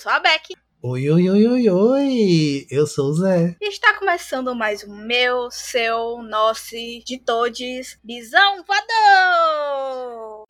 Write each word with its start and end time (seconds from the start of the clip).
sou 0.00 0.10
a 0.10 0.18
Beck. 0.18 0.56
Oi, 0.82 1.10
oi, 1.10 1.28
oi, 1.28 1.46
oi, 1.46 1.68
oi! 1.68 2.66
Eu 2.70 2.86
sou 2.86 3.10
o 3.10 3.12
Zé. 3.12 3.54
E 3.60 3.68
está 3.68 3.98
começando 3.98 4.54
mais 4.54 4.82
um 4.82 4.96
meu, 4.96 5.50
seu, 5.50 6.22
nosso, 6.22 6.74
de 7.04 7.18
todos, 7.18 7.98
Bisão 8.02 8.64
Voador! 8.66 10.44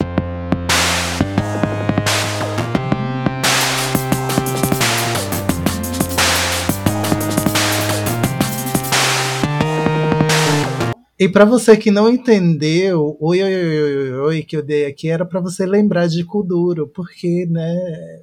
E 11.19 11.29
para 11.29 11.45
você 11.45 11.77
que 11.77 11.91
não 11.91 12.09
entendeu, 12.09 13.17
oi, 13.21 13.43
oi, 13.43 13.55
oi, 13.55 13.83
oi, 13.83 14.13
oi, 14.13 14.43
que 14.45 14.57
eu 14.57 14.63
dei 14.63 14.87
aqui 14.87 15.11
era 15.11 15.27
para 15.27 15.41
você 15.41 15.67
lembrar 15.67 16.07
de 16.07 16.25
Kuduro, 16.25 16.87
porque, 16.87 17.47
né? 17.47 18.23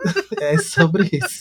é 0.40 0.58
sobre 0.58 1.08
isso. 1.12 1.40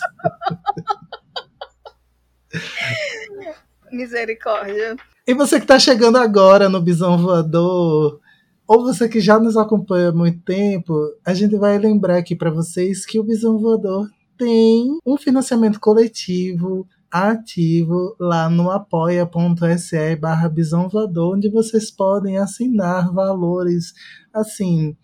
Misericórdia. 3.91 4.95
E 5.27 5.33
você 5.33 5.59
que 5.59 5.65
tá 5.65 5.79
chegando 5.79 6.17
agora 6.17 6.69
no 6.69 6.81
Bisão 6.81 7.17
Voador, 7.17 8.19
ou 8.67 8.83
você 8.83 9.07
que 9.07 9.19
já 9.19 9.39
nos 9.39 9.57
acompanha 9.57 10.09
há 10.09 10.13
muito 10.13 10.39
tempo, 10.43 10.93
a 11.25 11.33
gente 11.33 11.55
vai 11.55 11.77
lembrar 11.77 12.17
aqui 12.17 12.35
para 12.35 12.49
vocês 12.49 13.05
que 13.05 13.19
o 13.19 13.23
Bisão 13.23 13.57
Voador 13.59 14.09
tem 14.37 14.99
um 15.05 15.17
financiamento 15.17 15.79
coletivo 15.79 16.87
ativo 17.11 18.15
lá 18.19 18.49
no 18.49 18.69
apoia.se 18.69 20.15
barra 20.17 20.51
Voador, 20.91 21.35
onde 21.35 21.49
vocês 21.49 21.89
podem 21.89 22.37
assinar 22.37 23.13
valores 23.13 23.93
assim 24.33 24.97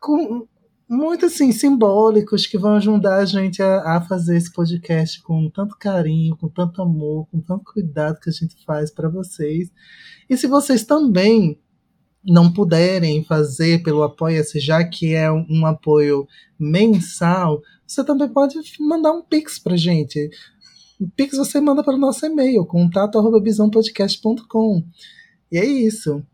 com 0.00 0.46
muito 0.88 1.26
assim 1.26 1.52
simbólicos 1.52 2.46
que 2.46 2.56
vão 2.56 2.74
ajudar 2.74 3.16
a 3.16 3.24
gente 3.24 3.62
a, 3.62 3.96
a, 3.96 4.00
fazer 4.00 4.36
esse 4.36 4.52
podcast 4.52 5.20
com 5.22 5.50
tanto 5.50 5.76
carinho, 5.76 6.36
com 6.36 6.48
tanto 6.48 6.80
amor, 6.80 7.26
com 7.30 7.40
tanto 7.40 7.64
cuidado 7.64 8.20
que 8.20 8.30
a 8.30 8.32
gente 8.32 8.56
faz 8.64 8.90
para 8.90 9.08
vocês. 9.08 9.70
E 10.28 10.36
se 10.36 10.46
vocês 10.46 10.84
também 10.84 11.58
não 12.24 12.52
puderem 12.52 13.24
fazer 13.24 13.82
pelo 13.82 14.02
Apoia-se, 14.02 14.60
já 14.60 14.84
que 14.84 15.14
é 15.14 15.30
um, 15.30 15.46
um 15.48 15.66
apoio 15.66 16.26
mensal, 16.58 17.62
você 17.86 18.04
também 18.04 18.28
pode 18.28 18.58
mandar 18.80 19.12
um 19.12 19.22
pix 19.22 19.58
pra 19.58 19.76
gente. 19.76 20.30
O 20.98 21.06
Pix 21.08 21.36
você 21.36 21.60
manda 21.60 21.84
para 21.84 21.94
o 21.94 21.98
nosso 21.98 22.24
e-mail, 22.24 22.64
contato.bisãopodcast.com. 22.64 24.82
E 25.52 25.58
é 25.58 25.64
isso. 25.64 26.24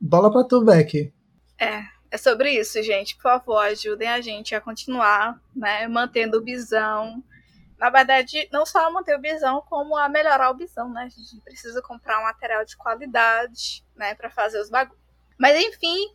Bola 0.00 0.32
para 0.32 0.42
tu, 0.44 0.64
Beck. 0.64 1.12
É, 1.60 1.82
é 2.10 2.18
sobre 2.18 2.52
isso, 2.52 2.82
gente. 2.82 3.14
Por 3.14 3.22
favor, 3.22 3.58
ajudem 3.58 4.08
a 4.08 4.20
gente 4.20 4.54
a 4.54 4.60
continuar, 4.60 5.40
né, 5.54 5.86
mantendo 5.86 6.38
o 6.38 6.42
bisão. 6.42 7.22
Na 7.78 7.88
verdade, 7.88 8.48
não 8.52 8.66
só 8.66 8.90
manter 8.90 9.16
o 9.16 9.20
bisão, 9.20 9.62
como 9.62 9.96
a 9.96 10.08
melhorar 10.08 10.50
o 10.50 10.54
bisão, 10.54 10.92
né? 10.92 11.04
A 11.04 11.08
gente 11.08 11.40
precisa 11.42 11.80
comprar 11.80 12.18
um 12.18 12.24
material 12.24 12.64
de 12.64 12.76
qualidade, 12.76 13.84
né, 13.94 14.14
para 14.14 14.28
fazer 14.28 14.60
os 14.60 14.68
bagulhos. 14.68 15.00
Mas 15.38 15.58
enfim, 15.58 16.14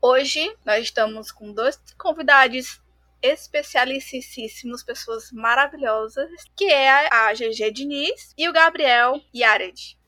hoje 0.00 0.56
nós 0.64 0.82
estamos 0.82 1.30
com 1.30 1.52
dois 1.52 1.78
convidados 1.98 2.80
especialicíssimos, 3.22 4.82
pessoas 4.82 5.30
maravilhosas, 5.30 6.30
que 6.56 6.64
é 6.64 7.12
a 7.14 7.32
GG 7.34 7.70
Diniz 7.70 8.34
e 8.36 8.48
o 8.48 8.52
Gabriel 8.52 9.20
Yared. 9.34 9.99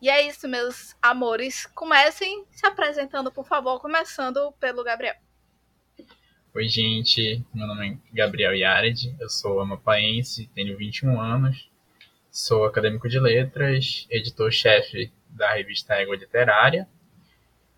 E 0.00 0.08
é 0.08 0.26
isso, 0.26 0.48
meus 0.48 0.96
amores. 1.02 1.66
Comecem 1.66 2.44
se 2.50 2.66
apresentando, 2.66 3.30
por 3.30 3.46
favor, 3.46 3.80
começando 3.80 4.52
pelo 4.52 4.82
Gabriel. 4.82 5.16
Oi, 6.54 6.68
gente. 6.68 7.44
Meu 7.54 7.66
nome 7.66 7.92
é 7.92 8.16
Gabriel 8.16 8.54
Yared. 8.54 9.16
Eu 9.20 9.28
sou 9.28 9.60
amapaense, 9.60 10.50
tenho 10.54 10.76
21 10.76 11.20
anos. 11.20 11.70
Sou 12.30 12.64
acadêmico 12.64 13.08
de 13.08 13.20
letras, 13.20 14.06
editor-chefe 14.10 15.12
da 15.28 15.52
revista 15.52 15.94
Égua 15.94 16.16
Literária. 16.16 16.88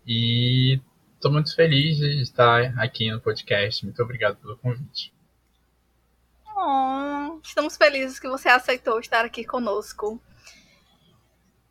E 0.05 0.79
Estou 1.23 1.31
muito 1.31 1.55
feliz 1.55 1.99
de 1.99 2.21
estar 2.21 2.77
aqui 2.77 3.09
no 3.09 3.17
podcast. 3.21 3.85
Muito 3.85 4.03
obrigado 4.03 4.35
pelo 4.35 4.57
convite. 4.57 5.13
Oh, 6.45 7.39
estamos 7.41 7.77
felizes 7.77 8.19
que 8.19 8.27
você 8.27 8.49
aceitou 8.49 8.99
estar 8.99 9.23
aqui 9.23 9.45
conosco. 9.45 10.21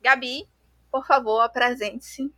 Gabi, 0.03 0.47
por 0.91 1.05
favor, 1.05 1.41
apresente-se. 1.41 2.31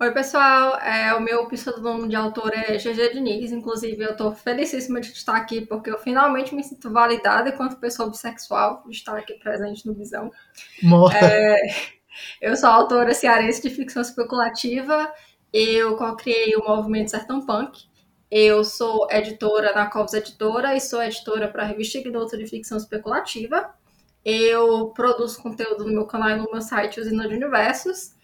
Oi, 0.00 0.10
pessoal. 0.12 0.76
É, 0.80 1.14
o 1.14 1.20
meu 1.20 1.46
pseudônimo 1.46 2.08
de 2.08 2.16
autor 2.16 2.52
é 2.52 2.76
GG 2.76 3.12
Diniz. 3.12 3.52
Inclusive, 3.52 4.02
eu 4.02 4.10
estou 4.10 4.34
felicíssima 4.34 5.00
de 5.00 5.12
estar 5.12 5.36
aqui 5.36 5.60
porque 5.60 5.90
eu 5.90 5.98
finalmente 5.98 6.54
me 6.54 6.64
sinto 6.64 6.90
validada 6.90 7.50
enquanto 7.50 7.76
pessoa 7.76 8.10
bissexual 8.10 8.82
de 8.88 8.96
estar 8.96 9.16
aqui 9.16 9.34
presente 9.34 9.86
no 9.86 9.94
Visão. 9.94 10.32
É, 11.14 11.56
eu 12.42 12.56
sou 12.56 12.68
autora 12.68 13.14
cearense 13.14 13.62
de 13.62 13.70
ficção 13.70 14.02
especulativa 14.02 15.12
eu 15.54 15.96
criei 16.16 16.56
o 16.56 16.64
movimento 16.66 17.12
Sertão 17.12 17.46
Punk. 17.46 17.84
Eu 18.28 18.64
sou 18.64 19.08
editora 19.08 19.72
na 19.72 19.86
Covos 19.86 20.12
Editora 20.12 20.74
e 20.74 20.80
sou 20.80 21.00
editora 21.00 21.46
para 21.46 21.62
a 21.62 21.66
revista 21.66 21.98
Ignoto 21.98 22.36
de 22.36 22.44
Ficção 22.44 22.76
Especulativa. 22.76 23.72
Eu 24.24 24.88
produzo 24.88 25.42
conteúdo 25.42 25.84
no 25.84 25.92
meu 25.92 26.06
canal 26.06 26.30
e 26.30 26.36
no 26.36 26.50
meu 26.50 26.62
site 26.62 27.00
Usina 27.00 27.28
de 27.28 27.34
Universos. 27.34 28.14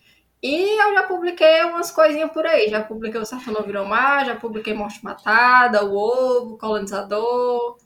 E 0.43 0.81
eu 0.81 0.95
já 0.95 1.03
publiquei 1.03 1.63
umas 1.65 1.91
coisinhas 1.91 2.33
por 2.33 2.47
aí. 2.47 2.71
Já 2.71 2.83
publiquei 2.83 3.21
o 3.21 3.27
Sertão 3.27 3.63
Virou 3.63 3.85
Mar, 3.85 4.25
já 4.25 4.37
publiquei 4.37 4.73
Morte 4.73 5.05
Matada, 5.05 5.85
O 5.85 5.95
Ovo, 5.95 6.57
Colonizador. 6.57 7.77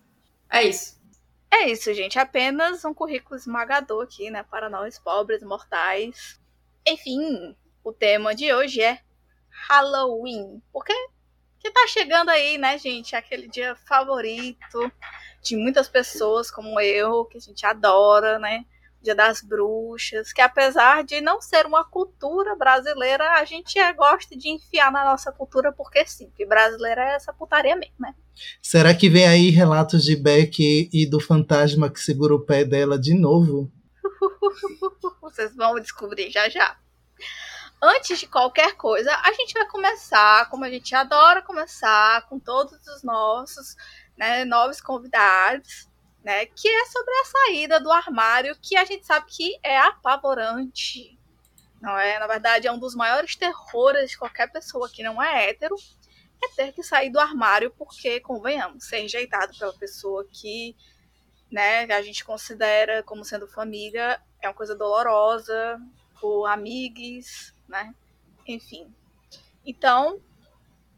É 0.49 0.63
isso. 0.63 1.03
É 1.51 1.69
isso, 1.69 1.93
gente. 1.93 2.19
Apenas 2.19 2.85
um 2.85 2.95
currículo 2.95 3.37
esmagador 3.37 4.05
aqui, 4.05 4.31
né? 4.31 4.45
Para 4.45 4.71
nós, 4.71 4.99
pobres 4.99 5.43
mortais. 5.43 6.41
Enfim, 6.87 7.57
o 7.83 7.93
tema 7.93 8.35
de 8.35 8.53
hoje 8.53 8.81
é 8.81 9.01
Halloween. 9.69 10.63
Porque 10.73 10.93
que 11.65 11.71
tá 11.71 11.87
chegando 11.89 12.29
aí, 12.29 12.59
né, 12.59 12.77
gente? 12.77 13.17
Aquele 13.17 13.49
dia 13.49 13.75
favorito 13.75 14.93
de 15.45 15.57
muitas 15.57 15.89
pessoas 15.89 16.51
como 16.51 16.81
eu, 16.81 17.27
que 17.27 17.37
a 17.37 17.41
gente 17.41 17.65
adora, 17.67 18.39
né? 18.39 18.65
Dia 19.03 19.15
das 19.15 19.43
Bruxas, 19.43 20.33
que 20.33 20.41
apesar 20.41 21.05
de 21.05 21.21
não 21.21 21.39
ser 21.39 21.67
uma 21.67 21.85
cultura 21.85 22.57
brasileira, 22.57 23.33
a 23.33 23.45
gente 23.45 23.79
é, 23.79 23.93
gosta 23.93 24.35
de 24.35 24.49
enfiar 24.49 24.91
na 24.91 25.05
nossa 25.05 25.31
cultura 25.31 25.71
porque 25.71 26.07
sim, 26.07 26.33
que 26.35 26.47
brasileira 26.47 27.03
é 27.03 27.15
essa 27.15 27.31
putaria 27.31 27.77
mesmo, 27.77 27.97
né? 27.99 28.15
Será 28.63 28.95
que 28.95 29.11
vem 29.11 29.27
aí 29.27 29.51
relatos 29.51 30.03
de 30.05 30.17
Beck 30.17 30.89
e 30.91 31.07
do 31.07 31.21
fantasma 31.21 31.91
que 31.91 32.01
segura 32.01 32.35
o 32.35 32.41
pé 32.41 32.65
dela 32.65 32.99
de 32.99 33.13
novo? 33.13 33.71
Vocês 35.21 35.55
vão 35.55 35.79
descobrir 35.79 36.31
já 36.31 36.49
já 36.49 36.79
antes 37.85 38.19
de 38.19 38.27
qualquer 38.27 38.75
coisa, 38.77 39.15
a 39.23 39.33
gente 39.33 39.53
vai 39.53 39.67
começar, 39.67 40.49
como 40.49 40.65
a 40.65 40.71
gente 40.71 40.95
adora 40.95 41.43
começar, 41.43 42.27
com 42.29 42.39
todos 42.39 42.87
os 42.87 43.03
nossos 43.03 43.77
né, 44.17 44.45
novos 44.45 44.81
convidados, 44.81 45.89
né, 46.23 46.47
que 46.47 46.69
é 46.69 46.87
sobre 46.87 47.13
a 47.13 47.25
saída 47.25 47.81
do 47.81 47.91
armário, 47.93 48.57
que 48.61 48.77
a 48.77 48.85
gente 48.85 49.07
sabe 49.07 49.27
que 49.29 49.59
é 49.63 49.79
apavorante. 49.79 51.19
Não 51.81 51.99
é? 51.99 52.19
Na 52.19 52.27
verdade, 52.27 52.67
é 52.67 52.73
um 52.73 52.79
dos 52.79 52.95
maiores 52.95 53.37
terrores 53.37 54.11
de 54.11 54.19
qualquer 54.19 54.51
pessoa 54.51 54.89
que 54.89 55.03
não 55.03 55.23
é 55.23 55.51
hétero, 55.51 55.77
é 56.43 56.49
ter 56.57 56.73
que 56.73 56.83
sair 56.83 57.11
do 57.11 57.21
armário, 57.21 57.71
porque, 57.77 58.21
convenhamos, 58.21 58.85
ser 58.87 59.01
enjeitado 59.01 59.57
pela 59.59 59.73
pessoa 59.75 60.27
que 60.33 60.75
né, 61.51 61.85
a 61.85 62.03
gente 62.03 62.25
considera 62.25 63.03
como 63.03 63.25
sendo 63.25 63.47
família 63.47 64.21
é 64.41 64.49
uma 64.49 64.55
coisa 64.55 64.75
dolorosa, 64.75 65.81
por 66.21 66.47
amigos, 66.47 67.55
né? 67.69 67.95
Enfim. 68.47 68.93
Então, 69.65 70.21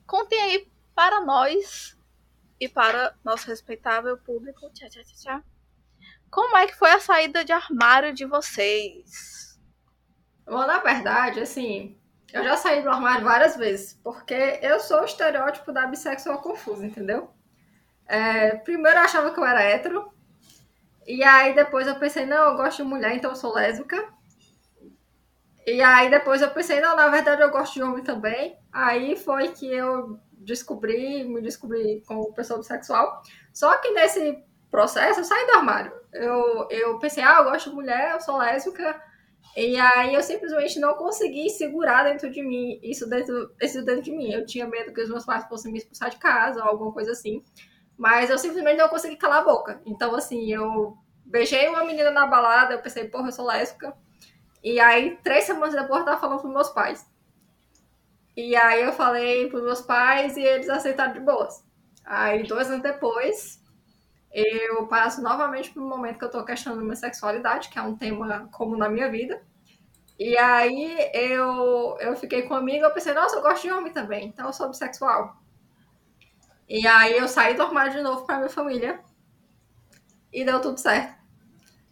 contem 0.07 0.41
aí 0.41 0.69
para 0.95 1.21
nós 1.25 1.96
e 2.61 2.69
para 2.69 3.15
nosso 3.25 3.47
respeitável 3.49 4.17
público. 4.19 4.71
Tchau, 4.73 4.89
tchau, 4.89 5.03
tchau, 5.05 5.17
tchau. 5.23 5.43
Como 6.31 6.57
é 6.57 6.67
que 6.67 6.75
foi 6.75 6.91
a 6.91 7.01
saída 7.01 7.45
de 7.45 7.53
armário 7.53 8.13
de 8.13 8.25
vocês? 8.25 9.59
Bom, 10.45 10.67
na 10.67 10.79
verdade, 10.79 11.41
assim, 11.41 11.99
eu 12.33 12.45
já 12.45 12.57
saí 12.57 12.83
do 12.83 12.91
armário 12.91 13.25
várias 13.25 13.57
vezes, 13.57 13.99
porque 14.03 14.59
eu 14.63 14.79
sou 14.81 15.01
o 15.01 15.05
estereótipo 15.05 15.73
da 15.73 15.87
bissexual 15.87 16.41
confusa, 16.41 16.87
entendeu? 16.87 17.31
É, 18.07 18.57
primeiro 18.57 18.99
eu 18.99 19.03
achava 19.03 19.33
que 19.33 19.41
eu 19.41 19.45
era 19.45 19.63
hétero, 19.63 20.13
e 21.07 21.23
aí 21.23 21.55
depois 21.55 21.87
eu 21.87 21.97
pensei, 21.97 22.27
não, 22.27 22.51
eu 22.51 22.57
gosto 22.57 22.79
de 22.79 22.89
mulher, 22.89 23.15
então 23.15 23.31
eu 23.31 23.37
sou 23.37 23.55
lésbica. 23.55 24.13
E 25.65 25.81
aí 25.83 26.11
depois 26.11 26.43
eu 26.43 26.51
pensei, 26.51 26.81
não, 26.81 26.97
na 26.97 27.09
verdade 27.09 27.43
eu 27.43 27.51
gosto 27.51 27.75
de 27.75 27.83
homem 27.83 28.03
também. 28.03 28.59
Aí 28.73 29.17
foi 29.17 29.49
que 29.49 29.67
eu 29.67 30.21
descobri, 30.47 31.25
me 31.25 31.43
descobri 31.43 32.03
como 32.07 32.33
pessoa 32.33 32.59
bissexual. 32.59 33.23
Só 33.53 33.77
que 33.79 33.91
nesse 33.91 34.43
processo 34.71 35.21
eu 35.21 35.25
saí 35.25 35.47
do 35.47 35.55
armário. 35.55 35.93
Eu, 36.13 36.69
eu 36.71 36.99
pensei, 36.99 37.23
ah, 37.23 37.39
eu 37.41 37.45
gosto 37.45 37.71
de 37.71 37.77
mulher, 37.77 38.13
eu 38.13 38.21
sou 38.21 38.39
lésbica. 38.39 39.03
E 39.57 39.79
aí 39.79 40.15
eu 40.15 40.23
simplesmente 40.23 40.79
não 40.79 40.95
consegui 40.95 41.51
segurar 41.51 42.05
dentro 42.05 42.31
de 42.31 42.43
mim, 42.43 42.79
isso 42.83 43.09
dentro, 43.09 43.55
isso 43.61 43.85
dentro 43.85 44.03
de 44.03 44.13
mim. 44.13 44.31
Eu 44.33 44.47
tinha 44.47 44.67
medo 44.67 44.93
que 44.93 45.03
os 45.03 45.11
meus 45.11 45.25
pais 45.25 45.45
fossem 45.49 45.73
me 45.73 45.79
expulsar 45.79 46.11
de 46.11 46.19
casa 46.19 46.63
ou 46.63 46.69
alguma 46.69 46.93
coisa 46.93 47.13
assim. 47.13 47.43
Mas 47.97 48.31
eu 48.31 48.39
simplesmente 48.39 48.79
não 48.79 48.89
consegui 48.89 49.17
calar 49.17 49.41
a 49.41 49.45
boca. 49.45 49.81
Então, 49.85 50.15
assim, 50.15 50.53
eu 50.53 50.97
beijei 51.25 51.69
uma 51.69 51.85
menina 51.85 52.11
na 52.11 52.27
balada, 52.27 52.75
eu 52.75 52.83
pensei, 52.83 53.09
porra, 53.09 53.29
eu 53.29 53.33
sou 53.33 53.47
lésbica. 53.47 53.97
E 54.63 54.79
aí, 54.79 55.19
três 55.23 55.45
semanas 55.45 55.75
depois, 55.75 56.01
eu 56.01 56.05
tava 56.05 56.21
falando 56.21 56.41
pros 56.41 56.53
meus 56.53 56.69
pais. 56.71 57.07
E 58.37 58.55
aí 58.55 58.83
eu 58.83 58.93
falei 58.93 59.49
pros 59.49 59.63
meus 59.63 59.81
pais 59.81 60.37
e 60.37 60.43
eles 60.43 60.69
aceitaram 60.69 61.15
de 61.15 61.21
boas. 61.21 61.65
Aí, 62.05 62.43
dois 62.47 62.69
anos 62.71 62.83
depois, 62.83 63.61
eu 64.31 64.87
passo 64.87 65.23
novamente 65.23 65.71
por 65.71 65.83
um 65.83 65.89
momento 65.89 66.19
que 66.19 66.25
eu 66.25 66.31
tô 66.31 66.45
questionando 66.45 66.83
minha 66.83 66.95
sexualidade, 66.95 67.71
que 67.71 67.79
é 67.79 67.83
um 67.83 67.97
tema 67.97 68.49
comum 68.53 68.77
na 68.77 68.89
minha 68.89 69.11
vida. 69.11 69.43
E 70.19 70.37
aí 70.37 71.11
eu, 71.15 71.97
eu 71.99 72.17
fiquei 72.17 72.43
com 72.43 72.55
amiga, 72.55 72.87
eu 72.87 72.93
pensei, 72.93 73.15
nossa, 73.15 73.37
eu 73.37 73.43
gosto 73.43 73.63
de 73.63 73.73
homem 73.73 73.93
também, 73.93 74.29
então 74.29 74.47
eu 74.47 74.53
sou 74.53 74.69
bissexual. 74.69 75.37
E 76.69 76.87
aí 76.87 77.17
eu 77.17 77.29
saí 77.29 77.55
do 77.55 77.63
armário 77.63 77.93
de 77.93 78.03
novo 78.03 78.27
pra 78.27 78.37
minha 78.37 78.51
família. 78.51 79.01
E 80.33 80.45
deu 80.45 80.61
tudo 80.61 80.79
certo. 80.79 81.16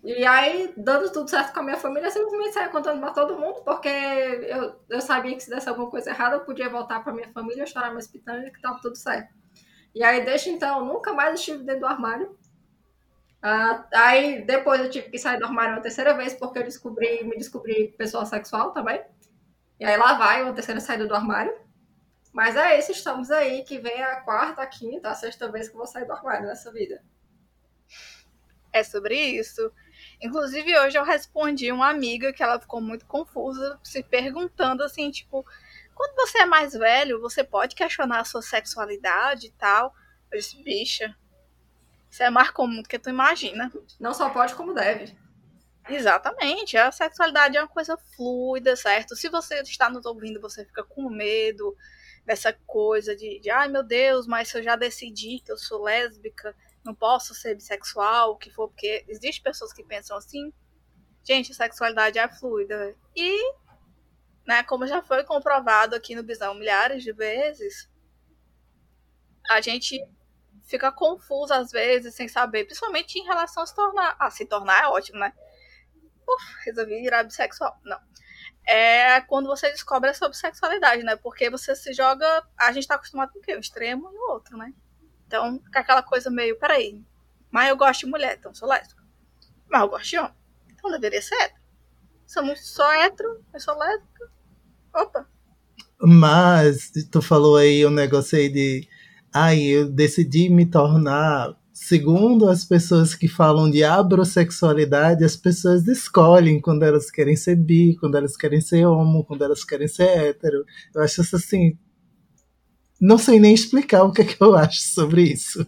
E 0.05 0.27
aí, 0.27 0.71
dando 0.77 1.11
tudo 1.11 1.31
certo 1.31 1.55
com 1.55 1.61
a 1.61 1.63
minha 1.63 1.79
família, 1.79 2.09
eu 2.09 2.11
simplesmente 2.11 2.53
saí 2.53 2.69
contando 2.69 3.01
pra 3.01 3.11
todo 3.11 3.39
mundo, 3.39 3.63
porque 3.65 3.89
eu, 3.89 4.79
eu 4.91 5.01
sabia 5.01 5.35
que 5.35 5.43
se 5.43 5.49
desse 5.49 5.67
alguma 5.67 5.89
coisa 5.89 6.11
errada, 6.11 6.37
eu 6.37 6.41
podia 6.41 6.69
voltar 6.69 7.03
pra 7.03 7.11
minha 7.11 7.33
família, 7.33 7.65
chorar 7.65 7.91
meus 7.91 8.07
pitangas, 8.07 8.51
que 8.51 8.61
tava 8.61 8.79
tudo 8.83 8.97
certo. 8.97 9.33
E 9.95 10.05
aí, 10.05 10.23
desde 10.23 10.51
então, 10.51 10.85
nunca 10.85 11.15
mais 11.15 11.41
estive 11.41 11.65
dentro 11.65 11.81
do 11.81 11.87
armário. 11.87 12.37
Uh, 13.43 13.85
aí 13.95 14.43
depois 14.43 14.81
eu 14.81 14.91
tive 14.91 15.09
que 15.09 15.19
sair 15.19 15.39
do 15.39 15.47
armário 15.47 15.75
uma 15.75 15.83
terceira 15.83 16.15
vez 16.15 16.35
porque 16.35 16.59
eu 16.59 16.65
descobri, 16.65 17.25
me 17.25 17.37
descobri 17.37 17.89
pessoa 17.97 18.27
sexual 18.27 18.73
também. 18.73 19.03
E 19.81 19.87
aí 19.87 19.97
lá 19.97 20.15
vai 20.15 20.43
uma 20.43 20.53
terceira 20.53 20.81
saída 20.81 21.07
do 21.07 21.15
armário. 21.15 21.55
Mas 22.31 22.57
é 22.57 22.79
isso, 22.79 22.93
estamos 22.93 23.31
aí, 23.31 23.65
que 23.65 23.79
vem 23.79 24.03
a 24.03 24.21
quarta, 24.21 24.61
a 24.61 24.67
quinta, 24.67 25.09
a 25.09 25.15
sexta 25.15 25.51
vez 25.51 25.69
que 25.69 25.75
eu 25.75 25.79
vou 25.79 25.87
sair 25.87 26.05
do 26.05 26.13
armário 26.13 26.47
nessa 26.47 26.71
vida. 26.71 27.03
É 28.71 28.83
sobre 28.83 29.15
isso. 29.15 29.73
Inclusive, 30.21 30.79
hoje 30.79 30.99
eu 30.99 31.05
respondi 31.05 31.71
uma 31.71 31.89
amiga 31.89 32.33
que 32.33 32.43
ela 32.43 32.61
ficou 32.61 32.81
muito 32.81 33.07
confusa, 33.07 33.79
se 33.83 34.03
perguntando 34.03 34.83
assim, 34.83 35.11
tipo, 35.11 35.45
quando 35.95 36.15
você 36.17 36.39
é 36.39 36.47
mais 36.47 36.73
velho, 36.73 37.21
você 37.21 37.45
pode 37.45 37.75
questionar 37.75 38.21
a 38.21 38.25
sua 38.25 38.43
sexualidade 38.43 39.49
e 39.49 39.53
tal. 39.53 39.95
Eu 40.31 40.39
disse, 40.39 40.63
bicha, 40.63 41.15
isso 42.11 42.23
é 42.23 42.31
mais 42.31 42.51
comum 42.51 42.83
do 42.83 42.89
que 42.89 42.99
tu 42.99 43.11
imagina. 43.11 43.73
Não 44.01 44.15
só 44.15 44.31
pode, 44.31 44.55
como 44.55 44.75
deve. 44.75 45.17
Exatamente. 45.89 46.77
A 46.77 46.91
sexualidade 46.91 47.57
é 47.57 47.61
uma 47.61 47.69
coisa 47.69 47.97
fluida, 48.17 48.75
certo? 48.75 49.15
Se 49.15 49.29
você 49.29 49.61
está 49.61 49.91
nos 49.91 50.07
ouvindo, 50.07 50.41
você 50.41 50.65
fica 50.65 50.83
com 50.83 51.09
medo 51.11 51.77
dessa 52.25 52.53
coisa 52.67 53.15
de, 53.15 53.39
de 53.39 53.51
ai 53.51 53.69
meu 53.69 53.83
Deus, 53.83 54.27
mas 54.27 54.49
se 54.49 54.59
eu 54.59 54.63
já 54.63 54.77
decidi 54.77 55.41
que 55.41 55.53
eu 55.53 55.59
sou 55.59 55.83
lésbica, 55.83 56.57
não 56.85 56.95
posso 56.95 57.35
ser 57.35 57.55
bissexual, 57.55 58.33
o 58.33 58.37
que 58.37 58.51
for, 58.51 58.69
porque 58.69 59.05
existem 59.09 59.43
pessoas 59.43 59.73
que 59.73 59.83
pensam 59.83 60.17
assim. 60.17 60.53
Gente, 61.23 61.53
a 61.53 61.55
sexualidade 61.55 62.19
é 62.19 62.29
fluida. 62.29 62.95
E, 63.17 63.55
né, 64.47 64.63
como 64.65 64.87
já 64.87 65.03
foi 65.03 65.25
comprovado 65.25 65.95
aqui 65.95 66.15
no 66.15 66.23
Bisão 66.23 66.55
milhares 66.55 67.03
de 67.03 67.13
vezes, 67.13 67.89
a 69.49 69.61
gente 69.61 69.99
fica 70.65 70.93
confuso 70.93 71.55
às 71.55 71.71
vezes, 71.71 72.15
sem 72.15 72.29
saber, 72.29 72.65
principalmente 72.65 73.19
em 73.19 73.25
relação 73.25 73.63
a 73.63 73.67
se 73.67 73.75
tornar. 73.75 74.17
Ah, 74.19 74.31
se 74.31 74.45
tornar 74.45 74.83
é 74.83 74.87
ótimo, 74.89 75.19
né? 75.19 75.33
Uf, 76.29 76.65
resolvi 76.67 77.01
virar 77.01 77.25
bissexual. 77.25 77.79
Não. 77.85 77.99
É 78.67 79.21
quando 79.23 79.47
você 79.47 79.71
descobre 79.71 80.11
a 80.11 80.15
sua 80.15 80.29
bissexualidade, 80.29 81.03
né? 81.03 81.17
Porque 81.17 81.49
você 81.51 81.75
se 81.75 81.93
joga. 81.95 82.47
A 82.59 82.73
gente 82.73 82.87
tá 82.87 82.95
acostumado 82.97 83.33
com 83.33 83.39
o 83.39 83.43
quê? 83.43 83.57
Um 83.57 83.61
extremo 83.61 84.11
e 84.13 84.17
o 84.17 84.33
outro, 84.33 84.57
né? 84.57 84.73
Então, 85.35 85.61
fica 85.65 85.81
aquela 85.81 86.03
coisa 86.03 86.31
meio, 86.31 86.57
peraí. 86.57 87.03
Mas 87.51 87.69
eu 87.69 87.77
gosto 87.77 88.01
de 88.01 88.07
mulher, 88.07 88.37
então 88.39 88.55
sou 88.55 88.69
lésbica. 88.69 89.03
Mas 89.69 89.83
eu 89.83 89.89
gosto 89.89 90.11
de 90.11 90.19
homem. 90.19 90.33
Então 90.73 90.91
deveria 90.93 91.21
ser 91.21 91.35
hétero. 91.35 91.61
Somos 92.25 92.65
só 92.65 92.93
hétero, 92.93 93.45
eu 93.53 93.59
sou 93.59 93.77
lésbica. 93.77 94.31
Opa. 94.95 95.27
Mas 96.01 96.93
tu 97.11 97.21
falou 97.21 97.57
aí 97.57 97.85
um 97.85 97.91
negócio 97.91 98.39
aí 98.39 98.49
de 98.49 98.89
aí 99.33 99.71
eu 99.71 99.91
decidi 99.91 100.49
me 100.49 100.67
tornar, 100.67 101.57
segundo 101.73 102.49
as 102.49 102.65
pessoas 102.65 103.17
que 103.17 103.27
falam 103.27 103.69
de 103.69 103.83
abrosexualidade, 103.83 105.25
as 105.25 105.35
pessoas 105.35 105.89
escolhem 105.89 106.61
quando 106.61 106.85
elas 106.85 107.11
querem 107.11 107.35
ser 107.35 107.57
bi, 107.57 107.97
quando 107.99 108.17
elas 108.17 108.37
querem 108.37 108.61
ser 108.61 108.87
homo, 108.87 109.25
quando 109.25 109.43
elas 109.43 109.65
querem 109.65 109.89
ser 109.89 110.07
hétero. 110.07 110.65
Eu 110.95 111.03
acho 111.03 111.23
isso 111.23 111.35
assim. 111.35 111.77
Não 113.07 113.19
sei 113.19 113.39
nem 113.39 113.53
explicar 113.53 114.03
o 114.03 114.11
que, 114.11 114.23
é 114.23 114.25
que 114.25 114.43
eu 114.43 114.57
acho 114.57 114.81
sobre 114.81 115.25
isso. 115.25 115.67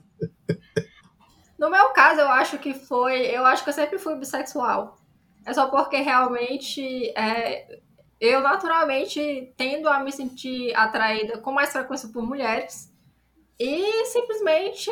No 1.58 1.68
meu 1.68 1.90
caso, 1.90 2.20
eu 2.20 2.28
acho 2.28 2.56
que 2.56 2.72
foi. 2.72 3.26
Eu 3.26 3.44
acho 3.44 3.62
que 3.62 3.68
eu 3.68 3.74
sempre 3.74 3.98
fui 3.98 4.16
bissexual. 4.16 4.96
É 5.44 5.52
só 5.52 5.66
porque 5.68 5.98
realmente 5.98 7.10
é, 7.10 7.78
eu 8.18 8.40
naturalmente 8.40 9.52
tendo 9.54 9.86
a 9.86 10.00
me 10.02 10.10
sentir 10.12 10.74
atraída 10.74 11.36
com 11.36 11.52
mais 11.52 11.70
frequência 11.72 12.08
por 12.08 12.22
mulheres. 12.26 12.90
E 13.60 14.06
simplesmente 14.06 14.90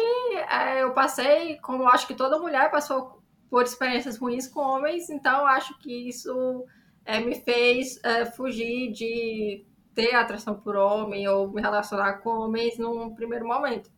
é, 0.50 0.82
eu 0.82 0.93
passei, 0.93 1.56
como 1.61 1.88
acho 1.88 2.06
que 2.06 2.14
toda 2.14 2.38
mulher 2.38 2.70
passou 2.70 3.23
por 3.49 3.62
experiências 3.62 4.19
ruins 4.19 4.49
com 4.49 4.61
homens, 4.61 5.08
então 5.08 5.47
acho 5.47 5.79
que 5.79 6.08
isso 6.11 6.67
é, 7.06 7.20
me 7.20 7.40
fez 7.40 7.99
é, 8.05 8.26
fugir 8.26 8.93
de 8.93 9.64
ter 9.94 10.14
atração 10.14 10.55
por 10.61 10.76
homem 10.76 11.29
ou 11.29 11.49
me 11.50 11.61
relacionar 11.61 12.14
com 12.14 12.31
homens 12.31 12.79
num 12.79 13.14
primeiro 13.14 13.46
momento. 13.46 13.91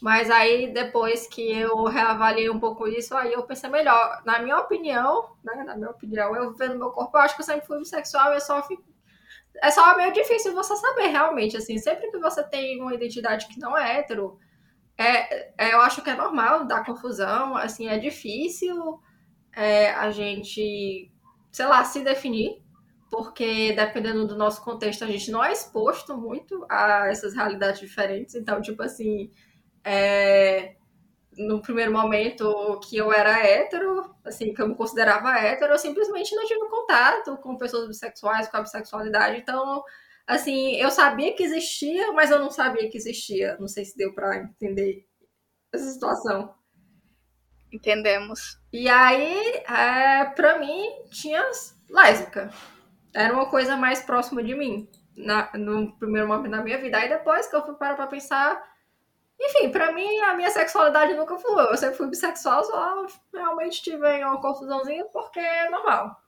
Mas 0.00 0.30
aí, 0.30 0.72
depois 0.72 1.26
que 1.26 1.50
eu 1.50 1.84
reavaliei 1.84 2.48
um 2.48 2.60
pouco 2.60 2.86
isso, 2.86 3.16
aí 3.16 3.32
eu 3.32 3.42
pensei 3.42 3.68
melhor. 3.68 4.22
Na 4.24 4.38
minha 4.38 4.58
opinião, 4.58 5.36
né, 5.42 5.64
na 5.64 5.76
minha 5.76 5.90
opinião, 5.90 6.34
eu 6.36 6.54
vendo 6.54 6.78
meu 6.78 6.90
corpo, 6.90 7.16
eu 7.16 7.22
acho 7.22 7.34
que 7.34 7.42
eu 7.42 7.46
sempre 7.46 7.66
fui 7.66 7.78
bissexual 7.78 8.32
eu 8.32 8.40
só 8.40 8.62
fico 8.62 8.84
é 9.62 9.70
só 9.70 9.96
meio 9.96 10.12
difícil 10.12 10.54
você 10.54 10.76
saber 10.76 11.08
realmente, 11.08 11.56
assim, 11.56 11.78
sempre 11.78 12.10
que 12.10 12.18
você 12.18 12.42
tem 12.44 12.80
uma 12.80 12.94
identidade 12.94 13.48
que 13.48 13.58
não 13.58 13.76
é 13.76 13.98
hétero, 13.98 14.38
é, 14.96 15.50
é 15.58 15.74
eu 15.74 15.80
acho 15.80 16.02
que 16.02 16.10
é 16.10 16.14
normal 16.14 16.64
dar 16.64 16.84
confusão, 16.84 17.56
assim, 17.56 17.88
é 17.88 17.98
difícil 17.98 19.00
é, 19.52 19.90
a 19.92 20.10
gente, 20.10 21.10
sei 21.50 21.66
lá, 21.66 21.84
se 21.84 22.02
definir, 22.02 22.62
porque 23.10 23.72
dependendo 23.72 24.26
do 24.26 24.36
nosso 24.36 24.62
contexto, 24.62 25.04
a 25.04 25.06
gente 25.06 25.30
não 25.30 25.44
é 25.44 25.52
exposto 25.52 26.16
muito 26.16 26.66
a 26.68 27.08
essas 27.08 27.34
realidades 27.34 27.80
diferentes, 27.80 28.34
então, 28.34 28.60
tipo 28.60 28.82
assim, 28.82 29.30
é, 29.84 30.76
no 31.38 31.62
primeiro 31.62 31.92
momento 31.92 32.80
que 32.80 32.96
eu 32.96 33.12
era 33.12 33.46
hétero, 33.46 34.14
assim, 34.24 34.52
que 34.52 34.60
eu 34.60 34.68
me 34.68 34.74
considerava 34.74 35.38
hétero, 35.38 35.72
eu 35.72 35.78
simplesmente 35.78 36.34
não 36.34 36.44
tive 36.44 36.68
contato 36.68 37.36
com 37.38 37.56
pessoas 37.56 37.86
bissexuais, 37.86 38.48
com 38.48 38.56
a 38.56 38.62
bissexualidade. 38.62 39.38
Então, 39.38 39.82
assim, 40.26 40.74
eu 40.76 40.90
sabia 40.90 41.34
que 41.34 41.44
existia, 41.44 42.12
mas 42.12 42.30
eu 42.30 42.40
não 42.40 42.50
sabia 42.50 42.90
que 42.90 42.98
existia. 42.98 43.56
Não 43.58 43.68
sei 43.68 43.84
se 43.84 43.96
deu 43.96 44.12
para 44.12 44.36
entender 44.38 45.06
essa 45.72 45.88
situação. 45.90 46.54
Entendemos. 47.72 48.58
E 48.72 48.88
aí, 48.88 49.62
é, 49.68 50.24
para 50.24 50.58
mim, 50.58 50.90
tinha 51.10 51.44
lésbica. 51.88 52.50
Era 53.14 53.32
uma 53.32 53.46
coisa 53.46 53.76
mais 53.76 54.02
próxima 54.02 54.42
de 54.42 54.54
mim, 54.54 54.88
na, 55.16 55.50
no 55.54 55.92
primeiro 55.98 56.28
momento 56.28 56.50
da 56.50 56.62
minha 56.62 56.78
vida. 56.78 56.98
Aí 56.98 57.08
depois 57.08 57.46
que 57.46 57.56
eu 57.56 57.64
fui 57.64 57.74
parar 57.74 57.96
pra 57.96 58.06
pensar 58.06 58.62
enfim, 59.40 59.70
pra 59.70 59.92
mim, 59.92 60.18
a 60.18 60.34
minha 60.34 60.50
sexualidade 60.50 61.14
nunca 61.14 61.38
fluiu. 61.38 61.70
Eu 61.70 61.76
sempre 61.76 61.96
fui 61.96 62.08
bissexual, 62.08 62.64
só 62.64 63.06
realmente 63.32 63.82
tive 63.82 64.24
uma 64.24 64.40
confusãozinha 64.40 65.04
porque 65.06 65.38
é 65.38 65.70
normal. 65.70 66.20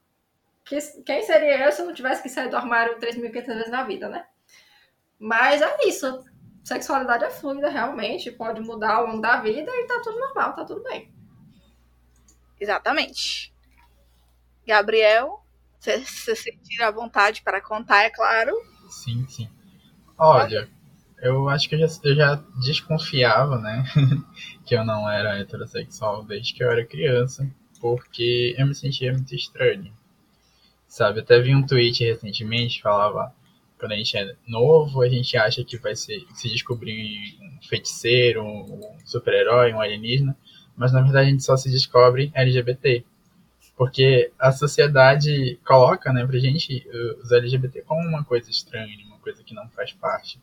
Quem 1.04 1.22
seria 1.22 1.66
eu 1.66 1.72
se 1.72 1.82
eu 1.82 1.87
não 1.87 1.94
tivesse 1.94 2.22
que 2.22 2.28
sair 2.28 2.49
do 2.49 2.56
armário 2.56 3.00
3.500 3.00 3.46
vezes 3.46 3.70
na 3.70 3.82
vida, 3.82 4.08
né? 4.08 4.26
Mas 5.18 5.60
é 5.60 5.76
isso. 5.84 6.25
Sexualidade 6.62 7.25
é 7.25 7.30
fluida, 7.30 7.68
realmente. 7.68 8.30
Pode 8.30 8.60
mudar 8.60 8.94
ao 8.94 9.06
longo 9.06 9.20
da 9.20 9.40
vida 9.40 9.70
e 9.75 9.87
tá 9.87 10.00
tudo 10.00 10.20
normal, 10.20 10.54
tá 10.54 10.64
tudo 10.64 10.82
bem. 10.84 11.12
Exatamente. 12.60 13.52
Gabriel, 14.64 15.39
você 15.80 16.04
se 16.04 16.37
sentir 16.37 16.82
à 16.82 16.90
vontade 16.90 17.42
para 17.42 17.60
contar, 17.60 18.04
é 18.04 18.10
claro. 18.10 18.52
Sim, 18.88 19.26
sim. 19.28 19.49
Olha, 20.18 20.68
eu 21.22 21.49
acho 21.49 21.68
que 21.68 21.75
eu 21.75 21.78
já, 21.78 21.87
eu 22.04 22.14
já 22.14 22.34
desconfiava, 22.60 23.58
né? 23.58 23.84
que 24.66 24.75
eu 24.75 24.84
não 24.84 25.10
era 25.10 25.38
heterossexual 25.38 26.22
desde 26.25 26.52
que 26.52 26.62
eu 26.62 26.70
era 26.70 26.84
criança, 26.84 27.50
porque 27.80 28.54
eu 28.58 28.66
me 28.66 28.75
sentia 28.75 29.12
muito 29.12 29.34
estranho. 29.34 29.92
Sabe, 30.87 31.20
até 31.20 31.40
vi 31.40 31.54
um 31.54 31.64
tweet 31.64 32.04
recentemente 32.04 32.76
que 32.76 32.82
falava 32.82 33.32
quando 33.78 33.92
a 33.92 33.96
gente 33.96 34.14
é 34.18 34.34
novo, 34.46 35.00
a 35.00 35.08
gente 35.08 35.37
acha 35.38 35.64
que 35.64 35.78
vai 35.78 35.96
ser, 35.96 36.22
se 36.34 36.49
descobrir 36.50 37.38
um 37.40 37.66
feiticeiro, 37.66 38.44
um 38.44 38.99
super-herói, 39.06 39.72
um 39.72 39.80
alienígena, 39.80 40.37
mas 40.76 40.92
na 40.92 41.00
verdade 41.00 41.28
a 41.28 41.30
gente 41.30 41.42
só 41.42 41.56
se 41.56 41.70
descobre 41.70 42.30
LGBT. 42.34 43.04
Porque 43.80 44.30
a 44.38 44.52
sociedade 44.52 45.58
coloca, 45.66 46.12
né, 46.12 46.26
pra 46.26 46.38
gente 46.38 46.87
os 47.22 47.32
LGBT 47.32 47.80
como 47.80 48.06
uma 48.06 48.22
coisa 48.22 48.50
estranha, 48.50 48.94
uma 49.06 49.16
coisa 49.20 49.42
que 49.42 49.54
não 49.54 49.70
faz 49.70 49.90
parte. 49.90 50.38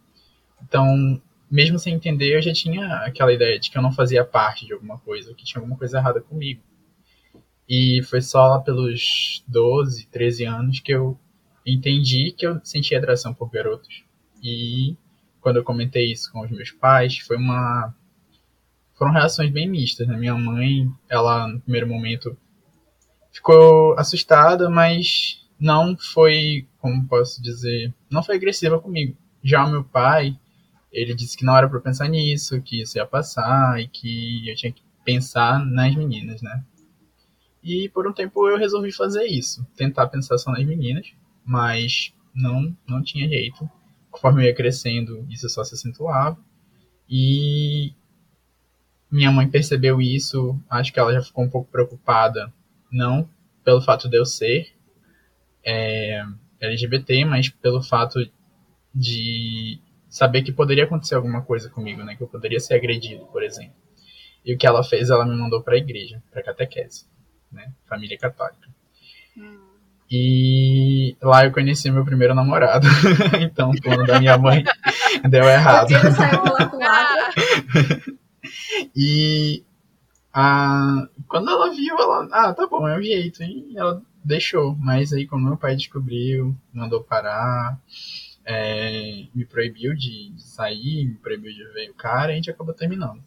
Então, 0.59 1.21
mesmo 1.47 1.77
sem 1.77 1.93
entender, 1.93 2.35
eu 2.35 2.41
já 2.41 2.51
tinha 2.51 2.95
aquela 3.05 3.31
ideia 3.31 3.59
de 3.59 3.69
que 3.69 3.77
eu 3.77 3.81
não 3.83 3.91
fazia 3.91 4.25
parte 4.25 4.65
de 4.65 4.73
alguma 4.73 4.97
coisa, 4.97 5.35
que 5.35 5.45
tinha 5.45 5.61
alguma 5.61 5.77
coisa 5.77 5.99
errada 5.99 6.19
comigo. 6.19 6.63
E 7.69 8.01
foi 8.09 8.23
só 8.23 8.55
lá 8.55 8.59
pelos 8.59 9.43
12, 9.47 10.07
13 10.07 10.45
anos 10.45 10.79
que 10.79 10.91
eu 10.91 11.15
entendi 11.63 12.33
que 12.35 12.47
eu 12.47 12.59
sentia 12.63 12.97
atração 12.97 13.35
por 13.35 13.51
garotos. 13.51 14.03
E 14.41 14.97
quando 15.41 15.57
eu 15.57 15.63
comentei 15.63 16.11
isso 16.11 16.31
com 16.31 16.41
os 16.41 16.49
meus 16.49 16.71
pais, 16.71 17.19
foi 17.19 17.37
uma 17.37 17.93
foram 18.95 19.11
reações 19.11 19.51
bem 19.51 19.69
mistas. 19.69 20.07
Né? 20.07 20.17
Minha 20.17 20.33
mãe, 20.33 20.91
ela 21.07 21.47
no 21.47 21.61
primeiro 21.61 21.87
momento 21.87 22.35
ficou 23.37 23.97
assustada, 23.97 24.67
mas 24.69 25.45
não 25.59 25.95
foi, 25.95 26.67
como 26.79 27.07
posso 27.07 27.41
dizer, 27.41 27.93
não 28.09 28.23
foi 28.23 28.35
agressiva 28.35 28.79
comigo. 28.79 29.15
Já 29.43 29.63
o 29.65 29.69
meu 29.69 29.83
pai, 29.83 30.37
ele 30.91 31.13
disse 31.13 31.37
que 31.37 31.45
não 31.45 31.55
era 31.55 31.69
para 31.69 31.79
pensar 31.79 32.07
nisso, 32.07 32.59
que 32.61 32.81
isso 32.81 32.97
ia 32.97 33.05
passar 33.05 33.79
e 33.79 33.87
que 33.87 34.49
eu 34.49 34.55
tinha 34.55 34.71
que 34.71 34.81
pensar 35.05 35.63
nas 35.63 35.95
meninas, 35.95 36.41
né? 36.41 36.63
E 37.63 37.89
por 37.89 38.07
um 38.07 38.13
tempo 38.13 38.47
eu 38.49 38.57
resolvi 38.57 38.91
fazer 38.91 39.25
isso, 39.25 39.65
tentar 39.75 40.07
pensar 40.07 40.37
só 40.37 40.51
nas 40.51 40.65
meninas, 40.65 41.07
mas 41.45 42.13
não 42.33 42.75
não 42.87 43.03
tinha 43.03 43.27
jeito. 43.27 43.69
Conforme 44.09 44.41
eu 44.41 44.47
ia 44.47 44.55
crescendo, 44.55 45.25
isso 45.29 45.47
só 45.49 45.63
se 45.63 45.75
acentuava. 45.75 46.37
E 47.07 47.93
minha 49.11 49.31
mãe 49.31 49.47
percebeu 49.47 50.01
isso, 50.01 50.59
acho 50.69 50.91
que 50.91 50.99
ela 50.99 51.13
já 51.13 51.21
ficou 51.21 51.45
um 51.45 51.49
pouco 51.49 51.71
preocupada, 51.71 52.51
não 52.91 53.29
pelo 53.63 53.81
fato 53.81 54.07
de 54.09 54.17
eu 54.17 54.25
ser 54.25 54.73
é, 55.65 56.23
LGBT, 56.59 57.25
mas 57.25 57.49
pelo 57.49 57.83
fato 57.83 58.19
de 58.93 59.79
saber 60.09 60.41
que 60.41 60.51
poderia 60.51 60.85
acontecer 60.85 61.15
alguma 61.15 61.41
coisa 61.41 61.69
comigo, 61.69 62.03
né? 62.03 62.15
Que 62.15 62.23
eu 62.23 62.27
poderia 62.27 62.59
ser 62.59 62.75
agredido, 62.75 63.25
por 63.25 63.43
exemplo. 63.43 63.75
E 64.45 64.53
o 64.53 64.57
que 64.57 64.65
ela 64.65 64.83
fez, 64.83 65.09
ela 65.09 65.25
me 65.25 65.35
mandou 65.35 65.61
para 65.61 65.75
a 65.75 65.77
igreja, 65.77 66.23
para 66.31 66.41
catequese, 66.41 67.05
né? 67.51 67.71
Família 67.85 68.17
católica. 68.17 68.69
Hum. 69.37 69.59
E 70.09 71.17
lá 71.21 71.45
eu 71.45 71.51
conheci 71.51 71.91
meu 71.91 72.05
primeiro 72.05 72.33
namorado. 72.33 72.87
então 73.41 73.71
o 73.71 73.81
plano 73.81 74.05
da 74.05 74.19
minha 74.19 74.37
mãe 74.37 74.63
deu 75.29 75.43
errado. 75.43 75.89
saiu 75.89 76.43
e 78.95 79.63
a, 80.39 81.09
quando 81.27 81.49
ela 81.49 81.71
viu, 81.71 81.97
ela, 81.97 82.27
ah, 82.31 82.53
tá 82.53 82.67
bom, 82.67 82.87
é 82.87 82.95
o 82.95 83.01
jeito, 83.01 83.41
hein? 83.41 83.73
Ela 83.75 84.03
deixou. 84.23 84.75
Mas 84.75 85.11
aí, 85.11 85.25
quando 85.25 85.45
meu 85.45 85.57
pai 85.57 85.75
descobriu, 85.75 86.55
mandou 86.71 87.03
parar, 87.03 87.81
é, 88.45 89.25
me 89.33 89.43
proibiu 89.45 89.95
de, 89.95 90.31
sair, 90.37 91.07
me 91.07 91.15
proibiu 91.15 91.51
de 91.51 91.63
ver 91.73 91.89
o 91.89 91.95
cara, 91.95 92.33
a 92.33 92.35
gente 92.35 92.51
acabou 92.51 92.71
terminando. 92.71 93.23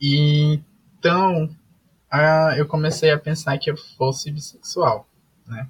E, 0.00 0.60
então, 0.96 1.50
a, 2.08 2.54
eu 2.56 2.64
comecei 2.68 3.10
a 3.10 3.18
pensar 3.18 3.58
que 3.58 3.72
eu 3.72 3.76
fosse 3.76 4.30
bissexual, 4.30 5.08
né? 5.48 5.68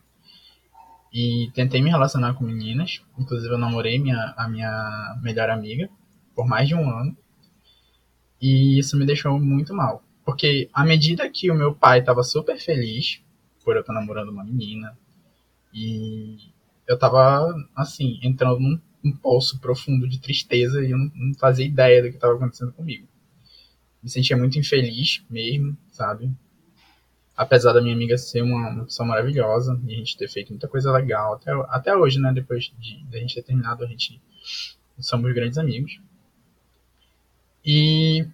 E 1.10 1.50
tentei 1.54 1.80
me 1.80 1.88
relacionar 1.88 2.34
com 2.34 2.44
meninas, 2.44 3.02
inclusive 3.18 3.54
eu 3.54 3.58
namorei 3.58 3.98
minha, 3.98 4.34
a 4.36 4.46
minha 4.46 5.18
melhor 5.22 5.48
amiga 5.48 5.88
por 6.34 6.46
mais 6.46 6.68
de 6.68 6.74
um 6.74 6.90
ano. 6.90 7.16
E 8.40 8.78
isso 8.78 8.96
me 8.96 9.04
deixou 9.04 9.38
muito 9.38 9.74
mal. 9.74 10.02
Porque 10.24 10.68
à 10.72 10.84
medida 10.84 11.28
que 11.28 11.50
o 11.50 11.54
meu 11.54 11.74
pai 11.74 12.00
estava 12.00 12.22
super 12.22 12.58
feliz 12.58 13.20
por 13.64 13.76
eu 13.76 13.80
estar 13.80 13.92
namorando 13.92 14.30
uma 14.30 14.44
menina, 14.44 14.96
e 15.72 16.36
eu 16.86 16.98
tava, 16.98 17.54
assim, 17.74 18.18
entrando 18.22 18.58
num, 18.58 18.80
num 19.02 19.12
poço 19.12 19.60
profundo 19.60 20.08
de 20.08 20.20
tristeza 20.20 20.82
e 20.82 20.90
eu 20.90 20.98
não, 20.98 21.10
não 21.14 21.34
fazia 21.34 21.64
ideia 21.64 22.02
do 22.02 22.08
que 22.08 22.16
estava 22.16 22.34
acontecendo 22.34 22.72
comigo. 22.72 23.06
Me 24.02 24.08
sentia 24.08 24.36
muito 24.36 24.58
infeliz 24.58 25.22
mesmo, 25.30 25.76
sabe? 25.92 26.30
Apesar 27.36 27.72
da 27.72 27.80
minha 27.80 27.94
amiga 27.94 28.18
ser 28.18 28.42
uma, 28.42 28.70
uma 28.70 28.84
pessoa 28.84 29.06
maravilhosa 29.06 29.80
e 29.86 29.94
a 29.94 29.96
gente 29.96 30.16
ter 30.16 30.28
feito 30.28 30.50
muita 30.50 30.68
coisa 30.68 30.90
legal, 30.92 31.34
até, 31.34 31.52
até 31.68 31.96
hoje, 31.96 32.18
né? 32.18 32.32
Depois 32.32 32.72
de, 32.78 33.02
de 33.04 33.16
a 33.16 33.20
gente 33.20 33.34
ter 33.34 33.42
terminado, 33.42 33.84
a 33.84 33.86
gente 33.86 34.20
somos 34.98 35.32
grandes 35.32 35.58
amigos. 35.58 36.00
E 37.64 38.26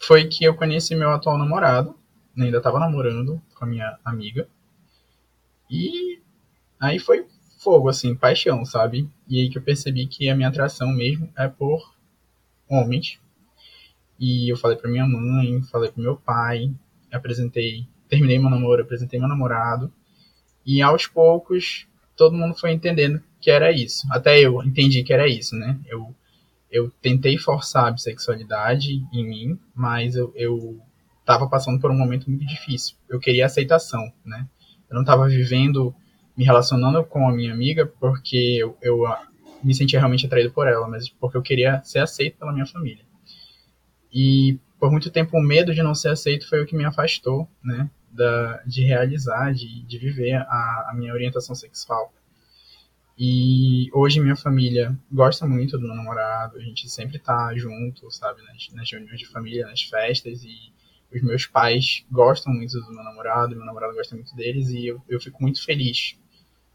foi 0.00 0.26
que 0.26 0.44
eu 0.44 0.54
conheci 0.54 0.94
meu 0.94 1.10
atual 1.10 1.36
namorado, 1.36 1.94
né, 2.34 2.46
ainda 2.46 2.58
estava 2.58 2.78
namorando 2.78 3.40
com 3.54 3.64
a 3.64 3.68
minha 3.68 3.98
amiga. 4.04 4.48
E 5.70 6.20
aí 6.80 6.98
foi 6.98 7.26
fogo, 7.58 7.88
assim, 7.88 8.14
paixão, 8.14 8.64
sabe? 8.64 9.08
E 9.28 9.40
aí 9.40 9.50
que 9.50 9.58
eu 9.58 9.62
percebi 9.62 10.06
que 10.06 10.28
a 10.30 10.36
minha 10.36 10.48
atração 10.48 10.88
mesmo 10.92 11.30
é 11.36 11.48
por 11.48 11.92
homens. 12.68 13.18
E 14.18 14.50
eu 14.50 14.56
falei 14.56 14.76
pra 14.76 14.90
minha 14.90 15.06
mãe, 15.06 15.62
falei 15.62 15.90
pro 15.90 16.02
meu 16.02 16.16
pai, 16.16 16.72
apresentei, 17.10 17.86
terminei 18.08 18.38
meu 18.38 18.50
namoro, 18.50 18.82
apresentei 18.82 19.18
meu 19.18 19.28
namorado. 19.28 19.92
E 20.64 20.80
aos 20.82 21.06
poucos 21.06 21.86
todo 22.16 22.36
mundo 22.36 22.58
foi 22.58 22.72
entendendo 22.72 23.22
que 23.40 23.50
era 23.50 23.70
isso. 23.72 24.06
Até 24.10 24.40
eu 24.40 24.62
entendi 24.62 25.02
que 25.02 25.12
era 25.12 25.28
isso, 25.28 25.54
né? 25.56 25.78
Eu 25.86 26.14
eu 26.70 26.90
tentei 27.02 27.38
forçar 27.38 27.86
a 27.86 27.90
bissexualidade 27.90 29.02
em 29.12 29.26
mim, 29.26 29.58
mas 29.74 30.14
eu, 30.14 30.32
eu 30.34 30.80
tava 31.24 31.48
passando 31.48 31.80
por 31.80 31.90
um 31.90 31.96
momento 31.96 32.28
muito 32.28 32.46
difícil. 32.46 32.96
Eu 33.08 33.18
queria 33.18 33.46
aceitação, 33.46 34.12
né? 34.24 34.46
Eu 34.88 34.94
não 34.94 35.02
estava 35.02 35.28
vivendo, 35.28 35.94
me 36.36 36.44
relacionando 36.44 37.04
com 37.04 37.28
a 37.28 37.32
minha 37.32 37.52
amiga 37.52 37.86
porque 37.86 38.56
eu, 38.60 38.76
eu 38.80 39.04
me 39.62 39.74
sentia 39.74 39.98
realmente 39.98 40.26
atraído 40.26 40.52
por 40.52 40.66
ela, 40.66 40.88
mas 40.88 41.08
porque 41.08 41.36
eu 41.36 41.42
queria 41.42 41.82
ser 41.82 42.00
aceito 42.00 42.38
pela 42.38 42.52
minha 42.52 42.66
família. 42.66 43.04
E 44.12 44.58
por 44.78 44.90
muito 44.90 45.10
tempo 45.10 45.36
o 45.36 45.42
medo 45.42 45.74
de 45.74 45.82
não 45.82 45.94
ser 45.94 46.10
aceito 46.10 46.48
foi 46.48 46.62
o 46.62 46.66
que 46.66 46.76
me 46.76 46.84
afastou, 46.84 47.48
né? 47.62 47.90
Da, 48.10 48.62
de 48.66 48.84
realizar, 48.84 49.52
de, 49.52 49.82
de 49.82 49.98
viver 49.98 50.34
a, 50.34 50.88
a 50.90 50.94
minha 50.96 51.12
orientação 51.12 51.54
sexual. 51.54 52.12
E 53.20 53.90
hoje 53.92 54.20
minha 54.20 54.36
família 54.36 54.96
gosta 55.10 55.44
muito 55.44 55.76
do 55.76 55.84
meu 55.84 55.96
namorado, 55.96 56.56
a 56.56 56.60
gente 56.60 56.88
sempre 56.88 57.18
tá 57.18 57.52
junto, 57.56 58.08
sabe, 58.12 58.40
nas, 58.44 58.68
nas 58.72 58.88
reuniões 58.88 59.18
de 59.18 59.26
família, 59.26 59.66
nas 59.66 59.82
festas, 59.82 60.44
e 60.44 60.72
os 61.12 61.20
meus 61.22 61.44
pais 61.44 62.04
gostam 62.08 62.52
muito 62.52 62.78
do 62.80 62.92
meu 62.92 63.02
namorado, 63.02 63.56
meu 63.56 63.66
namorado 63.66 63.94
gosta 63.94 64.14
muito 64.14 64.36
deles, 64.36 64.68
e 64.68 64.86
eu, 64.86 65.02
eu 65.08 65.20
fico 65.20 65.42
muito 65.42 65.64
feliz. 65.64 66.16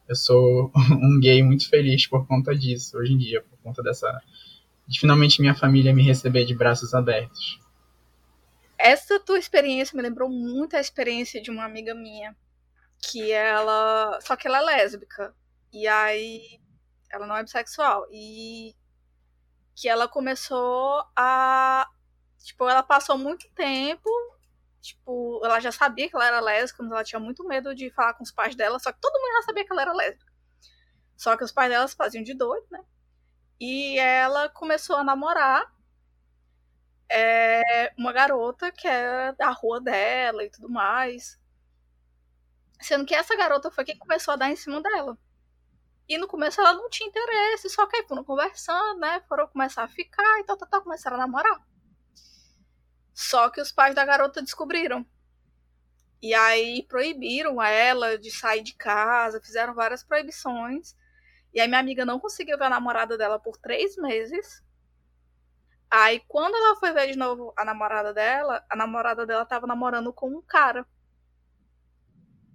Eu 0.06 0.18
sou 0.18 0.70
um 0.92 1.18
gay 1.22 1.42
muito 1.42 1.70
feliz 1.70 2.08
por 2.08 2.28
conta 2.28 2.54
disso, 2.54 2.98
hoje 2.98 3.14
em 3.14 3.18
dia, 3.18 3.42
por 3.42 3.58
conta 3.60 3.82
dessa. 3.82 4.22
de 4.86 5.00
finalmente 5.00 5.40
minha 5.40 5.56
família 5.56 5.94
me 5.94 6.04
receber 6.04 6.44
de 6.44 6.54
braços 6.54 6.94
abertos. 6.94 7.58
Essa 8.78 9.18
tua 9.18 9.40
experiência 9.40 9.96
me 9.96 10.04
lembrou 10.04 10.30
muito 10.30 10.76
a 10.76 10.82
experiência 10.82 11.42
de 11.42 11.50
uma 11.50 11.64
amiga 11.64 11.96
minha, 11.96 12.36
que 13.02 13.32
ela. 13.32 14.20
Só 14.20 14.36
que 14.36 14.46
ela 14.46 14.60
é 14.60 14.78
lésbica. 14.78 15.34
E 15.74 15.88
aí 15.88 16.62
ela 17.12 17.26
não 17.28 17.36
é 17.36 17.44
bissexual. 17.44 18.06
E 18.12 18.76
que 19.76 19.90
ela 19.90 20.08
começou 20.08 21.04
a. 21.16 21.90
Tipo, 22.40 22.70
ela 22.70 22.84
passou 22.84 23.18
muito 23.18 23.50
tempo. 23.54 24.10
Tipo, 24.82 25.42
ela 25.44 25.60
já 25.60 25.72
sabia 25.72 26.10
que 26.10 26.16
ela 26.16 26.28
era 26.28 26.40
lésbica, 26.40 26.84
mas 26.84 26.92
ela 26.92 27.04
tinha 27.04 27.20
muito 27.20 27.44
medo 27.48 27.74
de 27.74 27.90
falar 27.92 28.14
com 28.14 28.24
os 28.24 28.32
pais 28.32 28.56
dela. 28.56 28.80
Só 28.80 28.92
que 28.92 29.00
todo 29.02 29.20
mundo 29.20 29.34
já 29.34 29.42
sabia 29.44 29.66
que 29.66 29.72
ela 29.72 29.82
era 29.82 29.94
lésbica. 29.94 30.32
Só 31.18 31.38
que 31.38 31.44
os 31.44 31.52
pais 31.52 31.70
dela 31.72 31.88
se 31.88 31.96
faziam 31.96 32.24
de 32.24 32.34
doido, 32.34 32.68
né? 32.70 32.84
E 33.60 33.98
ela 33.98 34.50
começou 34.50 34.98
a 34.98 35.04
namorar 35.04 35.74
é, 37.10 37.94
uma 37.98 38.12
garota 38.12 38.72
que 38.72 38.88
era 38.88 39.32
da 39.34 39.50
rua 39.52 39.80
dela 39.80 40.44
e 40.44 40.50
tudo 40.50 40.70
mais. 40.70 41.40
Sendo 42.82 43.06
que 43.06 43.16
essa 43.16 43.36
garota 43.38 43.72
foi 43.72 43.86
quem 43.86 43.98
começou 43.98 44.34
a 44.34 44.38
dar 44.38 44.50
em 44.50 44.56
cima 44.56 44.82
dela. 44.82 45.18
E 46.14 46.18
no 46.20 46.28
começo 46.28 46.62
ela 46.62 46.74
não 46.74 46.92
tinha 46.92 47.10
interesse, 47.10 47.68
só 47.72 47.88
que 47.88 47.96
aí 47.96 48.08
foram 48.08 48.24
conversando, 48.24 49.00
né? 49.00 49.20
Foram 49.28 49.48
começar 49.48 49.84
a 49.84 49.88
ficar 49.88 50.40
e 50.40 50.44
tal, 50.44 50.56
tal, 50.56 50.70
tal, 50.70 50.84
começaram 50.84 51.16
a 51.16 51.22
namorar. 51.22 51.60
Só 53.16 53.50
que 53.50 53.60
os 53.60 53.72
pais 53.72 53.96
da 53.96 54.06
garota 54.06 54.40
descobriram. 54.40 55.04
E 56.22 56.36
aí 56.36 56.84
proibiram 56.84 57.60
ela 57.60 58.16
de 58.16 58.30
sair 58.30 58.62
de 58.62 58.76
casa, 58.76 59.42
fizeram 59.42 59.74
várias 59.74 60.04
proibições. 60.04 60.96
E 61.52 61.60
aí 61.60 61.68
minha 61.68 61.80
amiga 61.80 62.06
não 62.06 62.20
conseguiu 62.20 62.60
ver 62.60 62.66
a 62.66 62.70
namorada 62.70 63.18
dela 63.18 63.40
por 63.40 63.58
três 63.58 63.98
meses. 63.98 64.64
Aí 65.90 66.22
quando 66.28 66.54
ela 66.54 66.76
foi 66.76 66.94
ver 66.94 67.12
de 67.12 67.18
novo 67.18 67.52
a 67.58 67.66
namorada 67.66 68.14
dela, 68.14 68.64
a 68.70 68.76
namorada 68.76 69.26
dela 69.26 69.48
tava 69.48 69.66
namorando 69.66 70.14
com 70.14 70.30
um 70.30 70.44
cara. 70.44 70.86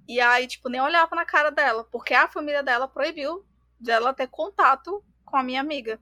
E 0.07 0.21
aí, 0.21 0.47
tipo, 0.47 0.69
nem 0.69 0.81
olhava 0.81 1.17
na 1.17 1.25
cara 1.25 1.51
dela, 1.51 1.85
porque 1.91 2.15
a 2.15 2.29
família 2.29 2.63
dela 2.63 2.87
proibiu 2.87 3.48
dela 3.81 4.15
ter 4.15 4.29
contato 4.29 5.05
com 5.25 5.37
a 5.37 5.43
minha 5.43 5.61
amiga. 5.61 6.01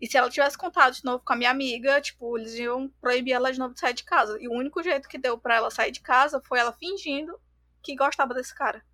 E 0.00 0.06
se 0.06 0.16
ela 0.16 0.30
tivesse 0.30 0.56
contato 0.56 0.94
de 0.94 1.04
novo 1.04 1.24
com 1.24 1.32
a 1.32 1.36
minha 1.36 1.50
amiga, 1.50 2.00
tipo, 2.00 2.38
eles 2.38 2.54
iam 2.54 2.88
proibir 3.00 3.32
ela 3.32 3.52
de 3.52 3.58
novo 3.58 3.74
de 3.74 3.80
sair 3.80 3.94
de 3.94 4.04
casa. 4.04 4.38
E 4.40 4.46
o 4.48 4.52
único 4.52 4.82
jeito 4.82 5.08
que 5.08 5.18
deu 5.18 5.36
para 5.36 5.56
ela 5.56 5.70
sair 5.70 5.90
de 5.90 6.00
casa 6.00 6.40
foi 6.46 6.58
ela 6.58 6.72
fingindo 6.72 7.38
que 7.82 7.96
gostava 7.96 8.32
desse 8.32 8.54
cara. 8.54 8.84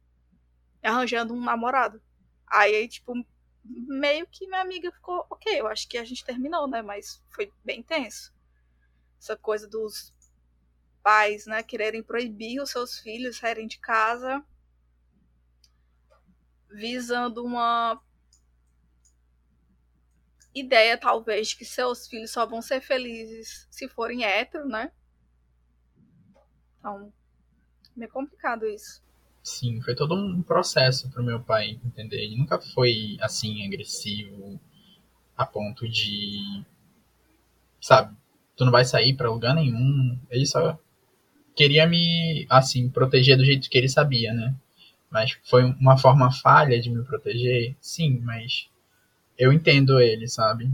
Arranjando 0.83 1.35
um 1.35 1.41
namorado. 1.41 2.01
Aí, 2.47 2.89
tipo, 2.89 3.13
meio 3.65 4.27
que 4.27 4.47
minha 4.47 4.63
amiga 4.63 4.91
ficou, 4.93 5.27
ok, 5.29 5.61
eu 5.61 5.67
acho 5.67 5.89
que 5.89 5.99
a 5.99 6.05
gente 6.05 6.25
terminou, 6.25 6.67
né? 6.67 6.81
Mas 6.81 7.23
foi 7.31 7.53
bem 7.63 7.83
tenso. 7.83 8.33
Essa 9.19 9.37
coisa 9.37 9.69
dos 9.69 10.15
pais, 11.03 11.45
né, 11.45 11.63
quererem 11.63 12.03
proibir 12.03 12.63
os 12.63 12.71
seus 12.71 12.99
filhos 12.99 13.37
saírem 13.37 13.67
de 13.67 13.79
casa 13.79 14.43
visando 16.75 17.45
uma 17.45 18.01
ideia, 20.55 20.99
talvez, 20.99 21.49
de 21.49 21.57
que 21.57 21.65
seus 21.65 22.07
filhos 22.07 22.31
só 22.31 22.45
vão 22.47 22.61
ser 22.61 22.81
felizes 22.81 23.67
se 23.71 23.89
forem 23.89 24.25
héteros, 24.25 24.69
né? 24.69 24.91
Então, 26.79 27.13
é 28.01 28.07
complicado 28.07 28.67
isso. 28.67 29.03
Sim, 29.43 29.81
foi 29.83 29.95
todo 29.95 30.15
um 30.15 30.43
processo 30.43 31.11
para 31.11 31.23
o 31.23 31.25
meu 31.25 31.41
pai 31.41 31.79
entender. 31.85 32.17
Ele 32.25 32.37
nunca 32.37 32.61
foi 32.61 33.17
assim 33.21 33.67
agressivo 33.67 34.61
a 35.37 35.45
ponto 35.45 35.89
de, 35.89 36.65
sabe, 37.81 38.17
tu 38.57 38.65
não 38.65 38.73
vai 38.73 38.85
sair 38.85 39.15
para 39.15 39.31
lugar 39.31 39.55
nenhum. 39.55 40.19
Ele 40.31 40.47
só 40.47 40.79
queria 41.55 41.87
me, 41.87 42.47
assim, 42.49 42.89
proteger 42.89 43.37
do 43.37 43.45
jeito 43.45 43.69
que 43.69 43.77
ele 43.77 43.89
sabia, 43.89 44.33
né? 44.33 44.55
Mas 45.15 45.39
foi 45.45 45.63
uma 45.63 45.97
forma 45.97 46.29
falha 46.33 46.81
de 46.81 46.91
me 46.91 47.05
proteger, 47.05 47.77
sim, 47.81 48.19
mas 48.19 48.69
eu 49.39 49.53
entendo 49.53 50.01
ele, 50.01 50.27
sabe? 50.27 50.69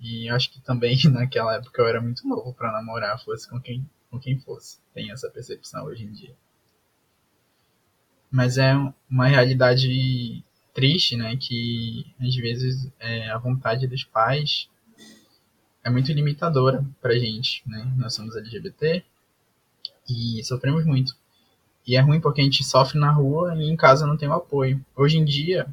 E 0.00 0.28
acho 0.30 0.50
que 0.50 0.60
também 0.60 0.98
naquela 1.08 1.54
época 1.54 1.80
eu 1.80 1.86
era 1.86 2.00
muito 2.00 2.26
novo 2.26 2.52
para 2.52 2.72
namorar, 2.72 3.22
fosse 3.22 3.48
com 3.48 3.60
quem, 3.60 3.88
com 4.10 4.18
quem 4.18 4.36
fosse. 4.36 4.80
Tenho 4.92 5.12
essa 5.12 5.30
percepção 5.30 5.84
hoje 5.84 6.02
em 6.02 6.10
dia. 6.10 6.34
Mas 8.32 8.58
é 8.58 8.74
uma 9.08 9.28
realidade 9.28 10.42
triste, 10.74 11.16
né? 11.16 11.36
Que 11.36 12.04
às 12.20 12.34
vezes 12.34 12.90
é, 12.98 13.30
a 13.30 13.38
vontade 13.38 13.86
dos 13.86 14.02
pais 14.02 14.68
é 15.84 15.88
muito 15.88 16.12
limitadora 16.12 16.84
pra 17.00 17.16
gente, 17.16 17.62
né? 17.64 17.94
Nós 17.96 18.12
somos 18.12 18.34
LGBT 18.34 19.04
e 20.10 20.42
sofremos 20.42 20.84
muito. 20.84 21.16
E 21.86 21.96
é 21.96 22.00
ruim 22.00 22.20
porque 22.20 22.40
a 22.40 22.44
gente 22.44 22.64
sofre 22.64 22.98
na 22.98 23.10
rua 23.10 23.54
e 23.56 23.68
em 23.68 23.76
casa 23.76 24.06
não 24.06 24.16
tem 24.16 24.28
o 24.28 24.32
apoio. 24.32 24.84
Hoje 24.96 25.18
em 25.18 25.24
dia, 25.24 25.66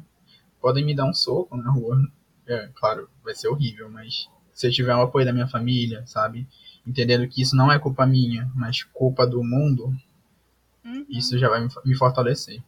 podem 0.60 0.84
me 0.84 0.94
dar 0.94 1.06
um 1.06 1.14
soco 1.14 1.56
na 1.56 1.70
rua. 1.70 1.98
É, 2.46 2.68
claro, 2.74 3.08
vai 3.24 3.34
ser 3.34 3.48
horrível, 3.48 3.88
mas 3.88 4.28
se 4.52 4.66
eu 4.66 4.72
tiver 4.72 4.94
o 4.94 5.02
apoio 5.02 5.24
da 5.24 5.32
minha 5.32 5.48
família, 5.48 6.04
sabe? 6.06 6.46
Entendendo 6.86 7.26
que 7.28 7.40
isso 7.40 7.56
não 7.56 7.70
é 7.72 7.78
culpa 7.78 8.04
minha, 8.04 8.50
mas 8.54 8.82
culpa 8.82 9.26
do 9.26 9.42
mundo, 9.42 9.94
uhum. 10.84 11.06
isso 11.08 11.38
já 11.38 11.48
vai 11.48 11.66
me 11.84 11.94
fortalecer. 11.94 12.62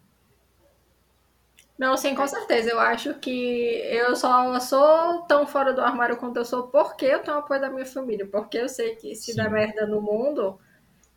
Não, 1.76 1.96
sim, 1.96 2.14
com 2.14 2.26
certeza. 2.26 2.70
Eu 2.70 2.78
acho 2.78 3.14
que 3.14 3.82
eu 3.90 4.14
só 4.14 4.58
sou 4.60 5.22
tão 5.22 5.46
fora 5.46 5.72
do 5.72 5.80
armário 5.80 6.16
quanto 6.16 6.36
eu 6.36 6.44
sou 6.44 6.68
porque 6.68 7.04
eu 7.04 7.20
tenho 7.20 7.38
apoio 7.38 7.60
da 7.60 7.68
minha 7.68 7.84
família. 7.84 8.26
Porque 8.26 8.58
eu 8.58 8.68
sei 8.68 8.94
que 8.94 9.14
se 9.16 9.32
sim. 9.32 9.36
der 9.36 9.50
merda 9.50 9.84
no 9.84 10.00
mundo, 10.00 10.58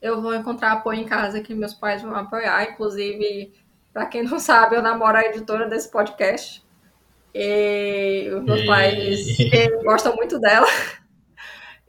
eu 0.01 0.22
vou 0.22 0.36
encontrar 0.36 0.74
apoio 0.74 1.00
em 1.00 1.06
casa 1.06 1.42
que 1.42 1.54
meus 1.54 1.74
pais 1.74 2.01
vão 2.01 2.16
apoiar. 2.16 2.72
Inclusive, 2.72 3.54
para 3.94 4.06
quem 4.06 4.24
não 4.24 4.39
sabe, 4.39 4.75
eu 4.75 4.82
namoro 4.82 5.18
a 5.18 5.25
editora 5.25 5.68
desse 5.68 5.89
podcast. 5.89 6.66
E 7.34 8.30
os 8.34 8.44
meus 8.44 8.62
e... 8.62 8.66
pais 8.66 9.38
gostam 9.84 10.16
muito 10.16 10.39
dela. 10.39 10.68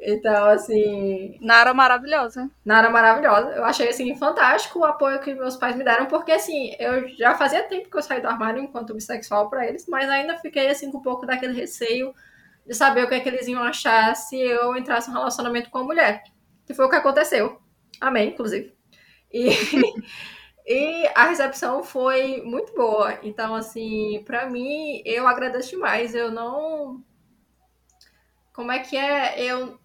Então, 0.00 0.46
assim. 0.46 1.36
Nara 1.40 1.74
maravilhosa. 1.74 2.48
Nara 2.64 2.88
maravilhosa. 2.88 3.50
Eu 3.50 3.64
achei, 3.64 3.88
assim, 3.88 4.14
fantástico 4.16 4.78
o 4.78 4.84
apoio 4.84 5.20
que 5.20 5.34
meus 5.34 5.56
pais 5.56 5.74
me 5.76 5.84
deram, 5.84 6.06
porque, 6.06 6.32
assim, 6.32 6.74
eu 6.78 7.08
já 7.16 7.34
fazia 7.34 7.64
tempo 7.64 7.90
que 7.90 7.96
eu 7.96 8.02
saí 8.02 8.20
do 8.20 8.28
armário 8.28 8.62
enquanto 8.62 8.94
bissexual 8.94 9.50
para 9.50 9.66
eles, 9.66 9.86
mas 9.88 10.08
ainda 10.08 10.38
fiquei, 10.38 10.68
assim, 10.68 10.90
com 10.90 10.98
um 10.98 11.02
pouco 11.02 11.26
daquele 11.26 11.52
receio 11.52 12.14
de 12.64 12.74
saber 12.74 13.04
o 13.04 13.08
que, 13.08 13.14
é 13.14 13.20
que 13.20 13.28
eles 13.28 13.48
iam 13.48 13.62
achar 13.62 14.14
se 14.14 14.38
eu 14.38 14.76
entrasse 14.76 15.10
em 15.10 15.12
um 15.12 15.16
relacionamento 15.16 15.68
com 15.70 15.78
a 15.78 15.84
mulher. 15.84 16.22
Que 16.64 16.74
foi 16.74 16.84
o 16.84 16.90
que 16.90 16.96
aconteceu. 16.96 17.58
Amém, 18.00 18.30
inclusive. 18.30 18.72
E. 19.32 19.50
E 20.70 21.08
a 21.14 21.24
recepção 21.28 21.82
foi 21.82 22.42
muito 22.42 22.74
boa. 22.74 23.18
Então, 23.22 23.54
assim, 23.54 24.22
para 24.26 24.50
mim, 24.50 25.00
eu 25.02 25.26
agradeço 25.26 25.70
demais. 25.70 26.14
Eu 26.14 26.30
não. 26.30 27.02
Como 28.52 28.70
é 28.70 28.80
que 28.80 28.94
é? 28.96 29.42
Eu. 29.42 29.78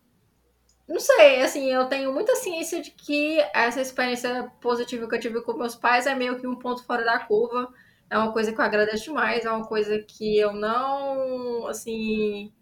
Não 0.88 1.00
sei, 1.00 1.42
assim, 1.42 1.72
eu 1.72 1.88
tenho 1.88 2.12
muita 2.14 2.36
ciência 2.36 2.82
de 2.82 2.92
que 2.92 3.40
essa 3.54 3.80
experiência 3.82 4.52
positiva 4.60 5.08
que 5.08 5.16
eu 5.16 5.20
tive 5.20 5.42
com 5.42 5.54
meus 5.54 5.76
pais 5.76 6.06
é 6.06 6.14
meio 6.16 6.38
que 6.40 6.46
um 6.46 6.56
ponto 6.58 6.84
fora 6.86 7.06
da 7.06 7.20
curva. 7.20 7.74
É 8.10 8.18
uma 8.18 8.34
coisa 8.34 8.52
que 8.52 8.60
eu 8.60 8.66
agradeço 8.66 9.06
demais, 9.06 9.46
é 9.46 9.52
uma 9.52 9.66
coisa 9.66 9.98
que 10.00 10.38
eu 10.38 10.54
não, 10.54 11.68
assim, 11.68 12.54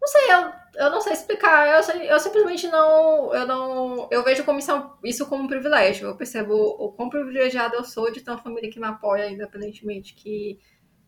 não 0.00 0.08
sei, 0.08 0.32
eu, 0.32 0.52
eu 0.86 0.90
não 0.90 1.00
sei 1.00 1.12
explicar. 1.12 1.66
Eu, 1.68 2.00
eu 2.04 2.20
simplesmente 2.20 2.66
não. 2.68 3.34
Eu 3.34 3.46
não. 3.46 4.08
Eu 4.10 4.24
vejo 4.24 4.44
como 4.44 4.58
isso, 4.58 4.72
isso 5.04 5.26
como 5.26 5.44
um 5.44 5.48
privilégio. 5.48 6.08
Eu 6.08 6.16
percebo 6.16 6.54
o 6.54 6.92
quão 6.92 7.10
privilegiada 7.10 7.76
eu 7.76 7.84
sou 7.84 8.10
de 8.10 8.20
ter 8.20 8.30
uma 8.30 8.38
família 8.38 8.70
que 8.70 8.80
me 8.80 8.86
apoia, 8.86 9.30
independentemente, 9.30 10.14
que 10.14 10.58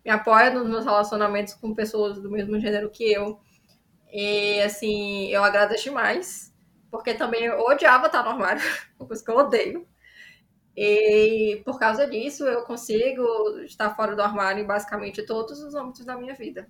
me 0.05 0.11
apoia 0.11 0.51
nos 0.51 0.69
meus 0.69 0.85
relacionamentos 0.85 1.55
com 1.55 1.75
pessoas 1.75 2.21
do 2.21 2.31
mesmo 2.31 2.59
gênero 2.61 2.91
que 2.91 3.11
eu. 3.11 3.41
E 4.13 4.61
assim, 4.63 5.29
eu 5.29 5.43
agradeço 5.45 5.85
demais. 5.85 6.53
Porque 6.91 7.15
também 7.15 7.45
eu 7.45 7.61
odiava 7.61 8.07
estar 8.07 8.23
no 8.23 8.31
armário, 8.31 8.61
uma 9.01 9.07
coisa 9.09 9.25
que 9.25 9.31
eu 9.31 9.37
odeio. 9.37 9.89
E 10.77 11.63
por 11.65 11.79
causa 11.79 12.07
disso, 12.07 12.45
eu 12.47 12.63
consigo 12.65 13.25
estar 13.61 13.95
fora 13.95 14.15
do 14.17 14.23
armário 14.23 14.63
em 14.63 14.67
basicamente 14.67 15.25
todos 15.25 15.61
os 15.63 15.75
âmbitos 15.75 16.05
da 16.05 16.17
minha 16.17 16.35
vida. 16.35 16.69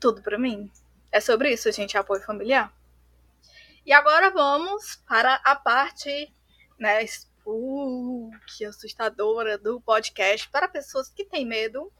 Tudo 0.00 0.22
para 0.22 0.38
mim. 0.38 0.70
É 1.10 1.20
sobre 1.20 1.52
isso, 1.52 1.70
gente, 1.72 1.96
apoio 1.96 2.22
familiar. 2.22 2.72
E 3.84 3.92
agora 3.92 4.30
vamos 4.30 4.96
para 5.06 5.36
a 5.36 5.56
parte, 5.56 6.34
né, 6.78 7.06
spooky, 7.06 8.66
assustadora 8.66 9.56
do 9.56 9.80
podcast 9.80 10.48
para 10.50 10.68
pessoas 10.68 11.08
que 11.08 11.24
têm 11.24 11.46
medo. 11.46 11.90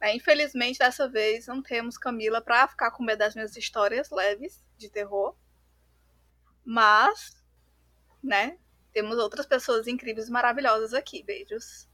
Né? 0.00 0.16
Infelizmente, 0.16 0.80
dessa 0.80 1.08
vez 1.08 1.46
não 1.46 1.62
temos 1.62 1.96
Camila 1.96 2.40
para 2.40 2.66
ficar 2.66 2.90
com 2.90 3.04
medo 3.04 3.20
das 3.20 3.36
minhas 3.36 3.56
histórias 3.56 4.10
leves 4.10 4.64
de 4.76 4.90
terror. 4.90 5.36
Mas, 6.64 7.36
né, 8.20 8.58
temos 8.92 9.16
outras 9.18 9.46
pessoas 9.46 9.86
incríveis 9.86 10.28
maravilhosas 10.28 10.92
aqui. 10.92 11.22
Beijos. 11.22 11.88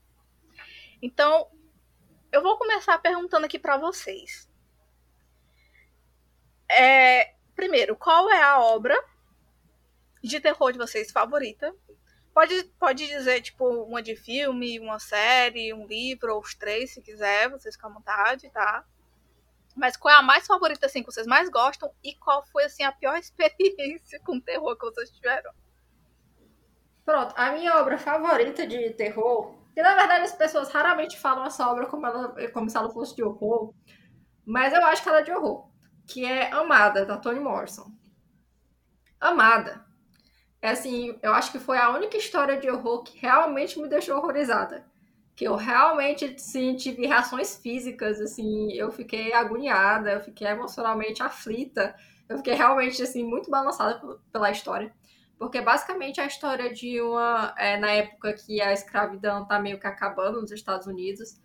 Então, 1.03 1.51
eu 2.33 2.43
vou 2.43 2.57
começar 2.57 2.97
perguntando 2.99 3.45
aqui 3.45 3.59
para 3.59 3.77
vocês. 3.77 4.48
É, 6.71 7.35
primeiro, 7.57 7.97
qual 7.97 8.31
é 8.31 8.43
a 8.43 8.61
obra 8.61 8.97
de 10.23 10.41
terror 10.41 10.73
de 10.73 10.79
vocês 10.79 11.11
favorita? 11.11 11.75
Pode, 12.35 12.65
pode 12.79 13.07
dizer, 13.07 13.41
tipo, 13.41 13.67
uma 13.67 14.03
de 14.03 14.15
filme, 14.15 14.79
uma 14.79 14.99
série, 14.99 15.73
um 15.73 15.87
livro, 15.87 16.35
ou 16.35 16.41
os 16.41 16.55
três, 16.55 16.93
se 16.93 17.03
quiser, 17.03 17.49
vocês 17.49 17.75
ficam 17.75 17.91
à 17.91 17.95
vontade, 17.95 18.51
tá? 18.51 18.85
Mas 19.75 19.97
qual 19.97 20.15
é 20.15 20.19
a 20.19 20.23
mais 20.23 20.47
favorita, 20.47 20.87
assim, 20.87 21.03
que 21.03 21.11
vocês 21.11 21.27
mais 21.27 21.49
gostam? 21.49 21.91
E 22.05 22.15
qual 22.15 22.45
foi, 22.47 22.65
assim, 22.65 22.85
a 22.85 22.93
pior 22.93 23.17
experiência 23.19 24.21
com 24.21 24.41
terror 24.41 24.77
que 24.77 24.85
vocês 24.85 25.11
tiveram? 25.11 25.53
Pronto, 27.05 27.35
a 27.37 27.53
minha 27.53 27.77
obra 27.79 27.97
favorita 27.97 28.67
de 28.67 28.91
terror, 28.91 29.55
que 29.73 29.81
na 29.81 29.95
verdade 29.95 30.25
as 30.25 30.33
pessoas 30.33 30.71
raramente 30.71 31.19
falam 31.19 31.47
essa 31.47 31.67
obra 31.67 31.87
como, 31.87 32.07
ela, 32.07 32.51
como 32.53 32.69
se 32.69 32.77
ela 32.77 32.91
fosse 32.91 33.17
de 33.17 33.23
horror, 33.23 33.73
mas 34.45 34.75
eu 34.75 34.85
acho 34.85 35.03
que 35.03 35.09
ela 35.09 35.21
é 35.21 35.23
de 35.23 35.33
horror 35.33 35.68
que 36.09 36.25
é 36.25 36.51
Amada, 36.51 37.05
da 37.05 37.19
Toni 37.19 37.39
Morrison. 37.39 37.93
Amada. 39.21 39.85
É 40.61 40.71
assim, 40.71 41.17
eu 41.23 41.33
acho 41.35 41.53
que 41.53 41.59
foi 41.59 41.79
a 41.79 41.91
única 41.91 42.17
história 42.17 42.59
de 42.59 42.69
horror 42.69 43.03
que 43.05 43.19
realmente 43.19 43.79
me 43.79 43.89
deixou 43.89 44.17
horrorizada. 44.17 44.85
Que 45.37 45.45
eu 45.45 45.55
realmente 45.55 46.25
assim, 46.25 46.75
tive 46.75 47.07
reações 47.07 47.57
físicas, 47.57 48.21
assim, 48.21 48.73
eu 48.73 48.91
fiquei 48.91 49.33
agoniada, 49.33 50.13
eu 50.13 50.21
fiquei 50.21 50.49
emocionalmente 50.49 51.23
aflita, 51.23 51.95
eu 52.29 52.39
fiquei 52.39 52.55
realmente 52.55 53.03
assim 53.03 53.23
muito 53.23 53.51
balançada 53.51 54.19
pela 54.33 54.51
história. 54.51 54.93
Porque 55.39 55.61
basicamente 55.61 56.21
a 56.21 56.27
história 56.27 56.73
de 56.73 57.01
uma. 57.01 57.55
É, 57.57 57.77
na 57.77 57.91
época 57.93 58.33
que 58.33 58.61
a 58.61 58.73
escravidão 58.73 59.47
tá 59.47 59.61
meio 59.61 59.79
que 59.79 59.87
acabando 59.87 60.41
nos 60.41 60.51
Estados 60.51 60.87
Unidos. 60.87 61.39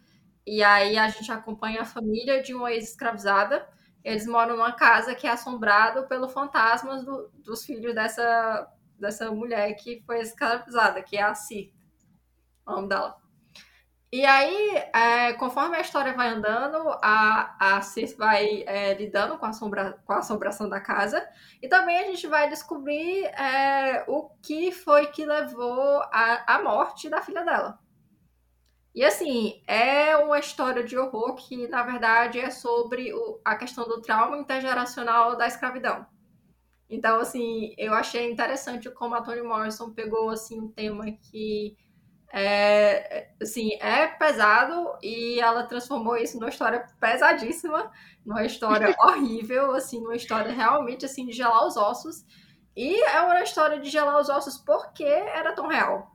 E 0.46 0.64
aí 0.64 0.98
a 0.98 1.08
gente 1.10 1.32
acompanha 1.32 1.82
a 1.82 1.86
família 1.86 2.42
de 2.42 2.54
uma 2.56 2.72
ex-escravizada 2.72 3.68
eles 4.04 4.28
moram 4.28 4.58
numa 4.58 4.74
casa 4.74 5.16
que 5.16 5.26
é 5.26 5.32
assombrado 5.32 6.08
pelo 6.08 6.28
fantasmas 6.28 7.04
do, 7.06 7.30
dos 7.36 7.66
filhos 7.66 7.96
dessa, 7.96 8.68
dessa 9.00 9.32
mulher 9.32 9.74
que 9.76 10.04
foi 10.06 10.20
escravizada, 10.20 11.02
que 11.02 11.18
é 11.18 11.22
a 11.22 11.34
Cir, 11.34 11.72
o 12.66 12.72
nome 12.72 12.90
dela. 12.90 13.24
E 14.12 14.28
aí, 14.28 14.78
é, 14.94 15.34
conforme 15.34 15.76
a 15.76 15.82
história 15.82 16.14
vai 16.14 16.30
andando, 16.30 16.78
a, 17.02 17.78
a 17.78 17.82
vai 18.16 18.64
é, 18.68 18.94
lidando 18.94 19.40
com 19.40 19.46
a, 19.48 19.50
assombra, 19.50 20.00
com 20.06 20.14
a 20.14 20.20
assombração 20.20 20.70
da 20.70 20.80
casa. 20.80 21.28
E 21.60 21.68
também 21.68 21.98
a 21.98 22.04
gente 22.04 22.28
vai 22.28 22.48
descobrir 22.48 23.26
é, 23.26 24.06
o 24.08 24.30
que 24.44 24.72
foi 24.72 25.08
que 25.08 25.26
levou 25.26 26.04
à 26.12 26.62
morte 26.64 27.10
da 27.10 27.24
filha 27.24 27.44
dela. 27.44 27.80
E 28.94 29.04
assim, 29.04 29.64
é 29.68 30.16
uma 30.18 30.38
história 30.38 30.84
de 30.84 30.98
horror 30.98 31.36
que, 31.36 31.68
na 31.68 31.82
verdade, 31.82 32.40
é 32.40 32.52
sobre 32.52 33.12
o, 33.14 33.42
a 33.44 33.56
questão 33.56 33.86
do 33.86 34.02
trauma 34.02 34.38
intergeracional 34.38 35.36
da 35.36 35.48
escravidão. 35.48 36.06
Então, 36.88 37.20
assim, 37.20 37.74
eu 37.78 37.94
achei 37.94 38.32
interessante 38.32 38.90
como 38.92 39.16
a 39.16 39.22
Toni 39.22 39.42
Morrison 39.42 39.92
pegou 39.92 40.30
assim 40.30 40.60
um 40.60 40.72
tema 40.72 41.06
que 41.12 41.76
é, 42.32 43.30
assim, 43.42 43.74
é 43.80 44.08
pesado 44.08 44.98
e 45.02 45.40
ela 45.40 45.64
transformou 45.64 46.18
isso 46.18 46.40
numa 46.40 46.50
história 46.50 46.88
pesadíssima, 47.00 47.92
numa 48.24 48.44
história 48.46 48.94
horrível, 49.02 49.74
assim, 49.74 50.02
numa 50.02 50.16
história 50.16 50.52
realmente 50.52 51.06
assim 51.06 51.26
de 51.26 51.32
gelar 51.34 51.66
os 51.66 51.78
ossos. 51.78 52.24
E 52.76 53.04
é 53.04 53.22
uma 53.22 53.42
história 53.42 53.80
de 53.80 53.90
gelar 53.90 54.20
os 54.20 54.30
ossos 54.30 54.58
porque 54.58 55.04
era 55.04 55.54
tão 55.54 55.68
real. 55.68 56.13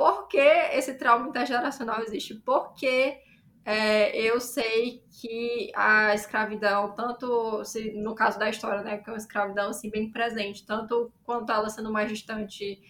Por 0.00 0.28
que 0.28 0.38
esse 0.38 0.94
trauma 0.94 1.28
intergeracional 1.28 2.00
existe? 2.00 2.34
Porque 2.34 3.18
é, 3.66 4.16
eu 4.16 4.40
sei 4.40 5.04
que 5.20 5.70
a 5.76 6.14
escravidão, 6.14 6.94
tanto 6.94 7.62
se, 7.66 7.92
no 7.92 8.14
caso 8.14 8.38
da 8.38 8.48
história, 8.48 8.82
né, 8.82 8.96
que 8.96 9.10
é 9.10 9.12
uma 9.12 9.18
escravidão 9.18 9.68
assim, 9.68 9.90
bem 9.90 10.10
presente, 10.10 10.64
tanto 10.64 11.12
quanto 11.22 11.52
ela 11.52 11.68
sendo 11.68 11.92
mais 11.92 12.08
distante, 12.08 12.80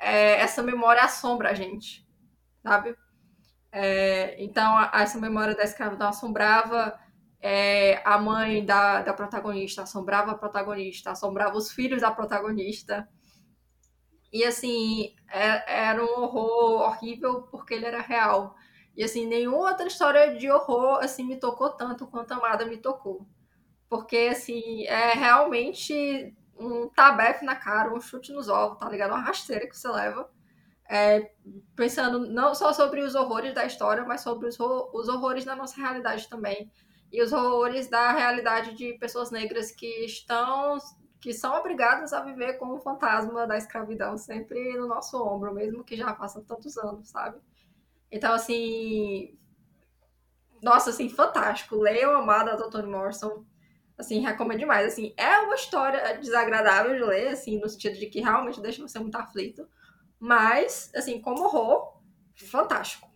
é, 0.00 0.40
essa 0.40 0.62
memória 0.62 1.02
assombra 1.02 1.50
a 1.50 1.54
gente 1.54 2.04
sabe? 2.64 2.96
É, 3.70 4.42
então, 4.42 4.76
a, 4.78 4.90
essa 5.02 5.18
memória 5.18 5.54
da 5.54 5.64
escravidão 5.64 6.08
assombrava 6.08 6.98
é, 7.40 8.00
a 8.06 8.16
mãe 8.18 8.64
da, 8.64 9.02
da 9.02 9.12
protagonista, 9.12 9.82
assombrava 9.82 10.32
a 10.32 10.38
protagonista, 10.38 11.10
assombrava 11.10 11.56
os 11.58 11.70
filhos 11.70 12.00
da 12.00 12.10
protagonista. 12.10 13.06
E, 14.34 14.44
assim, 14.44 15.14
é, 15.30 15.90
era 15.90 16.04
um 16.04 16.22
horror 16.22 16.82
horrível 16.82 17.42
porque 17.42 17.74
ele 17.74 17.86
era 17.86 18.00
real. 18.00 18.56
E, 18.96 19.04
assim, 19.04 19.26
nenhuma 19.26 19.70
outra 19.70 19.86
história 19.86 20.36
de 20.36 20.50
horror, 20.50 20.98
assim, 21.02 21.24
me 21.24 21.36
tocou 21.36 21.70
tanto 21.70 22.04
quanto 22.08 22.32
a 22.32 22.36
Amada 22.38 22.66
me 22.66 22.76
tocou. 22.76 23.24
Porque, 23.88 24.28
assim, 24.32 24.84
é 24.86 25.12
realmente 25.14 26.34
um 26.58 26.88
tabefe 26.88 27.44
na 27.44 27.54
cara, 27.54 27.94
um 27.94 28.00
chute 28.00 28.32
nos 28.32 28.48
ovos, 28.48 28.78
tá 28.78 28.88
ligado? 28.88 29.10
Uma 29.12 29.20
rasteira 29.20 29.68
que 29.68 29.78
você 29.78 29.88
leva 29.88 30.28
é, 30.88 31.30
pensando 31.76 32.26
não 32.28 32.54
só 32.54 32.72
sobre 32.72 33.02
os 33.02 33.14
horrores 33.14 33.54
da 33.54 33.64
história, 33.64 34.04
mas 34.04 34.20
sobre 34.20 34.48
os, 34.48 34.58
os 34.58 35.08
horrores 35.08 35.44
da 35.44 35.56
nossa 35.56 35.80
realidade 35.80 36.28
também. 36.28 36.70
E 37.12 37.22
os 37.22 37.32
horrores 37.32 37.88
da 37.88 38.12
realidade 38.12 38.74
de 38.74 38.94
pessoas 38.94 39.30
negras 39.30 39.70
que 39.70 40.04
estão 40.04 40.76
que 41.24 41.32
são 41.32 41.54
obrigadas 41.54 42.12
a 42.12 42.20
viver 42.20 42.58
com 42.58 42.74
o 42.74 42.78
fantasma 42.78 43.46
da 43.46 43.56
escravidão 43.56 44.18
sempre 44.18 44.76
no 44.76 44.86
nosso 44.86 45.16
ombro, 45.24 45.54
mesmo 45.54 45.82
que 45.82 45.96
já 45.96 46.14
façam 46.14 46.44
tantos 46.44 46.76
anos, 46.76 47.08
sabe? 47.08 47.40
Então, 48.12 48.34
assim, 48.34 49.34
nossa, 50.62 50.90
assim, 50.90 51.08
fantástico. 51.08 51.76
Leiam 51.76 52.14
Amada 52.14 52.58
do 52.58 52.68
Toni 52.68 52.90
Morrison. 52.90 53.42
Assim, 53.96 54.20
recomendo 54.20 54.58
demais. 54.58 54.86
Assim, 54.86 55.14
é 55.16 55.38
uma 55.38 55.54
história 55.54 56.18
desagradável 56.18 56.94
de 56.94 57.02
ler, 57.02 57.28
assim, 57.28 57.58
no 57.58 57.70
sentido 57.70 57.98
de 57.98 58.06
que 58.08 58.20
realmente 58.20 58.60
deixa 58.60 58.86
você 58.86 58.98
muito 58.98 59.16
aflito. 59.16 59.66
Mas, 60.20 60.92
assim, 60.94 61.22
como 61.22 61.44
horror, 61.44 62.02
fantástico. 62.36 63.10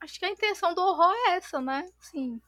Acho 0.00 0.18
que 0.18 0.24
a 0.24 0.30
intenção 0.30 0.74
do 0.74 0.82
horror 0.82 1.14
é 1.28 1.36
essa, 1.36 1.60
né? 1.60 1.86
Sim. 2.00 2.42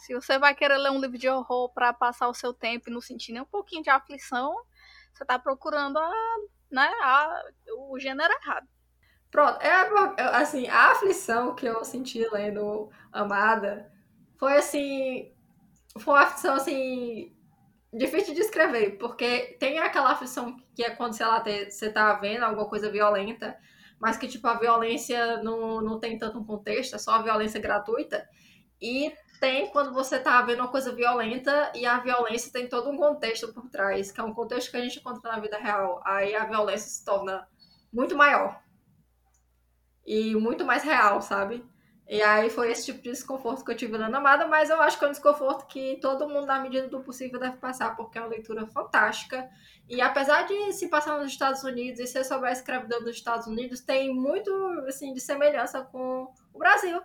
Se 0.00 0.14
você 0.14 0.38
vai 0.38 0.54
querer 0.54 0.78
ler 0.78 0.90
um 0.90 1.00
livro 1.00 1.18
de 1.18 1.28
horror 1.28 1.68
para 1.72 1.92
passar 1.92 2.28
o 2.28 2.34
seu 2.34 2.52
tempo 2.52 2.88
e 2.88 2.92
não 2.92 3.00
sentir 3.00 3.32
nem 3.32 3.42
um 3.42 3.46
pouquinho 3.46 3.82
de 3.82 3.90
aflição, 3.90 4.54
você 5.12 5.24
tá 5.24 5.38
procurando 5.38 5.98
a, 5.98 6.12
né, 6.70 6.90
a, 7.02 7.42
o 7.76 7.98
gênero 7.98 8.32
errado. 8.42 8.66
Pronto, 9.30 9.60
é 9.60 9.70
assim, 10.34 10.68
a 10.68 10.90
aflição 10.90 11.54
que 11.54 11.66
eu 11.66 11.84
senti 11.84 12.26
lendo 12.32 12.90
Amada 13.12 13.92
foi 14.36 14.56
assim, 14.56 15.32
foi 15.98 16.14
uma 16.14 16.22
aflição 16.22 16.54
assim 16.54 17.36
difícil 17.92 18.34
de 18.34 18.40
descrever, 18.40 18.96
porque 18.98 19.56
tem 19.60 19.78
aquela 19.78 20.12
aflição 20.12 20.56
que 20.74 20.82
é 20.82 20.90
quando, 20.90 21.12
sei 21.12 21.26
lá, 21.26 21.42
você 21.42 21.90
tá 21.90 22.14
vendo 22.14 22.44
alguma 22.44 22.68
coisa 22.68 22.90
violenta, 22.90 23.56
mas 24.00 24.16
que, 24.16 24.26
tipo, 24.26 24.46
a 24.46 24.58
violência 24.58 25.42
não, 25.42 25.80
não 25.80 26.00
tem 26.00 26.16
tanto 26.16 26.38
um 26.38 26.44
contexto, 26.44 26.94
é 26.94 26.98
só 26.98 27.12
a 27.12 27.22
violência 27.22 27.60
gratuita. 27.60 28.26
E 28.80 29.12
tem 29.40 29.68
quando 29.70 29.92
você 29.92 30.18
tá 30.20 30.40
vendo 30.42 30.60
uma 30.60 30.68
coisa 30.68 30.92
violenta 30.92 31.72
e 31.74 31.86
a 31.86 31.98
violência 31.98 32.52
tem 32.52 32.68
todo 32.68 32.90
um 32.90 32.96
contexto 32.96 33.52
por 33.52 33.68
trás, 33.70 34.12
que 34.12 34.20
é 34.20 34.24
um 34.24 34.34
contexto 34.34 34.70
que 34.70 34.76
a 34.76 34.80
gente 34.82 34.98
encontra 34.98 35.32
na 35.32 35.40
vida 35.40 35.56
real. 35.56 36.00
Aí 36.04 36.36
a 36.36 36.44
violência 36.44 36.88
se 36.88 37.04
torna 37.04 37.48
muito 37.92 38.14
maior. 38.14 38.62
E 40.06 40.34
muito 40.34 40.64
mais 40.64 40.82
real, 40.82 41.22
sabe? 41.22 41.64
E 42.06 42.20
aí 42.22 42.50
foi 42.50 42.70
esse 42.72 42.86
tipo 42.86 43.00
de 43.00 43.10
desconforto 43.10 43.64
que 43.64 43.70
eu 43.70 43.76
tive 43.76 43.96
lendo 43.96 44.16
Amada, 44.16 44.46
mas 44.46 44.68
eu 44.68 44.82
acho 44.82 44.98
que 44.98 45.04
é 45.04 45.08
um 45.08 45.12
desconforto 45.12 45.66
que 45.66 45.96
todo 46.02 46.28
mundo, 46.28 46.46
na 46.46 46.58
medida 46.58 46.88
do 46.88 47.00
possível, 47.00 47.38
deve 47.38 47.56
passar, 47.56 47.96
porque 47.96 48.18
é 48.18 48.20
uma 48.20 48.28
leitura 48.28 48.66
fantástica. 48.66 49.48
E 49.88 50.00
apesar 50.00 50.42
de 50.42 50.72
se 50.72 50.88
passar 50.88 51.18
nos 51.18 51.32
Estados 51.32 51.62
Unidos 51.62 52.00
e 52.00 52.06
ser 52.06 52.24
sobre 52.24 52.48
a 52.48 52.52
escravidão 52.52 53.00
dos 53.00 53.16
Estados 53.16 53.46
Unidos, 53.46 53.80
tem 53.80 54.12
muito 54.12 54.52
assim, 54.88 55.14
de 55.14 55.20
semelhança 55.20 55.82
com 55.82 56.32
o 56.52 56.58
Brasil. 56.58 57.00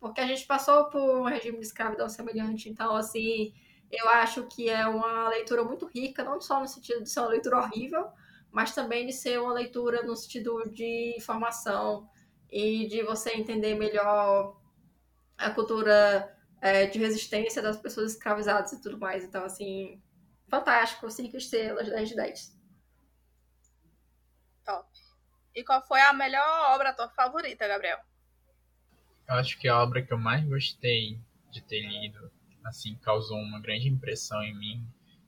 Porque 0.00 0.20
a 0.20 0.26
gente 0.26 0.46
passou 0.46 0.84
por 0.86 1.00
um 1.00 1.24
regime 1.24 1.58
de 1.58 1.66
escravidão 1.66 2.08
semelhante. 2.08 2.68
Então, 2.68 2.94
assim, 2.94 3.52
eu 3.90 4.08
acho 4.10 4.46
que 4.46 4.68
é 4.68 4.86
uma 4.86 5.28
leitura 5.28 5.64
muito 5.64 5.86
rica, 5.86 6.22
não 6.22 6.40
só 6.40 6.60
no 6.60 6.68
sentido 6.68 7.02
de 7.02 7.10
ser 7.10 7.20
uma 7.20 7.30
leitura 7.30 7.58
horrível, 7.58 8.08
mas 8.50 8.74
também 8.74 9.06
de 9.06 9.12
ser 9.12 9.40
uma 9.40 9.52
leitura 9.52 10.02
no 10.02 10.14
sentido 10.14 10.70
de 10.70 11.14
informação 11.16 12.08
e 12.50 12.86
de 12.86 13.02
você 13.02 13.30
entender 13.30 13.74
melhor 13.74 14.56
a 15.36 15.50
cultura 15.50 16.34
é, 16.60 16.86
de 16.86 16.98
resistência 16.98 17.62
das 17.62 17.76
pessoas 17.76 18.12
escravizadas 18.12 18.72
e 18.72 18.80
tudo 18.80 18.98
mais. 18.98 19.24
Então, 19.24 19.44
assim, 19.44 20.02
fantástico, 20.48 21.10
cinco 21.10 21.36
estrelas, 21.36 21.88
10 21.88 22.08
de 22.08 22.16
10. 22.16 22.58
Top. 24.64 24.88
E 25.54 25.64
qual 25.64 25.84
foi 25.86 26.00
a 26.00 26.12
melhor 26.12 26.74
obra 26.74 26.92
tua 26.92 27.08
favorita, 27.08 27.66
Gabriel? 27.66 27.98
Eu 29.28 29.34
acho 29.34 29.58
que 29.58 29.68
a 29.68 29.82
obra 29.82 30.02
que 30.02 30.12
eu 30.12 30.18
mais 30.18 30.44
gostei 30.44 31.20
de 31.50 31.62
ter 31.62 31.80
lido, 31.80 32.30
assim, 32.64 32.96
causou 32.96 33.38
uma 33.38 33.60
grande 33.60 33.88
impressão 33.88 34.42
em 34.42 34.56
mim, 34.56 34.86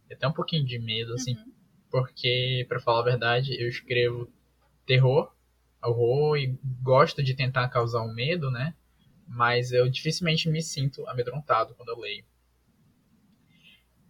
e 0.09 0.15
até 0.15 0.27
um 0.27 0.33
pouquinho 0.33 0.65
de 0.65 0.79
medo, 0.79 1.15
assim, 1.15 1.35
uhum. 1.35 1.53
porque, 1.91 2.65
para 2.69 2.81
falar 2.81 3.01
a 3.01 3.05
verdade, 3.05 3.61
eu 3.61 3.69
escrevo 3.69 4.33
terror 4.87 5.33
horror 5.83 6.37
e 6.37 6.59
gosto 6.83 7.23
de 7.23 7.35
tentar 7.35 7.69
causar 7.69 8.03
um 8.03 8.13
medo, 8.13 8.51
né? 8.51 8.75
Mas 9.27 9.73
eu 9.73 9.89
dificilmente 9.89 10.49
me 10.49 10.63
sinto 10.63 11.07
amedrontado 11.09 11.75
quando 11.75 11.91
eu 11.91 11.99
leio. 11.99 12.25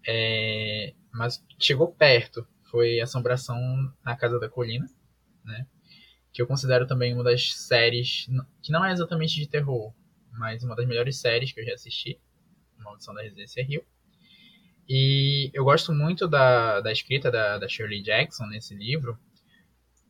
É, 0.06 0.94
mas 1.12 1.44
chegou 1.58 1.92
perto. 1.92 2.46
Foi 2.70 3.00
Assombração 3.00 3.58
na 4.04 4.16
Casa 4.16 4.38
da 4.38 4.48
Colina, 4.48 4.88
né? 5.44 5.66
Que 6.32 6.40
eu 6.40 6.46
considero 6.46 6.86
também 6.86 7.14
uma 7.14 7.24
das 7.24 7.54
séries 7.54 8.28
que 8.62 8.70
não 8.70 8.84
é 8.84 8.92
exatamente 8.92 9.34
de 9.34 9.48
terror, 9.48 9.92
mas 10.32 10.62
uma 10.62 10.76
das 10.76 10.86
melhores 10.86 11.16
séries 11.18 11.52
que 11.52 11.60
eu 11.60 11.64
já 11.64 11.74
assisti. 11.74 12.20
Maldição 12.78 13.14
da 13.14 13.22
Residência 13.22 13.64
Rio. 13.64 13.84
E 14.88 15.50
eu 15.54 15.64
gosto 15.64 15.92
muito 15.92 16.26
da, 16.26 16.80
da 16.80 16.90
escrita 16.90 17.30
da, 17.30 17.58
da 17.58 17.68
Shirley 17.68 18.02
Jackson 18.02 18.46
nesse 18.46 18.74
livro, 18.74 19.16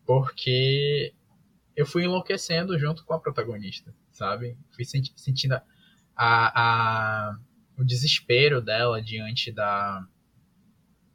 porque 0.06 1.12
eu 1.76 1.84
fui 1.84 2.04
enlouquecendo 2.04 2.78
junto 2.78 3.04
com 3.04 3.12
a 3.12 3.20
protagonista, 3.20 3.94
sabe? 4.10 4.56
Fui 4.74 4.84
senti 4.84 5.12
sentindo 5.16 5.54
a, 5.54 5.62
a, 6.16 7.38
o 7.78 7.84
desespero 7.84 8.60
dela 8.60 9.02
diante 9.02 9.52
da. 9.52 10.06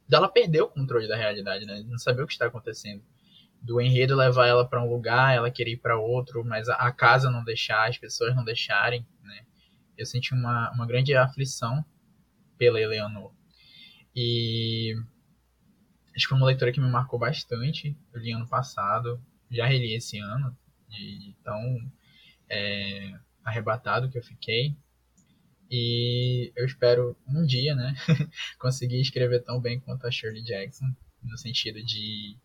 dela 0.08 0.28
perder 0.28 0.62
o 0.62 0.68
controle 0.68 1.08
da 1.08 1.16
realidade, 1.16 1.64
né? 1.64 1.84
Não 1.86 1.98
saber 1.98 2.22
o 2.22 2.26
que 2.26 2.34
está 2.34 2.46
acontecendo. 2.46 3.02
Do 3.66 3.80
enredo 3.80 4.14
levar 4.14 4.46
ela 4.46 4.64
para 4.68 4.80
um 4.80 4.88
lugar, 4.88 5.34
ela 5.34 5.50
querer 5.50 5.72
ir 5.72 5.78
para 5.78 5.98
outro, 5.98 6.44
mas 6.44 6.68
a, 6.68 6.74
a, 6.74 6.92
casa 6.92 7.30
não 7.30 7.42
deixar, 7.42 7.88
as 7.88 7.98
pessoas 7.98 8.34
não 8.36 8.44
deixarem, 8.44 9.04
né? 9.24 9.44
Eu 9.98 10.06
senti 10.06 10.32
uma, 10.32 10.70
uma 10.70 10.86
grande 10.86 11.14
aflição 11.16 11.84
pela 12.56 12.80
Eleanor. 12.80 13.32
E 14.14 14.94
acho 16.14 16.24
que 16.24 16.28
foi 16.28 16.38
uma 16.38 16.46
leitura 16.46 16.70
que 16.70 16.80
me 16.80 16.88
marcou 16.88 17.18
bastante. 17.18 17.98
Eu 18.12 18.20
li 18.20 18.30
ano 18.30 18.48
passado, 18.48 19.20
já 19.50 19.66
reli 19.66 19.94
esse 19.94 20.16
ano, 20.18 20.56
de, 20.88 21.34
tão 21.42 21.60
é, 22.48 23.18
arrebatado 23.44 24.08
que 24.08 24.16
eu 24.16 24.22
fiquei. 24.22 24.76
E 25.68 26.52
eu 26.54 26.64
espero 26.64 27.16
um 27.26 27.44
dia, 27.44 27.74
né, 27.74 27.94
conseguir 28.60 29.00
escrever 29.00 29.42
tão 29.42 29.60
bem 29.60 29.80
quanto 29.80 30.06
a 30.06 30.10
Shirley 30.12 30.44
Jackson, 30.44 30.86
no 31.20 31.36
sentido 31.36 31.82
de, 31.84 32.38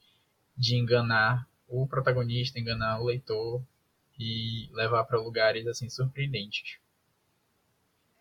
de 0.57 0.75
enganar 0.75 1.47
o 1.67 1.87
protagonista, 1.87 2.59
enganar 2.59 2.99
o 2.99 3.05
leitor 3.05 3.61
e 4.19 4.69
levar 4.73 5.03
para 5.05 5.19
lugares 5.19 5.65
assim 5.67 5.89
surpreendentes. 5.89 6.77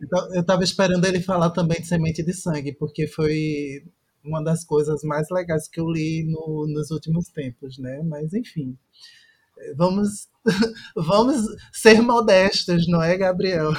Então, 0.02 0.34
eu 0.34 0.40
estava 0.40 0.64
esperando 0.64 1.04
ele 1.04 1.20
falar 1.20 1.50
também 1.50 1.80
de 1.80 1.86
Semente 1.86 2.22
de 2.22 2.32
Sangue, 2.32 2.72
porque 2.72 3.06
foi 3.06 3.84
uma 4.24 4.42
das 4.42 4.64
coisas 4.64 5.02
mais 5.02 5.28
legais 5.30 5.68
que 5.68 5.78
eu 5.78 5.90
li 5.90 6.24
no, 6.24 6.66
nos 6.66 6.90
últimos 6.90 7.28
tempos, 7.28 7.76
né? 7.78 8.02
Mas 8.02 8.32
enfim. 8.32 8.78
Vamos, 9.76 10.28
vamos 10.96 11.44
ser 11.72 12.00
modestos, 12.00 12.88
não 12.88 13.02
é, 13.02 13.16
Gabriel? 13.16 13.72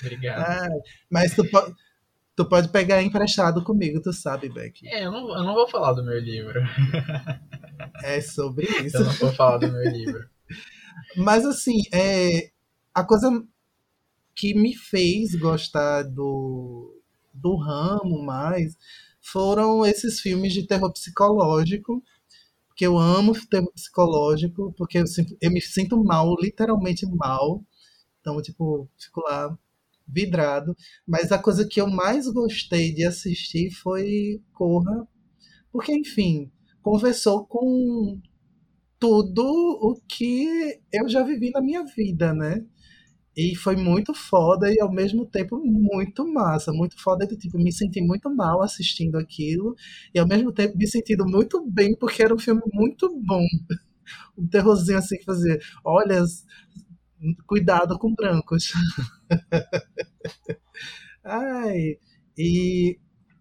Obrigado. 0.00 0.40
Ah, 0.40 0.68
mas 1.10 1.34
tu, 1.34 1.44
po 1.50 1.74
tu 2.38 2.48
pode 2.48 2.68
pegar 2.68 3.02
emprestado 3.02 3.64
comigo, 3.64 4.00
tu 4.00 4.12
sabe, 4.12 4.48
Beck. 4.48 4.86
É, 4.86 5.04
eu 5.04 5.10
não, 5.10 5.28
eu 5.36 5.42
não 5.42 5.54
vou 5.54 5.68
falar 5.68 5.92
do 5.92 6.04
meu 6.04 6.20
livro. 6.20 6.60
É 8.00 8.20
sobre 8.20 8.64
isso. 8.86 8.96
Eu 8.96 9.06
não 9.06 9.12
vou 9.14 9.32
falar 9.32 9.58
do 9.58 9.72
meu 9.72 9.82
livro. 9.90 10.24
Mas 11.16 11.44
assim, 11.44 11.82
é, 11.92 12.52
a 12.94 13.02
coisa 13.02 13.44
que 14.36 14.54
me 14.54 14.72
fez 14.72 15.34
gostar 15.34 16.04
do, 16.04 17.02
do 17.34 17.56
ramo 17.56 18.22
mais 18.22 18.76
foram 19.20 19.84
esses 19.84 20.20
filmes 20.20 20.52
de 20.52 20.64
terror 20.64 20.92
psicológico, 20.92 22.00
porque 22.68 22.86
eu 22.86 22.96
amo 22.96 23.32
terror 23.48 23.72
psicológico, 23.72 24.72
porque 24.78 24.98
eu, 24.98 25.04
eu 25.40 25.50
me 25.50 25.60
sinto 25.60 26.00
mal, 26.04 26.36
literalmente 26.40 27.04
mal. 27.04 27.64
Então, 28.20 28.40
tipo, 28.40 28.88
fico 28.96 29.22
lá 29.22 29.58
vidrado. 30.08 30.74
Mas 31.06 31.32
a 31.32 31.38
coisa 31.38 31.66
que 31.68 31.80
eu 31.80 31.88
mais 31.88 32.26
gostei 32.28 32.92
de 32.94 33.04
assistir 33.04 33.70
foi 33.70 34.40
Corra, 34.52 35.06
porque, 35.72 35.92
enfim, 35.92 36.50
conversou 36.82 37.46
com 37.46 38.20
tudo 38.98 39.42
o 39.44 40.00
que 40.08 40.80
eu 40.92 41.08
já 41.08 41.22
vivi 41.22 41.50
na 41.50 41.60
minha 41.60 41.84
vida, 41.84 42.34
né? 42.34 42.64
E 43.36 43.54
foi 43.54 43.76
muito 43.76 44.12
foda 44.14 44.72
e 44.72 44.80
ao 44.80 44.92
mesmo 44.92 45.24
tempo 45.24 45.58
muito 45.64 46.26
massa, 46.32 46.72
muito 46.72 47.00
foda 47.00 47.26
de 47.26 47.36
tipo, 47.36 47.58
me 47.58 47.72
senti 47.72 48.00
muito 48.00 48.28
mal 48.34 48.62
assistindo 48.62 49.16
aquilo 49.16 49.76
e 50.14 50.18
ao 50.18 50.26
mesmo 50.26 50.52
tempo 50.52 50.76
me 50.76 50.86
sentindo 50.88 51.24
muito 51.24 51.64
bem 51.70 51.96
porque 51.96 52.22
era 52.22 52.34
um 52.34 52.38
filme 52.38 52.62
muito 52.72 53.08
bom. 53.24 53.44
Um 54.38 54.46
terrorzinho 54.48 54.98
assim 54.98 55.18
que 55.18 55.24
fazia, 55.24 55.58
olha, 55.84 56.22
cuidado 57.46 57.98
com 57.98 58.14
brancos. 58.14 58.72
Ai, 61.24 61.98
e 62.36 62.98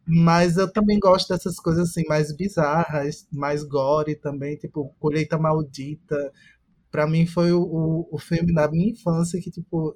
mas 0.07 0.55
eu 0.57 0.71
também 0.71 0.99
gosto 0.99 1.27
dessas 1.29 1.59
coisas 1.59 1.89
assim 1.89 2.03
mais 2.07 2.33
bizarras, 2.33 3.27
mais 3.31 3.63
gore 3.63 4.15
também, 4.15 4.55
tipo 4.55 4.95
Colheita 4.99 5.37
Maldita. 5.37 6.31
Pra 6.89 7.05
mim 7.05 7.25
foi 7.27 7.51
o, 7.51 8.07
o, 8.09 8.17
filme 8.17 8.53
da 8.53 8.71
minha 8.71 8.91
infância 8.91 9.41
que, 9.41 9.51
tipo, 9.51 9.95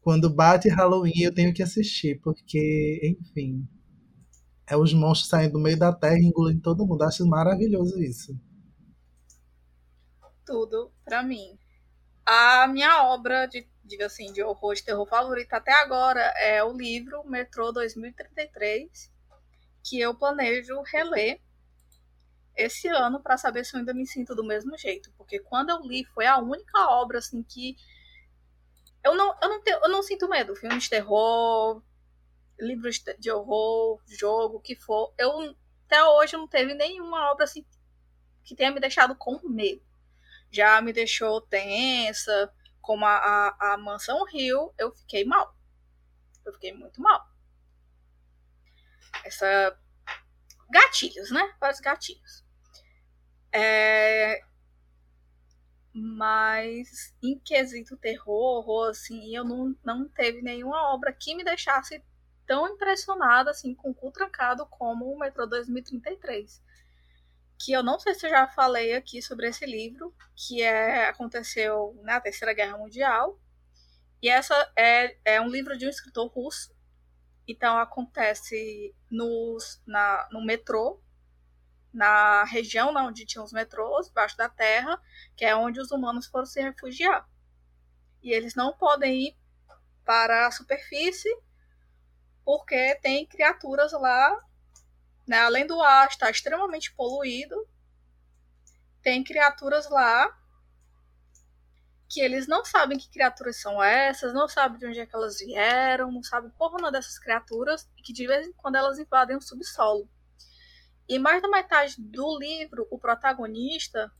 quando 0.00 0.34
bate 0.34 0.68
Halloween 0.70 1.22
eu 1.22 1.34
tenho 1.34 1.52
que 1.52 1.62
assistir, 1.62 2.20
porque, 2.22 3.16
enfim, 3.20 3.68
é 4.66 4.76
os 4.76 4.94
monstros 4.94 5.28
saindo 5.28 5.52
do 5.52 5.60
meio 5.60 5.78
da 5.78 5.92
terra 5.92 6.18
engolindo 6.18 6.62
todo 6.62 6.86
mundo. 6.86 7.02
Acho 7.02 7.26
maravilhoso 7.26 8.02
isso. 8.02 8.34
Tudo 10.46 10.90
pra 11.04 11.22
mim. 11.22 11.58
A 12.26 12.66
minha 12.68 13.04
obra 13.04 13.46
de, 13.46 13.68
diga 13.84 14.06
assim, 14.06 14.32
de 14.32 14.42
horror, 14.42 14.74
de 14.74 14.82
terror 14.82 15.06
favorita 15.06 15.56
até 15.56 15.72
agora 15.72 16.20
é 16.38 16.64
o 16.64 16.72
livro 16.72 17.22
Metrô 17.24 17.70
2033, 17.70 19.12
que 19.82 20.00
eu 20.00 20.14
planejo 20.14 20.80
reler 20.82 21.40
esse 22.56 22.88
ano 22.88 23.20
para 23.20 23.36
saber 23.36 23.64
se 23.64 23.74
eu 23.74 23.80
ainda 23.80 23.92
me 23.92 24.06
sinto 24.06 24.34
do 24.34 24.44
mesmo 24.44 24.76
jeito, 24.78 25.12
porque 25.18 25.38
quando 25.40 25.70
eu 25.70 25.80
li 25.80 26.04
foi 26.14 26.24
a 26.26 26.38
única 26.38 26.78
obra 26.88 27.18
assim 27.18 27.42
que 27.42 27.76
eu 29.02 29.14
não 29.14 29.36
eu 29.42 29.48
não 29.48 29.62
tenho, 29.62 29.78
eu 29.82 29.88
não 29.90 30.02
sinto 30.02 30.28
medo, 30.28 30.56
filmes 30.56 30.84
de 30.84 30.90
terror, 30.90 31.82
livros 32.58 33.02
de 33.18 33.30
horror, 33.30 34.00
jogo, 34.06 34.60
que 34.60 34.74
for. 34.76 35.12
Eu 35.18 35.54
até 35.86 36.02
hoje 36.04 36.36
não 36.36 36.48
teve 36.48 36.74
nenhuma 36.74 37.30
obra 37.30 37.44
assim 37.44 37.64
que 38.42 38.54
tenha 38.54 38.70
me 38.70 38.80
deixado 38.80 39.14
com 39.14 39.38
medo. 39.48 39.82
Já 40.54 40.80
me 40.80 40.92
deixou 40.92 41.40
tensa, 41.40 42.52
como 42.80 43.04
a, 43.04 43.16
a, 43.16 43.74
a 43.74 43.76
Mansão 43.76 44.24
Rio, 44.26 44.72
eu 44.78 44.92
fiquei 44.92 45.24
mal. 45.24 45.56
Eu 46.44 46.52
fiquei 46.52 46.72
muito 46.72 47.00
mal 47.00 47.34
essa 49.24 49.76
gatilhos, 50.70 51.30
né? 51.30 51.54
Vários 51.60 51.80
gatilhos. 51.80 52.44
É... 53.52 54.40
Mas 55.92 57.14
em 57.22 57.38
quesito 57.38 57.96
terror, 57.96 58.88
assim, 58.88 59.34
eu 59.34 59.44
não, 59.44 59.76
não 59.84 60.08
teve 60.08 60.42
nenhuma 60.42 60.92
obra 60.92 61.12
que 61.12 61.36
me 61.36 61.44
deixasse 61.44 62.02
tão 62.46 62.68
impressionada 62.68 63.50
assim 63.50 63.74
com 63.74 63.90
o 63.90 63.94
cu 63.94 64.10
trancado 64.10 64.66
como 64.66 65.12
o 65.12 65.18
Metrô 65.18 65.46
2033. 65.46 66.62
Que 67.58 67.72
eu 67.72 67.82
não 67.82 67.98
sei 67.98 68.14
se 68.14 68.26
eu 68.26 68.30
já 68.30 68.46
falei 68.48 68.94
aqui 68.94 69.22
sobre 69.22 69.48
esse 69.48 69.64
livro, 69.64 70.14
que 70.34 70.62
é 70.62 71.08
aconteceu 71.08 71.98
na 72.02 72.20
Terceira 72.20 72.52
Guerra 72.52 72.78
Mundial. 72.78 73.38
E 74.22 74.28
essa 74.28 74.54
é, 74.76 75.16
é 75.24 75.40
um 75.40 75.48
livro 75.48 75.76
de 75.76 75.86
um 75.86 75.90
escritor 75.90 76.26
russo 76.28 76.74
então 77.46 77.78
acontece 77.78 78.94
nos, 79.10 79.82
na, 79.86 80.28
no 80.32 80.44
metrô, 80.44 81.00
na 81.92 82.44
região 82.44 82.94
onde 82.96 83.26
tinha 83.26 83.44
os 83.44 83.52
metrôs, 83.52 84.08
debaixo 84.08 84.36
da 84.36 84.48
terra, 84.48 85.00
que 85.36 85.44
é 85.44 85.54
onde 85.54 85.78
os 85.80 85.90
humanos 85.90 86.26
foram 86.26 86.46
se 86.46 86.60
refugiar. 86.60 87.28
E 88.22 88.32
eles 88.32 88.54
não 88.54 88.72
podem 88.72 89.28
ir 89.28 89.36
para 90.04 90.46
a 90.46 90.50
superfície 90.50 91.30
porque 92.44 92.94
tem 92.96 93.26
criaturas 93.26 93.92
lá, 93.92 94.42
né? 95.26 95.38
além 95.38 95.66
do 95.66 95.80
ar 95.80 96.08
estar 96.08 96.30
extremamente 96.30 96.92
poluído, 96.94 97.68
tem 99.02 99.22
criaturas 99.22 99.88
lá 99.90 100.30
que 102.08 102.20
eles 102.20 102.46
não 102.46 102.64
sabem 102.64 102.96
que 102.96 103.10
criaturas 103.10 103.60
são 103.60 103.82
essas, 103.82 104.32
não 104.32 104.48
sabem 104.48 104.78
de 104.78 104.86
onde 104.86 105.00
é 105.00 105.06
que 105.06 105.16
elas 105.16 105.40
vieram, 105.40 106.12
não 106.12 106.22
sabem 106.22 106.50
porra 106.50 106.78
uma 106.78 106.92
dessas 106.92 107.18
criaturas, 107.18 107.90
e 107.98 108.02
que 108.02 108.12
de 108.12 108.26
vez 108.26 108.46
em 108.46 108.52
quando 108.52 108.76
elas 108.76 108.98
invadem 108.98 109.36
o 109.36 109.40
subsolo. 109.40 110.08
E 111.08 111.18
mais 111.18 111.42
da 111.42 111.48
metade 111.48 111.96
do 111.98 112.38
livro, 112.38 112.86
o 112.90 112.98
protagonista, 112.98 114.12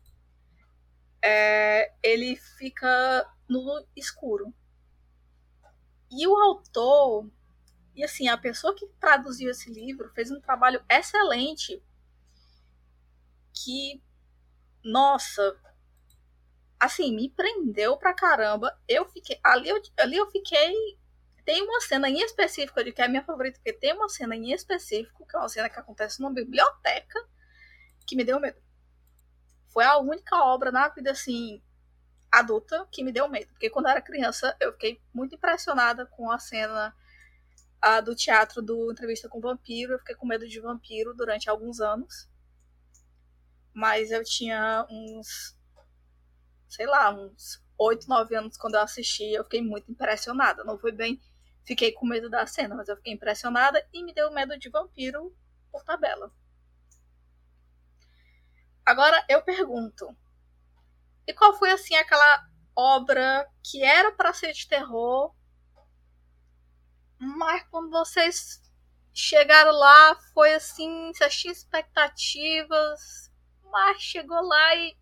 é, 1.22 1.94
ele 2.02 2.36
fica 2.58 3.30
no 3.48 3.86
escuro. 3.94 4.52
E 6.10 6.26
o 6.26 6.36
autor, 6.36 7.30
e 7.94 8.02
assim, 8.02 8.28
a 8.28 8.36
pessoa 8.36 8.74
que 8.74 8.86
traduziu 9.00 9.50
esse 9.50 9.70
livro 9.70 10.10
fez 10.14 10.30
um 10.30 10.40
trabalho 10.40 10.84
excelente 10.88 11.82
que, 13.52 14.02
nossa, 14.82 15.56
assim, 16.78 17.14
me 17.14 17.30
prendeu 17.30 17.96
pra 17.96 18.12
caramba. 18.12 18.76
Eu 18.88 19.06
fiquei. 19.06 19.38
Ali 19.44 19.68
eu, 19.68 19.80
ali 19.98 20.16
eu 20.16 20.30
fiquei. 20.30 20.74
Tem 21.44 21.62
uma 21.62 21.80
cena 21.80 22.08
em 22.08 22.20
específico 22.20 22.82
de 22.82 22.90
que 22.90 23.02
é 23.02 23.04
a 23.04 23.08
minha 23.08 23.22
favorita, 23.22 23.58
porque 23.58 23.72
tem 23.72 23.92
uma 23.92 24.08
cena 24.08 24.34
em 24.34 24.52
específico, 24.52 25.26
que 25.26 25.36
é 25.36 25.38
uma 25.38 25.48
cena 25.48 25.68
que 25.68 25.78
acontece 25.78 26.20
numa 26.20 26.32
biblioteca, 26.32 27.20
que 28.06 28.16
me 28.16 28.24
deu 28.24 28.40
medo. 28.40 28.60
Foi 29.68 29.84
a 29.84 29.98
única 29.98 30.36
obra 30.36 30.72
na 30.72 30.88
vida, 30.88 31.10
assim, 31.10 31.62
adulta 32.32 32.88
que 32.90 33.04
me 33.04 33.12
deu 33.12 33.28
medo. 33.28 33.48
Porque 33.48 33.68
quando 33.68 33.86
eu 33.86 33.92
era 33.92 34.00
criança, 34.00 34.56
eu 34.58 34.72
fiquei 34.72 35.02
muito 35.12 35.34
impressionada 35.34 36.06
com 36.06 36.30
a 36.30 36.38
cena 36.38 36.94
a, 37.84 38.00
do 38.00 38.14
teatro 38.14 38.62
do 38.62 38.90
Entrevista 38.90 39.28
com 39.28 39.38
o 39.38 39.42
Vampiro. 39.42 39.92
Eu 39.92 39.98
fiquei 39.98 40.14
com 40.14 40.26
medo 40.26 40.48
de 40.48 40.60
vampiro 40.60 41.14
durante 41.14 41.50
alguns 41.50 41.80
anos. 41.80 42.28
Mas 43.72 44.10
eu 44.10 44.24
tinha 44.24 44.86
uns 44.90 45.56
sei 46.74 46.86
lá, 46.86 47.10
uns 47.10 47.62
8, 47.78 48.08
9 48.08 48.34
anos 48.34 48.56
quando 48.56 48.74
eu 48.74 48.80
assisti, 48.80 49.32
eu 49.32 49.44
fiquei 49.44 49.62
muito 49.62 49.90
impressionada. 49.90 50.64
Não 50.64 50.78
foi 50.78 50.90
bem, 50.90 51.20
fiquei 51.64 51.92
com 51.92 52.06
medo 52.06 52.28
da 52.28 52.46
cena, 52.46 52.74
mas 52.74 52.88
eu 52.88 52.96
fiquei 52.96 53.12
impressionada 53.12 53.86
e 53.92 54.02
me 54.02 54.12
deu 54.12 54.32
medo 54.32 54.58
de 54.58 54.68
vampiro 54.68 55.34
por 55.70 55.84
tabela. 55.84 56.32
Agora 58.84 59.24
eu 59.28 59.42
pergunto, 59.42 60.14
e 61.26 61.32
qual 61.32 61.56
foi 61.56 61.70
assim 61.70 61.94
aquela 61.94 62.44
obra 62.76 63.48
que 63.62 63.82
era 63.82 64.12
para 64.12 64.32
ser 64.32 64.52
de 64.52 64.66
terror, 64.66 65.32
mas 67.24 67.62
quando 67.70 67.90
vocês 67.90 68.60
chegaram 69.12 69.72
lá 69.72 70.16
foi 70.32 70.54
assim, 70.54 71.12
vocês 71.12 71.36
tinham 71.36 71.52
expectativas, 71.52 73.30
mas 73.70 74.00
chegou 74.00 74.40
lá 74.40 74.74
e 74.76 74.96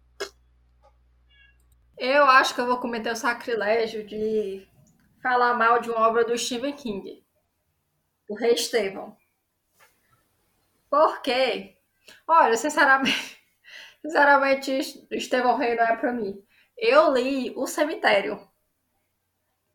eu 1.99 2.25
acho 2.25 2.55
que 2.55 2.61
eu 2.61 2.67
vou 2.67 2.81
cometer 2.81 3.13
o 3.13 3.17
sacrilégio 3.17 4.05
de 4.05 4.67
falar 5.23 5.55
mal 5.55 5.81
de 5.81 5.91
uma 5.91 6.09
obra 6.09 6.25
do 6.25 6.37
Stephen 6.37 6.75
King, 6.75 7.25
o 8.29 8.35
Rei 8.35 8.55
Estevão. 8.55 9.17
Por 10.91 11.23
quê? 11.23 11.77
Olha, 12.27 12.57
sinceramente, 12.57 13.41
sinceramente, 14.03 15.07
Estevão 15.13 15.57
Rei 15.57 15.77
não 15.77 15.85
é 15.85 15.97
pra 15.97 16.13
mim. 16.13 16.45
Eu 16.77 17.13
li 17.13 17.53
O 17.57 17.67
Cemitério. 17.67 18.51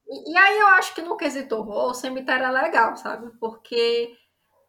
E, 0.10 0.32
e 0.32 0.38
aí 0.38 0.58
eu 0.60 0.68
acho 0.68 0.96
que 0.96 1.02
no 1.02 1.18
quesito 1.18 1.56
horror, 1.56 1.92
o 1.92 1.94
cemitério 1.94 2.46
é 2.46 2.52
legal, 2.52 2.96
sabe? 2.98 3.32
Porque 3.40 4.16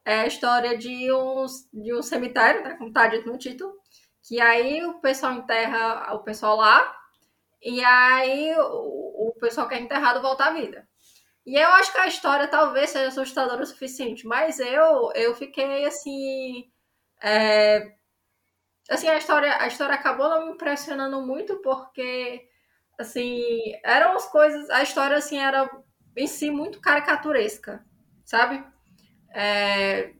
é 0.04 0.20
a 0.20 0.26
história 0.26 0.76
de 0.76 1.12
um, 1.12 1.46
de 1.72 1.94
um 1.94 2.02
cemitério, 2.02 2.64
né, 2.64 2.74
como 2.74 2.88
está 2.88 3.06
dito 3.08 3.30
no 3.30 3.38
título, 3.38 3.74
que 4.22 4.40
aí 4.40 4.84
o 4.84 5.00
pessoal 5.00 5.32
enterra 5.34 6.14
o 6.14 6.20
pessoal 6.22 6.56
lá, 6.56 6.96
e 7.62 7.84
aí 7.84 8.54
o, 8.58 9.28
o 9.28 9.34
pessoal 9.40 9.68
que 9.68 9.74
é 9.74 9.80
enterrado 9.80 10.22
volta 10.22 10.46
à 10.46 10.52
vida. 10.52 10.88
E 11.46 11.56
eu 11.56 11.68
acho 11.70 11.92
que 11.92 11.98
a 11.98 12.06
história 12.06 12.46
talvez 12.46 12.90
seja 12.90 13.08
assustadora 13.08 13.62
o 13.62 13.66
suficiente, 13.66 14.26
mas 14.26 14.60
eu, 14.60 15.10
eu 15.14 15.34
fiquei 15.34 15.86
assim. 15.86 16.70
É, 17.22 17.94
assim, 18.90 19.08
a 19.08 19.16
história, 19.16 19.56
a 19.58 19.66
história 19.66 19.94
acabou 19.94 20.28
não 20.28 20.46
me 20.46 20.52
impressionando 20.52 21.22
muito, 21.22 21.56
porque 21.62 22.47
assim, 22.98 23.40
eram 23.84 24.16
as 24.16 24.26
coisas. 24.26 24.68
A 24.70 24.82
história 24.82 25.16
assim 25.16 25.38
era 25.38 25.70
em 26.16 26.26
si 26.26 26.50
muito 26.50 26.80
caricaturesca, 26.80 27.84
sabe? 28.24 28.64
É, 29.32 30.12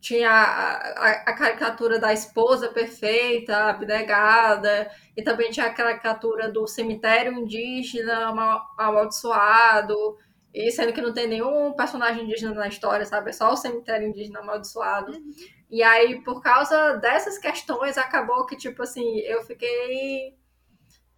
tinha 0.00 0.30
a, 0.30 0.74
a, 0.74 1.10
a, 1.10 1.34
caricatura 1.34 1.98
da 1.98 2.12
esposa 2.12 2.68
perfeita, 2.68 3.56
abnegada, 3.70 4.90
e 5.16 5.22
também 5.22 5.50
tinha 5.50 5.66
a 5.66 5.72
caricatura 5.72 6.50
do 6.50 6.66
cemitério 6.66 7.32
indígena 7.32 8.32
amaldiçoado, 8.78 10.18
e 10.52 10.70
sendo 10.70 10.92
que 10.92 11.00
não 11.00 11.12
tem 11.12 11.26
nenhum 11.26 11.72
personagem 11.72 12.24
indígena 12.24 12.54
na 12.54 12.68
história, 12.68 13.04
sabe? 13.04 13.30
É 13.30 13.32
só 13.32 13.52
o 13.52 13.56
cemitério 13.56 14.06
indígena 14.06 14.40
amaldiçoado. 14.40 15.12
Uhum. 15.12 15.32
E 15.70 15.82
aí, 15.82 16.22
por 16.22 16.40
causa 16.40 16.98
dessas 16.98 17.38
questões, 17.38 17.98
acabou 17.98 18.46
que, 18.46 18.56
tipo 18.56 18.82
assim, 18.82 19.18
eu 19.20 19.42
fiquei. 19.42 20.36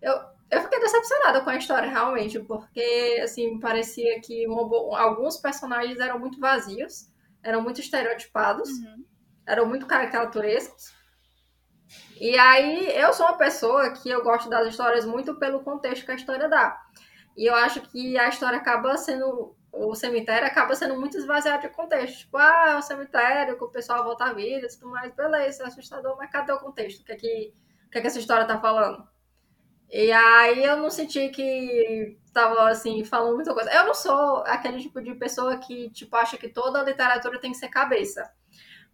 Eu, 0.00 0.14
eu 0.50 0.62
fiquei 0.62 0.78
decepcionada 0.78 1.40
com 1.40 1.50
a 1.50 1.56
história, 1.56 1.88
realmente, 1.88 2.38
porque, 2.40 3.20
assim, 3.22 3.58
parecia 3.58 4.20
que 4.20 4.46
alguns 4.46 5.36
personagens 5.38 5.98
eram 5.98 6.18
muito 6.18 6.38
vazios, 6.38 7.10
eram 7.42 7.62
muito 7.62 7.80
estereotipados, 7.80 8.68
uhum. 8.70 9.04
eram 9.44 9.66
muito 9.66 9.86
caricaturescos. 9.86 10.94
E 12.20 12.38
aí, 12.38 12.88
eu 12.96 13.12
sou 13.12 13.26
uma 13.26 13.36
pessoa 13.36 13.90
que 13.90 14.08
eu 14.08 14.22
gosto 14.22 14.48
das 14.48 14.68
histórias 14.68 15.04
muito 15.04 15.34
pelo 15.36 15.62
contexto 15.62 16.04
que 16.04 16.12
a 16.12 16.16
história 16.16 16.48
dá. 16.48 16.80
E 17.36 17.46
eu 17.46 17.54
acho 17.54 17.80
que 17.82 18.16
a 18.18 18.28
história 18.28 18.58
acaba 18.58 18.96
sendo. 18.96 19.54
O 19.72 19.94
cemitério 19.94 20.46
acaba 20.48 20.74
sendo 20.74 20.98
muito 20.98 21.18
esvaziado 21.18 21.62
de 21.62 21.68
contexto. 21.68 22.20
Tipo, 22.20 22.38
ah, 22.38 22.70
é 22.70 22.76
um 22.76 22.82
cemitério 22.82 23.58
que 23.58 23.64
o 23.64 23.68
pessoal 23.68 24.02
volta 24.02 24.24
à 24.24 24.32
vida 24.32 24.66
e 24.66 24.70
tudo 24.70 24.88
mais. 24.88 25.14
Beleza, 25.14 25.64
é 25.64 25.66
assustador, 25.66 26.16
mas 26.16 26.30
cadê 26.30 26.50
o 26.52 26.58
contexto? 26.58 27.02
O 27.02 27.04
que 27.04 27.12
é 27.12 27.16
que, 27.16 27.54
o 27.86 27.90
que, 27.90 27.98
é 27.98 28.00
que 28.00 28.06
essa 28.06 28.18
história 28.18 28.46
tá 28.46 28.58
falando? 28.58 29.06
E 29.90 30.10
aí 30.12 30.64
eu 30.64 30.76
não 30.78 30.90
senti 30.90 31.28
que 31.30 32.18
tava 32.32 32.68
assim, 32.68 33.04
falando 33.04 33.36
muita 33.36 33.54
coisa. 33.54 33.70
Eu 33.72 33.86
não 33.86 33.94
sou 33.94 34.38
aquele 34.46 34.80
tipo 34.80 35.00
de 35.00 35.14
pessoa 35.14 35.56
que, 35.58 35.90
tipo, 35.90 36.14
acha 36.16 36.36
que 36.36 36.48
toda 36.48 36.82
literatura 36.82 37.40
tem 37.40 37.52
que 37.52 37.58
ser 37.58 37.68
cabeça. 37.68 38.28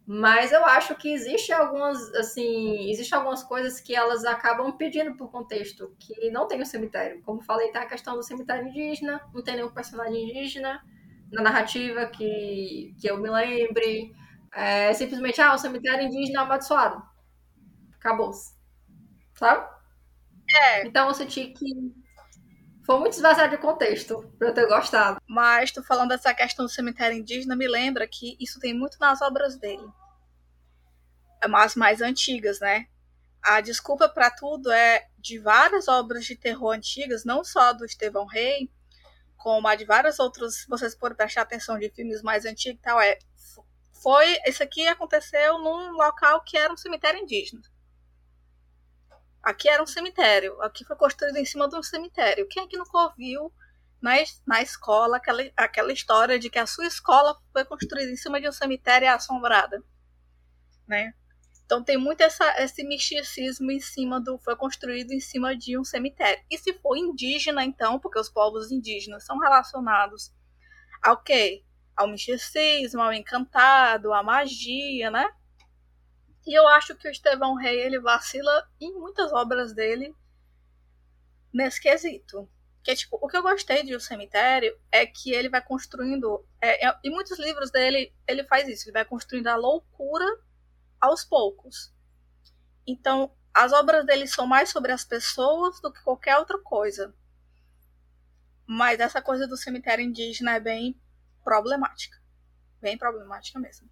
Mas 0.05 0.51
eu 0.51 0.65
acho 0.65 0.95
que 0.95 1.13
existe 1.13 1.53
algumas, 1.53 2.13
assim, 2.15 2.89
existe 2.91 3.15
algumas 3.15 3.43
coisas 3.43 3.79
que 3.79 3.95
elas 3.95 4.25
acabam 4.25 4.71
pedindo 4.77 5.15
por 5.17 5.31
contexto, 5.31 5.95
que 5.99 6.29
não 6.31 6.47
tem 6.47 6.61
o 6.61 6.65
cemitério. 6.65 7.21
Como 7.23 7.41
falei, 7.41 7.71
tem 7.71 7.81
a 7.81 7.85
questão 7.87 8.15
do 8.15 8.23
cemitério 8.23 8.67
indígena, 8.67 9.21
não 9.33 9.43
tem 9.43 9.55
nenhum 9.55 9.71
personagem 9.71 10.23
indígena 10.29 10.83
na 11.31 11.41
narrativa 11.43 12.05
que, 12.07 12.95
que 12.99 13.07
eu 13.09 13.17
me 13.17 13.29
lembre. 13.29 14.13
É 14.53 14.93
simplesmente, 14.93 15.41
ah, 15.41 15.53
o 15.55 15.57
cemitério 15.57 16.05
indígena 16.05 16.41
amaldiçoado. 16.41 17.01
Acabou-se. 17.99 18.53
Sabe? 19.35 19.67
É. 20.53 20.85
Então 20.87 21.07
eu 21.07 21.13
senti 21.13 21.47
que 21.47 21.65
foi 22.85 22.99
muito 22.99 23.13
esvaziado 23.13 23.51
de 23.51 23.61
contexto 23.61 24.21
pra 24.37 24.49
eu 24.49 24.53
ter 24.53 24.67
gostado. 24.67 25.19
Mas 25.27 25.71
tu 25.71 25.81
falando 25.83 26.09
dessa 26.09 26.33
questão 26.33 26.65
do 26.65 26.71
cemitério 26.71 27.17
indígena, 27.17 27.55
me 27.55 27.67
lembra 27.67 28.07
que 28.07 28.35
isso 28.39 28.59
tem 28.59 28.73
muito 28.73 28.97
nas 28.99 29.21
obras 29.21 29.57
dele. 29.57 29.87
As 31.41 31.75
mais 31.75 32.01
antigas, 32.01 32.59
né? 32.59 32.87
A 33.41 33.59
desculpa 33.59 34.07
para 34.07 34.31
tudo 34.31 34.71
é 34.71 35.05
de 35.17 35.37
várias 35.39 35.87
obras 35.87 36.25
de 36.25 36.35
terror 36.35 36.71
antigas, 36.71 37.25
não 37.25 37.43
só 37.43 37.73
do 37.73 37.85
Estevão 37.85 38.25
Rey, 38.25 38.69
como 39.37 39.67
a 39.67 39.75
de 39.75 39.83
vários 39.83 40.19
outros, 40.19 40.61
se 40.61 40.67
vocês 40.69 40.95
forem 40.95 41.17
prestar 41.17 41.41
atenção 41.41 41.77
de 41.77 41.89
filmes 41.89 42.21
mais 42.21 42.45
antigos 42.45 42.79
e 42.79 42.81
tal, 42.81 43.01
é 43.01 43.17
foi, 44.01 44.37
isso 44.45 44.61
aqui 44.61 44.85
aconteceu 44.87 45.57
num 45.59 45.91
local 45.91 46.41
que 46.43 46.57
era 46.57 46.71
um 46.71 46.77
cemitério 46.77 47.21
indígena. 47.21 47.61
Aqui 49.43 49.67
era 49.67 49.83
um 49.83 49.85
cemitério. 49.85 50.59
Aqui 50.61 50.85
foi 50.85 50.95
construído 50.95 51.35
em 51.35 51.45
cima 51.45 51.67
de 51.67 51.75
um 51.75 51.83
cemitério. 51.83 52.47
Quem 52.47 52.63
é 52.63 52.67
que 52.67 52.77
nunca 52.77 52.97
ouviu 52.97 53.53
na, 54.01 54.13
na 54.47 54.61
escola 54.61 55.17
aquela, 55.17 55.43
aquela 55.57 55.91
história 55.91 56.39
de 56.39 56.49
que 56.49 56.57
a 56.57 56.65
sua 56.65 56.87
escola 56.87 57.37
foi 57.51 57.65
construída 57.65 58.09
em 58.09 58.15
cima 58.15 58.39
de 58.39 58.47
um 58.47 58.53
cemitério 58.53 59.11
assombrada? 59.11 59.83
Né? 60.87 61.13
Então 61.65 61.83
tem 61.83 61.97
muito 61.97 62.21
essa, 62.21 62.45
esse 62.61 62.83
misticismo 62.83 63.69
em 63.71 63.79
cima 63.81 64.21
do. 64.21 64.37
Foi 64.39 64.55
construído 64.55 65.11
em 65.11 65.19
cima 65.19 65.55
de 65.55 65.77
um 65.77 65.83
cemitério. 65.83 66.41
E 66.49 66.57
se 66.57 66.73
for 66.73 66.95
indígena, 66.95 67.65
então, 67.65 67.99
porque 67.99 68.19
os 68.19 68.29
povos 68.29 68.71
indígenas 68.71 69.25
são 69.25 69.37
relacionados 69.39 70.31
ao 71.01 71.21
quê? 71.21 71.63
Ao 71.95 72.07
misticismo, 72.07 73.01
ao 73.01 73.11
encantado, 73.11 74.13
à 74.13 74.23
magia, 74.23 75.11
né? 75.11 75.29
E 76.45 76.57
eu 76.57 76.67
acho 76.67 76.95
que 76.95 77.07
o 77.07 77.11
Estevão 77.11 77.55
Rey 77.55 77.79
ele 77.79 77.99
vacila 77.99 78.69
em 78.79 78.93
muitas 78.93 79.31
obras 79.31 79.73
dele 79.73 80.15
nesse 81.53 81.81
quesito. 81.81 82.49
Que 82.83 82.91
é, 82.91 82.95
tipo, 82.95 83.17
o 83.21 83.29
que 83.29 83.37
eu 83.37 83.41
gostei 83.41 83.83
de 83.83 83.95
O 83.95 83.99
Cemitério 83.99 84.77
é 84.91 85.05
que 85.05 85.31
ele 85.31 85.47
vai 85.47 85.61
construindo. 85.61 86.45
É, 86.59 86.87
é, 86.87 86.99
em 87.03 87.09
muitos 87.09 87.39
livros 87.39 87.71
dele, 87.71 88.13
ele 88.27 88.43
faz 88.43 88.67
isso, 88.67 88.85
ele 88.85 88.93
vai 88.93 89.05
construindo 89.05 89.47
a 89.47 89.55
loucura 89.55 90.25
aos 90.99 91.23
poucos. 91.23 91.93
Então, 92.85 93.33
as 93.53 93.71
obras 93.71 94.05
dele 94.05 94.27
são 94.27 94.45
mais 94.45 94.69
sobre 94.69 94.91
as 94.91 95.05
pessoas 95.05 95.79
do 95.79 95.93
que 95.93 96.03
qualquer 96.03 96.37
outra 96.37 96.57
coisa. 96.59 97.15
Mas 98.65 98.99
essa 98.99 99.21
coisa 99.21 99.47
do 99.47 99.55
cemitério 99.55 100.03
indígena 100.03 100.55
é 100.55 100.59
bem 100.59 100.99
problemática. 101.41 102.17
Bem 102.81 102.97
problemática 102.97 103.59
mesmo. 103.59 103.89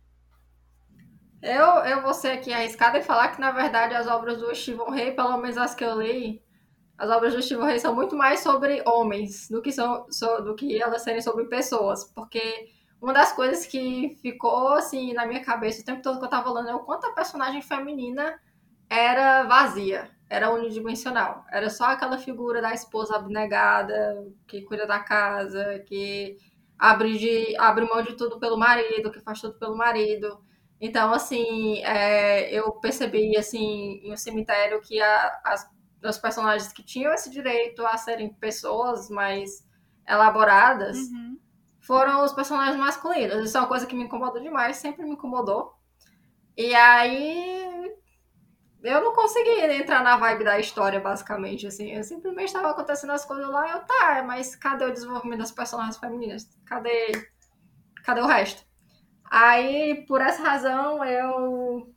Eu, 1.42 1.66
eu 1.86 2.02
vou 2.04 2.14
ser 2.14 2.32
aqui 2.32 2.54
arriscada 2.54 3.00
e 3.00 3.04
falar 3.04 3.30
que, 3.30 3.42
na 3.42 3.52
verdade, 3.52 3.96
as 3.96 4.08
obras 4.08 4.40
do 4.40 4.54
Stephen 4.56 4.92
Rey, 4.92 5.12
pelo 5.12 5.38
menos 5.38 5.58
as 5.58 5.74
que 5.74 5.84
eu 5.84 6.00
li, 6.00 6.42
as 6.98 7.10
obras 7.10 7.34
do 7.34 7.42
Stephen 7.42 7.66
Rey 7.66 7.80
são 7.80 7.96
muito 7.96 8.16
mais 8.16 8.42
sobre 8.42 8.84
homens 8.86 9.50
do 9.50 9.62
que, 9.62 9.72
são, 9.72 10.06
so, 10.12 10.42
do 10.44 10.56
que 10.56 10.80
elas 10.80 11.02
serem 11.02 11.22
sobre 11.22 11.46
pessoas. 11.46 12.04
Porque 12.04 12.70
uma 13.02 13.12
das 13.12 13.32
coisas 13.34 13.66
que 13.66 14.16
ficou, 14.22 14.74
assim, 14.74 15.14
na 15.14 15.26
minha 15.26 15.44
cabeça 15.44 15.82
o 15.82 15.86
tempo 15.86 16.04
todo 16.04 16.20
que 16.20 16.26
eu 16.26 16.30
tava 16.30 16.52
lendo 16.52 16.70
é 16.70 16.76
o 16.76 16.82
quanto 16.82 17.08
a 17.08 17.14
personagem 17.14 17.62
feminina 17.62 18.40
era 18.88 19.44
vazia, 19.44 20.12
era 20.30 20.52
unidimensional. 20.54 21.44
Era 21.52 21.72
só 21.72 21.86
aquela 21.86 22.20
figura 22.20 22.62
da 22.62 22.72
esposa 22.74 23.16
abnegada, 23.16 24.28
que 24.48 24.62
cuida 24.62 24.86
da 24.86 25.00
casa, 25.00 25.80
que 25.88 26.38
abre, 26.78 27.18
de, 27.18 27.56
abre 27.58 27.86
mão 27.86 28.04
de 28.04 28.14
tudo 28.16 28.40
pelo 28.40 28.58
marido, 28.58 29.12
que 29.12 29.20
faz 29.22 29.42
tudo 29.42 29.58
pelo 29.58 29.76
marido. 29.76 30.40
Então, 30.82 31.14
assim, 31.14 31.78
é, 31.84 32.52
eu 32.52 32.72
percebi, 32.72 33.38
assim, 33.38 34.02
em 34.04 34.12
um 34.12 34.18
cemitério 34.18 34.82
que 34.82 35.00
a, 35.00 35.42
as, 35.46 35.70
os 36.04 36.18
personagens 36.18 36.74
que 36.74 36.82
tinham 36.82 37.14
esse 37.14 37.30
direito 37.30 37.86
a 37.86 37.96
serem 37.98 38.34
pessoas 38.34 39.08
mais 39.08 39.64
elaboradas 40.08 40.98
uhum. 40.98 41.38
foram 41.80 42.24
os 42.24 42.34
personagens 42.34 42.76
masculinos. 42.76 43.46
Isso 43.46 43.56
é 43.56 43.62
uma 43.62 43.68
coisa 43.68 43.86
que 43.86 43.96
me 43.96 44.06
incomodou 44.06 44.42
demais, 44.42 44.78
sempre 44.78 45.06
me 45.06 45.12
incomodou. 45.12 45.72
E 46.58 46.74
aí 46.74 47.94
eu 48.82 49.04
não 49.04 49.14
consegui 49.14 49.62
entrar 49.76 50.04
na 50.04 50.18
vibe 50.18 50.44
da 50.44 50.60
história, 50.60 51.00
basicamente, 51.00 51.68
assim. 51.68 51.92
Eu 51.92 52.04
simplesmente 52.04 52.48
estava 52.48 52.72
acontecendo 52.72 53.12
as 53.12 53.24
coisas 53.24 53.48
lá 53.48 53.68
e 53.68 53.72
eu, 53.72 53.80
tá, 53.82 54.24
mas 54.26 54.56
cadê 54.56 54.86
o 54.86 54.92
desenvolvimento 54.92 55.42
das 55.42 55.52
personagens 55.52 55.98
femininas? 55.98 56.50
Cadê, 56.66 57.12
cadê 58.04 58.22
o 58.22 58.26
resto? 58.26 58.71
Aí, 59.32 60.06
por 60.06 60.20
essa 60.20 60.44
razão, 60.44 61.06
eu. 61.06 61.90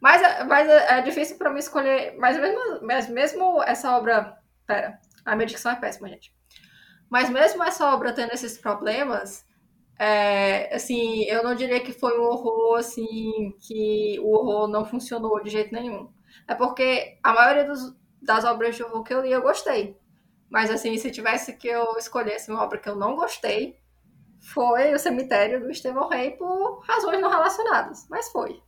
Mas, 0.00 0.20
mas 0.48 0.68
é 0.68 1.00
difícil 1.00 1.38
para 1.38 1.52
mim 1.52 1.60
escolher. 1.60 2.16
Mas 2.18 2.36
mesmo, 2.36 2.80
mas 2.82 3.08
mesmo 3.08 3.62
essa 3.62 3.96
obra. 3.96 4.36
Pera, 4.66 4.98
a 5.24 5.36
minha 5.36 5.46
dicção 5.46 5.70
é 5.70 5.76
péssima, 5.76 6.08
gente. 6.08 6.34
Mas 7.08 7.30
mesmo 7.30 7.62
essa 7.62 7.94
obra 7.94 8.12
tendo 8.12 8.32
esses 8.32 8.58
problemas, 8.58 9.46
é, 9.96 10.74
assim, 10.74 11.22
eu 11.26 11.44
não 11.44 11.54
diria 11.54 11.78
que 11.78 11.92
foi 11.92 12.18
um 12.18 12.24
horror, 12.24 12.80
assim, 12.80 13.54
que 13.60 14.18
o 14.18 14.32
horror 14.32 14.66
não 14.66 14.84
funcionou 14.84 15.40
de 15.40 15.50
jeito 15.50 15.72
nenhum. 15.72 16.10
É 16.48 16.56
porque 16.56 17.18
a 17.22 17.32
maioria 17.32 17.64
dos, 17.64 17.94
das 18.20 18.44
obras 18.44 18.74
de 18.74 18.82
horror 18.82 19.04
que 19.04 19.14
eu 19.14 19.22
li, 19.22 19.30
eu 19.30 19.42
gostei. 19.42 19.96
Mas, 20.50 20.70
assim, 20.72 20.98
se 20.98 21.12
tivesse 21.12 21.56
que 21.56 21.68
eu 21.68 21.96
escolhesse 21.96 22.50
uma 22.50 22.64
obra 22.64 22.78
que 22.78 22.88
eu 22.88 22.96
não 22.96 23.14
gostei, 23.14 23.78
foi 24.52 24.94
o 24.94 24.98
cemitério 24.98 25.60
do 25.60 25.70
Estevão 25.70 26.08
Rei 26.08 26.32
por 26.32 26.80
razões 26.80 27.20
não 27.20 27.30
relacionadas, 27.30 28.06
mas 28.08 28.28
foi. 28.30 28.62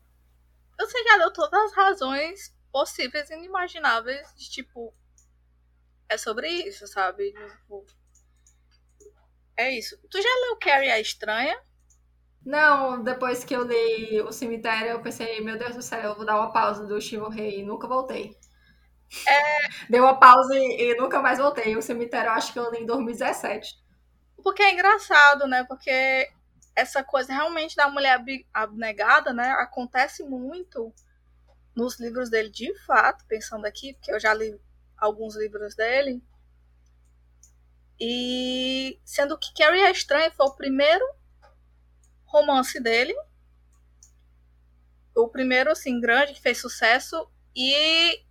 Você 0.79 1.05
já 1.05 1.18
deu 1.18 1.33
todas 1.33 1.61
as 1.64 1.72
razões 1.72 2.55
possíveis 2.72 3.31
e 3.31 3.35
inimagináveis 3.35 4.33
de 4.37 4.51
tipo. 4.51 4.95
É 6.09 6.16
sobre 6.16 6.49
isso, 6.49 6.87
sabe? 6.87 7.33
Tipo, 7.33 7.85
é 9.57 9.70
isso. 9.76 9.99
Tu 10.09 10.22
já 10.22 10.29
leu 10.47 10.57
Carrie 10.57 10.91
a 10.91 11.01
Estranha? 11.01 11.61
Não, 12.45 13.03
depois 13.03 13.45
que 13.45 13.55
eu 13.55 13.64
li 13.64 14.22
O 14.22 14.33
Cemitério, 14.33 14.93
eu 14.93 15.03
pensei, 15.03 15.41
meu 15.41 15.59
Deus 15.59 15.74
do 15.74 15.83
céu, 15.83 16.01
eu 16.01 16.14
vou 16.14 16.24
dar 16.24 16.37
uma 16.37 16.53
pausa 16.53 16.87
do 16.87 17.01
Chivo 17.01 17.29
Rei 17.29 17.61
e 17.61 17.64
nunca 17.64 17.87
voltei. 17.87 18.37
É... 19.26 19.68
Dei 19.91 20.01
uma 20.01 20.18
pausa 20.18 20.55
e, 20.57 20.93
e, 20.93 20.95
nunca 20.97 21.20
mais 21.20 21.39
voltei. 21.39 21.76
O 21.76 21.83
Cemitério 21.83 22.29
eu 22.29 22.33
acho 22.33 22.53
que 22.53 22.59
eu 22.59 22.70
li 22.70 22.79
em 22.83 22.87
2017. 22.87 23.88
Porque 24.43 24.62
é 24.62 24.72
engraçado, 24.72 25.47
né? 25.47 25.64
Porque 25.64 26.30
essa 26.74 27.03
coisa 27.03 27.32
realmente 27.32 27.74
da 27.74 27.89
mulher 27.89 28.22
abnegada, 28.53 29.32
né? 29.32 29.51
Acontece 29.53 30.22
muito 30.22 30.93
nos 31.74 31.99
livros 31.99 32.30
dele, 32.30 32.51
de 32.51 32.74
fato, 32.80 33.24
pensando 33.26 33.64
aqui, 33.66 33.95
porque 33.95 34.12
eu 34.12 34.20
já 34.20 34.32
li 34.34 34.61
alguns 34.97 35.36
livros 35.36 35.74
dele. 35.74 36.22
E 38.01 39.01
sendo 39.05 39.39
que 39.39 39.53
Carrie 39.55 39.82
é 39.82 39.91
Estranha 39.91 40.30
foi 40.30 40.47
o 40.47 40.55
primeiro 40.55 41.05
romance 42.24 42.80
dele. 42.80 43.14
O 45.14 45.28
primeiro, 45.28 45.70
assim, 45.72 46.01
grande, 46.01 46.34
que 46.34 46.41
fez 46.41 46.61
sucesso. 46.61 47.28
E 47.57 48.22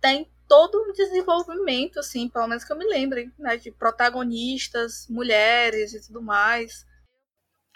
tem 0.00 0.30
todo 0.48 0.82
um 0.82 0.92
desenvolvimento, 0.92 2.00
assim, 2.00 2.28
pelo 2.28 2.48
menos 2.48 2.64
que 2.64 2.72
eu 2.72 2.78
me 2.78 2.86
lembre, 2.86 3.30
né, 3.38 3.56
de 3.56 3.70
protagonistas, 3.70 5.06
mulheres 5.08 5.92
e 5.92 6.06
tudo 6.06 6.22
mais. 6.22 6.86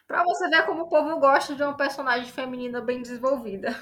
Pra 0.06 0.24
você 0.24 0.48
ver 0.48 0.64
como 0.64 0.82
o 0.82 0.88
povo 0.88 1.20
gosta 1.20 1.54
de 1.54 1.62
uma 1.62 1.76
personagem 1.76 2.30
feminina 2.30 2.80
bem 2.80 3.02
desenvolvida. 3.02 3.72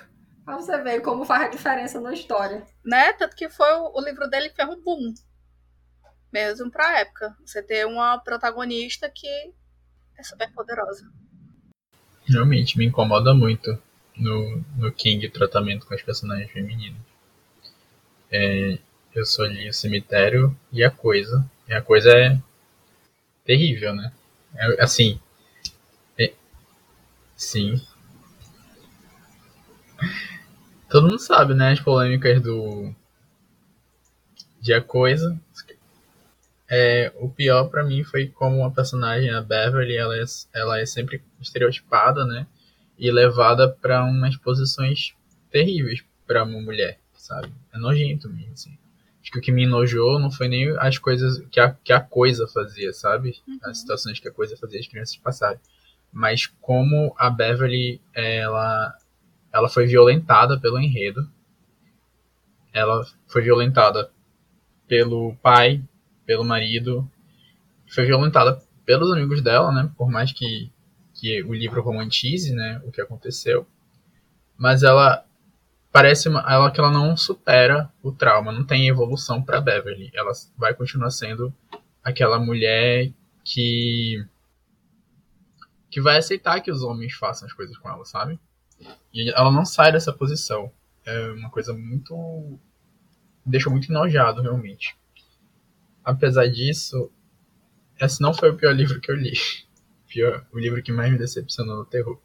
Pra 0.44 0.56
você 0.56 0.76
ver 0.82 1.00
como 1.00 1.24
faz 1.24 1.44
a 1.44 1.48
diferença 1.48 2.00
na 2.00 2.12
história. 2.12 2.66
Né? 2.84 3.12
Tanto 3.12 3.36
que 3.36 3.48
foi 3.48 3.72
o, 3.74 3.92
o 3.94 4.00
livro 4.00 4.28
dele 4.28 4.48
que 4.48 4.56
fez 4.56 4.68
um 4.68 4.80
boom. 4.82 5.14
Mesmo 6.32 6.70
pra 6.70 7.00
época. 7.00 7.36
Você 7.44 7.62
ter 7.62 7.86
uma 7.86 8.18
protagonista 8.18 9.10
que 9.10 9.28
é 10.18 10.22
super 10.22 10.52
poderosa. 10.52 11.10
Realmente, 12.26 12.78
me 12.78 12.86
incomoda 12.86 13.34
muito 13.34 13.76
no, 14.16 14.64
no 14.76 14.92
King 14.92 15.26
o 15.26 15.32
tratamento 15.32 15.86
com 15.86 15.94
as 15.94 16.02
personagens 16.02 16.50
femininas. 16.50 17.09
É, 18.30 18.78
eu 19.14 19.26
só 19.26 19.44
li 19.44 19.68
o 19.68 19.72
cemitério 19.72 20.56
e 20.72 20.84
a 20.84 20.90
coisa. 20.90 21.44
E 21.68 21.74
a 21.74 21.82
coisa 21.82 22.10
é 22.10 22.40
terrível, 23.44 23.94
né? 23.94 24.12
É, 24.54 24.82
assim. 24.82 25.20
É, 26.18 26.32
sim. 27.36 27.80
Todo 30.88 31.08
mundo 31.08 31.18
sabe, 31.18 31.54
né? 31.54 31.72
As 31.72 31.80
polêmicas 31.80 32.40
do. 32.40 32.94
De 34.60 34.72
a 34.72 34.80
coisa. 34.80 35.38
É, 36.68 37.12
o 37.16 37.28
pior 37.28 37.68
para 37.68 37.82
mim 37.82 38.04
foi 38.04 38.28
como 38.28 38.64
a 38.64 38.70
personagem, 38.70 39.30
a 39.30 39.42
Beverly, 39.42 39.96
ela 39.96 40.16
é, 40.16 40.22
ela 40.54 40.78
é 40.78 40.86
sempre 40.86 41.20
estereotipada, 41.40 42.24
né? 42.24 42.46
E 42.96 43.10
levada 43.10 43.68
para 43.68 44.04
umas 44.04 44.36
posições 44.36 45.12
terríveis 45.50 46.04
para 46.26 46.44
uma 46.44 46.60
mulher 46.60 46.99
sabe? 47.30 47.52
É 47.72 47.78
nojento 47.78 48.28
mesmo, 48.28 48.52
assim. 48.52 48.76
Acho 49.22 49.30
que 49.30 49.38
o 49.38 49.42
que 49.42 49.52
me 49.52 49.64
enojou 49.64 50.18
não 50.18 50.30
foi 50.30 50.48
nem 50.48 50.76
as 50.78 50.98
coisas 50.98 51.44
que 51.50 51.60
a, 51.60 51.70
que 51.72 51.92
a 51.92 52.00
coisa 52.00 52.48
fazia, 52.48 52.92
sabe? 52.92 53.40
Uhum. 53.46 53.58
As 53.64 53.78
situações 53.78 54.18
que 54.18 54.28
a 54.28 54.32
coisa 54.32 54.56
fazia 54.56 54.80
as 54.80 54.86
crianças 54.88 55.16
passarem. 55.16 55.60
Mas 56.12 56.46
como 56.46 57.14
a 57.16 57.30
Beverly, 57.30 58.00
ela, 58.12 58.92
ela 59.52 59.68
foi 59.68 59.86
violentada 59.86 60.58
pelo 60.58 60.80
enredo. 60.80 61.30
Ela 62.72 63.06
foi 63.28 63.42
violentada 63.42 64.10
pelo 64.88 65.36
pai, 65.36 65.82
pelo 66.26 66.44
marido. 66.44 67.08
Foi 67.86 68.06
violentada 68.06 68.60
pelos 68.84 69.12
amigos 69.12 69.42
dela, 69.42 69.70
né? 69.70 69.90
Por 69.96 70.10
mais 70.10 70.32
que, 70.32 70.72
que 71.14 71.42
o 71.44 71.52
livro 71.52 71.82
romantize, 71.82 72.52
né? 72.52 72.80
O 72.84 72.90
que 72.90 73.00
aconteceu. 73.00 73.66
Mas 74.56 74.82
ela 74.82 75.24
parece 75.92 76.28
ela 76.28 76.70
que 76.70 76.80
ela 76.80 76.90
não 76.90 77.16
supera 77.16 77.90
o 78.02 78.12
trauma, 78.12 78.52
não 78.52 78.64
tem 78.64 78.88
evolução 78.88 79.42
para 79.42 79.60
Beverly. 79.60 80.10
Ela 80.14 80.32
vai 80.56 80.74
continuar 80.74 81.10
sendo 81.10 81.52
aquela 82.02 82.38
mulher 82.38 83.12
que 83.44 84.24
que 85.90 86.00
vai 86.00 86.18
aceitar 86.18 86.60
que 86.60 86.70
os 86.70 86.82
homens 86.82 87.14
façam 87.14 87.48
as 87.48 87.52
coisas 87.52 87.76
com 87.76 87.88
ela, 87.88 88.04
sabe? 88.04 88.38
E 89.12 89.28
ela 89.30 89.50
não 89.50 89.64
sai 89.64 89.90
dessa 89.90 90.12
posição. 90.12 90.70
É 91.04 91.30
uma 91.32 91.50
coisa 91.50 91.72
muito 91.72 92.58
deixa 93.44 93.68
muito 93.68 93.90
enojado 93.90 94.40
realmente. 94.40 94.96
Apesar 96.04 96.46
disso, 96.46 97.10
esse 98.00 98.20
não 98.20 98.32
foi 98.32 98.50
o 98.50 98.56
pior 98.56 98.72
livro 98.72 99.00
que 99.00 99.10
eu 99.10 99.16
li. 99.16 99.32
Pior, 100.06 100.44
o 100.52 100.58
livro 100.58 100.82
que 100.82 100.90
mais 100.90 101.12
me 101.12 101.18
decepcionou 101.18 101.76
no 101.76 101.84
terror. 101.84 102.20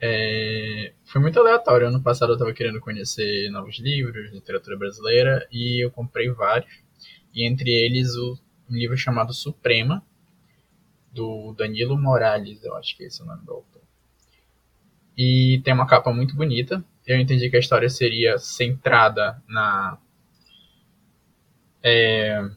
É, 0.00 0.92
foi 1.04 1.20
muito 1.20 1.38
aleatório. 1.40 1.88
Ano 1.88 2.02
passado 2.02 2.30
eu 2.30 2.34
estava 2.34 2.52
querendo 2.52 2.80
conhecer 2.80 3.50
novos 3.50 3.78
livros, 3.78 4.32
literatura 4.32 4.76
brasileira, 4.76 5.46
e 5.50 5.84
eu 5.84 5.90
comprei 5.90 6.30
vários. 6.30 6.72
E 7.34 7.46
entre 7.46 7.70
eles 7.70 8.14
o, 8.14 8.38
um 8.70 8.74
livro 8.74 8.96
chamado 8.96 9.32
Suprema, 9.32 10.02
do 11.12 11.54
Danilo 11.54 11.98
Morales, 11.98 12.62
eu 12.62 12.76
acho 12.76 12.94
que 12.96 13.04
é 13.04 13.06
esse 13.06 13.22
é 13.22 13.24
o 13.24 13.26
nome 13.26 13.44
do 13.44 13.52
autor. 13.52 13.82
E 15.16 15.62
tem 15.64 15.72
uma 15.72 15.86
capa 15.86 16.12
muito 16.12 16.36
bonita. 16.36 16.84
Eu 17.06 17.18
entendi 17.18 17.48
que 17.48 17.56
a 17.56 17.60
história 17.60 17.88
seria 17.88 18.36
centrada 18.38 19.42
na 19.48 19.98
é, 21.82 22.50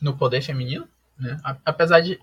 no 0.00 0.16
poder 0.16 0.42
feminino, 0.42 0.88
né? 1.16 1.38
Apesar 1.64 2.00
de 2.00 2.18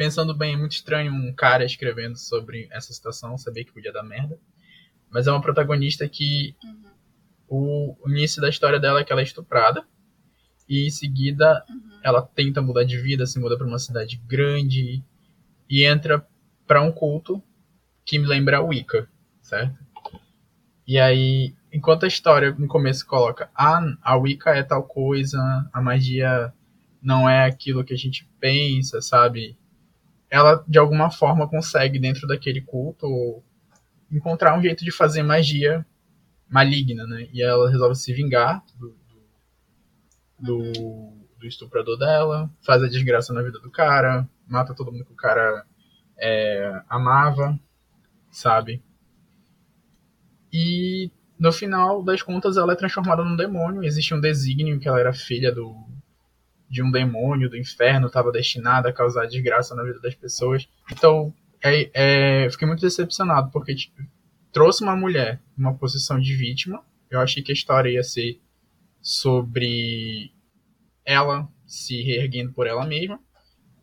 pensando 0.00 0.32
bem, 0.32 0.54
é 0.54 0.56
muito 0.56 0.72
estranho 0.72 1.12
um 1.12 1.30
cara 1.30 1.62
escrevendo 1.62 2.16
sobre 2.16 2.66
essa 2.72 2.90
situação, 2.90 3.36
saber 3.36 3.64
que 3.64 3.72
podia 3.72 3.92
dar 3.92 4.02
merda. 4.02 4.38
Mas 5.10 5.26
é 5.26 5.30
uma 5.30 5.42
protagonista 5.42 6.08
que 6.08 6.56
uhum. 6.64 6.84
o, 7.46 7.96
o, 8.02 8.08
início 8.08 8.40
da 8.40 8.48
história 8.48 8.80
dela 8.80 9.00
é 9.00 9.04
que 9.04 9.12
ela 9.12 9.20
é 9.20 9.24
estuprada. 9.24 9.84
E 10.66 10.86
em 10.86 10.90
seguida 10.90 11.62
uhum. 11.68 12.00
ela 12.02 12.22
tenta 12.22 12.62
mudar 12.62 12.84
de 12.84 12.96
vida, 12.96 13.26
se 13.26 13.38
muda 13.38 13.58
para 13.58 13.66
uma 13.66 13.78
cidade 13.78 14.16
grande 14.26 15.04
e 15.68 15.84
entra 15.84 16.26
para 16.66 16.80
um 16.80 16.90
culto 16.90 17.42
que 18.02 18.18
me 18.18 18.26
lembra 18.26 18.56
a 18.56 18.62
Wicca, 18.62 19.06
certo? 19.42 19.78
E 20.86 20.98
aí, 20.98 21.54
enquanto 21.70 22.04
a 22.04 22.08
história 22.08 22.52
no 22.52 22.68
começo 22.68 23.06
coloca 23.06 23.50
ah, 23.54 23.82
a 24.00 24.16
Wicca 24.16 24.52
é 24.56 24.62
tal 24.62 24.82
coisa, 24.82 25.38
a 25.70 25.82
magia 25.82 26.54
não 27.02 27.28
é 27.28 27.44
aquilo 27.44 27.84
que 27.84 27.92
a 27.92 27.98
gente 27.98 28.26
pensa, 28.40 29.02
sabe? 29.02 29.59
Ela 30.30 30.64
de 30.66 30.78
alguma 30.78 31.10
forma 31.10 31.48
consegue 31.48 31.98
dentro 31.98 32.26
daquele 32.26 32.60
culto 32.60 33.42
encontrar 34.10 34.56
um 34.56 34.62
jeito 34.62 34.84
de 34.84 34.92
fazer 34.92 35.22
magia 35.22 35.84
maligna, 36.48 37.06
né? 37.06 37.28
E 37.32 37.42
ela 37.42 37.70
resolve 37.70 37.94
se 37.94 38.12
vingar 38.12 38.62
do, 38.78 38.96
do, 40.38 40.72
do 41.38 41.46
estuprador 41.46 41.98
dela, 41.98 42.50
faz 42.60 42.82
a 42.82 42.88
desgraça 42.88 43.32
na 43.32 43.42
vida 43.42 43.58
do 43.60 43.70
cara, 43.70 44.28
mata 44.46 44.74
todo 44.74 44.90
mundo 44.90 45.04
que 45.04 45.12
o 45.12 45.16
cara 45.16 45.64
é, 46.18 46.82
amava, 46.88 47.58
sabe? 48.30 48.82
E 50.52 51.10
no 51.38 51.52
final 51.52 52.02
das 52.02 52.22
contas 52.22 52.56
ela 52.56 52.72
é 52.72 52.76
transformada 52.76 53.24
num 53.24 53.36
demônio. 53.36 53.84
Existe 53.84 54.12
um 54.12 54.20
desígnio 54.20 54.80
que 54.80 54.88
ela 54.88 54.98
era 54.98 55.12
filha 55.12 55.52
do, 55.52 55.74
de 56.70 56.82
um 56.82 56.90
demônio 56.90 57.50
do 57.50 57.56
inferno 57.56 58.06
estava 58.06 58.30
destinado 58.30 58.86
a 58.86 58.92
causar 58.92 59.26
desgraça 59.26 59.74
na 59.74 59.82
vida 59.82 59.98
das 60.00 60.14
pessoas. 60.14 60.68
Então, 60.92 61.34
é, 61.62 61.90
é, 62.44 62.50
fiquei 62.50 62.66
muito 62.66 62.80
decepcionado, 62.80 63.50
porque 63.50 63.74
tipo, 63.74 64.00
trouxe 64.52 64.84
uma 64.84 64.94
mulher 64.94 65.42
numa 65.56 65.74
posição 65.74 66.20
de 66.20 66.34
vítima. 66.36 66.82
Eu 67.10 67.18
achei 67.18 67.42
que 67.42 67.50
a 67.50 67.54
história 67.54 67.90
ia 67.90 68.04
ser 68.04 68.40
sobre 69.02 70.32
ela 71.04 71.48
se 71.66 72.00
reerguendo 72.02 72.52
por 72.52 72.68
ela 72.68 72.86
mesma. 72.86 73.20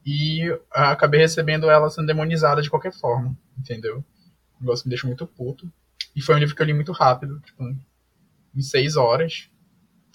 E 0.05 0.43
acabei 0.71 1.19
recebendo 1.19 1.69
ela 1.69 1.89
sendo 1.89 2.07
demonizada 2.07 2.61
de 2.61 2.69
qualquer 2.69 2.93
forma, 2.93 3.37
entendeu? 3.59 3.97
O 4.57 4.61
negócio 4.61 4.87
me 4.87 4.89
deixou 4.89 5.09
muito 5.09 5.27
puto. 5.27 5.69
E 6.15 6.21
foi 6.21 6.35
um 6.35 6.37
livro 6.37 6.55
que 6.55 6.61
eu 6.61 6.65
li 6.65 6.73
muito 6.73 6.93
rápido, 6.93 7.41
tipo, 7.41 7.61
em 8.55 8.61
seis 8.61 8.95
horas 8.95 9.49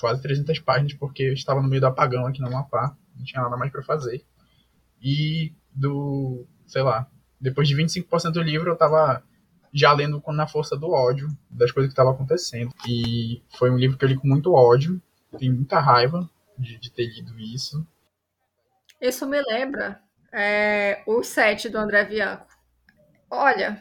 quase 0.02 0.20
300 0.20 0.58
páginas, 0.58 0.94
porque 0.94 1.22
eu 1.22 1.32
estava 1.32 1.62
no 1.62 1.68
meio 1.68 1.80
do 1.80 1.86
apagão 1.86 2.26
aqui 2.26 2.40
no 2.40 2.48
Amapá, 2.48 2.96
não 3.16 3.24
tinha 3.24 3.40
nada 3.40 3.56
mais 3.56 3.70
para 3.70 3.84
fazer. 3.84 4.24
E 5.00 5.54
do, 5.72 6.44
sei 6.66 6.82
lá, 6.82 7.08
depois 7.40 7.68
de 7.68 7.76
25% 7.76 8.32
do 8.32 8.42
livro 8.42 8.68
eu 8.68 8.74
estava 8.74 9.22
já 9.72 9.92
lendo 9.92 10.20
na 10.32 10.48
força 10.48 10.76
do 10.76 10.90
ódio 10.90 11.28
das 11.48 11.70
coisas 11.70 11.88
que 11.88 11.92
estavam 11.92 12.12
acontecendo. 12.12 12.74
E 12.86 13.40
foi 13.56 13.70
um 13.70 13.78
livro 13.78 13.96
que 13.96 14.04
eu 14.04 14.08
li 14.08 14.16
com 14.16 14.26
muito 14.26 14.52
ódio, 14.52 15.00
tenho 15.38 15.54
muita 15.54 15.78
raiva 15.78 16.28
de, 16.58 16.78
de 16.78 16.90
ter 16.90 17.06
lido 17.06 17.38
isso. 17.38 17.86
Isso 19.00 19.24
me 19.24 19.40
lembra 19.40 20.00
é, 20.32 21.00
o 21.06 21.22
set 21.22 21.68
do 21.68 21.78
André 21.78 22.04
Bianco. 22.04 22.48
Olha, 23.30 23.80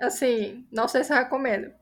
assim, 0.00 0.66
não 0.72 0.88
sei 0.88 1.04
se 1.04 1.12
eu 1.12 1.18
recomendo. 1.18 1.78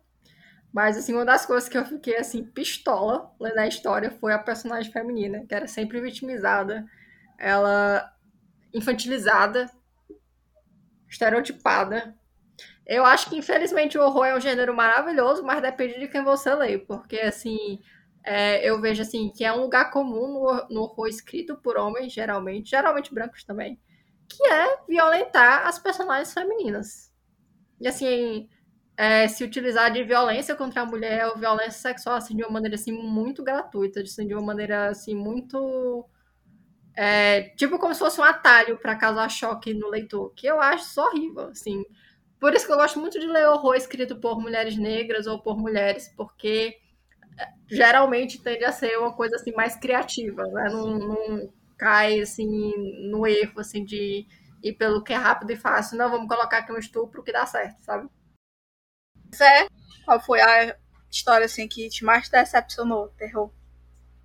Mas, 0.72 0.96
assim, 0.96 1.14
uma 1.14 1.24
das 1.24 1.46
coisas 1.46 1.68
que 1.68 1.78
eu 1.78 1.84
fiquei, 1.84 2.16
assim, 2.16 2.44
pistola 2.44 3.32
lendo 3.40 3.58
a 3.58 3.66
história 3.66 4.10
foi 4.10 4.32
a 4.32 4.38
personagem 4.38 4.92
feminina, 4.92 5.44
que 5.46 5.54
era 5.54 5.66
sempre 5.66 6.00
vitimizada. 6.00 6.84
Ela 7.38 8.12
infantilizada, 8.72 9.70
estereotipada. 11.08 12.14
Eu 12.86 13.04
acho 13.04 13.28
que, 13.28 13.36
infelizmente, 13.36 13.98
o 13.98 14.02
horror 14.02 14.26
é 14.26 14.36
um 14.36 14.40
gênero 14.40 14.74
maravilhoso, 14.74 15.42
mas 15.42 15.62
depende 15.62 15.98
de 15.98 16.08
quem 16.08 16.22
você 16.22 16.54
lê, 16.54 16.78
porque, 16.78 17.18
assim, 17.20 17.80
é, 18.24 18.68
eu 18.68 18.80
vejo, 18.80 19.02
assim, 19.02 19.30
que 19.30 19.44
é 19.44 19.52
um 19.52 19.60
lugar 19.60 19.90
comum 19.90 20.28
no, 20.28 20.68
no 20.70 20.82
horror 20.82 21.08
escrito 21.08 21.56
por 21.56 21.76
homens, 21.76 22.12
geralmente, 22.12 22.70
geralmente 22.70 23.12
brancos 23.12 23.44
também, 23.44 23.80
que 24.28 24.42
é 24.46 24.78
violentar 24.86 25.66
as 25.66 25.78
personagens 25.78 26.32
femininas. 26.32 27.12
E, 27.80 27.88
assim, 27.88 28.48
é, 28.98 29.28
se 29.28 29.44
utilizar 29.44 29.92
de 29.92 30.02
violência 30.04 30.56
contra 30.56 30.82
a 30.82 30.86
mulher 30.86 31.28
ou 31.28 31.38
violência 31.38 31.72
sexual, 31.80 32.16
assim, 32.16 32.36
de 32.36 32.42
uma 32.44 32.50
maneira, 32.52 32.76
assim, 32.76 32.92
muito 32.92 33.44
gratuita, 33.44 34.00
assim, 34.02 34.26
de 34.26 34.34
uma 34.34 34.42
maneira, 34.42 34.88
assim, 34.90 35.14
muito 35.14 36.04
é, 36.96 37.42
tipo 37.56 37.78
como 37.78 37.94
se 37.94 38.00
fosse 38.00 38.20
um 38.20 38.24
atalho 38.24 38.76
para 38.78 38.96
causar 38.96 39.28
choque 39.28 39.72
no 39.74 39.88
leitor, 39.88 40.32
que 40.34 40.46
eu 40.48 40.60
acho 40.60 40.84
só 40.86 41.06
horrível, 41.08 41.44
assim. 41.48 41.84
Por 42.40 42.54
isso 42.54 42.66
que 42.66 42.72
eu 42.72 42.76
gosto 42.76 42.98
muito 43.00 43.18
de 43.20 43.26
ler 43.26 43.48
horror 43.48 43.74
escrito 43.76 44.16
por 44.20 44.40
mulheres 44.40 44.76
negras 44.76 45.26
ou 45.26 45.40
por 45.40 45.56
mulheres, 45.58 46.12
porque 46.16 46.76
é, 47.38 47.48
geralmente 47.68 48.42
tende 48.42 48.64
a 48.64 48.72
ser 48.72 48.98
uma 48.98 49.12
coisa 49.14 49.36
assim 49.36 49.52
mais 49.52 49.76
criativa, 49.76 50.44
né? 50.48 50.70
Não, 50.72 50.98
não 50.98 51.52
cai 51.78 52.20
assim 52.20 52.72
no 53.10 53.26
erro 53.26 53.60
assim 53.60 53.84
de 53.84 54.26
ir 54.62 54.72
pelo 54.74 55.02
que 55.04 55.12
é 55.12 55.16
rápido 55.16 55.52
e 55.52 55.56
fácil. 55.56 55.98
Não, 55.98 56.10
vamos 56.10 56.28
colocar 56.28 56.58
aqui 56.58 56.72
um 56.72 56.78
estupro 56.78 57.22
que 57.22 57.32
dá 57.32 57.46
certo, 57.46 57.82
sabe? 57.84 58.08
Zé, 59.34 59.68
qual 60.04 60.20
foi 60.20 60.40
a 60.40 60.76
história 61.10 61.46
assim 61.46 61.68
que 61.68 61.88
te 61.88 62.04
mais 62.04 62.28
decepcionou, 62.28 63.08
terror? 63.16 63.50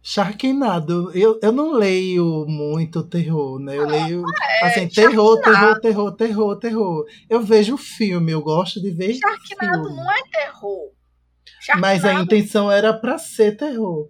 Sharknado, 0.06 1.18
eu, 1.18 1.40
eu 1.42 1.52
não 1.54 1.72
leio 1.72 2.46
muito 2.46 3.08
terror, 3.08 3.58
né? 3.58 3.78
Eu 3.78 3.88
leio, 3.88 4.24
é, 4.62 4.68
assim, 4.68 4.90
terror, 4.90 5.40
terror, 5.40 5.80
terror, 5.80 6.12
terror, 6.14 6.60
terror. 6.60 7.06
Eu 7.30 7.42
vejo 7.42 7.78
filme, 7.78 8.34
eu 8.34 8.42
gosto 8.42 8.82
de 8.82 8.92
ver 8.92 9.14
Sharknado 9.14 9.84
filme. 9.84 9.96
não 9.96 10.12
é 10.12 10.22
terror. 10.30 10.92
Sharknado... 11.62 11.82
Mas 11.82 12.04
a 12.04 12.14
intenção 12.16 12.70
era 12.70 12.94
para 12.94 13.18
ser 13.18 13.56
terror. 13.56 14.10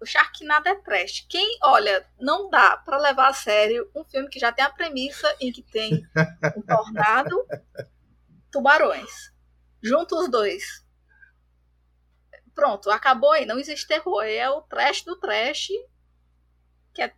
O 0.00 0.06
Sharknado 0.06 0.70
é 0.70 0.74
trash. 0.76 1.26
Quem, 1.28 1.58
olha, 1.62 2.02
não 2.18 2.48
dá 2.48 2.78
para 2.78 2.96
levar 2.96 3.28
a 3.28 3.34
sério 3.34 3.90
um 3.94 4.02
filme 4.04 4.28
que 4.30 4.40
já 4.40 4.50
tem 4.50 4.64
a 4.64 4.70
premissa 4.70 5.26
em 5.38 5.52
que 5.52 5.62
tem 5.62 6.02
um 6.56 6.62
tornado, 6.62 7.36
tubarões. 8.50 9.30
Junto 9.82 10.16
os 10.16 10.30
dois 10.30 10.84
Pronto, 12.54 12.90
acabou 12.90 13.32
aí, 13.32 13.46
não 13.46 13.58
existe 13.58 13.86
terror. 13.86 14.22
É 14.22 14.48
o 14.50 14.60
trash 14.60 15.02
do 15.02 15.16
trash, 15.18 15.68
que 16.92 17.00
é 17.00 17.10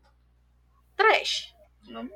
trash. 0.97 1.53
Não... 1.89 2.09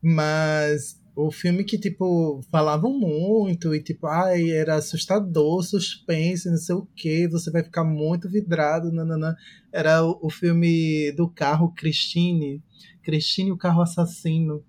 Mas 0.00 0.98
o 1.14 1.30
filme 1.30 1.62
que, 1.62 1.78
tipo, 1.78 2.40
falavam 2.50 2.98
muito 2.98 3.74
e, 3.74 3.82
tipo, 3.82 4.06
ai, 4.06 4.50
era 4.50 4.76
assustador, 4.76 5.62
suspense, 5.62 6.48
não 6.48 6.56
sei 6.56 6.74
o 6.74 6.86
que, 6.96 7.28
você 7.28 7.50
vai 7.50 7.62
ficar 7.62 7.84
muito 7.84 8.30
vidrado, 8.30 8.90
nananã. 8.90 9.36
Era 9.70 10.02
o, 10.02 10.18
o 10.22 10.30
filme 10.30 11.12
do 11.12 11.28
carro 11.28 11.74
Christine, 11.74 12.62
Christine, 13.02 13.52
o 13.52 13.58
carro 13.58 13.82
assassino. 13.82 14.64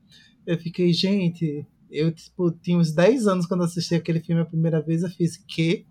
Eu 0.46 0.60
fiquei, 0.60 0.92
gente, 0.92 1.66
eu, 1.94 2.12
tipo, 2.12 2.52
tinha 2.52 2.78
uns 2.78 2.92
10 2.92 3.28
anos 3.28 3.46
quando 3.46 3.64
assisti 3.64 3.96
aquele 3.96 4.20
filme 4.20 4.42
a 4.42 4.46
primeira 4.46 4.82
vez, 4.82 5.04
eu 5.04 5.10
fiz, 5.10 5.38
que? 5.38 5.86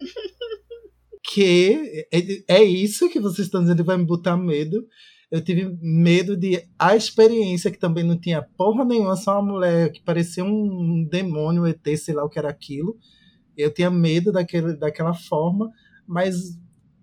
que 1.24 2.06
é, 2.12 2.56
é 2.56 2.62
isso 2.62 3.08
que 3.08 3.20
vocês 3.20 3.46
estão 3.46 3.62
dizendo 3.62 3.78
que 3.78 3.86
vai 3.86 3.96
me 3.96 4.04
botar 4.04 4.36
medo. 4.36 4.86
Eu 5.30 5.42
tive 5.42 5.76
medo 5.82 6.36
de 6.36 6.66
a 6.78 6.96
experiência, 6.96 7.70
que 7.70 7.78
também 7.78 8.02
não 8.02 8.18
tinha 8.18 8.42
porra 8.56 8.84
nenhuma, 8.84 9.14
só 9.16 9.40
uma 9.40 9.52
mulher 9.52 9.92
que 9.92 10.02
parecia 10.02 10.42
um 10.42 11.06
demônio, 11.10 11.62
um 11.62 11.66
ET, 11.66 11.86
sei 11.96 12.14
lá 12.14 12.24
o 12.24 12.28
que 12.28 12.38
era 12.38 12.48
aquilo. 12.48 12.96
Eu 13.56 13.72
tinha 13.72 13.90
medo 13.90 14.32
daquele, 14.32 14.74
daquela 14.74 15.12
forma, 15.12 15.70
mas 16.06 16.58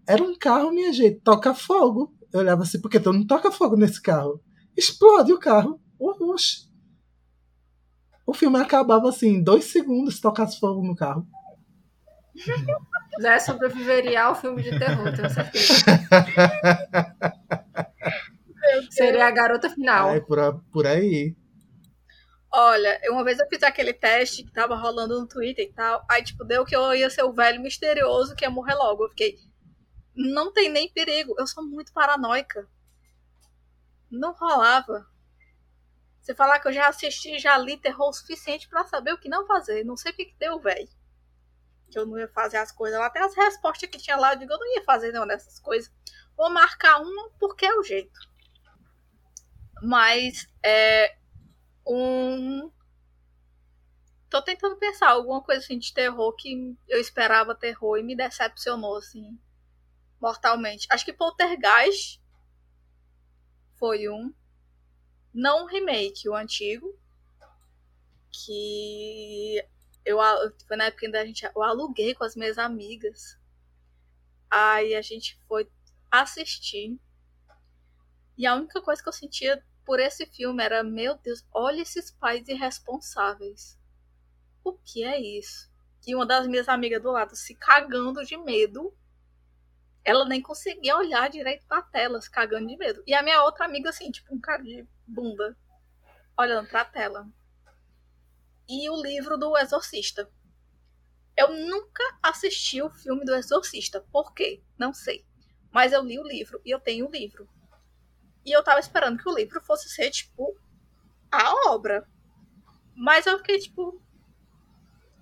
era 0.07 0.23
um 0.23 0.35
carro, 0.35 0.71
minha 0.71 0.91
gente, 0.91 1.19
toca 1.21 1.53
fogo. 1.53 2.13
Eu 2.33 2.39
olhava 2.39 2.63
assim, 2.63 2.81
porque 2.81 2.99
tu 2.99 3.13
não 3.13 3.25
toca 3.25 3.51
fogo 3.51 3.75
nesse 3.75 4.01
carro. 4.01 4.41
Explode 4.75 5.31
o 5.31 5.39
carro. 5.39 5.79
Oxe. 5.99 6.67
O 8.25 8.33
filme 8.33 8.59
acabava 8.59 9.09
assim, 9.09 9.35
em 9.35 9.43
dois 9.43 9.65
segundos, 9.65 10.15
se 10.15 10.21
tocasse 10.21 10.59
fogo 10.59 10.81
no 10.81 10.95
carro. 10.95 11.27
Zé 13.21 13.39
sobreviveria 13.39 14.23
ao 14.23 14.35
filme 14.35 14.61
de 14.61 14.77
terror, 14.77 15.15
tenho 15.15 15.29
certeza. 15.29 15.85
Seria 18.89 19.27
a 19.27 19.31
garota 19.31 19.69
final. 19.69 20.09
É, 20.09 20.19
por, 20.19 20.37
por 20.71 20.87
aí. 20.87 21.35
Olha, 22.51 22.99
uma 23.09 23.23
vez 23.23 23.37
eu 23.37 23.47
fiz 23.47 23.61
aquele 23.63 23.93
teste 23.93 24.43
que 24.43 24.51
tava 24.51 24.75
rolando 24.75 25.19
no 25.19 25.27
Twitter 25.27 25.65
e 25.65 25.73
tal. 25.73 26.05
Aí, 26.09 26.23
tipo, 26.23 26.43
deu 26.43 26.65
que 26.65 26.75
eu 26.75 26.95
ia 26.95 27.09
ser 27.09 27.23
o 27.23 27.33
velho 27.33 27.61
misterioso 27.61 28.35
que 28.35 28.45
ia 28.45 28.49
morrer 28.49 28.75
logo. 28.75 29.03
Eu 29.03 29.09
fiquei. 29.09 29.37
Não 30.15 30.53
tem 30.53 30.69
nem 30.69 30.89
perigo. 30.89 31.35
Eu 31.37 31.45
sou 31.47 31.63
muito 31.65 31.91
paranoica. 31.91 32.65
Não 34.09 34.33
rolava. 34.33 35.05
Você 36.25 36.33
falar 36.33 36.59
que 36.59 36.67
eu 36.67 36.73
já 36.73 36.87
assisti, 36.87 37.37
já 37.37 37.55
li 37.55 37.77
terror 37.77 38.09
o 38.09 38.13
suficiente 38.13 38.67
para 38.67 38.83
saber 38.85 39.13
o 39.13 39.17
que 39.19 39.29
não 39.29 39.45
fazer. 39.45 39.85
Não 39.85 39.95
sei 39.95 40.11
o 40.11 40.15
que, 40.15 40.25
que 40.25 40.35
deu, 40.39 40.59
velho 40.59 40.89
que 41.95 41.99
eu 41.99 42.05
não 42.05 42.17
ia 42.17 42.27
fazer 42.27 42.57
as 42.57 42.71
coisas 42.71 42.99
lá. 42.99 43.05
Até 43.05 43.21
as 43.21 43.35
respostas 43.35 43.89
que 43.89 43.97
tinha 43.97 44.17
lá, 44.17 44.33
eu 44.33 44.39
digo, 44.39 44.51
eu 44.51 44.59
não 44.59 44.75
ia 44.75 44.83
fazer 44.83 45.11
nenhuma 45.11 45.27
dessas 45.27 45.59
coisas. 45.59 45.91
Vou 46.35 46.49
marcar 46.49 47.01
uma 47.01 47.29
porque 47.39 47.65
é 47.65 47.73
o 47.73 47.83
jeito. 47.83 48.19
Mas 49.81 50.47
é 50.63 51.17
um. 51.87 52.71
Tô 54.29 54.41
tentando 54.41 54.75
pensar 54.75 55.09
alguma 55.09 55.41
coisa 55.41 55.61
assim 55.61 55.79
de 55.79 55.93
terror 55.93 56.35
que 56.35 56.75
eu 56.89 56.99
esperava 56.99 57.55
terror 57.55 57.97
e 57.97 58.03
me 58.03 58.15
decepcionou, 58.15 58.97
assim, 58.97 59.39
mortalmente. 60.19 60.87
Acho 60.89 61.05
que 61.05 61.13
Poltergeist 61.13 62.21
foi 63.77 64.09
um. 64.09 64.33
Não 65.35 65.63
um 65.63 65.67
remake, 65.67 66.29
o 66.29 66.33
antigo. 66.33 66.97
Que 68.31 69.61
eu, 70.05 70.17
foi 70.65 70.77
na 70.77 70.85
época 70.85 71.11
da 71.11 71.25
gente, 71.25 71.43
eu 71.43 71.61
aluguei 71.61 72.15
com 72.15 72.23
as 72.23 72.37
minhas 72.37 72.57
amigas. 72.57 73.37
Aí 74.49 74.95
a 74.95 75.01
gente 75.01 75.37
foi 75.45 75.69
assistir. 76.09 76.97
E 78.37 78.47
a 78.47 78.55
única 78.55 78.81
coisa 78.81 79.03
que 79.03 79.09
eu 79.09 79.13
sentia 79.13 79.61
por 79.83 79.99
esse 79.99 80.25
filme 80.25 80.63
era: 80.63 80.81
meu 80.83 81.17
Deus, 81.17 81.45
olha 81.51 81.81
esses 81.81 82.11
pais 82.11 82.47
irresponsáveis. 82.47 83.77
O 84.63 84.71
que 84.71 85.03
é 85.03 85.19
isso? 85.19 85.69
E 86.07 86.15
uma 86.15 86.25
das 86.25 86.47
minhas 86.47 86.69
amigas 86.69 87.01
do 87.01 87.11
lado 87.11 87.35
se 87.35 87.55
cagando 87.55 88.23
de 88.23 88.37
medo. 88.37 88.95
Ela 90.01 90.23
nem 90.23 90.41
conseguia 90.41 90.95
olhar 90.95 91.29
direito 91.29 91.65
pra 91.65 91.81
tela, 91.81 92.21
se 92.21 92.29
cagando 92.31 92.67
de 92.67 92.77
medo. 92.77 93.03
E 93.05 93.13
a 93.13 93.23
minha 93.23 93.43
outra 93.43 93.65
amiga, 93.65 93.89
assim, 93.89 94.11
tipo 94.11 94.33
um 94.33 94.39
cara 94.39 94.61
de 94.63 94.87
bunda, 95.07 95.57
olhando 96.37 96.67
pra 96.67 96.85
tela 96.85 97.27
e 98.67 98.89
o 98.89 99.01
livro 99.01 99.37
do 99.37 99.57
Exorcista. 99.57 100.29
Eu 101.37 101.53
nunca 101.53 102.03
assisti 102.23 102.81
o 102.81 102.89
filme 102.89 103.25
do 103.25 103.35
Exorcista. 103.35 104.01
Por 104.11 104.33
quê? 104.33 104.63
Não 104.77 104.93
sei. 104.93 105.25
Mas 105.71 105.91
eu 105.91 106.01
li 106.01 106.17
o 106.19 106.27
livro 106.27 106.61
e 106.65 106.71
eu 106.71 106.79
tenho 106.79 107.07
o 107.07 107.11
livro. 107.11 107.47
E 108.45 108.51
eu 108.51 108.63
tava 108.63 108.79
esperando 108.79 109.21
que 109.21 109.27
o 109.27 109.35
livro 109.35 109.61
fosse 109.61 109.89
ser, 109.89 110.09
tipo, 110.11 110.57
a 111.31 111.71
obra. 111.71 112.07
Mas 112.95 113.25
eu 113.25 113.37
fiquei, 113.39 113.59
tipo. 113.59 114.01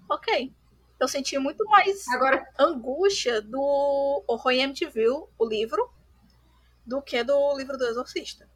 Ok. 0.10 0.54
Eu 1.00 1.08
senti 1.08 1.38
muito 1.38 1.66
mais 1.66 2.08
Agora... 2.10 2.48
angústia 2.60 3.42
do 3.42 4.24
Horror 4.28 4.54
MTV, 4.54 5.08
o 5.10 5.46
livro, 5.46 5.92
do 6.86 7.02
que 7.02 7.24
do 7.24 7.58
livro 7.58 7.78
do 7.78 7.86
Exorcista. 7.86 8.48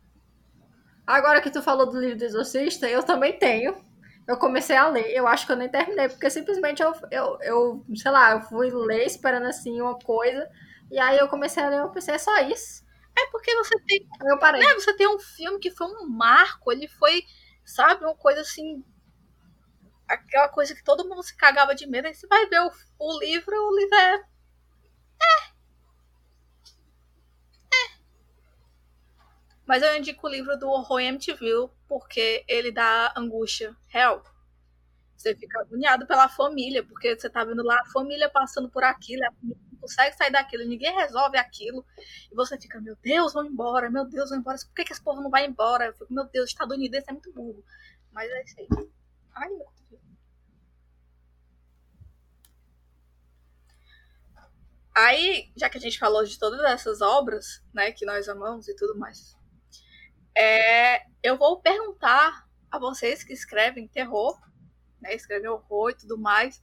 Agora 1.08 1.42
que 1.42 1.50
tu 1.50 1.64
falou 1.64 1.88
do 1.90 2.00
livro 2.00 2.18
do 2.20 2.26
Exorcista, 2.26 2.88
eu 2.90 3.02
também 3.02 3.40
tenho 3.40 3.76
eu 4.28 4.38
comecei 4.38 4.76
a 4.76 4.88
ler. 4.90 5.10
Eu 5.16 5.26
acho 5.26 5.46
que 5.46 5.52
eu 5.54 5.56
nem 5.56 5.70
terminei, 5.70 6.10
porque 6.10 6.30
simplesmente 6.30 6.84
eu, 6.84 6.94
eu, 7.10 7.38
eu 7.42 7.86
sei 7.96 8.12
lá, 8.12 8.32
eu 8.34 8.42
fui 8.42 8.70
ler 8.70 9.06
esperando 9.06 9.46
assim 9.46 9.80
uma 9.80 9.98
coisa. 9.98 10.48
E 10.92 11.00
aí 11.00 11.18
eu 11.18 11.30
comecei 11.30 11.64
a 11.64 11.70
ler, 11.70 11.80
eu 11.80 11.90
pensei, 11.90 12.16
é 12.16 12.18
só 12.18 12.38
isso. 12.42 12.86
É 13.18 13.26
porque 13.32 13.56
você 13.56 13.80
tem. 13.88 14.06
Eu 14.26 14.38
parei. 14.38 14.62
É, 14.62 14.74
você 14.76 14.94
tem 14.96 15.08
um 15.08 15.18
filme 15.20 15.60
que 15.60 15.72
foi 15.72 15.88
um 15.88 16.08
marco, 16.10 16.72
ele 16.72 16.88
foi, 16.88 17.24
sabe, 17.66 18.04
uma 18.04 18.16
coisa 18.16 18.42
assim. 18.42 18.84
Aquela 20.08 20.50
coisa 20.50 20.76
que 20.76 20.84
todo 20.84 21.08
mundo 21.08 21.24
se 21.24 21.36
cagava 21.36 21.74
de 21.74 21.88
medo. 21.88 22.08
Aí 22.08 22.14
você 22.14 22.28
vai 22.28 22.46
ver 22.48 22.62
o, 22.62 22.72
o 23.00 23.20
livro, 23.20 23.56
o 23.56 23.78
livro. 23.78 23.96
É. 23.96 24.14
É. 25.22 25.57
Mas 29.68 29.84
eu 29.84 29.98
indico 29.98 30.26
o 30.26 30.30
livro 30.30 30.58
do 30.58 30.70
Horror 30.70 31.02
MTV, 31.02 31.70
porque 31.88 32.46
ele 32.48 32.72
dá 32.72 33.14
angústia 33.18 33.76
real. 33.88 34.24
Você 35.16 35.36
fica 35.36 35.60
agoniado 35.60 36.08
pela 36.08 36.30
família, 36.30 36.84
porque 36.86 37.20
você 37.20 37.30
tá 37.30 37.44
vendo 37.44 37.64
lá 37.64 37.82
a 37.82 37.86
família 37.92 38.30
passando 38.30 38.70
por 38.70 38.84
aquilo, 38.84 39.26
a 39.26 39.32
família 39.34 39.58
consegue 39.82 40.16
sair 40.16 40.32
daquilo, 40.32 40.66
ninguém 40.66 40.94
resolve 40.96 41.38
aquilo, 41.38 41.86
e 42.32 42.36
você 42.36 42.60
fica, 42.60 42.80
meu 42.80 42.96
Deus, 43.02 43.34
vão 43.34 43.46
embora, 43.46 43.90
meu 43.90 44.06
Deus, 44.06 44.30
vão 44.30 44.40
embora, 44.40 44.58
por 44.58 44.74
que, 44.74 44.86
que 44.86 44.94
esse 44.94 45.04
povo 45.04 45.22
não 45.22 45.30
vai 45.30 45.46
embora? 45.46 45.88
Eu 45.88 45.94
fico, 45.94 46.14
meu 46.14 46.26
Deus, 46.26 46.50
estadunidense 46.50 47.10
é 47.10 47.14
muito 47.14 47.32
burro. 47.34 47.64
Mas 48.12 48.30
é 48.32 48.44
isso 48.44 48.60
aí. 48.60 48.68
Ai, 49.36 49.50
meu 49.50 49.68
Deus. 49.90 50.02
Aí, 54.96 55.52
já 55.56 55.70
que 55.70 55.78
a 55.78 55.82
gente 55.82 56.00
falou 56.00 56.24
de 56.24 56.40
todas 56.40 56.60
essas 56.62 57.02
obras, 57.02 57.62
né, 57.74 57.92
que 57.92 58.06
nós 58.06 58.28
amamos 58.28 58.68
e 58.68 58.76
tudo 58.76 58.98
mais, 58.98 59.37
é, 60.38 61.04
eu 61.24 61.36
vou 61.36 61.60
perguntar 61.60 62.48
a 62.70 62.78
vocês 62.78 63.24
que 63.24 63.34
escrevem 63.34 63.88
terror, 63.88 64.40
né, 65.02 65.16
escrevem 65.16 65.50
horror 65.50 65.90
e 65.90 65.96
tudo 65.96 66.18
mais, 66.18 66.62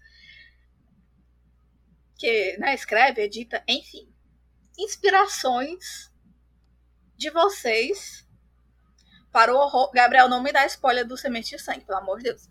que 2.16 2.56
né, 2.58 2.72
escreve, 2.72 3.22
edita, 3.22 3.64
enfim, 3.66 4.08
inspirações 4.78 6.12
de 7.16 7.30
vocês 7.30 8.24
para 9.32 9.52
o 9.52 9.56
horror. 9.56 9.90
Gabriel, 9.92 10.28
não 10.28 10.40
me 10.40 10.52
dá 10.52 10.64
spoiler 10.66 11.04
do 11.04 11.16
Semente 11.16 11.56
de 11.56 11.62
Sangue, 11.62 11.84
pelo 11.84 11.98
amor 11.98 12.18
de 12.18 12.24
Deus. 12.24 12.48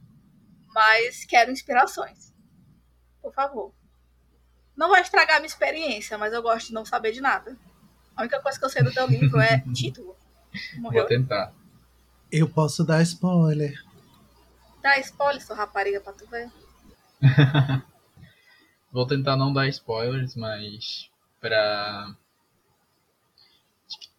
Mas 0.74 1.24
quero 1.24 1.52
inspirações. 1.52 2.34
Por 3.22 3.34
favor. 3.34 3.74
Não 4.76 4.90
vai 4.90 5.02
estragar 5.02 5.38
minha 5.38 5.48
experiência, 5.48 6.18
mas 6.18 6.34
eu 6.34 6.42
gosto 6.42 6.68
de 6.68 6.74
não 6.74 6.84
saber 6.84 7.14
de 7.14 7.22
nada. 7.22 7.58
A 8.16 8.22
única 8.22 8.42
coisa 8.42 8.60
que 8.60 8.66
eu 8.66 8.70
sei 8.70 8.84
do 8.84 8.94
teu 8.94 9.08
livro 9.08 9.40
é 9.40 9.64
título. 9.74 10.18
Morreu. 10.76 11.02
Vou 11.02 11.08
tentar. 11.08 11.54
Eu 12.32 12.50
posso 12.50 12.84
dar 12.84 13.02
spoiler. 13.04 13.84
Dá 14.82 14.98
spoiler, 15.00 15.42
sua 15.42 15.56
rapariga, 15.56 16.02
pra 16.02 16.14
tu 16.14 16.28
ver. 16.28 16.52
Vou 18.92 19.08
tentar 19.08 19.36
não 19.36 19.52
dar 19.52 19.68
spoilers, 19.68 20.36
mas 20.36 21.10
pra. 21.40 22.16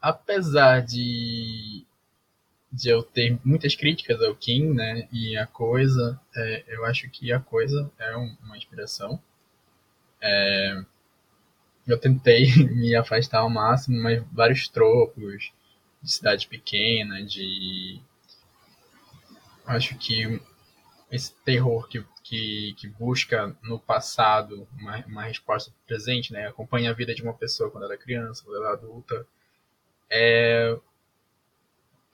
Apesar 0.01 0.82
de, 0.82 1.85
de 2.72 2.89
eu 2.89 3.03
ter 3.03 3.39
muitas 3.45 3.74
críticas 3.74 4.20
ao 4.20 4.35
Kim, 4.35 4.74
né? 4.74 5.09
E 5.12 5.37
a 5.37 5.47
coisa, 5.47 6.20
é, 6.35 6.64
eu 6.68 6.85
acho 6.85 7.09
que 7.09 7.32
a 7.32 7.41
coisa 7.41 7.91
é 7.99 8.16
uma 8.16 8.57
inspiração. 8.57 9.20
É, 10.20 10.85
eu 11.87 11.99
tentei 11.99 12.53
me 12.74 12.95
afastar 12.97 13.41
ao 13.41 13.51
máximo, 13.51 14.03
mas 14.03 14.22
vários 14.32 14.68
tropos 14.68 15.53
de 16.05 16.12
cidade 16.12 16.46
pequena, 16.46 17.24
de. 17.24 18.00
Acho 19.66 19.96
que 19.96 20.40
esse 21.11 21.34
terror 21.44 21.88
que 21.88 22.05
que, 22.24 22.72
que 22.78 22.88
busca 22.88 23.55
no 23.62 23.78
passado 23.78 24.66
uma, 24.80 25.05
uma 25.07 25.22
resposta 25.24 25.70
presente, 25.86 26.32
né? 26.32 26.48
Acompanha 26.48 26.90
a 26.90 26.94
vida 26.94 27.14
de 27.14 27.22
uma 27.22 27.34
pessoa 27.34 27.70
quando 27.70 27.84
ela 27.84 27.94
é 27.94 27.98
criança, 27.98 28.42
quando 28.42 28.57
ela 28.57 28.70
é 28.70 28.72
adulta. 28.72 29.26
É, 30.11 30.78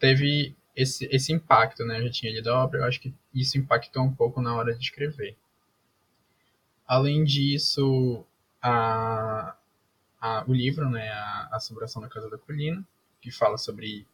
teve 0.00 0.54
esse, 0.74 1.08
esse 1.12 1.32
impacto, 1.32 1.84
né? 1.84 2.00
Eu 2.00 2.06
já 2.06 2.10
tinha 2.10 2.32
lido 2.32 2.50
a 2.50 2.64
obra, 2.64 2.80
eu 2.80 2.84
acho 2.84 3.00
que 3.00 3.14
isso 3.32 3.56
impactou 3.56 4.02
um 4.02 4.12
pouco 4.12 4.42
na 4.42 4.52
hora 4.52 4.74
de 4.74 4.82
escrever. 4.82 5.36
Além 6.84 7.22
disso, 7.22 8.26
a, 8.60 9.56
a, 10.20 10.44
o 10.48 10.52
livro, 10.52 10.90
né? 10.90 11.08
A 11.08 11.50
Assombração 11.52 12.02
da 12.02 12.08
Casa 12.08 12.28
da 12.28 12.36
Colina, 12.36 12.84
que 13.20 13.30
fala 13.30 13.56
sobre 13.58 14.06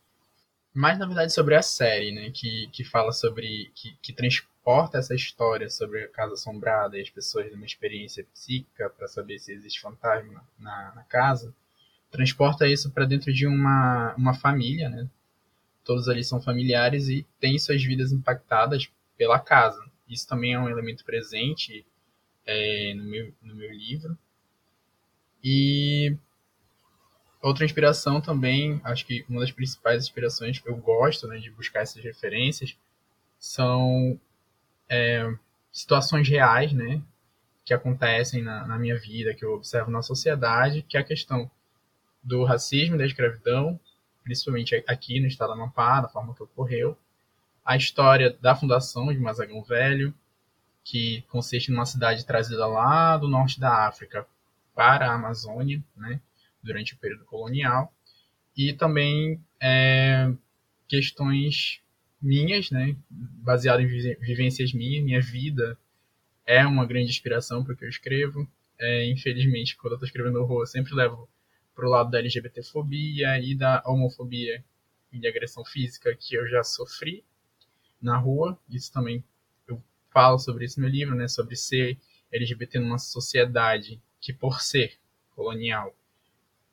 mais 0.75 0.99
na 0.99 1.07
verdade 1.07 1.33
sobre 1.33 1.55
a 1.55 1.63
série, 1.63 2.13
né? 2.13 2.31
Que, 2.31 2.69
que 2.69 2.85
fala 2.85 3.13
sobre 3.13 3.71
que, 3.75 3.97
que 4.03 4.13
transporta 4.13 4.99
essa 4.99 5.15
história 5.15 5.71
sobre 5.71 6.05
a 6.05 6.09
casa 6.09 6.35
assombrada 6.35 6.99
e 6.99 7.03
as 7.03 7.11
pessoas 7.11 7.49
de 7.49 7.55
uma 7.55 7.65
experiência 7.65 8.27
psíquica 8.33 8.91
para 8.91 9.09
saber 9.09 9.39
se 9.39 9.53
existe 9.53 9.81
fantasma 9.81 10.47
na, 10.59 10.95
na 10.95 11.03
casa, 11.05 11.55
transporta 12.11 12.69
isso 12.69 12.91
para 12.91 13.07
dentro 13.07 13.33
de 13.33 13.47
uma, 13.47 14.15
uma 14.17 14.35
família, 14.35 14.89
né? 14.89 15.09
Todos 15.85 16.09
ali 16.09 16.25
são 16.25 16.43
familiares 16.43 17.09
e 17.09 17.25
têm 17.41 17.59
suas 17.59 17.83
vidas 17.83 18.13
impactadas 18.13 18.91
pela 19.17 19.39
casa. 19.39 19.83
Isso 20.09 20.27
também 20.29 20.53
é 20.53 20.59
um 20.59 20.69
elemento 20.69 21.05
presente 21.05 21.87
é, 22.45 22.93
no, 22.95 23.05
meu, 23.05 23.33
no 23.43 23.55
meu 23.55 23.71
livro. 23.73 24.19
E 25.43 26.17
outra 27.43 27.65
inspiração 27.65 28.21
também, 28.21 28.81
acho 28.85 29.07
que 29.07 29.25
uma 29.29 29.41
das 29.41 29.53
principais 29.53 30.03
inspirações 30.05 30.59
que 30.59 30.69
eu 30.69 30.77
gosto 30.77 31.27
né, 31.27 31.39
de 31.39 31.51
buscar 31.51 31.81
essas 31.81 32.03
referências 32.03 32.77
são 33.39 34.19
é, 34.89 35.33
situações 35.73 36.29
reais, 36.29 36.73
né, 36.73 37.03
que 37.65 37.75
acontecem 37.75 38.43
na, 38.43 38.67
na, 38.67 38.79
minha 38.79 38.99
vida, 38.99 39.35
que 39.35 39.45
eu 39.45 39.55
observo 39.55 39.91
na 39.91 40.03
sociedade, 40.03 40.83
que 40.83 40.97
é 40.97 41.01
a 41.01 41.05
questão 41.05 41.51
do 42.23 42.45
racismo 42.45 42.97
da 42.97 43.05
escravidão, 43.05 43.79
principalmente 44.25 44.83
aqui 44.87 45.21
no 45.21 45.27
estado 45.27 45.49
do 45.49 45.61
Amapá, 45.61 46.01
da 46.01 46.09
forma 46.09 46.35
que 46.35 46.43
ocorreu, 46.43 46.97
a 47.65 47.77
história 47.77 48.37
da 48.41 48.55
fundação 48.55 49.13
de 49.13 49.19
Mazagão 49.19 49.63
Velho, 49.63 50.15
que 50.85 51.23
consiste 51.29 51.71
numa 51.71 51.85
cidade 51.85 52.25
trazida 52.25 52.67
lá 52.67 53.17
do 53.17 53.29
norte 53.29 53.59
da 53.59 53.87
África 53.87 54.27
para 54.75 55.11
a 55.11 55.15
Amazônia, 55.15 55.83
né, 55.97 56.21
durante 56.67 56.95
o 56.95 56.99
período 56.99 57.25
colonial, 57.25 57.93
e 58.57 58.73
também 58.73 59.41
é, 59.61 60.31
questões 60.89 61.81
minhas, 62.21 62.71
né, 62.71 62.97
baseado 63.11 63.81
em 63.81 63.87
vivências 63.87 64.73
minhas, 64.73 65.05
minha 65.05 65.21
vida 65.21 65.79
é 66.45 66.65
uma 66.67 66.87
grande 66.87 67.11
inspiração 67.11 67.63
para 67.63 67.75
o 67.75 67.77
que 67.77 67.85
eu 67.85 67.89
escrevo. 67.89 68.49
É, 68.79 69.07
infelizmente, 69.11 69.77
quando 69.77 69.93
eu 69.93 69.97
estou 69.97 70.07
escrevendo 70.07 70.41
horror, 70.41 70.63
eu 70.63 70.67
sempre 70.67 70.95
levo 70.95 71.29
para 71.75 71.87
o 71.87 71.91
lado 71.91 72.11
da 72.11 72.19
LGBTfobia 72.19 73.39
e 73.41 73.55
da 73.55 73.83
homofobia 73.85 74.65
e 75.13 75.19
de 75.19 75.29
agressão 75.29 75.65
física 75.65 76.15
que 76.17 76.35
eu 76.35 76.47
já 76.49 76.63
sofri 76.63 77.25
na 78.01 78.17
rua. 78.17 78.59
Isso 78.69 78.93
também 78.93 79.25
eu 79.69 79.83
falo 80.11 80.39
sobre 80.39 80.65
isso 80.65 80.81
no 80.81 80.89
livro, 80.89 81.15
né, 81.15 81.29
sobre 81.29 81.57
ser 81.57 81.99
LGBT 82.33 82.79
numa 82.79 82.99
sociedade 82.99 84.01
que, 84.21 84.33
por 84.33 84.61
ser 84.61 84.99
colonial, 85.31 85.95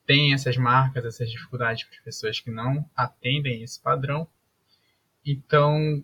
tem 0.06 0.34
essas 0.34 0.58
marcas, 0.58 1.06
essas 1.06 1.30
dificuldades 1.30 1.84
para 1.86 1.97
as 1.97 2.04
pessoas 2.04 2.39
que 2.39 2.51
não 2.51 2.89
atendem 2.95 3.64
esse 3.64 3.80
padrão. 3.82 4.28
Então, 5.26 6.04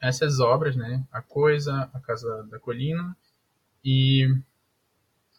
essas 0.00 0.40
obras, 0.40 0.76
né, 0.76 1.04
A 1.12 1.22
Coisa, 1.22 1.90
A 1.94 2.00
Casa 2.00 2.44
da 2.44 2.58
Colina 2.58 3.16
e 3.84 4.26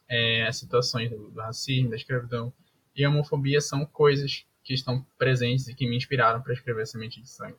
é, 0.08 0.48
as 0.48 0.58
situações 0.58 1.10
do, 1.10 1.30
do 1.30 1.42
racismo, 1.42 1.90
da 1.90 1.96
escravidão 1.96 2.54
e 2.96 3.04
a 3.04 3.10
homofobia 3.10 3.62
são 3.62 3.86
coisas 3.86 4.46
que 4.64 4.74
estão 4.74 5.06
presentes 5.18 5.68
e 5.68 5.76
que 5.76 5.88
me 5.88 5.96
inspiraram 5.96 6.42
para 6.42 6.54
escrever 6.54 6.88
Semente 6.88 7.22
de 7.22 7.30
Sangue. 7.30 7.58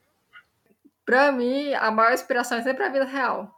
Para 1.05 1.33
mim, 1.33 1.73
a 1.75 1.91
maior 1.91 2.13
inspiração 2.13 2.59
é 2.59 2.63
sempre 2.63 2.85
a 2.85 2.91
vida 2.91 3.05
real. 3.05 3.55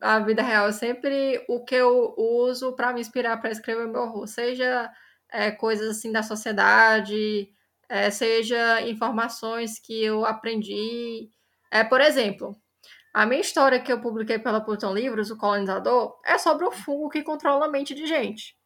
A 0.00 0.18
vida 0.18 0.42
real 0.42 0.68
é 0.68 0.72
sempre 0.72 1.42
o 1.48 1.64
que 1.64 1.74
eu 1.74 2.14
uso 2.18 2.74
para 2.74 2.92
me 2.92 3.00
inspirar 3.00 3.38
para 3.38 3.50
escrever 3.50 3.86
meu 3.86 4.02
horror, 4.02 4.26
seja 4.26 4.92
é, 5.34 5.50
coisas 5.50 5.96
assim 5.96 6.12
da 6.12 6.22
sociedade, 6.22 7.50
é, 7.88 8.08
seja 8.08 8.80
informações 8.82 9.80
que 9.80 10.04
eu 10.04 10.24
aprendi. 10.24 11.28
É, 11.72 11.82
por 11.82 12.00
exemplo, 12.00 12.56
a 13.12 13.26
minha 13.26 13.40
história 13.40 13.80
que 13.80 13.92
eu 13.92 14.00
publiquei 14.00 14.38
pela 14.38 14.60
Plutão 14.60 14.94
Livros, 14.94 15.30
O 15.32 15.36
Colonizador, 15.36 16.16
é 16.24 16.38
sobre 16.38 16.64
um 16.64 16.70
fungo 16.70 17.10
que 17.10 17.22
controla 17.22 17.66
a 17.66 17.68
mente 17.68 17.94
de 17.94 18.06
gente. 18.06 18.56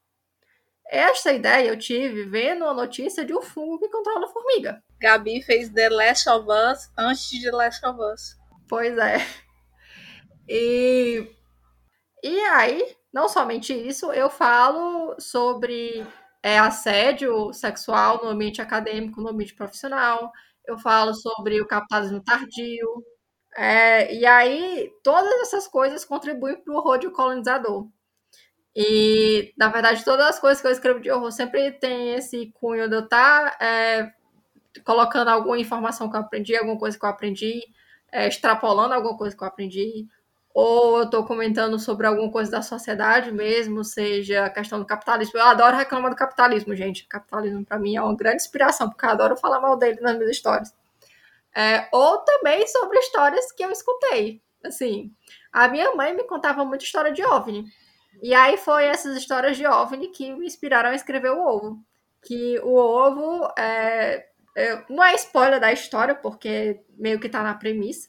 Esta 0.90 1.32
ideia 1.32 1.68
eu 1.68 1.78
tive 1.78 2.24
vendo 2.24 2.64
a 2.66 2.74
notícia 2.74 3.24
de 3.24 3.34
um 3.34 3.40
fungo 3.40 3.78
que 3.78 3.88
controla 3.88 4.26
a 4.26 4.28
formiga. 4.28 4.82
Gabi 5.00 5.42
fez 5.42 5.70
The 5.70 5.88
Last 5.88 6.28
of 6.28 6.46
Us 6.50 6.90
antes 6.98 7.30
de 7.30 7.42
The 7.42 7.50
Last 7.50 7.86
of 7.86 7.98
Us. 7.98 8.36
Pois 8.68 8.96
é. 8.98 9.16
E, 10.46 11.30
e 12.22 12.40
aí, 12.40 12.96
não 13.12 13.28
somente 13.28 13.72
isso, 13.72 14.12
eu 14.12 14.30
falo 14.30 15.14
sobre 15.18 16.06
é, 16.48 16.58
assédio 16.58 17.52
sexual 17.52 18.22
no 18.22 18.30
ambiente 18.30 18.62
acadêmico, 18.62 19.20
no 19.20 19.28
ambiente 19.28 19.54
profissional. 19.54 20.32
Eu 20.66 20.78
falo 20.78 21.14
sobre 21.14 21.60
o 21.60 21.66
capitalismo 21.66 22.22
tardio. 22.22 23.04
É, 23.56 24.14
e 24.14 24.24
aí, 24.24 24.90
todas 25.02 25.30
essas 25.42 25.68
coisas 25.68 26.04
contribuem 26.04 26.56
para 26.62 26.72
o 26.72 26.76
horror 26.76 26.98
de 26.98 27.10
colonizador. 27.10 27.88
E, 28.74 29.52
na 29.58 29.68
verdade, 29.68 30.04
todas 30.04 30.26
as 30.26 30.38
coisas 30.38 30.60
que 30.60 30.66
eu 30.68 30.72
escrevo 30.72 31.00
de 31.00 31.10
horror 31.10 31.32
sempre 31.32 31.72
tem 31.72 32.14
esse 32.14 32.50
cunho 32.52 32.88
de 32.88 32.94
eu 32.94 33.04
estar 33.04 33.58
tá, 33.58 33.64
é, 33.64 34.12
colocando 34.84 35.28
alguma 35.28 35.58
informação 35.58 36.08
que 36.08 36.16
eu 36.16 36.20
aprendi, 36.20 36.56
alguma 36.56 36.78
coisa 36.78 36.98
que 36.98 37.04
eu 37.04 37.10
aprendi, 37.10 37.60
é, 38.12 38.28
extrapolando 38.28 38.94
alguma 38.94 39.16
coisa 39.18 39.36
que 39.36 39.42
eu 39.42 39.48
aprendi, 39.48 40.06
ou 40.54 40.98
eu 40.98 41.04
estou 41.04 41.24
comentando 41.24 41.78
sobre 41.78 42.06
alguma 42.06 42.30
coisa 42.30 42.50
da 42.50 42.62
sociedade 42.62 43.30
mesmo, 43.30 43.84
seja 43.84 44.46
a 44.46 44.50
questão 44.50 44.78
do 44.78 44.86
capitalismo. 44.86 45.38
Eu 45.38 45.44
adoro 45.44 45.76
reclamar 45.76 46.10
do 46.10 46.16
capitalismo, 46.16 46.74
gente. 46.74 47.04
O 47.04 47.08
capitalismo, 47.08 47.64
para 47.64 47.78
mim, 47.78 47.96
é 47.96 48.02
uma 48.02 48.16
grande 48.16 48.42
inspiração, 48.42 48.88
porque 48.88 49.04
eu 49.04 49.10
adoro 49.10 49.36
falar 49.36 49.60
mal 49.60 49.76
dele 49.76 50.00
nas 50.00 50.16
minhas 50.16 50.30
histórias. 50.30 50.74
É, 51.54 51.88
ou 51.92 52.18
também 52.18 52.66
sobre 52.66 52.98
histórias 52.98 53.52
que 53.52 53.64
eu 53.64 53.70
escutei. 53.70 54.42
Assim, 54.64 55.12
a 55.52 55.68
minha 55.68 55.94
mãe 55.94 56.14
me 56.14 56.24
contava 56.24 56.64
muita 56.64 56.84
história 56.84 57.12
de 57.12 57.24
OVNI. 57.24 57.64
E 58.22 58.34
aí 58.34 58.56
foi 58.56 58.84
essas 58.86 59.16
histórias 59.16 59.56
de 59.56 59.66
OVNI 59.66 60.08
que 60.08 60.32
me 60.32 60.46
inspiraram 60.46 60.90
a 60.90 60.94
escrever 60.94 61.30
o 61.30 61.40
ovo. 61.40 61.78
Que 62.24 62.58
o 62.60 62.74
ovo 62.74 63.48
é, 63.56 64.26
é, 64.56 64.84
não 64.90 65.04
é 65.04 65.14
spoiler 65.14 65.60
da 65.60 65.72
história, 65.72 66.14
porque 66.14 66.80
meio 66.96 67.20
que 67.20 67.28
tá 67.28 67.42
na 67.42 67.54
premissa. 67.54 68.08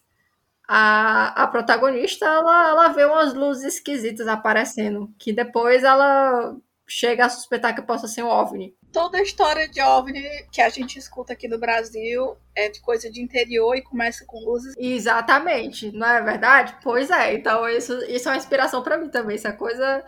A, 0.71 1.43
a 1.43 1.47
protagonista, 1.47 2.27
ela, 2.27 2.69
ela 2.69 2.87
vê 2.89 3.03
umas 3.03 3.33
luzes 3.33 3.73
esquisitas 3.73 4.27
aparecendo, 4.27 5.11
que 5.17 5.33
depois 5.33 5.83
ela 5.83 6.55
chega 6.87 7.25
a 7.25 7.29
suspeitar 7.29 7.73
que 7.73 7.81
possa 7.81 8.07
ser 8.07 8.21
um 8.21 8.27
OVNI. 8.27 8.75
Toda 8.93 9.17
a 9.17 9.21
história 9.23 9.67
de 9.67 9.81
OVNI 9.81 10.47
que 10.51 10.61
a 10.61 10.69
gente 10.69 10.99
escuta 10.99 11.33
aqui 11.33 11.47
no 11.47 11.59
Brasil 11.59 12.37
é 12.55 12.69
de 12.69 12.81
coisa 12.81 13.09
de 13.09 13.19
interior 13.19 13.75
e 13.75 13.81
começa 13.81 14.23
com 14.27 14.39
luzes. 14.45 14.75
Exatamente, 14.77 15.91
não 15.91 16.07
é 16.07 16.21
verdade? 16.21 16.77
Pois 16.83 17.09
é, 17.09 17.33
então 17.33 17.67
isso, 17.67 17.93
isso 18.05 18.29
é 18.29 18.31
uma 18.31 18.37
inspiração 18.37 18.83
para 18.83 18.97
mim 18.97 19.09
também, 19.09 19.37
isso 19.37 19.47
é 19.47 19.51
coisa 19.51 20.05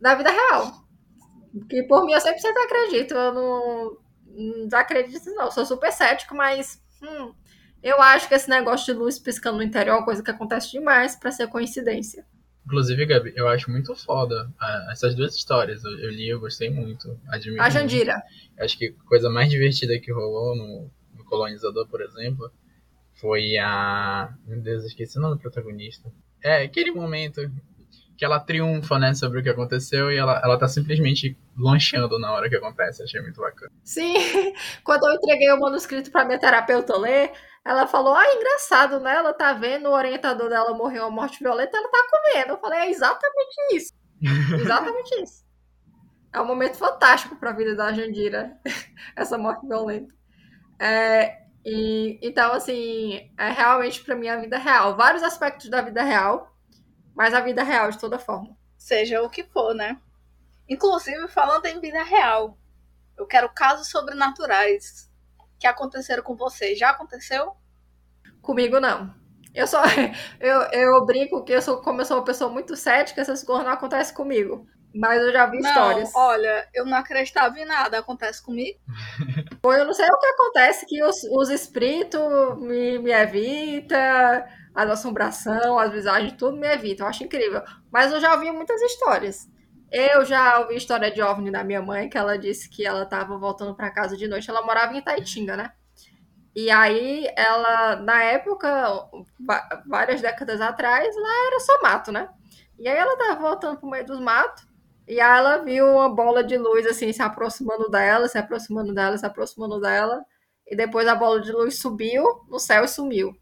da 0.00 0.14
vida 0.14 0.30
real. 0.30 0.72
Que 1.68 1.82
por 1.82 2.04
mim 2.06 2.12
eu 2.12 2.20
sempre, 2.20 2.40
sempre 2.40 2.62
acredito, 2.62 3.12
eu 3.12 3.34
não, 3.34 3.96
não 4.26 4.64
desacredito 4.64 5.30
não, 5.34 5.44
eu 5.46 5.52
sou 5.52 5.66
super 5.66 5.92
cético, 5.92 6.34
mas 6.34 6.80
hum, 7.02 7.34
eu 7.82 8.00
acho 8.00 8.28
que 8.28 8.34
esse 8.34 8.48
negócio 8.48 8.92
de 8.92 8.98
luz 8.98 9.18
piscando 9.18 9.58
no 9.58 9.62
interior 9.62 9.94
é 9.94 9.98
uma 9.98 10.04
coisa 10.04 10.22
que 10.22 10.30
acontece 10.30 10.70
demais 10.70 11.16
para 11.16 11.32
ser 11.32 11.48
coincidência. 11.48 12.24
Inclusive, 12.64 13.06
Gabi, 13.06 13.32
eu 13.34 13.48
acho 13.48 13.70
muito 13.70 13.94
foda 13.96 14.48
ah, 14.60 14.88
essas 14.92 15.14
duas 15.14 15.34
histórias. 15.34 15.82
Eu, 15.82 15.98
eu, 15.98 16.10
li, 16.10 16.28
eu 16.28 16.38
gostei 16.38 16.70
muito. 16.70 17.18
Admiro 17.28 17.60
a 17.60 17.68
Jandira. 17.68 18.14
Muito. 18.14 18.62
Acho 18.62 18.78
que 18.78 18.94
a 18.98 19.08
coisa 19.08 19.28
mais 19.28 19.50
divertida 19.50 19.98
que 19.98 20.12
rolou 20.12 20.54
no, 20.54 20.90
no 21.16 21.24
Colonizador, 21.24 21.88
por 21.88 22.00
exemplo, 22.00 22.50
foi 23.20 23.58
a. 23.58 24.32
Meu 24.46 24.60
Deus, 24.60 24.84
esqueci 24.84 25.18
o 25.18 25.20
nome 25.20 25.36
do 25.36 25.40
protagonista. 25.40 26.08
É, 26.40 26.62
aquele 26.62 26.92
momento 26.92 27.40
que 28.22 28.26
ela 28.26 28.38
triunfa, 28.38 29.00
né, 29.00 29.12
sobre 29.14 29.40
o 29.40 29.42
que 29.42 29.48
aconteceu 29.48 30.08
e 30.08 30.16
ela, 30.16 30.40
ela 30.44 30.56
tá 30.56 30.68
simplesmente 30.68 31.36
lanchando 31.58 32.20
na 32.20 32.32
hora 32.32 32.48
que 32.48 32.54
acontece. 32.54 33.02
Achei 33.02 33.20
muito 33.20 33.40
bacana. 33.40 33.68
Sim, 33.82 34.14
quando 34.84 35.08
eu 35.08 35.14
entreguei 35.14 35.50
o 35.50 35.58
manuscrito 35.58 36.08
pra 36.08 36.24
minha 36.24 36.38
terapeuta 36.38 36.96
ler, 36.96 37.32
ela 37.64 37.84
falou, 37.84 38.14
ah, 38.14 38.32
engraçado, 38.32 39.00
né? 39.00 39.16
Ela 39.16 39.34
tá 39.34 39.52
vendo 39.54 39.88
o 39.88 39.92
orientador 39.92 40.48
dela 40.48 40.72
morreu 40.72 41.02
uma 41.02 41.10
morte 41.10 41.42
violenta, 41.42 41.76
ela 41.76 41.88
tá 41.88 41.98
comendo. 42.12 42.52
Eu 42.52 42.58
falei, 42.58 42.78
é 42.78 42.90
exatamente 42.90 43.56
isso. 43.74 43.92
exatamente 44.54 45.20
isso. 45.20 45.44
É 46.32 46.40
um 46.40 46.46
momento 46.46 46.76
fantástico 46.76 47.34
para 47.34 47.50
a 47.50 47.54
vida 47.54 47.74
da 47.74 47.92
Jandira, 47.92 48.56
essa 49.16 49.36
morte 49.36 49.66
violenta. 49.66 50.14
É, 50.78 51.38
e, 51.66 52.20
então, 52.22 52.52
assim, 52.52 53.32
é 53.36 53.50
realmente 53.50 54.00
para 54.04 54.14
mim 54.14 54.28
a 54.28 54.36
vida 54.36 54.58
real. 54.58 54.96
Vários 54.96 55.24
aspectos 55.24 55.68
da 55.68 55.82
vida 55.82 56.04
real, 56.04 56.51
mas 57.14 57.34
a 57.34 57.40
vida 57.40 57.62
real 57.62 57.90
de 57.90 57.98
toda 57.98 58.18
forma. 58.18 58.56
Seja 58.76 59.22
o 59.22 59.30
que 59.30 59.44
for, 59.44 59.74
né? 59.74 59.98
Inclusive, 60.68 61.28
falando 61.28 61.66
em 61.66 61.80
vida 61.80 62.02
real, 62.02 62.58
eu 63.16 63.26
quero 63.26 63.48
casos 63.50 63.88
sobrenaturais 63.88 65.10
que 65.58 65.66
aconteceram 65.66 66.22
com 66.22 66.34
você. 66.34 66.74
Já 66.74 66.90
aconteceu? 66.90 67.56
Comigo 68.40 68.80
não. 68.80 69.14
Eu 69.54 69.66
só 69.66 69.82
eu, 70.40 70.62
eu 70.72 71.04
brinco 71.04 71.44
que 71.44 71.52
eu 71.52 71.62
sou, 71.62 71.80
como 71.82 72.00
eu 72.00 72.04
sou 72.04 72.16
uma 72.18 72.24
pessoa 72.24 72.50
muito 72.50 72.76
cética, 72.76 73.20
essas 73.20 73.44
coisas 73.44 73.64
não 73.64 73.72
acontecem 73.72 74.14
comigo. 74.14 74.66
Mas 74.94 75.22
eu 75.22 75.32
já 75.32 75.46
vi 75.46 75.58
não, 75.60 75.70
histórias. 75.70 76.10
Olha, 76.14 76.68
eu 76.74 76.84
não 76.84 76.98
acreditava 76.98 77.58
em 77.58 77.64
nada, 77.64 77.98
acontece 77.98 78.42
comigo. 78.42 78.78
Ou 79.62 79.72
eu 79.72 79.86
não 79.86 79.94
sei 79.94 80.06
o 80.06 80.18
que 80.18 80.26
acontece, 80.26 80.86
que 80.86 81.02
os, 81.02 81.22
os 81.24 81.48
espíritos 81.48 82.20
me, 82.58 82.98
me 82.98 83.10
evitam, 83.10 83.98
a 84.74 84.82
assombração, 84.84 85.78
as 85.78 85.92
visagens, 85.92 86.32
tudo 86.32 86.56
me 86.56 86.66
evita. 86.66 87.02
Eu 87.02 87.06
acho 87.08 87.24
incrível. 87.24 87.62
Mas 87.90 88.12
eu 88.12 88.20
já 88.20 88.34
ouvi 88.34 88.50
muitas 88.50 88.80
histórias. 88.80 89.48
Eu 89.90 90.24
já 90.24 90.58
ouvi 90.60 90.76
história 90.76 91.10
de 91.10 91.20
OVNI 91.20 91.50
da 91.50 91.62
minha 91.62 91.82
mãe, 91.82 92.08
que 92.08 92.16
ela 92.16 92.38
disse 92.38 92.68
que 92.68 92.86
ela 92.86 93.02
estava 93.02 93.36
voltando 93.36 93.74
para 93.74 93.90
casa 93.90 94.16
de 94.16 94.26
noite. 94.26 94.48
Ela 94.48 94.62
morava 94.62 94.94
em 94.94 94.98
Itaitinga, 94.98 95.56
né? 95.56 95.72
E 96.54 96.70
aí, 96.70 97.26
ela, 97.36 97.96
na 97.96 98.22
época, 98.22 98.68
várias 99.86 100.20
décadas 100.20 100.60
atrás, 100.60 101.14
lá 101.16 101.46
era 101.46 101.60
só 101.60 101.82
mato, 101.82 102.12
né? 102.12 102.28
E 102.78 102.88
aí 102.88 102.96
ela 102.96 103.16
tava 103.16 103.40
voltando 103.40 103.78
pro 103.78 103.88
meio 103.88 104.04
dos 104.04 104.20
matos, 104.20 104.66
e 105.06 105.20
aí 105.20 105.38
ela 105.38 105.58
viu 105.58 105.86
uma 105.86 106.08
bola 106.08 106.44
de 106.44 106.56
luz, 106.56 106.86
assim, 106.86 107.12
se 107.12 107.22
aproximando 107.22 107.88
dela, 107.90 108.28
se 108.28 108.38
aproximando 108.38 108.94
dela, 108.94 109.16
se 109.16 109.26
aproximando 109.26 109.80
dela. 109.80 110.24
E 110.66 110.76
depois 110.76 111.06
a 111.08 111.14
bola 111.14 111.40
de 111.40 111.52
luz 111.52 111.78
subiu 111.78 112.24
no 112.48 112.58
céu 112.58 112.84
e 112.84 112.88
sumiu. 112.88 113.34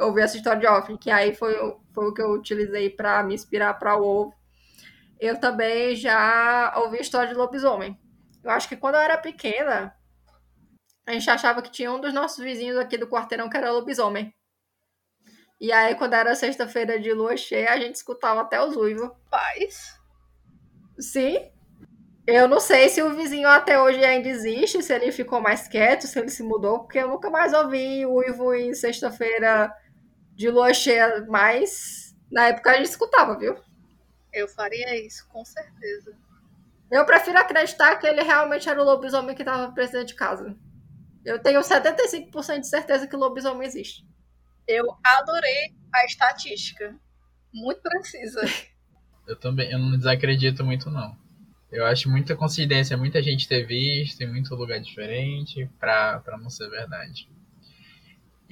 Ouvi 0.00 0.20
essa 0.20 0.36
história 0.36 0.60
de 0.60 0.66
OVNI, 0.66 0.98
que 0.98 1.10
aí 1.10 1.34
foi, 1.34 1.54
foi 1.92 2.08
o 2.08 2.14
que 2.14 2.22
eu 2.22 2.32
utilizei 2.32 2.90
para 2.90 3.22
me 3.22 3.34
inspirar 3.34 3.74
para 3.74 3.96
o 3.96 4.04
ovo 4.04 4.42
eu 5.22 5.38
também 5.38 5.94
já 5.94 6.74
ouvi 6.78 7.00
história 7.00 7.28
de 7.28 7.34
lobisomem. 7.34 7.96
Eu 8.42 8.50
acho 8.50 8.68
que 8.68 8.76
quando 8.76 8.96
eu 8.96 9.00
era 9.00 9.16
pequena, 9.16 9.94
a 11.06 11.12
gente 11.12 11.30
achava 11.30 11.62
que 11.62 11.70
tinha 11.70 11.92
um 11.92 12.00
dos 12.00 12.12
nossos 12.12 12.42
vizinhos 12.42 12.76
aqui 12.76 12.98
do 12.98 13.06
quarteirão 13.06 13.48
que 13.48 13.56
era 13.56 13.70
lobisomem. 13.70 14.34
E 15.60 15.70
aí, 15.70 15.94
quando 15.94 16.14
era 16.14 16.34
sexta-feira 16.34 16.98
de 16.98 17.12
lua 17.12 17.36
cheia, 17.36 17.70
a 17.70 17.78
gente 17.78 17.94
escutava 17.94 18.40
até 18.40 18.60
os 18.60 18.74
uivos. 18.74 19.12
Paz. 19.30 19.96
Sim. 20.98 21.48
Eu 22.26 22.48
não 22.48 22.58
sei 22.58 22.88
se 22.88 23.00
o 23.00 23.14
vizinho 23.14 23.48
até 23.48 23.80
hoje 23.80 24.04
ainda 24.04 24.28
existe, 24.28 24.82
se 24.82 24.92
ele 24.92 25.12
ficou 25.12 25.40
mais 25.40 25.68
quieto, 25.68 26.08
se 26.08 26.18
ele 26.18 26.30
se 26.30 26.42
mudou, 26.42 26.80
porque 26.80 26.98
eu 26.98 27.06
nunca 27.06 27.30
mais 27.30 27.52
ouvi 27.52 28.04
uivo 28.04 28.52
em 28.52 28.74
sexta-feira 28.74 29.72
de 30.34 30.50
lua 30.50 30.72
cheia, 30.72 31.24
mas 31.28 32.16
na 32.30 32.48
época 32.48 32.70
a 32.70 32.76
gente 32.76 32.86
escutava, 32.86 33.38
viu? 33.38 33.56
Eu 34.32 34.48
faria 34.48 34.96
isso, 35.04 35.28
com 35.28 35.44
certeza. 35.44 36.16
Eu 36.90 37.04
prefiro 37.06 37.38
acreditar 37.38 37.96
que 37.96 38.06
ele 38.06 38.22
realmente 38.22 38.68
era 38.68 38.80
o 38.80 38.84
lobisomem 38.84 39.34
que 39.34 39.42
estava 39.42 39.72
preso 39.72 40.04
de 40.04 40.14
casa. 40.14 40.56
Eu 41.24 41.38
tenho 41.38 41.60
75% 41.60 42.60
de 42.60 42.68
certeza 42.68 43.06
que 43.06 43.14
o 43.16 43.18
lobisomem 43.18 43.66
existe. 43.66 44.06
Eu 44.66 44.84
adorei 45.04 45.74
a 45.94 46.04
estatística. 46.04 46.94
Muito 47.52 47.80
precisa. 47.82 48.40
Eu 49.24 49.36
também, 49.36 49.70
eu 49.70 49.78
não 49.78 49.96
desacredito 49.96 50.64
muito 50.64 50.90
não. 50.90 51.16
Eu 51.70 51.86
acho 51.86 52.10
muita 52.10 52.34
coincidência, 52.34 52.96
muita 52.96 53.22
gente 53.22 53.46
ter 53.46 53.64
visto 53.64 54.20
em 54.20 54.26
muito 54.26 54.52
lugar 54.56 54.80
diferente 54.80 55.70
pra, 55.78 56.18
pra 56.18 56.36
não 56.36 56.50
ser 56.50 56.68
verdade. 56.68 57.30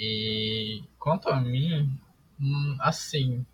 E 0.03 0.83
quanto 0.99 1.29
a 1.29 1.39
mim, 1.39 1.95
hum, 2.41 2.75
assim, 2.81 3.45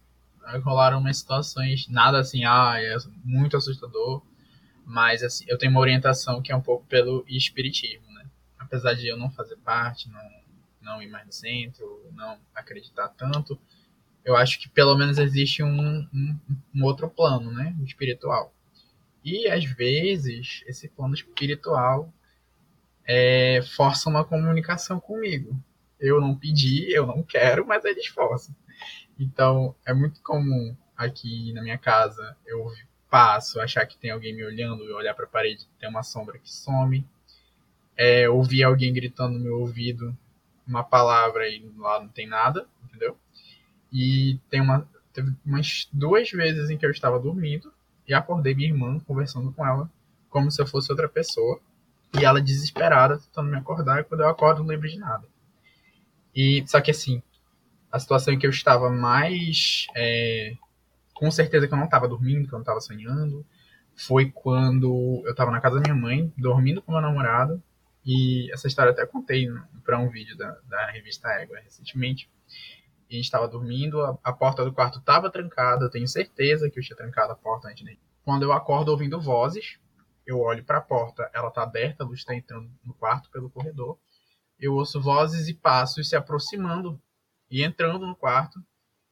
rolaram 0.63 1.01
umas 1.01 1.17
situações, 1.17 1.89
nada 1.89 2.21
assim, 2.21 2.45
ah, 2.45 2.75
é 2.81 2.97
muito 3.25 3.57
assustador, 3.57 4.23
mas 4.85 5.25
assim, 5.25 5.45
eu 5.49 5.59
tenho 5.59 5.73
uma 5.73 5.81
orientação 5.81 6.41
que 6.41 6.53
é 6.53 6.57
um 6.57 6.61
pouco 6.61 6.87
pelo 6.87 7.25
espiritismo, 7.27 8.09
né? 8.13 8.27
Apesar 8.57 8.95
de 8.95 9.09
eu 9.09 9.17
não 9.17 9.29
fazer 9.29 9.57
parte, 9.57 10.09
não, 10.09 10.23
não 10.81 11.03
ir 11.03 11.09
mais 11.09 11.27
no 11.27 11.33
centro, 11.33 12.09
não 12.15 12.39
acreditar 12.55 13.09
tanto, 13.09 13.59
eu 14.25 14.37
acho 14.37 14.61
que 14.61 14.69
pelo 14.69 14.97
menos 14.97 15.19
existe 15.19 15.65
um, 15.65 16.09
um, 16.15 16.39
um 16.77 16.85
outro 16.85 17.11
plano, 17.11 17.51
né? 17.51 17.75
Espiritual. 17.83 18.55
E 19.25 19.49
às 19.49 19.65
vezes 19.65 20.63
esse 20.69 20.89
plano 20.89 21.15
espiritual 21.15 22.15
é, 23.05 23.63
força 23.63 24.09
uma 24.09 24.25
comunicação 24.25 25.01
comigo. 25.01 25.61
Eu 25.99 26.21
não 26.21 26.35
pedi, 26.35 26.93
eu 26.93 27.07
não 27.07 27.23
quero, 27.23 27.67
mas 27.67 27.85
eles 27.85 28.07
forçam. 28.07 28.55
Então, 29.19 29.75
é 29.87 29.95
muito 29.95 30.21
comum 30.23 30.77
aqui 30.97 31.53
na 31.53 31.63
minha 31.63 31.79
casa 31.79 32.37
eu 32.47 32.71
passo, 33.11 33.61
achar 33.61 33.87
que 33.87 33.97
tem 33.97 34.11
alguém 34.11 34.35
me 34.35 34.45
olhando, 34.45 34.85
eu 34.85 34.97
olhar 34.97 35.15
para 35.15 35.25
a 35.25 35.29
parede, 35.29 35.67
tem 35.79 35.89
uma 35.89 36.03
sombra 36.03 36.39
que 36.39 36.51
some. 36.51 37.07
É, 37.97 38.29
ouvir 38.29 38.63
alguém 38.63 38.93
gritando 38.93 39.39
no 39.39 39.45
meu 39.45 39.61
ouvido 39.61 40.17
uma 40.67 40.85
palavra 40.85 41.49
e 41.49 41.65
lá 41.79 42.01
não 42.01 42.09
tem 42.09 42.27
nada, 42.27 42.67
entendeu? 42.85 43.17
E 43.91 44.39
tem 44.51 44.61
uma, 44.61 44.87
teve 45.13 45.33
umas 45.45 45.89
duas 45.93 46.31
vezes 46.31 46.69
em 46.69 46.77
que 46.77 46.85
eu 46.85 46.91
estava 46.91 47.19
dormindo 47.19 47.73
e 48.07 48.13
acordei 48.13 48.55
minha 48.55 48.69
irmã 48.69 48.99
conversando 49.01 49.53
com 49.53 49.67
ela 49.67 49.91
como 50.29 50.51
se 50.51 50.61
eu 50.61 50.67
fosse 50.67 50.93
outra 50.93 51.09
pessoa. 51.09 51.59
E 52.19 52.25
ela 52.25 52.41
desesperada 52.41 53.19
tentando 53.19 53.51
me 53.51 53.57
acordar 53.57 54.01
e 54.01 54.05
quando 54.05 54.21
eu 54.21 54.29
acordo 54.29 54.61
não 54.61 54.69
lembro 54.69 54.89
de 54.89 54.99
nada. 54.99 55.27
E 56.37 56.63
só 56.67 56.81
que 56.83 56.91
assim, 56.91 57.23
a 57.91 57.99
situação 57.99 58.35
em 58.35 58.39
que 58.39 58.47
eu 58.47 58.51
estava 58.51 58.91
mais. 58.91 59.87
É, 59.97 60.53
com 61.15 61.31
certeza 61.31 61.67
que 61.67 61.73
eu 61.73 61.79
não 61.79 61.87
estava 61.87 62.07
dormindo, 62.07 62.47
que 62.47 62.53
eu 62.53 62.59
não 62.59 62.63
estava 62.63 62.81
sonhando, 62.81 63.45
foi 63.97 64.31
quando 64.31 65.23
eu 65.25 65.31
estava 65.31 65.51
na 65.51 65.63
casa 65.63 65.77
da 65.77 65.81
minha 65.81 65.95
mãe, 65.95 66.31
dormindo 66.37 66.83
com 66.83 66.93
meu 66.93 67.01
namorado. 67.01 67.63
E 68.05 68.53
essa 68.53 68.69
história 68.69 68.91
eu 68.91 68.93
até 68.93 69.07
contei 69.07 69.49
para 69.83 69.99
um 69.99 70.11
vídeo 70.11 70.37
da, 70.37 70.59
da 70.69 70.91
revista 70.91 71.29
Égua 71.31 71.59
recentemente. 71.59 72.31
E 73.09 73.15
a 73.15 73.17
gente 73.17 73.25
estava 73.25 73.49
dormindo, 73.49 74.01
a, 74.03 74.19
a, 74.23 74.33
porta 74.33 74.65
do 74.65 74.73
quarto 74.73 74.99
estava 74.99 75.31
trancada, 75.31 75.87
eu 75.87 75.91
tenho 75.91 76.07
certeza 76.07 76.69
que 76.69 76.79
eu 76.79 76.83
tinha 76.83 76.97
trancado 76.97 77.33
a 77.33 77.37
porta 77.37 77.69
antes 77.69 77.85
de. 77.85 77.99
Quando 78.25 78.43
eu 78.43 78.53
acordo 78.53 78.91
ouvindo 78.91 79.21
vozes, 79.21 79.79
eu 80.27 80.41
olho 80.41 80.65
para 80.65 80.79
a 80.79 80.83
porta, 80.83 81.31
ela 81.33 81.49
está 81.49 81.63
aberta, 81.63 82.05
a 82.05 82.07
luz 82.07 82.19
está 82.19 82.35
entrando 82.35 82.69
no 82.85 82.93
quarto 82.93 83.31
pelo 83.31 83.49
corredor. 83.49 83.99
Eu 84.59 84.75
ouço 84.75 85.01
vozes 85.01 85.49
e 85.49 85.55
passos 85.55 86.09
se 86.09 86.17
aproximando 86.17 87.01
e 87.51 87.63
entrando 87.63 88.07
no 88.07 88.17
quarto 88.17 88.65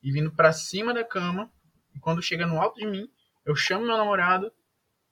e 0.03 0.11
vindo 0.11 0.30
para 0.30 0.53
cima 0.53 0.92
da 0.92 1.05
cama. 1.05 1.51
E 1.95 1.99
quando 1.99 2.22
chega 2.22 2.47
no 2.47 2.61
alto 2.61 2.78
de 2.78 2.86
mim, 2.86 3.11
Eu 3.47 3.55
chamo 3.55 3.84
meu 3.84 3.99
namorado, 3.99 4.51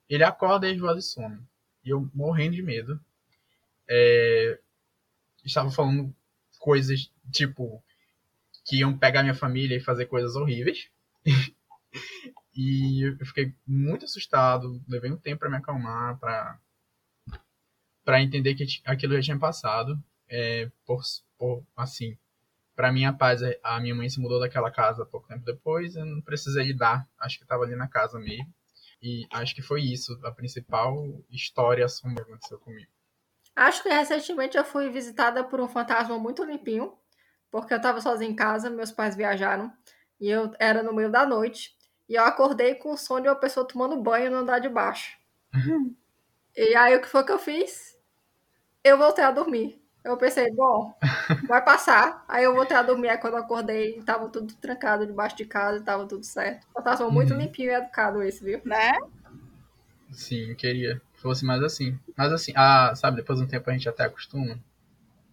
ele 0.09 0.23
acorda 0.23 0.67
e 0.67 0.77
voa 0.77 0.95
de 0.95 1.03
sono. 1.03 1.47
E 1.85 1.89
eu 1.89 2.09
morrendo 2.15 2.55
de 2.55 2.63
medo. 2.63 2.99
É, 3.87 4.59
estava 5.45 5.69
falando 5.69 6.15
coisas 6.57 7.11
tipo 7.31 7.83
que 8.65 8.77
iam 8.77 8.97
pegar 8.97 9.21
minha 9.21 9.35
família 9.35 9.75
e 9.77 9.81
fazer 9.81 10.07
coisas 10.07 10.35
horríveis. 10.35 10.89
e 12.55 13.03
eu 13.03 13.25
fiquei 13.25 13.53
muito 13.67 14.05
assustado, 14.05 14.81
levei 14.87 15.11
um 15.11 15.17
tempo 15.17 15.41
para 15.41 15.49
me 15.49 15.57
acalmar, 15.57 16.17
para 16.17 16.59
para 18.05 18.21
entender 18.21 18.53
que 18.55 18.65
aquilo 18.85 19.15
já 19.15 19.21
tinha 19.21 19.39
passado. 19.39 20.01
É, 20.29 20.69
por, 20.85 21.01
por, 21.37 21.63
assim, 21.75 22.17
para 22.75 22.91
minha 22.91 23.13
paz, 23.13 23.41
a 23.63 23.79
minha 23.79 23.93
mãe 23.93 24.09
se 24.09 24.19
mudou 24.19 24.39
daquela 24.39 24.71
casa 24.71 25.05
pouco 25.05 25.27
tempo 25.27 25.45
depois, 25.45 25.95
eu 25.95 26.05
não 26.05 26.21
precisei 26.21 26.63
lidar, 26.63 27.07
acho 27.19 27.37
que 27.37 27.43
estava 27.43 27.63
ali 27.63 27.75
na 27.75 27.87
casa 27.87 28.19
mesmo. 28.19 28.51
E 29.01 29.27
acho 29.31 29.53
que 29.53 29.61
foi 29.61 29.81
isso, 29.81 30.17
a 30.23 30.31
principal 30.31 30.95
história 31.29 31.85
assombrosa 31.85 32.25
que 32.25 32.31
aconteceu 32.31 32.59
comigo. 32.59 32.89
Acho 33.55 33.83
que 33.83 33.89
recentemente 33.89 34.57
eu 34.57 34.63
fui 34.63 34.89
visitada 34.89 35.43
por 35.43 35.59
um 35.59 35.67
fantasma 35.67 36.17
muito 36.17 36.43
limpinho, 36.43 36.97
porque 37.51 37.73
eu 37.73 37.77
estava 37.77 38.01
sozinha 38.01 38.31
em 38.31 38.35
casa, 38.35 38.69
meus 38.69 38.91
pais 38.91 39.15
viajaram, 39.15 39.71
e 40.19 40.29
eu 40.29 40.51
era 40.57 40.81
no 40.81 40.93
meio 40.93 41.11
da 41.11 41.25
noite, 41.25 41.75
e 42.09 42.15
eu 42.15 42.23
acordei 42.23 42.75
com 42.75 42.93
o 42.93 42.97
som 42.97 43.21
de 43.21 43.27
uma 43.27 43.35
pessoa 43.35 43.67
tomando 43.67 44.01
banho 44.01 44.31
no 44.31 44.37
andar 44.37 44.59
de 44.59 44.69
baixo. 44.69 45.17
E 46.55 46.75
aí 46.75 46.95
o 46.95 47.01
que 47.01 47.07
foi 47.07 47.25
que 47.25 47.31
eu 47.31 47.39
fiz? 47.39 47.97
Eu 48.83 48.95
voltei 48.95 49.23
a 49.23 49.31
dormir. 49.31 49.82
Eu 50.03 50.17
pensei, 50.17 50.51
bom, 50.51 50.93
vai 51.47 51.63
passar. 51.63 52.25
Aí 52.27 52.43
eu 52.43 52.53
voltei 52.53 52.75
a 52.75 52.83
dormir, 52.83 53.07
aí 53.07 53.17
quando 53.17 53.35
eu 53.35 53.39
acordei, 53.39 54.01
tava 54.01 54.27
tudo 54.27 54.53
trancado 54.55 55.07
debaixo 55.07 55.37
de 55.37 55.45
casa, 55.45 55.81
tava 55.81 56.05
tudo 56.05 56.25
certo. 56.25 56.67
Fantasma 56.73 57.09
muito 57.09 57.33
uhum. 57.33 57.39
limpinho 57.39 57.71
e 57.71 57.73
educado 57.73 58.21
esse, 58.21 58.43
viu? 58.43 58.61
Né? 58.65 58.91
Sim, 60.11 60.53
queria 60.55 61.01
que 61.13 61.21
fosse 61.21 61.45
mais 61.45 61.63
assim. 61.63 61.97
Mas 62.17 62.33
assim, 62.33 62.51
ah, 62.55 62.93
sabe, 62.95 63.17
depois 63.17 63.39
de 63.39 63.45
um 63.45 63.47
tempo 63.47 63.69
a 63.69 63.73
gente 63.73 63.87
até 63.87 64.03
acostuma. 64.03 64.59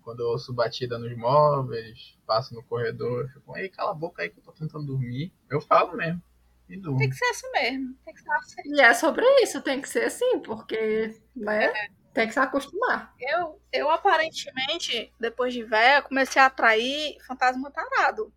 Quando 0.02 0.20
eu 0.20 0.28
ouço 0.28 0.52
batida 0.52 0.98
nos 0.98 1.16
móveis, 1.16 2.16
passo 2.24 2.54
no 2.54 2.62
corredor, 2.62 3.24
eu 3.24 3.28
fico, 3.28 3.56
ei, 3.58 3.68
cala 3.68 3.90
a 3.90 3.94
boca 3.94 4.22
aí 4.22 4.30
que 4.30 4.38
eu 4.38 4.42
tô 4.42 4.52
tentando 4.52 4.86
dormir. 4.86 5.32
Eu 5.50 5.60
falo 5.60 5.96
mesmo. 5.96 6.22
E 6.68 6.76
durmo. 6.76 6.98
Tem 6.98 7.10
que 7.10 7.16
ser 7.16 7.24
assim 7.24 7.50
mesmo. 7.50 7.94
Tem 8.04 8.14
que 8.14 8.22
ser 8.22 8.30
assim. 8.30 8.62
E 8.64 8.80
é 8.80 8.94
sobre 8.94 9.24
isso, 9.42 9.60
tem 9.60 9.80
que 9.80 9.88
ser 9.88 10.04
assim, 10.04 10.38
porque, 10.38 11.20
né? 11.34 11.64
É. 11.66 11.99
Tem 12.12 12.26
que 12.26 12.34
se 12.34 12.40
acostumar. 12.40 13.14
Eu, 13.18 13.60
eu 13.72 13.90
aparentemente, 13.90 15.12
depois 15.18 15.54
de 15.54 15.62
velha, 15.62 16.02
comecei 16.02 16.42
a 16.42 16.46
atrair 16.46 17.16
fantasma 17.24 17.70
tarado. 17.70 18.32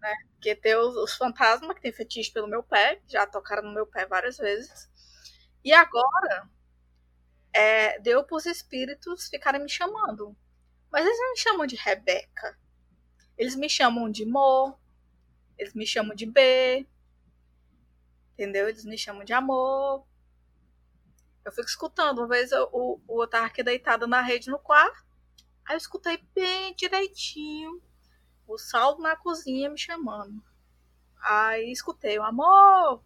Né? 0.00 0.12
Porque 0.32 0.56
tem 0.56 0.74
os, 0.76 0.96
os 0.96 1.14
fantasmas 1.14 1.74
que 1.76 1.82
tem 1.82 1.92
fetiche 1.92 2.32
pelo 2.32 2.48
meu 2.48 2.62
pé, 2.62 3.00
já 3.08 3.26
tocaram 3.26 3.62
no 3.62 3.72
meu 3.74 3.86
pé 3.86 4.06
várias 4.06 4.36
vezes. 4.36 4.90
E 5.64 5.72
agora, 5.72 6.48
é, 7.54 7.98
deu 8.00 8.24
para 8.24 8.36
os 8.36 8.46
espíritos 8.46 9.28
ficarem 9.28 9.62
me 9.62 9.68
chamando. 9.68 10.36
Mas 10.90 11.06
eles 11.06 11.18
não 11.18 11.30
me 11.30 11.38
chamam 11.38 11.66
de 11.66 11.76
Rebeca. 11.76 12.58
Eles 13.38 13.54
me 13.54 13.68
chamam 13.68 14.10
de 14.10 14.26
Mo. 14.26 14.76
Eles 15.56 15.74
me 15.74 15.86
chamam 15.86 16.14
de 16.14 16.26
B. 16.26 16.86
Entendeu? 18.32 18.68
Eles 18.68 18.84
me 18.84 18.98
chamam 18.98 19.24
de 19.24 19.32
amor. 19.32 20.04
Eu 21.44 21.52
fico 21.52 21.68
escutando. 21.68 22.18
Uma 22.18 22.28
vez 22.28 22.52
eu, 22.52 22.68
o, 22.72 23.00
o 23.06 23.22
aqui 23.22 23.62
deitado 23.62 24.06
na 24.06 24.20
rede 24.20 24.50
no 24.50 24.58
quarto. 24.58 25.04
Aí 25.66 25.74
eu 25.74 25.78
escutei 25.78 26.18
bem 26.34 26.74
direitinho 26.74 27.82
o 28.46 28.58
Saulo 28.58 29.00
na 29.02 29.16
cozinha 29.16 29.70
me 29.70 29.78
chamando. 29.78 30.42
Aí 31.22 31.72
escutei 31.72 32.18
o 32.18 32.22
amor, 32.22 33.02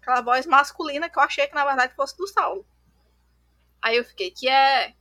aquela 0.00 0.20
voz 0.20 0.46
masculina 0.46 1.10
que 1.10 1.18
eu 1.18 1.22
achei 1.22 1.46
que 1.48 1.54
na 1.54 1.64
verdade 1.64 1.94
fosse 1.94 2.16
do 2.16 2.26
Saulo. 2.28 2.66
Aí 3.82 3.96
eu 3.96 4.04
fiquei, 4.04 4.30
que 4.30 4.48
é. 4.48 4.94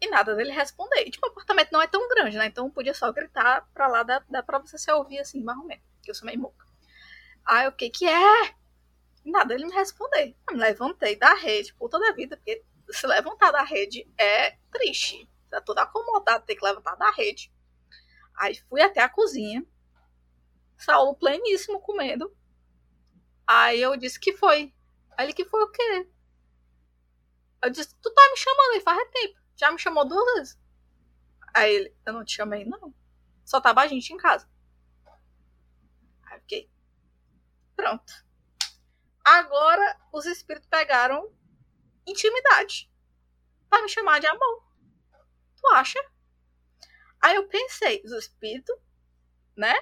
E 0.00 0.08
nada 0.08 0.34
dele 0.34 0.52
responder. 0.52 1.06
E, 1.06 1.10
tipo, 1.10 1.26
o 1.26 1.30
apartamento 1.30 1.72
não 1.72 1.80
é 1.80 1.86
tão 1.86 2.08
grande, 2.08 2.36
né? 2.36 2.46
Então 2.46 2.70
podia 2.70 2.94
só 2.94 3.10
gritar 3.12 3.66
pra 3.72 3.86
lá, 3.86 4.02
dá, 4.02 4.22
dá 4.28 4.42
pra 4.42 4.58
você 4.58 4.76
se 4.76 4.90
ouvir 4.92 5.18
assim, 5.18 5.42
mais 5.42 5.58
ou 5.58 5.64
menos. 5.64 5.84
Que 6.02 6.10
eu 6.10 6.14
sou 6.14 6.26
meio 6.26 6.40
moca. 6.40 6.66
Aí 7.44 7.64
eu 7.66 7.72
fiquei, 7.72 7.90
que 7.90 8.06
é? 8.06 8.54
Nada 9.30 9.54
ele 9.54 9.66
me 9.66 9.72
responder. 9.72 10.36
Eu 10.48 10.56
me 10.56 10.60
levantei 10.60 11.16
da 11.16 11.34
rede, 11.34 11.74
puta 11.74 11.98
da 11.98 12.12
vida, 12.12 12.36
porque 12.36 12.64
se 12.90 13.06
levantar 13.06 13.50
da 13.50 13.62
rede 13.62 14.10
é 14.18 14.58
triste. 14.70 15.28
Tá 15.50 15.60
todo 15.60 15.78
acomodado, 15.78 16.44
ter 16.44 16.56
que 16.56 16.64
levantar 16.64 16.96
da 16.96 17.10
rede. 17.10 17.52
Aí 18.36 18.54
fui 18.68 18.82
até 18.82 19.00
a 19.00 19.08
cozinha. 19.08 19.64
Saulo 20.76 21.14
pleníssimo 21.14 21.80
comendo. 21.80 22.34
Aí 23.46 23.80
eu 23.80 23.96
disse 23.96 24.18
que 24.18 24.32
foi. 24.32 24.74
Aí 25.16 25.26
ele 25.26 25.32
que 25.32 25.44
foi 25.44 25.62
o 25.62 25.70
quê? 25.70 26.08
Eu 27.62 27.70
disse, 27.70 27.94
tu 28.00 28.12
tá 28.12 28.22
me 28.30 28.36
chamando 28.36 28.72
aí 28.74 28.80
faz 28.80 29.10
tempo. 29.10 29.40
Já 29.56 29.70
me 29.70 29.78
chamou 29.78 30.04
duas 30.04 30.34
vezes. 30.34 30.58
Aí 31.54 31.72
ele, 31.72 31.96
eu 32.04 32.12
não 32.12 32.24
te 32.24 32.34
chamei, 32.34 32.64
não. 32.64 32.94
Só 33.44 33.60
tava 33.60 33.82
a 33.82 33.86
gente 33.86 34.12
em 34.12 34.16
casa. 34.16 34.48
Aí 36.24 36.40
fiquei. 36.40 36.70
Pronto. 37.76 38.23
Agora 39.24 39.98
os 40.12 40.26
espíritos 40.26 40.68
pegaram 40.68 41.32
intimidade 42.06 42.92
para 43.70 43.82
me 43.82 43.88
chamar 43.88 44.20
de 44.20 44.26
amor. 44.26 44.62
Tu 45.56 45.66
acha? 45.74 45.98
Aí 47.22 47.36
eu 47.36 47.48
pensei, 47.48 48.02
os 48.04 48.12
espíritos, 48.12 48.76
né? 49.56 49.74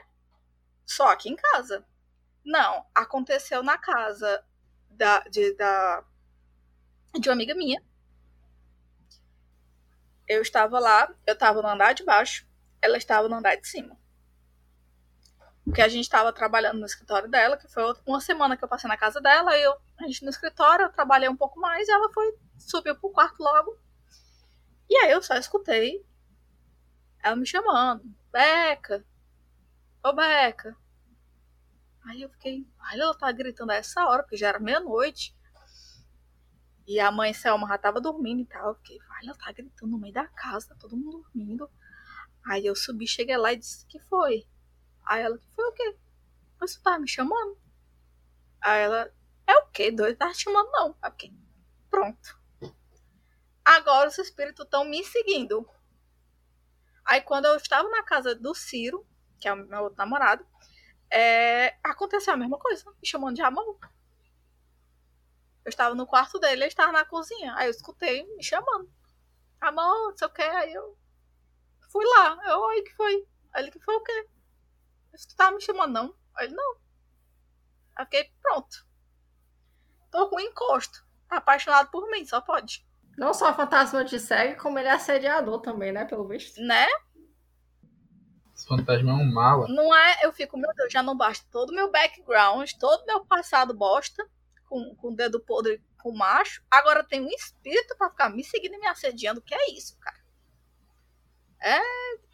Só 0.86 1.08
aqui 1.08 1.28
em 1.28 1.34
casa. 1.34 1.84
Não, 2.44 2.86
aconteceu 2.94 3.64
na 3.64 3.76
casa 3.76 4.46
da, 4.88 5.20
de, 5.20 5.54
da, 5.54 6.04
de 7.18 7.28
uma 7.28 7.34
amiga 7.34 7.54
minha. 7.54 7.84
Eu 10.28 10.40
estava 10.40 10.78
lá, 10.78 11.12
eu 11.26 11.34
estava 11.34 11.60
no 11.60 11.68
andar 11.68 11.94
de 11.94 12.04
baixo, 12.04 12.46
ela 12.80 12.96
estava 12.96 13.28
no 13.28 13.34
andar 13.34 13.56
de 13.56 13.66
cima. 13.66 13.98
Porque 15.64 15.80
a 15.80 15.88
gente 15.88 16.04
estava 16.04 16.32
trabalhando 16.32 16.80
no 16.80 16.86
escritório 16.86 17.28
dela, 17.28 17.56
que 17.56 17.68
foi 17.68 17.82
uma 18.04 18.20
semana 18.20 18.56
que 18.56 18.64
eu 18.64 18.68
passei 18.68 18.88
na 18.88 18.96
casa 18.96 19.20
dela, 19.20 19.56
eu, 19.56 19.76
a 19.98 20.06
gente 20.06 20.24
no 20.24 20.30
escritório, 20.30 20.86
eu 20.86 20.92
trabalhei 20.92 21.28
um 21.28 21.36
pouco 21.36 21.60
mais, 21.60 21.88
e 21.88 21.92
ela 21.92 22.12
foi, 22.12 22.34
subiu 22.58 22.96
pro 22.96 23.10
quarto 23.10 23.40
logo. 23.40 23.78
E 24.90 24.96
aí 24.96 25.10
eu 25.12 25.22
só 25.22 25.36
escutei 25.36 26.04
ela 27.22 27.36
me 27.36 27.46
chamando, 27.46 28.02
Beca, 28.32 29.06
ô 30.04 30.12
Beca. 30.12 30.76
Aí 32.04 32.20
eu 32.20 32.28
fiquei, 32.30 32.66
olha, 32.90 33.02
ela 33.02 33.14
tá 33.16 33.30
gritando 33.30 33.70
a 33.70 33.76
essa 33.76 34.04
hora, 34.06 34.24
porque 34.24 34.36
já 34.36 34.48
era 34.48 34.58
meia-noite. 34.58 35.36
E 36.84 36.98
a 36.98 37.12
mãe 37.12 37.32
Selma 37.32 37.68
já 37.68 37.78
tava 37.78 38.00
dormindo 38.00 38.42
e 38.42 38.46
tal. 38.46 38.70
Eu 38.70 38.74
fiquei, 38.74 38.98
olha, 38.98 39.30
ela 39.30 39.38
tá 39.38 39.52
gritando 39.52 39.92
no 39.92 39.98
meio 39.98 40.12
da 40.12 40.26
casa, 40.26 40.70
tá 40.70 40.74
todo 40.74 40.96
mundo 40.96 41.22
dormindo. 41.22 41.70
Aí 42.44 42.66
eu 42.66 42.74
subi, 42.74 43.06
cheguei 43.06 43.36
lá 43.36 43.52
e 43.52 43.56
disse 43.56 43.86
que 43.86 44.00
foi. 44.00 44.44
Aí 45.12 45.20
ela, 45.20 45.38
foi 45.54 45.64
o 45.66 45.72
quê? 45.72 45.94
Você 46.58 46.80
tava 46.80 46.98
me 46.98 47.06
chamando? 47.06 47.58
Aí 48.62 48.80
ela, 48.80 49.14
é 49.46 49.54
o 49.56 49.66
quê? 49.66 49.90
Doido, 49.90 50.16
tá 50.16 50.32
te 50.32 50.44
chamando 50.44 50.70
não. 50.70 50.96
Ok, 51.04 51.30
pronto. 51.90 52.40
Agora 53.62 54.08
os 54.08 54.16
espíritos 54.16 54.64
estão 54.64 54.86
me 54.86 55.04
seguindo. 55.04 55.68
Aí 57.04 57.20
quando 57.20 57.44
eu 57.44 57.56
estava 57.56 57.86
na 57.90 58.02
casa 58.02 58.34
do 58.34 58.54
Ciro, 58.54 59.06
que 59.38 59.46
é 59.46 59.52
o 59.52 59.56
meu 59.56 59.82
outro 59.82 59.98
namorado, 59.98 60.46
é, 61.10 61.76
aconteceu 61.84 62.32
a 62.32 62.36
mesma 62.38 62.58
coisa, 62.58 62.90
me 62.92 63.06
chamando 63.06 63.36
de 63.36 63.42
amor. 63.42 63.78
Eu 65.62 65.68
estava 65.68 65.94
no 65.94 66.06
quarto 66.06 66.38
dele, 66.38 66.62
ele 66.62 66.64
estava 66.68 66.90
na 66.90 67.04
cozinha. 67.04 67.54
Aí 67.56 67.66
eu 67.66 67.70
escutei 67.70 68.24
me 68.34 68.42
chamando. 68.42 68.90
Amor, 69.60 70.08
não 70.08 70.16
sei 70.16 70.26
o 70.26 70.30
que. 70.30 70.40
Aí 70.40 70.72
eu 70.72 70.96
fui 71.90 72.06
lá. 72.16 72.38
Eu, 72.46 72.66
aí 72.68 72.82
que 72.82 72.94
foi? 72.94 73.28
Ele 73.54 73.70
que 73.70 73.78
foi 73.78 73.94
o 73.94 74.02
quê? 74.02 74.26
Você 75.12 75.28
tu 75.28 75.36
tava 75.36 75.56
me 75.56 75.62
chamando, 75.62 75.92
não? 75.92 76.14
Aí 76.34 76.46
ele, 76.46 76.54
não. 76.54 76.76
Aí 77.96 78.04
fiquei, 78.06 78.32
pronto. 78.40 78.86
Tô 80.10 80.28
com 80.28 80.40
encosto. 80.40 81.04
Tá 81.28 81.36
apaixonado 81.36 81.90
por 81.90 82.10
mim, 82.10 82.24
só 82.24 82.40
pode. 82.40 82.86
Não 83.16 83.34
só 83.34 83.54
fantasma 83.54 84.04
te 84.04 84.18
segue, 84.18 84.58
como 84.58 84.78
ele 84.78 84.88
é 84.88 84.92
assediador 84.92 85.60
também, 85.60 85.92
né? 85.92 86.04
Pelo 86.04 86.26
visto. 86.26 86.60
Né? 86.60 86.86
Esse 88.54 88.66
fantasma 88.66 89.10
é 89.10 89.14
um 89.14 89.32
mala. 89.32 89.68
Não 89.68 89.94
é? 89.94 90.24
Eu 90.24 90.32
fico, 90.32 90.56
meu 90.56 90.72
Deus, 90.74 90.92
já 90.92 91.02
não 91.02 91.16
basta 91.16 91.46
todo 91.50 91.70
o 91.70 91.74
meu 91.74 91.90
background, 91.90 92.70
todo 92.78 93.02
o 93.02 93.06
meu 93.06 93.24
passado 93.24 93.74
bosta, 93.74 94.26
com, 94.66 94.94
com 94.96 95.08
o 95.08 95.16
dedo 95.16 95.40
podre 95.40 95.82
com 96.02 96.12
macho. 96.12 96.62
Agora 96.70 97.04
tem 97.04 97.20
um 97.20 97.28
espírito 97.28 97.96
pra 97.96 98.10
ficar 98.10 98.30
me 98.30 98.42
seguindo 98.42 98.74
e 98.74 98.78
me 98.78 98.86
assediando. 98.86 99.42
Que 99.42 99.54
é 99.54 99.70
isso, 99.72 99.98
cara? 99.98 100.20
É 101.60 101.80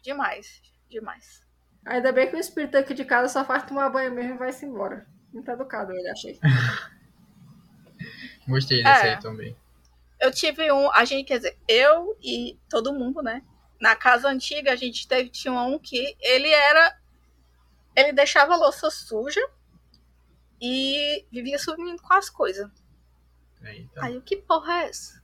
demais. 0.01 0.61
Demais. 0.89 1.48
Ainda 1.89 2.11
bem 2.11 2.29
que 2.29 2.35
o 2.35 2.39
espírito 2.39 2.77
aqui 2.77 2.93
de 2.93 3.03
casa 3.03 3.27
só 3.27 3.43
faz 3.43 3.65
tomar 3.65 3.89
banho 3.89 4.13
mesmo 4.13 4.35
e 4.35 4.37
vai-se 4.37 4.63
embora. 4.63 5.07
Muito 5.33 5.49
educado 5.49 5.91
ele, 5.91 6.07
achei. 6.07 6.39
Gostei 8.47 8.83
desse 8.83 9.07
é. 9.07 9.15
aí 9.15 9.19
também. 9.19 9.57
Eu 10.19 10.31
tive 10.31 10.71
um. 10.71 10.91
A 10.91 11.03
gente, 11.03 11.25
quer 11.25 11.37
dizer, 11.37 11.57
eu 11.67 12.15
e 12.21 12.59
todo 12.69 12.93
mundo, 12.93 13.23
né? 13.23 13.41
Na 13.81 13.95
casa 13.95 14.29
antiga, 14.29 14.71
a 14.71 14.75
gente 14.75 15.07
teve, 15.07 15.29
tinha 15.29 15.51
um 15.51 15.79
que 15.79 16.15
ele 16.21 16.49
era. 16.49 16.95
Ele 17.95 18.13
deixava 18.13 18.53
a 18.53 18.57
louça 18.57 18.91
suja 18.91 19.41
e 20.61 21.25
vivia 21.31 21.57
sumindo 21.57 22.03
com 22.03 22.13
as 22.13 22.29
coisas. 22.29 22.69
Eita. 23.63 24.05
Aí 24.05 24.15
o 24.15 24.21
que 24.21 24.37
porra 24.37 24.83
é 24.83 24.89
essa? 24.89 25.23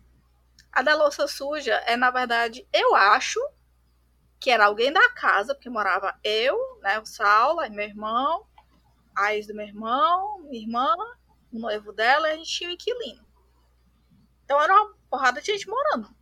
A 0.71 0.81
da 0.81 0.95
louça 0.95 1.27
suja 1.27 1.75
é, 1.85 1.95
na 1.95 2.09
verdade, 2.09 2.67
eu 2.73 2.95
acho 2.95 3.39
que 4.45 4.51
era 4.51 4.67
alguém 4.67 4.93
da 4.93 5.09
casa, 5.09 5.55
porque 5.55 5.71
morava 5.71 6.15
eu, 6.23 6.55
né, 6.79 6.99
o 6.99 7.05
Saulo, 7.07 7.67
meu 7.71 7.83
irmão, 7.83 8.45
a 9.17 9.33
ex 9.33 9.47
do 9.47 9.55
meu 9.55 9.65
irmão, 9.65 10.39
minha 10.41 10.61
irmã, 10.61 10.95
o 11.51 11.57
noivo 11.57 11.91
dela, 11.91 12.29
e 12.29 12.33
a 12.33 12.37
gente 12.37 12.51
tinha 12.51 12.69
um 12.69 12.73
inquilino. 12.73 13.25
Então 14.43 14.61
era 14.61 14.71
uma 14.71 14.93
porrada 15.09 15.41
de 15.41 15.47
gente 15.47 15.67
morando. 15.67 16.15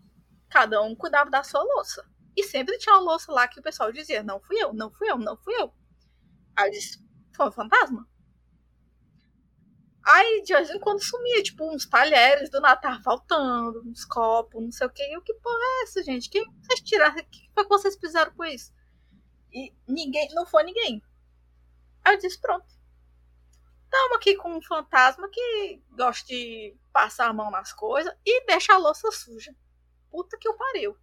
Cada 0.50 0.82
um 0.82 0.96
cuidava 0.96 1.30
da 1.30 1.44
sua 1.44 1.62
louça. 1.64 2.10
E 2.34 2.44
sempre 2.44 2.78
tinha 2.78 2.96
uma 2.96 3.02
louça 3.12 3.30
lá 3.30 3.46
que 3.46 3.60
o 3.60 3.64
pessoal 3.64 3.92
dizia: 3.92 4.24
não 4.24 4.40
fui 4.40 4.56
eu, 4.56 4.72
não 4.72 4.90
fui 4.90 5.12
eu, 5.12 5.18
não 5.18 5.36
fui 5.36 5.54
eu. 5.56 5.74
Aí 6.56 6.70
eu 6.70 6.72
disse: 6.72 7.06
foi 7.36 7.50
um 7.50 7.52
fantasma? 7.52 8.08
Aí 10.06 10.44
de 10.44 10.54
vez 10.54 10.70
em 10.70 10.80
quando 10.80 11.02
sumia, 11.02 11.42
tipo, 11.42 11.66
uns 11.74 11.86
talheres 11.86 12.50
do 12.50 12.60
Natal 12.60 13.02
faltando, 13.02 13.82
uns 13.86 14.04
copos, 14.04 14.62
não 14.62 14.72
sei 14.72 14.88
o 14.88 14.90
que. 14.90 15.02
E 15.02 15.14
eu, 15.14 15.22
que 15.22 15.34
porra 15.36 15.58
é 15.58 15.84
essa, 15.84 16.04
gente? 16.04 16.30
Quem 16.30 16.46
vocês 16.62 16.82
tiraram? 16.82 17.16
O 17.16 17.26
que 17.26 17.50
foi 17.54 17.64
que 17.64 17.70
vocês 17.70 17.96
fizeram 17.96 18.34
com 18.34 18.44
isso? 18.44 18.74
E 19.52 19.74
ninguém, 19.88 20.34
não 20.34 20.46
foi 20.46 20.64
ninguém. 20.64 21.02
Aí 22.04 22.16
eu 22.16 22.20
disse: 22.20 22.40
pronto. 22.40 22.66
Estamos 23.86 24.18
aqui 24.18 24.36
com 24.36 24.58
um 24.58 24.62
fantasma 24.62 25.30
que 25.30 25.82
gosta 25.92 26.28
de 26.28 26.76
passar 26.92 27.30
a 27.30 27.34
mão 27.34 27.52
nas 27.52 27.72
coisas 27.72 28.12
e 28.26 28.46
deixa 28.46 28.74
a 28.74 28.78
louça 28.78 29.10
suja. 29.12 29.56
Puta 30.10 30.38
que 30.38 30.50
o 30.50 30.58
pariu. 30.58 30.98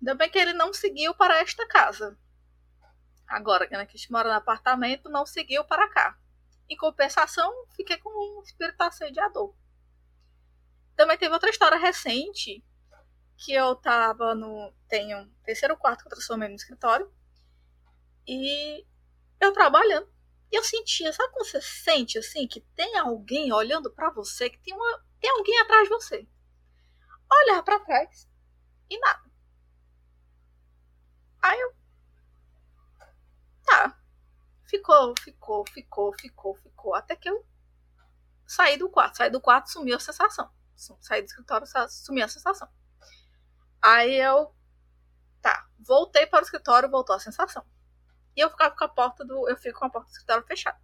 Ainda 0.00 0.14
bem 0.14 0.30
que 0.30 0.38
ele 0.38 0.54
não 0.54 0.72
seguiu 0.72 1.14
para 1.14 1.38
esta 1.40 1.68
casa. 1.68 2.18
Agora, 3.28 3.68
que 3.68 3.74
a 3.74 3.84
gente 3.84 4.10
mora 4.10 4.30
no 4.30 4.36
apartamento, 4.36 5.08
não 5.08 5.24
seguiu 5.24 5.64
para 5.64 5.88
cá. 5.88 6.18
Em 6.72 6.76
compensação, 6.76 7.52
fiquei 7.76 7.98
com 7.98 8.08
um 8.08 8.42
espírito 8.42 8.80
assediador. 8.80 9.54
Também 10.96 11.18
teve 11.18 11.34
outra 11.34 11.50
história 11.50 11.76
recente 11.76 12.64
que 13.36 13.52
eu 13.52 13.76
tava 13.76 14.34
no. 14.34 14.72
Tenho 14.88 15.30
terceiro 15.44 15.76
quarto 15.76 16.00
que 16.00 16.06
eu 16.06 16.12
transformei 16.12 16.48
no 16.48 16.54
escritório. 16.54 17.12
E 18.26 18.86
eu 19.38 19.52
trabalhando. 19.52 20.10
E 20.50 20.56
eu 20.56 20.64
sentia, 20.64 21.12
sabe 21.12 21.34
quando 21.34 21.46
você 21.46 21.60
sente 21.60 22.16
assim 22.18 22.48
que 22.48 22.62
tem 22.74 22.96
alguém 22.98 23.52
olhando 23.52 23.90
para 23.90 24.08
você, 24.08 24.48
que 24.48 24.58
tem, 24.60 24.72
uma, 24.72 25.04
tem 25.20 25.30
alguém 25.30 25.58
atrás 25.60 25.82
de 25.84 25.90
você? 25.90 26.26
Olhar 27.30 27.62
para 27.62 27.80
trás 27.80 28.26
e 28.88 28.98
nada. 28.98 29.30
Aí 31.42 31.60
eu. 31.60 31.74
Tá. 33.62 34.01
Ficou, 34.72 35.14
ficou, 35.20 35.64
ficou, 35.68 36.14
ficou, 36.18 36.56
ficou. 36.56 36.94
Até 36.94 37.14
que 37.14 37.28
eu 37.28 37.46
saí 38.46 38.78
do 38.78 38.88
quarto. 38.88 39.18
Saí 39.18 39.28
do 39.28 39.38
quarto 39.38 39.70
sumiu 39.70 39.96
a 39.96 40.00
sensação. 40.00 40.50
Saí 40.74 41.20
do 41.20 41.26
escritório, 41.26 41.66
sumiu 41.90 42.24
a 42.24 42.28
sensação. 42.28 42.66
Aí 43.82 44.14
eu. 44.14 44.56
Tá. 45.42 45.68
Voltei 45.78 46.26
para 46.26 46.40
o 46.40 46.42
escritório, 46.42 46.88
voltou 46.88 47.14
a 47.14 47.20
sensação. 47.20 47.62
E 48.34 48.40
eu 48.40 48.48
ficava 48.48 48.74
com 48.74 48.84
a 48.84 48.88
porta 48.88 49.26
do. 49.26 49.46
Eu 49.46 49.58
fico 49.58 49.78
com 49.78 49.84
a 49.84 49.90
porta 49.90 50.08
do 50.08 50.12
escritório 50.12 50.46
fechada. 50.46 50.80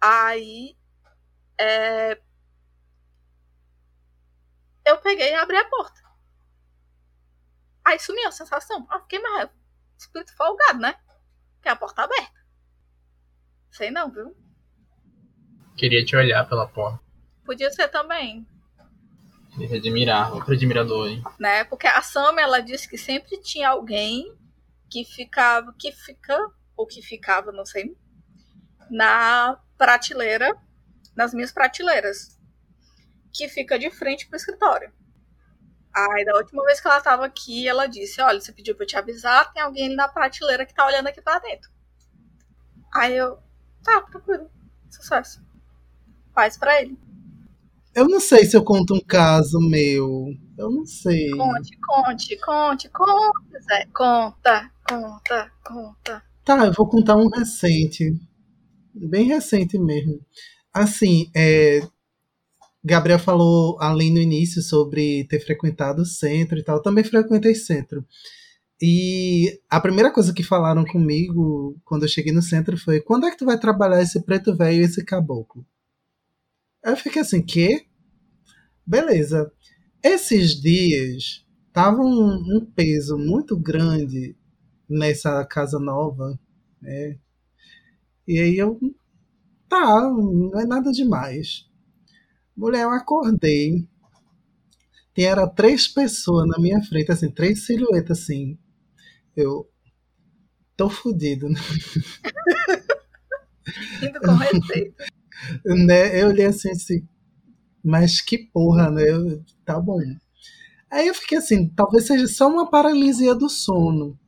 Aí. 0.00 0.74
É, 1.60 2.18
eu 4.86 4.98
peguei 5.02 5.32
e 5.32 5.34
abri 5.34 5.58
a 5.58 5.68
porta. 5.68 6.00
Aí 7.84 7.98
sumiu 7.98 8.26
a 8.26 8.32
sensação. 8.32 8.86
Ah, 8.88 9.00
fiquei 9.00 9.18
mais. 9.18 9.50
Espírito 9.98 10.34
folgado, 10.34 10.78
né? 10.78 10.98
Que 11.60 11.68
a 11.68 11.76
porta 11.76 12.04
aberta. 12.04 12.33
Sei 13.74 13.90
não, 13.90 14.08
viu? 14.08 14.32
Queria 15.76 16.04
te 16.04 16.14
olhar 16.14 16.48
pela 16.48 16.64
porta. 16.64 17.00
Podia 17.44 17.68
ser 17.72 17.88
também. 17.88 18.46
Queria 19.50 19.68
te 19.68 19.76
admirar. 19.78 20.32
Outro 20.32 20.54
admirador, 20.54 21.08
hein? 21.08 21.24
Né? 21.40 21.64
Porque 21.64 21.88
a 21.88 22.00
Sam, 22.00 22.38
ela 22.38 22.60
disse 22.60 22.88
que 22.88 22.96
sempre 22.96 23.36
tinha 23.42 23.70
alguém 23.70 24.32
que 24.88 25.04
ficava, 25.04 25.74
que 25.76 25.90
fica, 25.90 26.38
ou 26.76 26.86
que 26.86 27.02
ficava, 27.02 27.50
não 27.50 27.66
sei, 27.66 27.96
na 28.88 29.60
prateleira, 29.76 30.56
nas 31.16 31.34
minhas 31.34 31.50
prateleiras, 31.50 32.38
que 33.32 33.48
fica 33.48 33.76
de 33.76 33.90
frente 33.90 34.28
pro 34.28 34.36
escritório. 34.36 34.92
Aí, 35.92 36.24
da 36.24 36.36
última 36.36 36.64
vez 36.64 36.80
que 36.80 36.86
ela 36.86 37.00
tava 37.00 37.26
aqui, 37.26 37.66
ela 37.66 37.88
disse: 37.88 38.22
Olha, 38.22 38.40
você 38.40 38.52
pediu 38.52 38.76
pra 38.76 38.84
eu 38.84 38.88
te 38.88 38.96
avisar, 38.96 39.52
tem 39.52 39.60
alguém 39.60 39.86
ali 39.86 39.96
na 39.96 40.06
prateleira 40.06 40.64
que 40.64 40.72
tá 40.72 40.86
olhando 40.86 41.08
aqui 41.08 41.20
pra 41.20 41.40
dentro. 41.40 41.68
Aí 42.94 43.16
eu, 43.16 43.42
tá, 43.84 44.00
tranquilo, 44.02 44.50
sucesso. 44.90 45.40
Faz 46.34 46.56
pra 46.56 46.82
ele. 46.82 46.98
Eu 47.94 48.08
não 48.08 48.18
sei 48.18 48.44
se 48.44 48.56
eu 48.56 48.64
conto 48.64 48.94
um 48.94 49.00
caso 49.00 49.60
meu. 49.60 50.26
Eu 50.58 50.70
não 50.70 50.84
sei. 50.84 51.30
Conte, 51.30 51.78
conte, 51.80 52.36
conte, 52.38 52.88
conte, 52.88 53.62
Zé. 53.62 53.86
Conta, 53.94 54.70
conta, 54.88 55.52
conta. 55.64 56.22
Tá, 56.44 56.66
eu 56.66 56.72
vou 56.72 56.88
contar 56.88 57.16
um 57.16 57.28
recente. 57.28 58.12
Bem 58.92 59.26
recente 59.26 59.78
mesmo. 59.78 60.20
Assim, 60.72 61.30
é, 61.36 61.86
Gabriel 62.84 63.18
falou 63.18 63.78
além 63.80 64.12
no 64.12 64.20
início 64.20 64.60
sobre 64.60 65.24
ter 65.24 65.40
frequentado 65.40 66.02
o 66.02 66.06
centro 66.06 66.58
e 66.58 66.64
tal. 66.64 66.76
Eu 66.76 66.82
também 66.82 67.04
frequentei 67.04 67.54
centro. 67.54 68.04
E 68.82 69.60
a 69.70 69.80
primeira 69.80 70.12
coisa 70.12 70.34
que 70.34 70.42
falaram 70.42 70.84
comigo 70.84 71.80
quando 71.84 72.02
eu 72.02 72.08
cheguei 72.08 72.32
no 72.32 72.42
centro 72.42 72.76
foi: 72.76 73.00
quando 73.00 73.26
é 73.26 73.30
que 73.30 73.38
tu 73.38 73.44
vai 73.44 73.58
trabalhar 73.58 74.02
esse 74.02 74.22
preto 74.24 74.56
velho 74.56 74.82
e 74.82 74.84
esse 74.84 75.04
caboclo? 75.04 75.64
Eu 76.82 76.96
fiquei 76.96 77.22
assim, 77.22 77.42
que? 77.42 77.86
Beleza. 78.86 79.50
Esses 80.02 80.60
dias 80.60 81.46
tava 81.72 82.02
um, 82.02 82.56
um, 82.56 82.66
peso 82.74 83.16
muito 83.16 83.56
grande 83.56 84.36
nessa 84.88 85.44
casa 85.46 85.78
nova, 85.78 86.38
né? 86.80 87.18
E 88.28 88.38
aí 88.38 88.56
eu, 88.58 88.78
tá, 89.68 90.02
não 90.02 90.60
é 90.60 90.66
nada 90.66 90.92
demais. 90.92 91.66
Mulher, 92.56 92.82
eu 92.82 92.90
acordei. 92.90 93.88
Tem 95.14 95.24
era 95.26 95.48
três 95.48 95.88
pessoas 95.88 96.46
na 96.48 96.58
minha 96.58 96.82
frente, 96.82 97.10
assim, 97.10 97.30
três 97.30 97.64
silhuetas, 97.64 98.20
assim. 98.20 98.58
Eu 99.36 99.68
tô 100.76 100.88
fudido. 100.88 101.48
Né? 101.48 101.60
Indo 104.02 104.20
com 104.20 105.74
né? 105.86 106.22
Eu 106.22 106.28
olhei 106.28 106.46
assim, 106.46 106.70
assim, 106.70 107.06
mas 107.82 108.20
que 108.20 108.38
porra, 108.38 108.90
né? 108.90 109.02
Eu, 109.10 109.42
tá 109.64 109.80
bom. 109.80 110.00
Aí 110.90 111.08
eu 111.08 111.14
fiquei 111.14 111.38
assim, 111.38 111.68
talvez 111.68 112.06
seja 112.06 112.26
só 112.28 112.48
uma 112.48 112.70
paralisia 112.70 113.34
do 113.34 113.48
sono. 113.48 114.18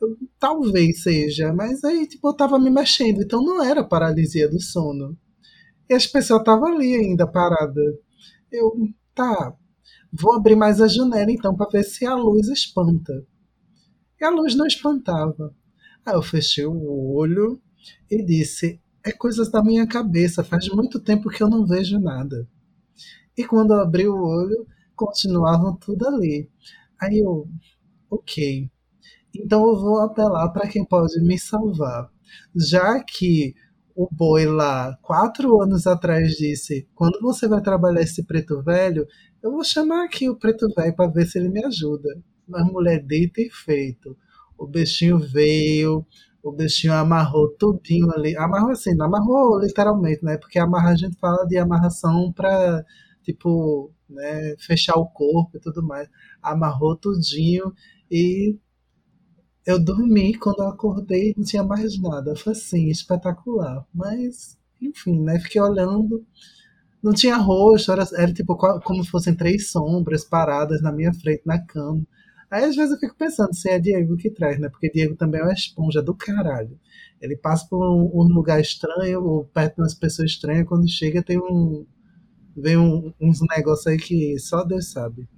Eu, 0.00 0.16
talvez 0.38 1.02
seja, 1.02 1.52
mas 1.52 1.82
aí 1.84 2.06
tipo, 2.06 2.28
eu 2.28 2.34
tava 2.34 2.58
me 2.58 2.70
mexendo, 2.70 3.22
então 3.22 3.42
não 3.42 3.62
era 3.64 3.84
paralisia 3.84 4.48
do 4.48 4.60
sono. 4.60 5.16
E 5.88 5.94
as 5.94 6.06
pessoas 6.06 6.40
estavam 6.40 6.74
ali 6.74 6.94
ainda 6.94 7.26
parada. 7.26 7.80
Eu, 8.50 8.72
tá, 9.14 9.54
vou 10.12 10.34
abrir 10.34 10.56
mais 10.56 10.80
a 10.80 10.88
janela 10.88 11.30
então 11.30 11.54
para 11.56 11.70
ver 11.70 11.84
se 11.84 12.04
a 12.04 12.14
luz 12.14 12.48
espanta. 12.48 13.24
E 14.20 14.24
a 14.24 14.30
luz 14.30 14.54
não 14.54 14.66
espantava. 14.66 15.54
Aí 16.04 16.14
eu 16.14 16.22
fechei 16.22 16.64
o 16.66 17.12
olho 17.14 17.60
e 18.10 18.24
disse: 18.24 18.80
é 19.04 19.12
coisas 19.12 19.50
da 19.50 19.62
minha 19.62 19.86
cabeça, 19.86 20.42
faz 20.42 20.68
muito 20.68 20.98
tempo 21.00 21.30
que 21.30 21.42
eu 21.42 21.48
não 21.48 21.64
vejo 21.64 21.98
nada. 22.00 22.48
E 23.36 23.44
quando 23.44 23.72
eu 23.72 23.80
abri 23.80 24.08
o 24.08 24.16
olho, 24.16 24.66
continuavam 24.96 25.76
tudo 25.76 26.08
ali. 26.08 26.50
Aí 27.00 27.18
eu, 27.18 27.48
ok. 28.10 28.70
Então 29.34 29.66
eu 29.68 29.76
vou 29.76 30.00
apelar 30.00 30.48
para 30.50 30.68
quem 30.68 30.84
pode 30.84 31.20
me 31.22 31.38
salvar. 31.38 32.10
Já 32.54 33.02
que 33.04 33.54
o 33.94 34.08
boi 34.10 34.46
lá, 34.46 34.96
quatro 35.02 35.62
anos 35.62 35.86
atrás, 35.86 36.32
disse: 36.32 36.88
quando 36.94 37.20
você 37.20 37.46
vai 37.46 37.60
trabalhar 37.60 38.02
esse 38.02 38.24
preto 38.24 38.62
velho, 38.62 39.06
eu 39.42 39.52
vou 39.52 39.62
chamar 39.64 40.04
aqui 40.04 40.28
o 40.28 40.36
preto 40.36 40.68
velho 40.74 40.94
para 40.96 41.10
ver 41.10 41.26
se 41.26 41.38
ele 41.38 41.48
me 41.48 41.64
ajuda. 41.64 42.08
Mas 42.46 42.64
mulher 42.70 43.02
deita 43.02 43.40
e 43.40 43.50
feito. 43.50 44.16
O 44.58 44.66
bichinho 44.66 45.18
veio, 45.18 46.06
o 46.42 46.52
bichinho 46.52 46.92
amarrou 46.94 47.48
tudinho 47.56 48.10
ali. 48.12 48.36
Amarrou 48.36 48.70
assim, 48.70 48.94
não 48.94 49.06
amarrou 49.06 49.58
literalmente, 49.60 50.24
né? 50.24 50.36
Porque 50.38 50.58
amarrar 50.58 50.92
a 50.92 50.96
gente 50.96 51.16
fala 51.18 51.44
de 51.46 51.58
amarração 51.58 52.32
para 52.32 52.84
tipo, 53.22 53.92
né, 54.08 54.54
fechar 54.58 54.94
o 54.96 55.06
corpo 55.06 55.56
e 55.56 55.60
tudo 55.60 55.82
mais. 55.82 56.08
Amarrou 56.42 56.96
tudinho 56.96 57.72
e 58.10 58.56
eu 59.66 59.82
dormi, 59.82 60.34
quando 60.38 60.60
eu 60.60 60.68
acordei 60.68 61.34
não 61.36 61.44
tinha 61.44 61.64
mais 61.64 62.00
nada. 62.00 62.36
Foi 62.36 62.52
assim, 62.52 62.88
espetacular. 62.88 63.84
Mas, 63.92 64.56
enfim, 64.80 65.20
né? 65.20 65.38
Fiquei 65.40 65.60
olhando. 65.60 66.24
Não 67.02 67.12
tinha 67.12 67.36
rosto, 67.36 67.92
era, 67.92 68.04
era 68.16 68.32
tipo 68.32 68.56
como 68.56 69.04
se 69.04 69.10
fossem 69.10 69.34
três 69.36 69.70
sombras 69.70 70.24
paradas 70.24 70.82
na 70.82 70.92
minha 70.92 71.12
frente 71.14 71.42
na 71.46 71.58
cama. 71.64 72.02
Aí 72.50 72.64
às 72.64 72.76
vezes 72.76 72.92
eu 72.92 72.98
fico 72.98 73.16
pensando 73.16 73.54
se 73.54 73.68
é 73.68 73.78
Diego 73.78 74.16
que 74.16 74.30
traz, 74.30 74.58
né? 74.58 74.68
Porque 74.68 74.90
Diego 74.90 75.16
também 75.16 75.40
é 75.40 75.44
uma 75.44 75.52
esponja 75.52 76.02
do 76.02 76.14
caralho. 76.14 76.78
Ele 77.20 77.36
passa 77.36 77.66
por 77.68 77.84
um, 77.84 78.10
um 78.14 78.28
lugar 78.32 78.60
estranho, 78.60 79.24
ou 79.24 79.44
perto 79.44 79.76
de 79.76 79.82
umas 79.82 79.94
pessoas 79.94 80.30
estranhas, 80.30 80.66
quando 80.66 80.88
chega 80.88 81.22
tem 81.22 81.38
um. 81.38 81.86
Vem 82.56 82.76
um, 82.76 83.12
uns 83.20 83.40
negócios 83.40 83.86
aí 83.86 83.98
que 83.98 84.38
só 84.38 84.64
Deus 84.64 84.90
sabe. 84.90 85.28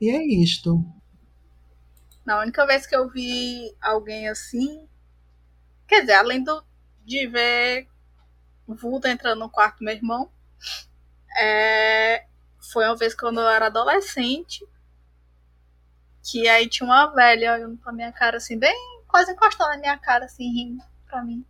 E 0.00 0.10
é 0.10 0.24
isto. 0.24 0.84
Na 2.24 2.40
única 2.40 2.66
vez 2.66 2.86
que 2.86 2.94
eu 2.94 3.08
vi 3.08 3.74
alguém 3.80 4.28
assim. 4.28 4.86
Quer 5.86 6.02
dizer, 6.02 6.14
além 6.14 6.44
do, 6.44 6.62
de 7.04 7.26
ver 7.26 7.88
o 8.66 8.74
vulto 8.74 9.08
entrando 9.08 9.38
no 9.38 9.50
quarto 9.50 9.78
do 9.78 9.84
meu 9.86 9.94
irmão, 9.94 10.30
é, 11.40 12.26
foi 12.70 12.84
uma 12.84 12.96
vez 12.96 13.14
quando 13.14 13.40
eu 13.40 13.48
era 13.48 13.66
adolescente. 13.66 14.62
Que 16.30 16.46
aí 16.48 16.68
tinha 16.68 16.86
uma 16.86 17.06
velha 17.06 17.54
olhando 17.54 17.78
pra 17.78 17.92
minha 17.92 18.12
cara 18.12 18.36
assim, 18.36 18.58
bem 18.58 18.76
quase 19.08 19.32
encostando 19.32 19.70
na 19.70 19.78
minha 19.78 19.98
cara, 19.98 20.26
assim, 20.26 20.52
rindo 20.52 20.84
pra 21.06 21.24
mim. 21.24 21.44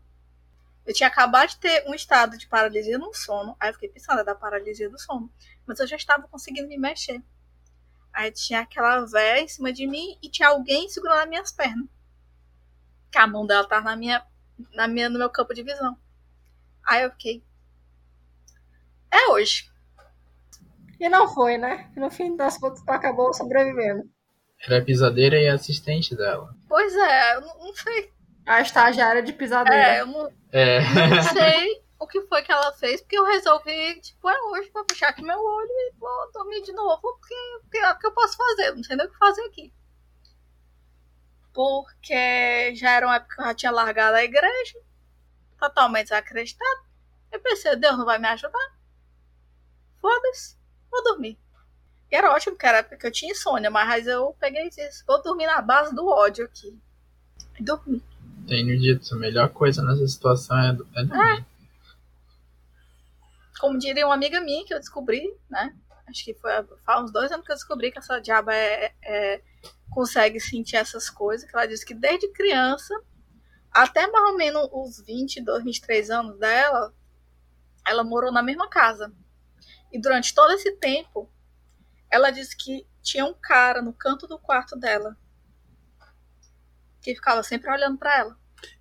Eu 0.87 0.95
tinha 0.95 1.09
acabado 1.09 1.51
de 1.51 1.59
ter 1.59 1.85
um 1.89 1.95
estado 1.95 2.39
de 2.39 2.47
paralisia 2.47 2.97
no 2.97 3.13
sono. 3.13 3.57
Aí 3.61 3.69
eu 3.69 3.75
fiquei 3.75 3.91
pensando 3.91 4.25
da 4.25 4.35
paralisia 4.35 4.89
do 4.89 4.99
sono. 4.99 5.31
Mas 5.67 5.81
eu 5.81 5.87
já 5.87 5.97
estava 5.97 6.27
conseguindo 6.29 6.69
me 6.69 6.79
mexer. 6.79 7.23
Aí 8.13 8.31
tinha 8.31 8.61
aquela 8.61 9.05
véia 9.05 9.43
em 9.43 9.49
cima 9.49 9.73
de 9.73 9.87
mim 9.87 10.17
e 10.23 10.31
tinha 10.31 10.49
alguém 10.49 10.89
segurando 10.89 11.21
as 11.21 11.29
minhas 11.29 11.53
pernas. 11.53 11.89
Que 13.11 13.19
a 13.19 13.27
mão 13.27 13.47
dela 13.47 13.69
tava 13.69 13.91
na 13.91 13.97
minha, 13.97 14.25
na 14.73 14.89
minha, 14.89 15.11
no 15.11 15.19
meu 15.19 15.29
campo 15.29 15.53
de 15.53 15.63
visão. 15.63 15.99
Aí 16.87 17.03
eu 17.03 17.11
fiquei. 17.11 17.45
É 19.11 19.29
hoje. 19.31 19.71
E 20.99 21.09
não 21.09 21.29
foi, 21.29 21.59
né? 21.59 21.91
No 21.97 22.11
fim 22.11 22.35
das 22.35 22.57
contas, 22.57 22.83
tu 22.83 22.91
acabou 22.91 23.35
sobrevivendo. 23.35 24.09
Era 24.61 24.79
a 24.79 24.85
pisadeira 24.85 25.37
e 25.41 25.49
a 25.49 25.55
assistente 25.55 26.17
dela. 26.17 26.55
Pois 26.69 26.95
é, 26.97 27.37
eu 27.37 27.41
não, 27.43 27.59
não 27.59 27.75
sei. 27.75 28.13
A 28.47 28.61
estagiária 28.61 29.23
de 29.23 29.33
pisadeira. 29.33 29.77
É, 29.97 30.01
eu 30.01 30.07
não, 30.07 30.33
É. 30.53 30.81
não 30.81 31.23
sei 31.33 31.83
o 31.99 32.07
que 32.07 32.23
foi 32.23 32.43
que 32.43 32.53
ela 32.53 32.73
fez, 32.73 33.01
porque 33.01 33.19
eu 33.19 33.25
resolvi, 33.25 34.01
tipo, 34.01 34.29
é 34.29 34.41
hoje, 34.51 34.71
vou 34.73 34.85
fechar 34.91 35.09
aqui 35.11 35.23
meu 35.23 35.39
olho 35.39 35.69
e 35.69 35.93
vou 35.99 36.33
dormir 36.33 36.63
de 36.63 36.73
novo, 36.73 37.01
porque, 37.01 37.35
porque 37.63 37.79
é 37.79 37.91
o 37.93 37.99
que 37.99 38.07
eu 38.07 38.13
posso 38.13 38.37
fazer, 38.37 38.73
não 38.75 38.83
sei 38.85 38.97
nem 38.97 39.07
o 39.07 39.11
que 39.11 39.19
fazer 39.19 39.43
aqui. 39.43 39.73
Porque 41.53 42.75
já 42.77 42.93
era 42.93 43.07
uma 43.07 43.17
época 43.17 43.35
que 43.35 43.41
eu 43.41 43.47
já 43.47 43.55
tinha 43.55 43.73
largado 43.73 44.17
a 44.17 44.23
igreja, 44.25 44.79
totalmente 45.59 46.05
desacreditado. 46.05 46.83
Eu 47.33 47.41
pensei, 47.41 47.75
Deus 47.77 47.99
não 47.99 48.05
vai 48.05 48.19
me 48.19 48.29
ajudar. 48.29 48.79
Foda-se, 50.01 50.57
vou 50.91 51.03
dormir. 51.03 51.39
E 52.11 52.17
era 52.17 52.33
ótimo, 52.33 52.57
era 52.63 52.83
porque 52.83 53.07
eu 53.07 53.13
tinha 53.13 53.33
insônia, 53.33 53.71
mas 53.71 54.07
eu 54.07 54.35
peguei 54.41 54.67
e 54.67 54.71
disse, 54.71 55.05
vou 55.07 55.23
dormir 55.23 55.47
na 55.47 55.61
base 55.61 55.95
do 55.95 56.07
ódio 56.07 56.45
aqui. 56.45 56.79
E 57.59 57.63
dormi. 57.63 58.03
Tenho 58.47 58.79
dito, 58.79 59.15
a 59.15 59.19
melhor 59.19 59.51
coisa 59.51 59.83
nessa 59.83 60.07
situação 60.07 60.57
é, 60.59 60.71
é 60.97 61.05
dormir. 61.05 61.47
como 63.61 63.79
diria 63.79 64.07
uma 64.07 64.15
amiga 64.15 64.41
minha 64.41 64.65
que 64.65 64.73
eu 64.73 64.79
descobri, 64.79 65.35
né? 65.51 65.75
Acho 66.07 66.25
que 66.25 66.33
foi 66.35 66.51
faz 66.85 67.05
uns 67.05 67.13
dois 67.13 67.31
anos 67.31 67.45
que 67.45 67.53
eu 67.53 67.57
descobri 67.57 67.93
que 67.93 67.99
essa 67.99 68.19
diaba 68.19 68.55
é, 68.55 68.95
é- 69.03 69.43
consegue 69.91 70.41
sentir 70.41 70.77
essas 70.77 71.11
coisas. 71.11 71.49
Que 71.49 71.55
ela 71.55 71.67
disse 71.67 71.85
que 71.85 71.93
desde 71.93 72.29
criança, 72.33 72.95
até 73.71 74.07
mais 74.07 74.31
ou 74.31 74.37
menos 74.39 74.69
os 74.73 75.05
22, 75.05 75.63
23 75.65 76.11
anos 76.11 76.39
dela, 76.39 76.95
ela 77.87 78.03
morou 78.03 78.33
na 78.33 78.43
mesma 78.43 78.69
casa. 78.69 79.13
E 79.93 80.01
durante 80.01 80.35
todo 80.35 80.53
esse 80.53 80.73
tempo, 80.77 81.29
ela 82.11 82.31
disse 82.31 82.57
que 82.57 82.87
tinha 83.03 83.25
um 83.25 83.35
cara 83.35 83.83
no 83.83 83.93
canto 83.93 84.27
do 84.27 84.39
quarto 84.39 84.77
dela 84.77 85.17
que 87.01 87.15
ficava 87.15 87.43
sempre 87.43 87.71
olhando 87.71 87.97
pra 87.97 88.19
ela. 88.19 88.37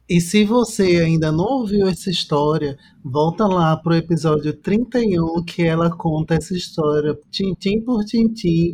E 0.10 0.22
se 0.22 0.44
você 0.46 1.02
ainda 1.02 1.32
não 1.32 1.46
ouviu 1.46 1.88
essa 1.88 2.10
história, 2.10 2.78
volta 3.04 3.46
lá 3.46 3.76
pro 3.78 3.96
episódio 3.96 4.54
31 4.54 5.44
que 5.44 5.64
ela 5.64 5.96
conta 5.96 6.36
essa 6.36 6.54
história, 6.54 7.18
tintim 7.30 7.82
por 7.82 8.04
tintim. 8.06 8.74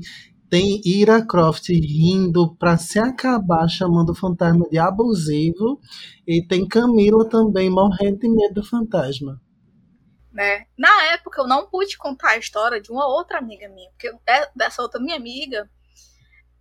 Tem 0.50 0.80
Ira 0.86 1.26
Croft 1.26 1.70
rindo 1.70 2.56
pra 2.56 2.78
se 2.78 3.00
acabar, 3.00 3.68
chamando 3.68 4.12
o 4.12 4.16
fantasma 4.16 4.68
de 4.70 4.78
abusivo. 4.78 5.80
E 6.28 6.46
tem 6.46 6.68
Camila 6.68 7.28
também 7.28 7.70
morrendo 7.70 8.20
de 8.20 8.30
medo 8.30 8.62
do 8.62 8.64
fantasma. 8.64 9.42
Né? 10.34 10.68
Na 10.78 11.04
época 11.14 11.42
eu 11.42 11.48
não 11.48 11.68
pude 11.70 11.98
contar 11.98 12.32
a 12.32 12.38
história 12.38 12.82
de 12.82 12.92
uma 12.92 13.08
outra 13.08 13.38
amiga 13.40 13.70
minha, 13.70 13.90
porque 13.92 14.12
de- 14.12 14.50
dessa 14.56 14.82
outra 14.82 15.00
minha 15.00 15.16
amiga 15.16 15.70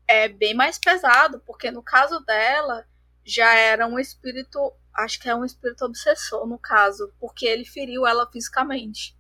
é 0.07 0.29
bem 0.29 0.55
mais 0.55 0.79
pesado, 0.79 1.41
porque 1.47 1.71
no 1.71 1.83
caso 1.83 2.21
dela 2.21 2.87
já 3.25 3.55
era 3.55 3.87
um 3.87 3.99
espírito, 3.99 4.73
acho 4.95 5.19
que 5.21 5.29
é 5.29 5.35
um 5.35 5.45
espírito 5.45 5.85
obsessor 5.85 6.47
no 6.47 6.59
caso, 6.59 7.13
porque 7.21 7.47
ele 7.47 7.65
feriu 7.65 8.07
ela 8.07 8.31
fisicamente. 8.31 9.17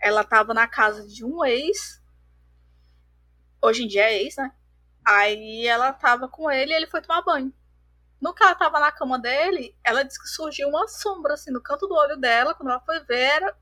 Ela 0.00 0.22
estava 0.22 0.54
na 0.54 0.66
casa 0.66 1.06
de 1.06 1.22
um 1.22 1.44
ex, 1.44 2.00
hoje 3.62 3.84
em 3.84 3.88
dia 3.88 4.10
é 4.10 4.22
ex, 4.22 4.36
né? 4.36 4.50
Aí 5.06 5.66
ela 5.66 5.92
tava 5.92 6.28
com 6.28 6.50
ele 6.50 6.72
e 6.72 6.76
ele 6.76 6.86
foi 6.86 7.00
tomar 7.00 7.22
banho. 7.22 7.52
No 8.26 8.34
que 8.34 8.42
ela 8.42 8.54
tava 8.56 8.80
na 8.80 8.92
cama 8.92 9.18
dele, 9.18 9.76
ela 9.84 10.04
disse 10.04 10.20
que 10.20 10.28
surgiu 10.28 10.68
uma 10.68 10.88
sombra, 10.88 11.34
assim, 11.34 11.50
no 11.52 11.62
canto 11.62 11.86
do 11.88 11.94
olho 11.94 12.16
dela. 12.18 12.54
Quando 12.54 12.70
ela 12.70 12.80
foi 12.80 13.00
ver, 13.04 13.20
era 13.20 13.56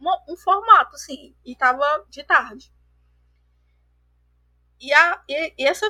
uma- 0.00 0.22
um 0.28 0.36
formato, 0.36 0.96
assim, 0.96 1.36
e 1.44 1.56
tava 1.56 2.06
de 2.10 2.24
tarde. 2.24 2.72
E, 4.80 4.92
a, 4.92 5.22
e, 5.28 5.54
e 5.58 5.64
essa, 5.64 5.86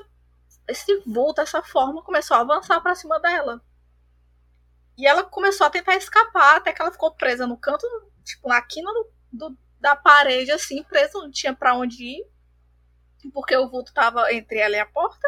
esse 0.69 0.99
vulto, 1.07 1.41
essa 1.43 1.63
forma, 1.63 2.03
começou 2.05 2.37
a 2.37 2.41
avançar 2.41 2.81
pra 2.83 2.95
cima 2.95 3.21
dela. 3.21 3.63
E 4.97 5.07
ela 5.07 5.25
começou 5.25 5.67
a 5.67 5.71
tentar 5.71 5.97
escapar, 5.97 6.57
até 6.57 6.73
que 6.73 6.81
ela 6.83 6.93
ficou 6.93 7.11
presa 7.15 7.47
no 7.47 7.57
canto, 7.57 7.87
tipo, 8.25 8.49
na 8.49 8.61
quina 8.63 8.93
do, 8.93 9.13
do- 9.51 9.59
da 9.81 9.97
parede, 9.97 10.51
assim, 10.53 10.83
presa, 10.85 11.19
não 11.19 11.31
tinha 11.31 11.55
pra 11.55 11.75
onde 11.75 12.03
ir. 12.05 12.25
Porque 13.33 13.57
o 13.57 13.69
vulto 13.69 13.95
tava 13.95 14.31
entre 14.33 14.59
ela 14.59 14.77
e 14.77 14.79
a 14.81 14.85
porta. 14.87 15.27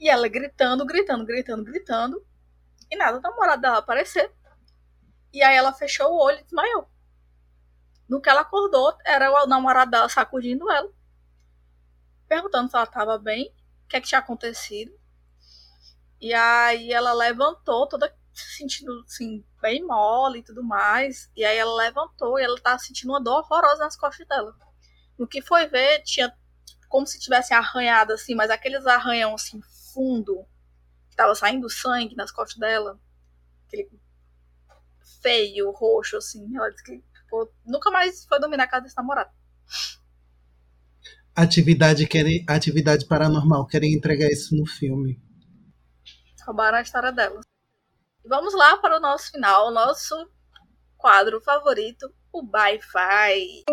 E 0.00 0.08
ela 0.08 0.26
gritando, 0.28 0.86
gritando, 0.86 1.26
gritando, 1.26 1.62
gritando. 1.62 2.26
E 2.90 2.96
nada 2.96 3.20
da 3.20 3.28
namorada 3.28 3.60
dela 3.60 3.78
aparecer. 3.78 4.32
E 5.30 5.42
aí 5.42 5.54
ela 5.54 5.74
fechou 5.74 6.10
o 6.10 6.24
olho 6.24 6.38
e 6.38 6.42
desmaiou. 6.42 6.90
No 8.08 8.20
que 8.20 8.30
ela 8.30 8.40
acordou, 8.40 8.96
era 9.04 9.30
o 9.30 9.46
namorado 9.46 9.90
dela 9.90 10.08
sacudindo 10.08 10.70
ela. 10.70 10.90
Perguntando 12.26 12.70
se 12.70 12.76
ela 12.76 12.84
estava 12.84 13.18
bem, 13.18 13.54
o 13.84 13.88
que 13.88 13.96
é 13.96 14.00
que 14.00 14.08
tinha 14.08 14.20
acontecido. 14.20 14.98
E 16.18 16.32
aí 16.32 16.92
ela 16.92 17.12
levantou, 17.12 17.86
toda 17.86 18.12
se 18.32 18.56
sentindo 18.56 19.04
assim, 19.06 19.44
bem 19.60 19.84
mole 19.84 20.38
e 20.38 20.42
tudo 20.42 20.64
mais. 20.64 21.30
E 21.36 21.44
aí 21.44 21.58
ela 21.58 21.74
levantou 21.76 22.38
e 22.38 22.42
ela 22.42 22.58
tava 22.58 22.78
sentindo 22.78 23.10
uma 23.10 23.22
dor 23.22 23.40
horrorosa 23.40 23.84
nas 23.84 23.96
costas 23.96 24.26
dela. 24.26 24.56
No 25.18 25.28
que 25.28 25.42
foi 25.42 25.66
ver, 25.66 26.02
tinha 26.04 26.34
como 26.88 27.06
se 27.06 27.20
tivesse 27.20 27.52
arranhado 27.52 28.14
assim, 28.14 28.34
mas 28.34 28.50
aqueles 28.50 28.86
arranhão 28.86 29.34
assim 29.34 29.60
fundo, 30.00 30.46
que 31.10 31.16
tava 31.16 31.34
saindo 31.34 31.68
sangue 31.68 32.16
nas 32.16 32.32
costas 32.32 32.58
dela. 32.58 32.98
Aquele 33.66 33.90
feio, 35.22 35.70
roxo, 35.72 36.16
assim. 36.16 36.56
Ela 36.56 36.70
disse 36.70 36.84
que 36.84 37.04
pô, 37.28 37.52
nunca 37.66 37.90
mais 37.90 38.24
foi 38.24 38.40
dormir 38.40 38.56
na 38.56 38.66
casa 38.66 38.84
desse 38.84 38.96
namorado. 38.96 39.30
Atividade, 41.36 42.06
querem, 42.06 42.44
atividade 42.48 43.06
paranormal, 43.06 43.66
querem 43.66 43.94
entregar 43.94 44.28
isso 44.28 44.56
no 44.56 44.66
filme. 44.66 45.22
Roubaram 46.44 46.78
a 46.78 46.82
história 46.82 47.12
dela. 47.12 47.40
Vamos 48.26 48.54
lá 48.54 48.78
para 48.78 48.96
o 48.96 49.00
nosso 49.00 49.30
final, 49.30 49.68
o 49.68 49.70
nosso 49.70 50.14
quadro 50.96 51.40
favorito, 51.40 52.12
o 52.32 52.44
Wi-Fi. 52.52 53.64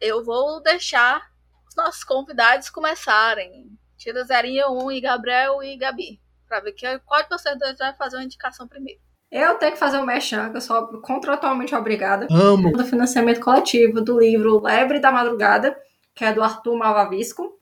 Eu 0.00 0.24
vou 0.24 0.62
deixar 0.62 1.30
os 1.68 1.76
nossos 1.76 2.02
convidados 2.02 2.70
começarem. 2.70 3.78
Tira 4.00 4.24
Zerinha, 4.24 4.66
um 4.70 4.90
e 4.90 4.98
Gabriel 4.98 5.62
e 5.62 5.76
Gabi. 5.76 6.18
Pra 6.48 6.58
ver 6.58 6.72
que, 6.72 6.86
qual 7.00 7.22
de 7.22 7.28
vocês 7.28 7.58
dois 7.58 7.76
vai 7.76 7.94
fazer 7.94 8.16
uma 8.16 8.24
indicação 8.24 8.66
primeiro. 8.66 8.98
Eu 9.30 9.56
tenho 9.56 9.72
que 9.72 9.78
fazer 9.78 9.98
o 9.98 10.00
um 10.00 10.06
merchan, 10.06 10.50
que 10.50 10.56
eu 10.56 10.60
sou 10.62 11.02
contratualmente 11.02 11.74
obrigada. 11.74 12.26
Amo! 12.30 12.72
Do 12.72 12.82
financiamento 12.82 13.40
coletivo 13.40 14.00
do 14.00 14.18
livro 14.18 14.58
Lebre 14.62 15.00
da 15.00 15.12
Madrugada, 15.12 15.78
que 16.14 16.24
é 16.24 16.32
do 16.32 16.42
Arthur 16.42 16.76
Malvavisco, 16.76 17.60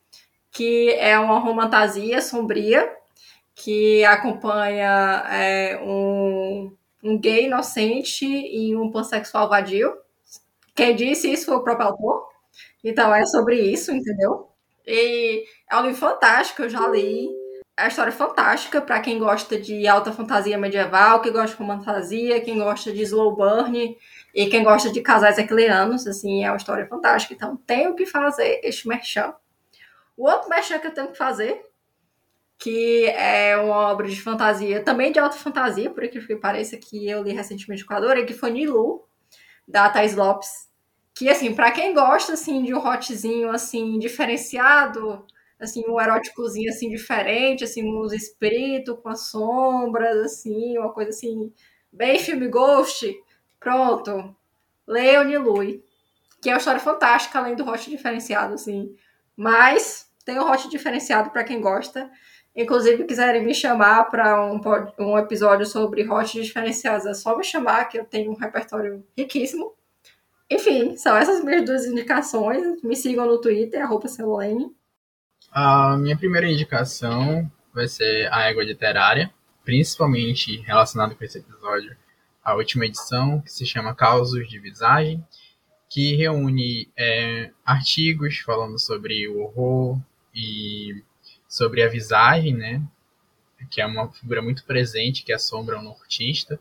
que 0.53 0.93
é 0.93 1.19
uma 1.19 1.41
romantasia 1.41 2.23
sombria 2.23 2.89
que 3.53 4.05
acompanha 4.05 5.25
é, 5.29 5.81
um, 5.83 6.73
um 7.03 7.19
gay 7.19 7.47
inocente 7.47 8.25
e 8.25 8.77
um 8.77 8.93
pansexual 8.93 9.49
vadio. 9.49 9.93
Quem 10.73 10.95
disse 10.95 11.33
isso 11.33 11.47
foi 11.47 11.57
o 11.57 11.65
próprio 11.65 11.89
autor. 11.89 12.29
Então 12.85 13.13
é 13.13 13.27
sobre 13.27 13.57
isso, 13.61 13.91
entendeu? 13.91 14.49
E 14.87 15.45
é 15.71 15.77
um 15.77 15.83
livro 15.83 15.99
fantástico, 15.99 16.63
eu 16.63 16.71
já 16.71 16.87
li. 16.89 17.29
É 17.77 17.83
uma 17.83 17.89
história 17.89 18.13
fantástica 18.13 18.81
para 18.81 18.99
quem 19.01 19.19
gosta 19.19 19.57
de 19.57 19.87
alta 19.87 20.11
fantasia 20.11 20.59
medieval, 20.59 21.21
quem 21.21 21.31
gosta 21.31 21.57
de 21.57 21.57
fantasia, 21.57 22.41
quem 22.41 22.59
gosta 22.59 22.93
de 22.93 23.03
slow 23.03 23.37
burn 23.37 23.97
e 24.35 24.47
quem 24.47 24.65
gosta 24.65 24.91
de 24.91 25.01
casais 25.01 25.39
ecleanos, 25.39 26.05
assim, 26.07 26.45
é 26.45 26.51
uma 26.51 26.57
história 26.57 26.89
fantástica. 26.89 27.35
Então, 27.35 27.57
tenho 27.57 27.95
que 27.95 28.05
fazer 28.05 28.61
este 28.65 28.89
merchan. 28.89 29.33
O 30.17 30.29
outro 30.29 30.49
mexer 30.49 30.81
que 30.81 30.89
eu 30.89 30.95
tenho 30.95 31.13
que 31.13 31.17
fazer, 31.17 31.65
que 32.59 33.07
é 33.11 33.57
uma 33.57 33.93
obra 33.93 34.09
de 34.09 34.21
fantasia, 34.21 34.83
também 34.83 35.13
de 35.13 35.21
alta 35.21 35.37
fantasia, 35.37 35.89
por 35.89 36.09
que 36.09 36.35
pareça, 36.35 36.77
que 36.77 37.09
eu 37.09 37.23
li 37.23 37.33
recentemente 37.33 37.85
com 37.85 37.95
a 37.95 38.01
Dora, 38.01 38.25
que 38.25 38.35
foi 38.35 38.51
Nilu, 38.51 39.07
da 39.67 39.89
Thais 39.89 40.17
Lopes. 40.17 40.69
Que, 41.15 41.29
assim, 41.29 41.55
para 41.55 41.71
quem 41.71 41.95
gosta, 41.95 42.33
assim, 42.33 42.65
de 42.65 42.75
um 42.75 42.85
hotzinho, 42.85 43.51
assim, 43.51 44.01
diferenciado, 44.01 45.25
assim, 45.61 45.85
um 45.89 46.01
eróticozinho, 46.01 46.71
assim, 46.71 46.89
diferente, 46.91 47.65
assim, 47.65 47.85
uns 47.85 48.13
espíritos 48.13 48.99
com 49.03 49.09
as 49.09 49.29
sombras, 49.29 50.17
assim, 50.19 50.79
uma 50.79 50.93
coisa, 50.93 51.11
assim, 51.11 51.53
bem 51.93 52.19
filme 52.19 52.49
Ghost, 52.49 53.15
pronto. 53.59 54.35
Leia 54.87 55.21
o 55.21 55.25
Nilui, 55.25 55.83
que 56.41 56.49
é 56.49 56.53
uma 56.53 56.59
história 56.59 56.81
fantástica, 56.81 57.39
além 57.39 57.57
do 57.57 57.69
hot 57.69 57.91
diferenciado, 57.91 58.55
assim. 58.55 58.95
Mas 59.37 60.11
tem 60.25 60.39
um 60.39 60.51
hot 60.51 60.69
diferenciado 60.69 61.31
para 61.31 61.45
quem 61.45 61.61
gosta. 61.61 62.11
Inclusive, 62.57 63.05
quiserem 63.05 63.45
me 63.45 63.55
chamar 63.55 64.05
para 64.11 64.45
um, 64.45 64.61
um 64.99 65.19
episódio 65.19 65.67
sobre 65.67 66.09
hot 66.09 66.41
diferenciados, 66.41 67.07
é 67.07 67.15
só 67.15 67.37
me 67.37 67.45
chamar, 67.45 67.87
que 67.87 67.99
eu 67.99 68.05
tenho 68.05 68.31
um 68.33 68.37
repertório 68.37 69.05
riquíssimo. 69.17 69.75
Enfim, 70.51 70.97
são 70.97 71.17
essas 71.17 71.45
minhas 71.45 71.65
duas 71.65 71.85
indicações. 71.87 72.83
Me 72.83 72.97
sigam 72.97 73.27
no 73.27 73.41
Twitter, 73.41 73.83
arroba 73.83 74.09
Celolene. 74.09 74.75
A 75.51 75.97
minha 75.97 76.17
primeira 76.17 76.51
indicação 76.51 77.51
vai 77.73 77.89
ser 77.89 78.33
a 78.33 78.43
égua 78.43 78.63
literária, 78.63 79.33
principalmente 79.65 80.59
relacionado 80.59 81.15
com 81.15 81.25
esse 81.25 81.39
episódio, 81.39 81.97
a 82.45 82.55
última 82.55 82.87
edição, 82.87 83.41
que 83.41 83.51
se 83.51 83.67
chama 83.67 83.95
Causos 83.95 84.49
de 84.49 84.59
Visagem, 84.59 85.25
que 85.89 86.15
reúne 86.17 86.89
é, 86.97 87.51
artigos 87.65 88.39
falando 88.39 88.79
sobre 88.79 89.27
o 89.29 89.41
horror 89.41 89.99
e 90.35 91.03
sobre 91.49 91.83
a 91.83 91.89
visagem, 91.89 92.55
né? 92.55 92.83
Que 93.71 93.81
é 93.81 93.87
uma 93.87 94.11
figura 94.13 94.43
muito 94.43 94.65
presente 94.65 95.23
que 95.23 95.33
assombra 95.33 95.79
o 95.79 95.83
nortista. 95.83 96.61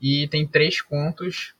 E 0.00 0.28
tem 0.28 0.46
três 0.46 0.80
contos 0.80 1.54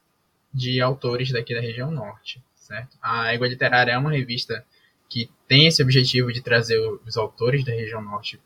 de 0.53 0.81
autores 0.81 1.33
daqui 1.33 1.55
da 1.55 1.61
região 1.61 1.91
norte, 1.91 2.43
certo? 2.55 2.97
A 3.03 3.33
Égua 3.33 3.49
Literária 3.49 3.93
é 3.93 3.99
uma 3.99 4.13
revista 4.13 4.65
que 5.13 5.29
tem 5.47 5.67
esse 5.67 5.83
objetivo 5.83 6.33
de 6.33 6.41
trazer 6.41 6.79
os 7.07 7.19
autores 7.19 7.63
da 7.63 7.71
região 7.71 8.01
norte 8.01 8.41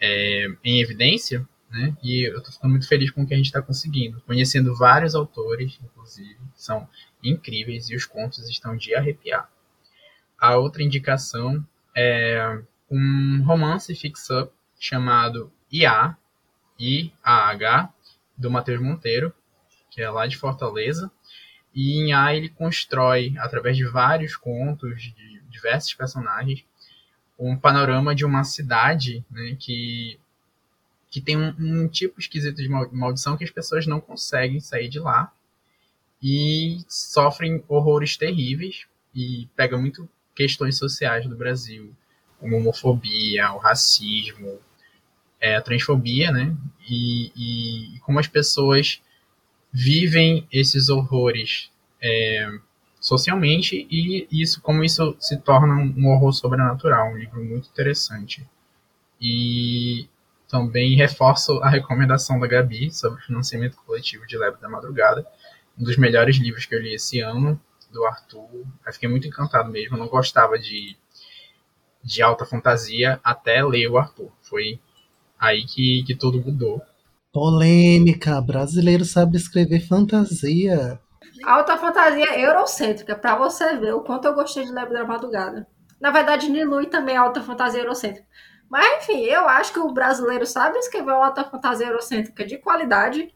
é, 0.00 0.48
em 0.64 0.80
evidência, 0.80 1.48
né? 1.70 1.96
E 2.02 2.28
eu 2.28 2.38
estou 2.38 2.52
ficando 2.52 2.72
muito 2.72 2.88
feliz 2.88 3.08
com 3.12 3.22
o 3.22 3.26
que 3.26 3.32
a 3.32 3.36
gente 3.36 3.46
está 3.46 3.62
conseguindo, 3.62 4.20
conhecendo 4.22 4.74
vários 4.74 5.14
autores, 5.14 5.78
inclusive, 5.80 6.36
são 6.56 6.88
incríveis 7.22 7.88
e 7.88 7.94
os 7.94 8.04
contos 8.04 8.50
estão 8.50 8.76
de 8.76 8.96
arrepiar. 8.96 9.48
A 10.36 10.56
outra 10.56 10.82
indicação 10.82 11.64
é 11.96 12.60
um 12.90 13.44
romance 13.44 13.94
fix-up 13.94 14.52
chamado 14.80 15.52
IA, 15.70 16.16
I-A-H, 16.80 17.94
do 18.36 18.50
Matheus 18.50 18.80
Monteiro, 18.80 19.32
que 19.88 20.02
é 20.02 20.10
lá 20.10 20.26
de 20.26 20.36
Fortaleza. 20.36 21.12
E 21.72 22.00
em 22.00 22.12
A 22.12 22.34
ele 22.34 22.48
constrói, 22.48 23.34
através 23.38 23.76
de 23.76 23.86
vários 23.86 24.34
contos 24.36 25.00
de 25.00 25.35
diversos 25.66 25.92
personagens, 25.94 26.64
um 27.38 27.56
panorama 27.56 28.14
de 28.14 28.24
uma 28.24 28.44
cidade 28.44 29.24
né, 29.30 29.56
que, 29.58 30.18
que 31.10 31.20
tem 31.20 31.36
um, 31.36 31.54
um 31.58 31.88
tipo 31.88 32.20
esquisito 32.20 32.56
de 32.56 32.68
maldição 32.68 33.36
que 33.36 33.44
as 33.44 33.50
pessoas 33.50 33.86
não 33.86 34.00
conseguem 34.00 34.60
sair 34.60 34.88
de 34.88 34.98
lá 34.98 35.32
e 36.22 36.78
sofrem 36.88 37.62
horrores 37.68 38.16
terríveis 38.16 38.86
e 39.14 39.48
pega 39.56 39.76
muito 39.76 40.08
questões 40.34 40.78
sociais 40.78 41.26
do 41.26 41.36
Brasil, 41.36 41.94
como 42.38 42.56
homofobia, 42.56 43.52
o 43.52 43.58
racismo, 43.58 44.58
é, 45.40 45.56
a 45.56 45.62
transfobia, 45.62 46.30
né? 46.30 46.54
E, 46.88 47.32
e, 47.34 47.96
e, 47.96 48.00
como 48.00 48.18
as 48.18 48.26
pessoas 48.26 49.00
vivem 49.72 50.46
esses 50.50 50.88
horrores 50.88 51.70
é, 52.00 52.58
socialmente 53.06 53.86
e 53.88 54.26
isso 54.32 54.60
como 54.60 54.82
isso 54.82 55.16
se 55.20 55.36
torna 55.36 55.76
um 55.76 56.08
horror 56.08 56.32
sobrenatural, 56.32 57.12
um 57.12 57.16
livro 57.16 57.40
muito 57.44 57.68
interessante. 57.68 58.44
E 59.20 60.08
também 60.48 60.96
reforço 60.96 61.52
a 61.62 61.68
recomendação 61.68 62.40
da 62.40 62.48
Gabi 62.48 62.92
sobre 62.92 63.22
financiamento 63.22 63.76
coletivo 63.86 64.26
de 64.26 64.36
Lebre 64.36 64.60
da 64.60 64.68
Madrugada, 64.68 65.24
um 65.78 65.84
dos 65.84 65.96
melhores 65.96 66.36
livros 66.36 66.66
que 66.66 66.74
eu 66.74 66.82
li 66.82 66.94
esse 66.94 67.20
ano, 67.20 67.60
do 67.92 68.04
Arthur. 68.04 68.66
Eu 68.84 68.92
fiquei 68.92 69.08
muito 69.08 69.28
encantado 69.28 69.70
mesmo, 69.70 69.96
não 69.96 70.08
gostava 70.08 70.58
de 70.58 70.96
de 72.02 72.22
alta 72.22 72.44
fantasia 72.44 73.20
até 73.22 73.64
ler 73.64 73.88
o 73.88 73.98
Arthur. 73.98 74.32
Foi 74.40 74.80
aí 75.38 75.64
que, 75.64 76.02
que 76.04 76.14
tudo 76.16 76.40
mudou. 76.40 76.82
Polêmica, 77.32 78.40
brasileiro 78.40 79.04
sabe 79.04 79.36
escrever 79.36 79.80
fantasia. 79.80 81.00
Alta 81.44 81.76
fantasia 81.76 82.38
eurocêntrica, 82.38 83.16
para 83.16 83.36
você 83.36 83.76
ver 83.76 83.94
o 83.94 84.00
quanto 84.00 84.26
eu 84.26 84.34
gostei 84.34 84.64
de 84.64 84.72
Lebre 84.72 84.94
da 84.94 85.04
Madrugada. 85.04 85.66
Na 86.00 86.10
verdade, 86.10 86.50
Nilui 86.50 86.86
também 86.86 87.14
é 87.14 87.18
alta 87.18 87.42
fantasia 87.42 87.80
eurocêntrica. 87.80 88.26
Mas, 88.68 89.02
enfim, 89.02 89.22
eu 89.24 89.48
acho 89.48 89.72
que 89.72 89.78
o 89.78 89.92
brasileiro 89.92 90.44
sabe 90.44 90.78
escrever 90.78 91.12
uma 91.12 91.26
alta 91.26 91.44
fantasia 91.44 91.86
eurocêntrica 91.86 92.44
de 92.44 92.58
qualidade. 92.58 93.32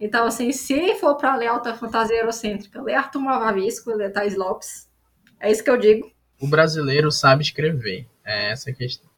Então, 0.00 0.26
assim, 0.26 0.50
se 0.52 0.94
for 0.96 1.16
para 1.16 1.36
ler 1.36 1.48
alta 1.48 1.74
fantasia 1.74 2.16
eurocêntrica, 2.16 2.82
lê 2.82 2.94
Arthur 2.94 3.20
Malvavisco, 3.20 3.90
lê 3.90 4.10
Thais 4.10 4.36
Lopes. 4.36 4.90
É 5.38 5.50
isso 5.50 5.62
que 5.62 5.70
eu 5.70 5.76
digo 5.76 6.12
o 6.42 6.48
brasileiro 6.48 7.10
sabe 7.12 7.44
escrever. 7.44 8.08
É 8.24 8.50
essa 8.50 8.70
a 8.70 8.74
questão. 8.74 9.08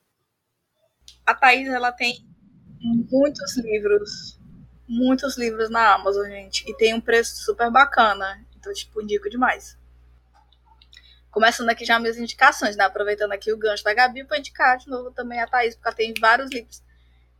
A 1.25 1.35
Thaís, 1.35 1.67
ela 1.69 1.91
tem 1.91 2.23
muitos 3.11 3.57
livros. 3.57 4.39
Muitos 4.87 5.39
livros 5.39 5.71
na 5.71 5.95
Amazon, 5.95 6.27
gente. 6.27 6.69
E 6.69 6.77
tem 6.77 6.95
um 6.95 7.01
preço 7.01 7.37
super 7.37 7.71
bacana. 7.71 8.45
Então, 8.57 8.73
tipo, 8.73 9.01
indico 9.01 9.31
demais. 9.31 9.79
Começando 11.31 11.69
aqui 11.71 11.85
já 11.85 11.99
minhas 11.99 12.19
indicações, 12.19 12.77
né? 12.77 12.85
Aproveitando 12.85 13.33
aqui 13.33 13.53
o 13.53 13.59
gancho 13.59 13.83
da 13.83 13.95
Gabi 13.95 14.25
para 14.25 14.39
indicar 14.39 14.79
de 14.79 14.89
novo 14.89 15.11
também 15.11 15.41
a 15.41 15.47
Thaís, 15.47 15.75
porque 15.75 15.89
ela 15.89 15.97
tem 15.97 16.15
vários 16.21 16.51
livros. 16.51 16.83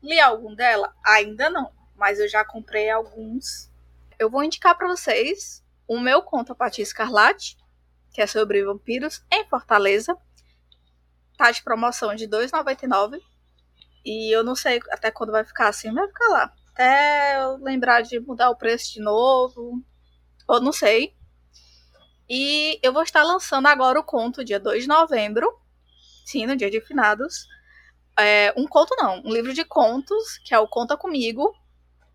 Li 0.03 0.19
algum 0.21 0.55
dela? 0.55 0.95
Ainda 1.05 1.49
não. 1.49 1.71
Mas 1.95 2.19
eu 2.19 2.29
já 2.29 2.45
comprei 2.45 2.91
alguns. 2.91 3.71
Eu 4.19 4.29
vou 4.31 4.43
indicar 4.43 4.77
para 4.77 4.89
vocês 4.89 5.63
o 5.87 6.01
meu 6.01 6.23
conto 6.23 6.53
a 6.53 6.55
Paty 6.57 6.83
Escarlate, 6.83 7.57
que 8.13 8.21
é 8.21 8.27
sobre 8.27 8.65
vampiros, 8.65 9.23
em 9.31 9.47
Fortaleza. 9.49 10.17
Tá 11.37 11.51
de 11.51 11.63
promoção 11.63 12.15
de 12.15 12.25
R$ 12.25 12.31
2,99. 12.31 13.21
E 14.05 14.35
eu 14.35 14.43
não 14.43 14.55
sei 14.55 14.81
até 14.91 15.11
quando 15.11 15.33
vai 15.33 15.45
ficar 15.45 15.69
assim, 15.69 15.93
vai 15.93 16.07
ficar 16.07 16.29
lá. 16.29 16.55
Até 16.75 17.43
eu 17.43 17.57
lembrar 17.57 18.03
de 18.03 18.21
mudar 18.21 18.51
o 18.51 18.57
preço 18.57 18.93
de 18.93 19.01
novo. 19.01 19.83
Ou 20.47 20.61
não 20.61 20.73
sei. 20.73 21.15
E 22.29 22.79
eu 22.83 22.93
vou 22.93 23.03
estar 23.03 23.23
lançando 23.23 23.67
agora 23.67 23.99
o 23.99 24.05
conto, 24.05 24.45
dia 24.45 24.61
2 24.61 24.83
de 24.83 24.89
novembro. 24.89 25.51
Sim, 26.27 26.47
no 26.47 26.57
dia 26.57 26.71
de 26.71 26.81
finados. 26.81 27.47
É, 28.19 28.53
um 28.57 28.67
conto 28.67 28.95
não, 28.97 29.23
um 29.25 29.33
livro 29.33 29.53
de 29.53 29.65
contos, 29.65 30.39
que 30.45 30.55
é 30.55 30.59
o 30.59 30.69
Conta 30.69 30.97
Comigo, 30.97 31.53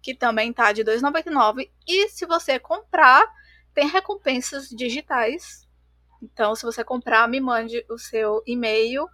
que 0.01 0.15
também 0.15 0.53
tá 0.53 0.71
de 0.71 0.81
R$ 0.81 0.97
2,99. 0.97 1.69
E 1.87 2.09
se 2.09 2.25
você 2.25 2.57
comprar, 2.59 3.27
tem 3.73 3.87
recompensas 3.87 4.69
digitais 4.69 5.67
então, 6.21 6.53
se 6.55 6.63
você 6.63 6.83
comprar, 6.83 7.27
me 7.27 7.39
mande 7.39 7.85
o 7.89 7.97
seu 7.97 8.43
e-mail 8.45 9.07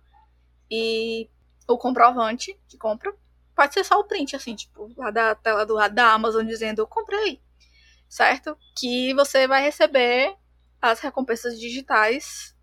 e 0.69 1.29
o 1.67 1.77
comprovante 1.77 2.59
de 2.67 2.77
compra. 2.77 3.13
Pode 3.55 3.73
ser 3.73 3.83
só 3.83 3.99
o 3.99 4.03
print, 4.03 4.35
assim, 4.35 4.55
tipo, 4.55 4.91
lá 4.97 5.11
da 5.11 5.33
tela 5.35 5.65
do 5.65 5.75
da 5.89 6.13
Amazon 6.13 6.45
dizendo 6.45 6.85
comprei, 6.85 7.41
certo? 8.09 8.57
Que 8.75 9.13
você 9.13 9.47
vai 9.47 9.61
receber 9.63 10.35
as 10.81 10.99
recompensas 10.99 11.59
digitais 11.59 12.55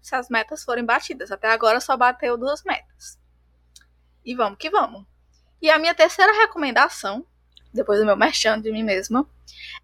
se 0.00 0.14
as 0.14 0.28
metas 0.28 0.62
forem 0.62 0.84
batidas. 0.84 1.32
Até 1.32 1.50
agora 1.50 1.80
só 1.80 1.96
bateu 1.96 2.36
duas 2.36 2.62
metas. 2.62 3.18
E 4.24 4.34
vamos 4.34 4.58
que 4.58 4.70
vamos. 4.70 5.04
E 5.60 5.70
a 5.70 5.78
minha 5.78 5.94
terceira 5.94 6.32
recomendação, 6.32 7.26
depois 7.72 7.98
do 7.98 8.06
meu 8.06 8.16
merchan 8.16 8.60
de 8.60 8.70
mim 8.70 8.82
mesma, 8.82 9.28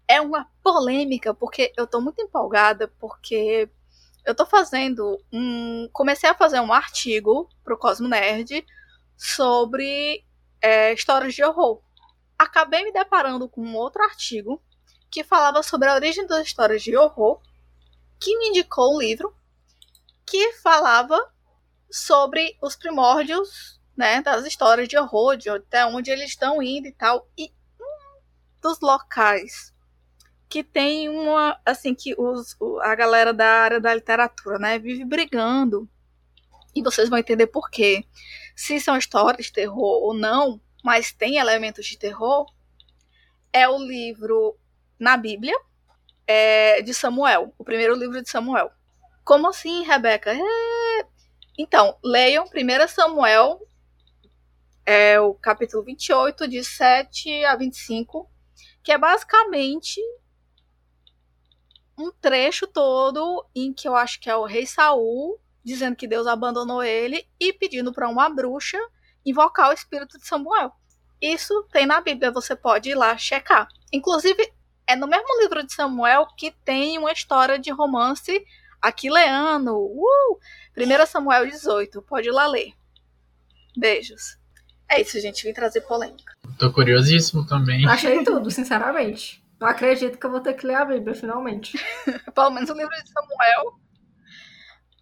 é 0.07 0.21
uma 0.21 0.47
polêmica, 0.63 1.33
porque 1.33 1.73
eu 1.75 1.85
tô 1.87 1.99
muito 1.99 2.21
empolgada, 2.21 2.87
porque 2.99 3.69
eu 4.25 4.35
tô 4.35 4.45
fazendo 4.45 5.19
um. 5.31 5.89
Comecei 5.91 6.29
a 6.29 6.35
fazer 6.35 6.59
um 6.59 6.71
artigo 6.71 7.49
pro 7.63 7.77
Cosmo 7.77 8.07
Nerd 8.07 8.65
sobre 9.17 10.23
é, 10.61 10.93
histórias 10.93 11.33
de 11.33 11.43
horror. 11.43 11.81
Acabei 12.37 12.83
me 12.83 12.91
deparando 12.91 13.47
com 13.49 13.61
um 13.61 13.75
outro 13.75 14.03
artigo 14.03 14.61
que 15.09 15.23
falava 15.23 15.61
sobre 15.61 15.89
a 15.89 15.95
origem 15.95 16.25
das 16.25 16.45
histórias 16.45 16.81
de 16.81 16.95
horror, 16.95 17.41
que 18.19 18.37
me 18.37 18.49
indicou 18.49 18.95
um 18.95 18.99
livro 18.99 19.35
que 20.25 20.53
falava 20.53 21.17
sobre 21.89 22.57
os 22.61 22.75
primórdios 22.75 23.79
né, 23.95 24.21
das 24.21 24.45
histórias 24.45 24.87
de 24.87 24.97
horror, 24.97 25.35
de 25.35 25.49
até 25.49 25.85
onde 25.85 26.09
eles 26.09 26.29
estão 26.29 26.61
indo 26.61 26.87
e 26.87 26.93
tal. 26.93 27.27
E 27.37 27.51
um 27.79 28.21
dos 28.61 28.79
locais 28.79 29.73
que 30.47 30.63
tem 30.63 31.07
uma, 31.07 31.59
assim, 31.65 31.95
que 31.95 32.13
os, 32.17 32.57
a 32.81 32.95
galera 32.95 33.33
da 33.33 33.47
área 33.47 33.79
da 33.79 33.93
literatura, 33.93 34.59
né, 34.59 34.77
vive 34.77 35.05
brigando 35.05 35.87
E 36.75 36.81
vocês 36.81 37.07
vão 37.09 37.19
entender 37.19 37.47
por 37.47 37.69
quê. 37.69 38.05
Se 38.55 38.79
são 38.79 38.97
histórias 38.97 39.47
de 39.47 39.53
terror 39.53 40.03
ou 40.03 40.13
não, 40.13 40.59
mas 40.83 41.11
tem 41.11 41.37
elementos 41.37 41.85
de 41.85 41.97
terror, 41.97 42.45
é 43.53 43.67
o 43.67 43.77
livro 43.77 44.57
na 44.99 45.17
Bíblia 45.17 45.57
é, 46.27 46.81
de 46.81 46.93
Samuel, 46.93 47.53
o 47.57 47.63
primeiro 47.63 47.95
livro 47.95 48.21
de 48.21 48.29
Samuel. 48.29 48.71
Como 49.23 49.49
assim, 49.49 49.83
Rebeca? 49.83 50.33
É... 50.33 51.05
Então, 51.57 51.97
leiam 52.03 52.45
1 52.45 52.87
Samuel, 52.87 53.59
é, 54.85 55.19
o 55.19 55.33
capítulo 55.33 55.83
28, 55.83 56.47
de 56.47 56.63
7 56.63 57.45
a 57.45 57.55
25, 57.55 58.29
que 58.83 58.91
é 58.91 58.97
basicamente 58.97 59.99
um 61.97 62.11
trecho 62.11 62.65
todo 62.65 63.45
em 63.53 63.73
que 63.73 63.87
eu 63.87 63.95
acho 63.95 64.19
que 64.19 64.29
é 64.29 64.35
o 64.35 64.45
rei 64.45 64.65
Saul 64.65 65.39
dizendo 65.63 65.95
que 65.95 66.07
Deus 66.07 66.27
abandonou 66.27 66.83
ele 66.83 67.27
e 67.39 67.53
pedindo 67.53 67.93
para 67.93 68.09
uma 68.09 68.29
bruxa 68.29 68.79
invocar 69.25 69.69
o 69.69 69.73
espírito 69.73 70.17
de 70.17 70.25
Samuel. 70.25 70.71
Isso 71.21 71.67
tem 71.71 71.85
na 71.85 72.01
Bíblia, 72.01 72.31
você 72.31 72.55
pode 72.55 72.89
ir 72.89 72.95
lá 72.95 73.15
checar. 73.17 73.67
Inclusive, 73.93 74.51
é 74.87 74.95
no 74.95 75.07
mesmo 75.07 75.41
livro 75.41 75.63
de 75.63 75.73
Samuel 75.73 76.25
que 76.35 76.51
tem 76.65 76.97
uma 76.97 77.11
história 77.11 77.59
de 77.59 77.71
romance 77.71 78.43
aquileano. 78.81 79.75
Uh! 79.77 80.39
1 80.75 81.05
Samuel 81.05 81.45
18, 81.45 82.01
pode 82.01 82.27
ir 82.27 82.31
lá 82.31 82.47
ler. 82.47 82.73
Beijos. 83.77 84.37
É 84.89 84.99
isso, 84.99 85.19
gente, 85.21 85.43
vim 85.43 85.53
trazer 85.53 85.81
polêmica. 85.81 86.33
Tô 86.57 86.71
curiosíssimo 86.71 87.45
também. 87.45 87.87
Achei 87.87 88.23
tudo, 88.23 88.49
sinceramente. 88.51 89.41
Não 89.59 89.67
acredito 89.67 90.17
que 90.17 90.25
eu 90.25 90.31
vou 90.31 90.41
ter 90.41 90.55
que 90.55 90.65
ler 90.65 90.75
a 90.75 90.85
Bíblia, 90.85 91.13
finalmente. 91.13 91.77
Pelo 92.33 92.49
menos 92.49 92.69
o 92.69 92.73
livro 92.73 92.91
de 92.91 93.09
Samuel. 93.11 93.79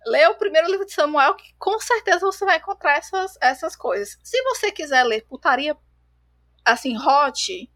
Lê 0.05 0.27
o 0.27 0.35
primeiro 0.35 0.69
livro 0.69 0.85
de 0.85 0.93
Samuel, 0.93 1.35
que 1.35 1.53
com 1.57 1.79
certeza 1.79 2.19
você 2.25 2.45
vai 2.45 2.57
encontrar 2.57 2.97
essas, 2.97 3.37
essas 3.41 3.75
coisas. 3.75 4.17
Se 4.23 4.41
você 4.43 4.71
quiser 4.71 5.03
ler 5.03 5.25
putaria 5.25 5.77
assim, 6.63 6.97
hot 6.97 7.71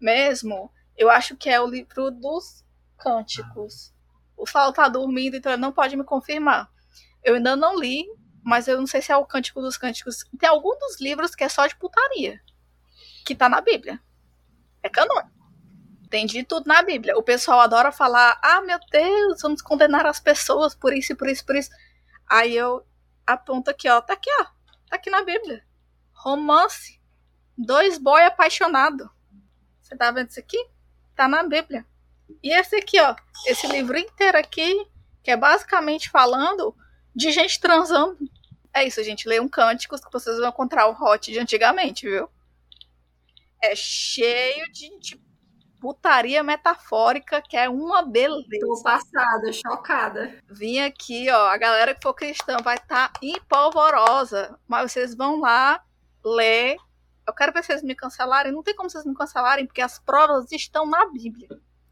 mesmo, 0.00 0.70
eu 0.96 1.10
acho 1.10 1.36
que 1.36 1.48
é 1.48 1.60
o 1.60 1.66
livro 1.66 2.10
dos 2.10 2.64
cânticos. 2.98 3.94
O 4.36 4.46
Saulo 4.46 4.72
tá 4.72 4.88
dormindo, 4.88 5.36
então 5.36 5.52
ele 5.52 5.62
não 5.62 5.72
pode 5.72 5.96
me 5.96 6.04
confirmar. 6.04 6.70
Eu 7.22 7.36
ainda 7.36 7.56
não 7.56 7.78
li, 7.78 8.04
mas 8.42 8.68
eu 8.68 8.78
não 8.78 8.86
sei 8.86 9.00
se 9.00 9.10
é 9.10 9.16
o 9.16 9.24
Cântico 9.24 9.62
dos 9.62 9.78
Cânticos. 9.78 10.24
Tem 10.38 10.48
algum 10.48 10.76
dos 10.78 11.00
livros 11.00 11.34
que 11.34 11.42
é 11.42 11.48
só 11.48 11.66
de 11.66 11.76
putaria. 11.76 12.40
Que 13.24 13.34
tá 13.34 13.48
na 13.48 13.60
Bíblia. 13.60 13.98
É 14.82 14.88
canônico. 14.90 15.33
Tem 16.14 16.26
de 16.26 16.44
tudo 16.44 16.68
na 16.68 16.80
Bíblia. 16.80 17.18
O 17.18 17.24
pessoal 17.24 17.58
adora 17.58 17.90
falar: 17.90 18.38
ah, 18.40 18.60
meu 18.60 18.78
Deus, 18.88 19.42
vamos 19.42 19.60
condenar 19.60 20.06
as 20.06 20.20
pessoas 20.20 20.72
por 20.72 20.92
isso, 20.96 21.16
por 21.16 21.28
isso, 21.28 21.44
por 21.44 21.56
isso. 21.56 21.70
Aí 22.30 22.54
eu 22.56 22.86
aponto 23.26 23.68
aqui, 23.68 23.88
ó. 23.88 24.00
Tá 24.00 24.12
aqui, 24.12 24.30
ó. 24.40 24.44
Tá 24.88 24.94
aqui 24.94 25.10
na 25.10 25.24
Bíblia. 25.24 25.66
Romance 26.12 27.00
Dois 27.58 27.98
boy 27.98 28.22
apaixonado. 28.22 29.10
Você 29.82 29.96
tá 29.96 30.12
vendo 30.12 30.30
isso 30.30 30.38
aqui? 30.38 30.56
Tá 31.16 31.26
na 31.26 31.42
Bíblia. 31.42 31.84
E 32.40 32.56
esse 32.56 32.76
aqui, 32.76 33.00
ó, 33.00 33.16
esse 33.48 33.66
livro 33.66 33.98
inteiro 33.98 34.38
aqui, 34.38 34.86
que 35.20 35.32
é 35.32 35.36
basicamente 35.36 36.10
falando 36.10 36.76
de 37.12 37.32
gente 37.32 37.58
transando. 37.58 38.16
É 38.72 38.86
isso, 38.86 39.02
gente. 39.02 39.28
Leiam 39.28 39.48
cânticos 39.48 40.00
que 40.00 40.12
vocês 40.12 40.38
vão 40.38 40.50
encontrar 40.50 40.86
o 40.86 40.92
hot 40.92 41.32
de 41.32 41.40
antigamente, 41.40 42.08
viu? 42.08 42.30
É 43.60 43.74
cheio 43.74 44.70
de, 44.70 44.96
de 45.00 45.24
putaria 45.84 46.42
metafórica, 46.42 47.42
que 47.42 47.58
é 47.58 47.68
uma 47.68 48.00
beleza. 48.00 48.48
Tô 48.58 48.82
passada, 48.82 49.52
chocada. 49.52 50.38
Vim 50.50 50.78
aqui, 50.78 51.28
ó. 51.30 51.48
A 51.48 51.58
galera 51.58 51.94
que 51.94 52.00
for 52.02 52.14
cristã 52.14 52.56
vai 52.64 52.76
estar 52.76 53.12
tá 53.12 53.20
empolvorosa. 53.22 54.58
Mas 54.66 54.90
vocês 54.90 55.14
vão 55.14 55.40
lá 55.40 55.84
ler 56.24 56.78
eu 57.26 57.32
quero 57.32 57.52
ver 57.52 57.64
vocês 57.64 57.82
me 57.82 57.94
cancelarem. 57.94 58.52
Não 58.52 58.62
tem 58.62 58.74
como 58.74 58.88
vocês 58.90 59.04
me 59.04 59.14
cancelarem, 59.14 59.66
porque 59.66 59.80
as 59.80 59.98
provas 59.98 60.50
estão 60.52 60.86
na 60.86 61.10
Bíblia. 61.10 61.48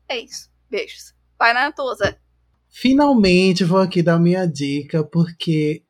É 0.08 0.18
isso. 0.18 0.50
Beijos. 0.70 1.14
Vai 1.38 1.52
na 1.54 1.72
tua, 1.72 1.94
Zé. 1.94 2.18
Finalmente 2.68 3.64
vou 3.64 3.78
aqui 3.78 4.02
dar 4.02 4.18
minha 4.18 4.46
dica, 4.46 5.02
porque 5.04 5.84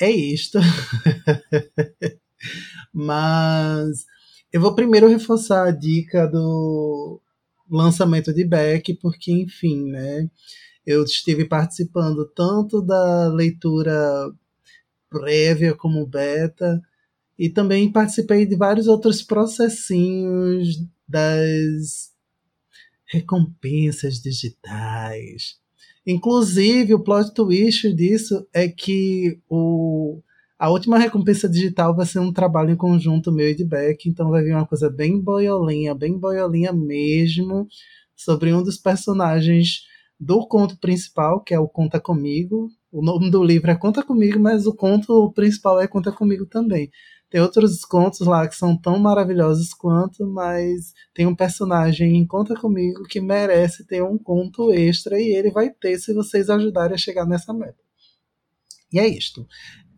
é 0.00 0.10
isto. 0.10 0.58
Mas 2.92 4.04
eu 4.56 4.60
vou 4.62 4.74
primeiro 4.74 5.06
reforçar 5.06 5.68
a 5.68 5.70
dica 5.70 6.26
do 6.26 7.20
lançamento 7.70 8.32
de 8.32 8.42
Beck, 8.42 8.94
porque, 8.94 9.30
enfim, 9.30 9.84
né? 9.90 10.30
Eu 10.86 11.04
estive 11.04 11.44
participando 11.44 12.26
tanto 12.34 12.80
da 12.80 13.28
leitura 13.28 14.32
prévia 15.10 15.74
como 15.74 16.06
beta, 16.06 16.80
e 17.38 17.50
também 17.50 17.92
participei 17.92 18.46
de 18.46 18.56
vários 18.56 18.86
outros 18.86 19.20
processinhos 19.20 20.82
das 21.06 22.14
recompensas 23.04 24.22
digitais. 24.22 25.58
Inclusive, 26.06 26.94
o 26.94 27.04
plot 27.04 27.34
twist 27.34 27.92
disso 27.92 28.48
é 28.54 28.66
que 28.68 29.38
o, 29.50 30.22
a 30.58 30.70
última 30.70 30.98
recompensa 30.98 31.48
digital 31.48 31.94
vai 31.94 32.06
ser 32.06 32.18
um 32.18 32.32
trabalho 32.32 32.70
em 32.70 32.76
conjunto 32.76 33.30
meu 33.30 33.50
e 33.50 33.54
de 33.54 33.64
Beck, 33.64 34.08
então 34.08 34.30
vai 34.30 34.42
vir 34.42 34.54
uma 34.54 34.66
coisa 34.66 34.88
bem 34.88 35.20
boiolinha, 35.20 35.94
bem 35.94 36.18
boiolinha 36.18 36.72
mesmo, 36.72 37.68
sobre 38.14 38.52
um 38.54 38.62
dos 38.62 38.78
personagens 38.78 39.82
do 40.18 40.46
conto 40.48 40.78
principal, 40.78 41.42
que 41.42 41.52
é 41.52 41.60
o 41.60 41.68
Conta 41.68 42.00
Comigo. 42.00 42.70
O 42.90 43.02
nome 43.02 43.30
do 43.30 43.44
livro 43.44 43.70
é 43.70 43.74
Conta 43.76 44.02
Comigo, 44.02 44.40
mas 44.40 44.66
o 44.66 44.74
conto 44.74 45.30
principal 45.32 45.78
é 45.78 45.86
Conta 45.86 46.10
Comigo 46.10 46.46
também. 46.46 46.90
Tem 47.28 47.40
outros 47.40 47.84
contos 47.84 48.20
lá 48.20 48.48
que 48.48 48.56
são 48.56 48.80
tão 48.80 48.98
maravilhosos 48.98 49.74
quanto, 49.74 50.26
mas 50.26 50.94
tem 51.12 51.26
um 51.26 51.34
personagem 51.34 52.16
em 52.16 52.26
Conta 52.26 52.54
Comigo 52.54 53.02
que 53.02 53.20
merece 53.20 53.86
ter 53.86 54.02
um 54.02 54.16
conto 54.16 54.72
extra 54.72 55.20
e 55.20 55.34
ele 55.34 55.50
vai 55.50 55.68
ter 55.68 55.98
se 55.98 56.14
vocês 56.14 56.48
ajudarem 56.48 56.94
a 56.94 56.98
chegar 56.98 57.26
nessa 57.26 57.52
meta. 57.52 57.84
E 58.92 58.98
é 58.98 59.06
isto. 59.06 59.46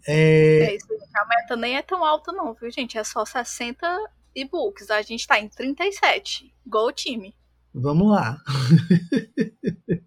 É, 0.08 0.60
é 0.60 0.76
isso, 0.76 0.86
A 1.14 1.26
meta 1.26 1.56
nem 1.56 1.76
é 1.76 1.82
tão 1.82 2.04
alta, 2.04 2.32
não, 2.32 2.54
viu, 2.54 2.70
gente? 2.70 2.96
É 2.96 3.04
só 3.04 3.24
60 3.24 3.86
e-books. 4.34 4.90
A 4.90 5.02
gente 5.02 5.26
tá 5.26 5.38
em 5.38 5.48
37. 5.48 6.54
Gol 6.66 6.92
time. 6.92 7.34
Vamos 7.74 8.10
lá. 8.10 8.38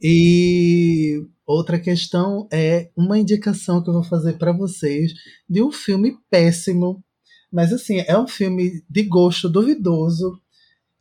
e 0.00 1.24
Outra 1.50 1.80
questão 1.80 2.46
é 2.52 2.92
uma 2.96 3.18
indicação 3.18 3.82
que 3.82 3.90
eu 3.90 3.94
vou 3.94 4.04
fazer 4.04 4.34
para 4.34 4.52
vocês 4.52 5.12
de 5.48 5.60
um 5.60 5.72
filme 5.72 6.16
péssimo, 6.30 7.02
mas 7.52 7.72
assim, 7.72 7.98
é 8.06 8.16
um 8.16 8.28
filme 8.28 8.84
de 8.88 9.02
gosto 9.02 9.48
duvidoso 9.48 10.40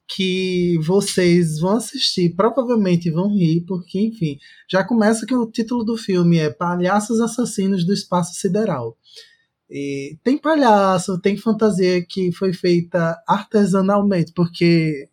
que 0.09 0.77
vocês 0.79 1.59
vão 1.59 1.77
assistir, 1.77 2.35
provavelmente 2.35 3.11
vão 3.11 3.29
rir, 3.29 3.63
porque 3.67 3.99
enfim, 3.99 4.39
já 4.69 4.83
começa 4.83 5.25
que 5.25 5.35
o 5.35 5.45
título 5.45 5.83
do 5.83 5.95
filme 5.95 6.39
é 6.39 6.49
Palhaços 6.49 7.21
Assassinos 7.21 7.85
do 7.85 7.93
Espaço 7.93 8.33
Sideral. 8.33 8.97
E 9.69 10.17
tem 10.23 10.35
palhaço, 10.35 11.21
tem 11.21 11.37
fantasia 11.37 12.03
que 12.03 12.31
foi 12.31 12.51
feita 12.53 13.21
artesanalmente, 13.27 14.31
porque 14.33 15.07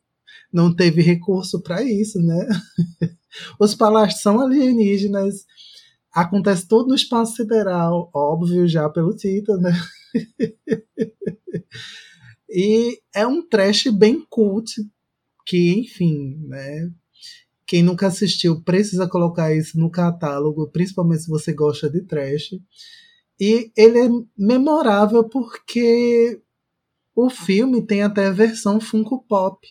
não 0.51 0.75
teve 0.75 1.03
recurso 1.03 1.61
para 1.61 1.83
isso, 1.83 2.19
né? 2.23 2.49
Os 3.61 3.75
palácios 3.75 4.23
são 4.23 4.41
alienígenas, 4.41 5.45
acontece 6.11 6.67
tudo 6.67 6.89
no 6.89 6.95
espaço 6.95 7.37
sideral, 7.37 8.11
óbvio 8.15 8.67
já 8.67 8.89
pelo 8.89 9.15
título, 9.15 9.61
né? 9.61 9.79
e 12.49 13.01
é 13.15 13.27
um 13.27 13.47
trash 13.47 13.89
bem 13.89 14.25
cult, 14.29 14.73
que, 15.47 15.73
enfim, 15.81 16.37
né? 16.47 16.91
Quem 17.67 17.83
nunca 17.83 18.07
assistiu 18.07 18.63
precisa 18.63 19.09
colocar 19.09 19.55
isso 19.55 19.79
no 19.79 19.91
catálogo, 19.91 20.71
principalmente 20.71 21.25
se 21.25 21.29
você 21.29 21.53
gosta 21.53 21.91
de 21.91 22.03
trash. 22.03 22.51
E 23.41 23.73
ele 23.77 23.99
é 23.99 24.09
memorável 24.37 25.29
porque 25.29 26.41
o 27.15 27.29
filme 27.29 27.85
tem 27.85 28.03
até 28.03 28.27
a 28.27 28.33
versão 28.33 28.81
Funko 28.81 29.25
Pop. 29.29 29.67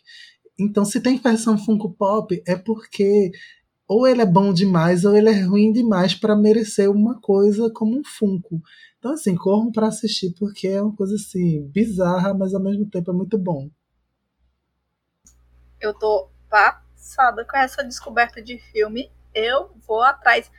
Então, 0.59 0.83
se 0.83 0.99
tem 0.99 1.17
versão 1.17 1.57
Funko 1.57 1.93
Pop, 1.93 2.41
é 2.47 2.55
porque 2.55 3.31
ou 3.87 4.07
ele 4.07 4.21
é 4.21 4.25
bom 4.25 4.53
demais 4.53 5.05
ou 5.05 5.15
ele 5.15 5.29
é 5.29 5.41
ruim 5.41 5.71
demais 5.71 6.15
para 6.15 6.35
merecer 6.35 6.89
uma 6.89 7.19
coisa 7.19 7.71
como 7.73 7.99
um 7.99 8.03
Funko. 8.03 8.61
Então, 8.97 9.13
assim, 9.13 9.35
corram 9.35 9.71
para 9.71 9.87
assistir 9.87 10.33
porque 10.39 10.67
é 10.67 10.81
uma 10.81 10.95
coisa 10.95 11.15
assim 11.15 11.67
bizarra, 11.71 12.33
mas 12.33 12.53
ao 12.53 12.61
mesmo 12.61 12.89
tempo 12.89 13.11
é 13.11 13.13
muito 13.13 13.37
bom. 13.37 13.69
Eu 15.79 15.93
tô 15.93 16.29
passada 16.49 17.45
com 17.45 17.57
essa 17.57 17.83
descoberta 17.83 18.41
de 18.41 18.57
filme. 18.71 19.11
Eu 19.33 19.69
vou 19.87 20.01
atrás. 20.01 20.51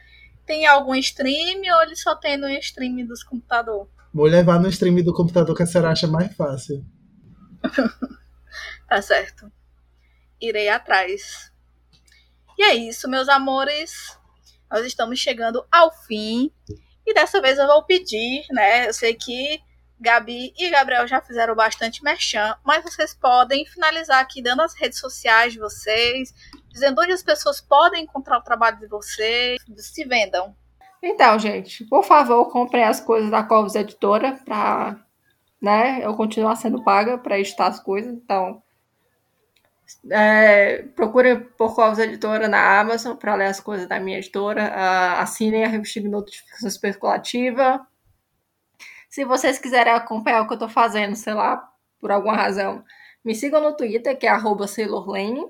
Tem 0.44 0.66
algum 0.66 0.94
stream 0.94 1.62
ou 1.74 1.82
ele 1.82 1.96
só 1.96 2.14
tem 2.14 2.36
no 2.36 2.48
stream 2.48 3.04
dos 3.06 3.24
computadores? 3.24 3.88
Vou 4.14 4.26
levar 4.26 4.60
no 4.60 4.68
stream 4.68 5.02
do 5.02 5.12
computador 5.12 5.56
que 5.56 5.64
a 5.64 5.66
senhora 5.66 5.90
acha 5.90 6.06
mais 6.06 6.32
fácil. 6.36 6.84
tá 8.88 9.02
certo 9.02 9.50
irei 10.40 10.68
atrás. 10.68 11.52
E 12.58 12.62
é 12.64 12.74
isso, 12.74 13.08
meus 13.08 13.28
amores. 13.28 14.18
nós 14.70 14.84
estamos 14.84 15.18
chegando 15.18 15.64
ao 15.70 15.92
fim. 15.92 16.50
E 17.06 17.14
dessa 17.14 17.40
vez 17.40 17.58
eu 17.58 17.66
vou 17.66 17.84
pedir, 17.84 18.44
né? 18.50 18.88
Eu 18.88 18.94
sei 18.94 19.14
que 19.14 19.60
Gabi 19.98 20.52
e 20.58 20.70
Gabriel 20.70 21.06
já 21.06 21.20
fizeram 21.20 21.54
bastante 21.54 22.02
merchan, 22.02 22.56
mas 22.64 22.84
vocês 22.84 23.14
podem 23.14 23.64
finalizar 23.66 24.20
aqui 24.20 24.42
dando 24.42 24.62
as 24.62 24.74
redes 24.74 24.98
sociais 24.98 25.52
de 25.52 25.58
vocês, 25.58 26.34
dizendo 26.68 27.00
onde 27.00 27.12
as 27.12 27.22
pessoas 27.22 27.60
podem 27.60 28.04
encontrar 28.04 28.38
o 28.38 28.42
trabalho 28.42 28.78
de 28.78 28.86
vocês, 28.88 29.58
se 29.78 30.04
vendam. 30.04 30.54
Então, 31.02 31.38
gente, 31.38 31.84
por 31.84 32.04
favor, 32.04 32.50
comprem 32.50 32.84
as 32.84 33.00
coisas 33.00 33.30
da 33.30 33.42
Covos 33.42 33.74
Editora 33.74 34.38
para 34.44 35.00
né, 35.60 36.00
eu 36.02 36.14
continuar 36.14 36.56
sendo 36.56 36.82
paga 36.82 37.16
para 37.16 37.38
editar 37.38 37.68
as 37.68 37.80
coisas. 37.80 38.12
Então, 38.12 38.62
é, 40.10 40.82
procure 40.94 41.36
por 41.56 41.74
Covos 41.74 41.98
Editora 41.98 42.48
na 42.48 42.80
Amazon 42.80 43.16
para 43.16 43.34
ler 43.34 43.46
as 43.46 43.60
coisas 43.60 43.88
da 43.88 44.00
minha 44.00 44.18
editora. 44.18 44.64
Uh, 44.64 45.20
assinem 45.20 45.64
a 45.64 45.68
revista 45.68 46.00
de 46.00 46.08
notificação 46.08 46.68
especulativa. 46.68 47.86
Se 49.08 49.24
vocês 49.24 49.58
quiserem 49.58 49.92
acompanhar 49.92 50.42
o 50.42 50.46
que 50.46 50.52
eu 50.52 50.56
estou 50.56 50.68
fazendo, 50.68 51.14
sei 51.14 51.34
lá, 51.34 51.68
por 52.00 52.10
alguma 52.10 52.36
razão, 52.36 52.84
me 53.24 53.34
sigam 53.34 53.60
no 53.62 53.76
Twitter, 53.76 54.18
que 54.18 54.26
é 54.26 54.38
SailorLane, 54.68 55.44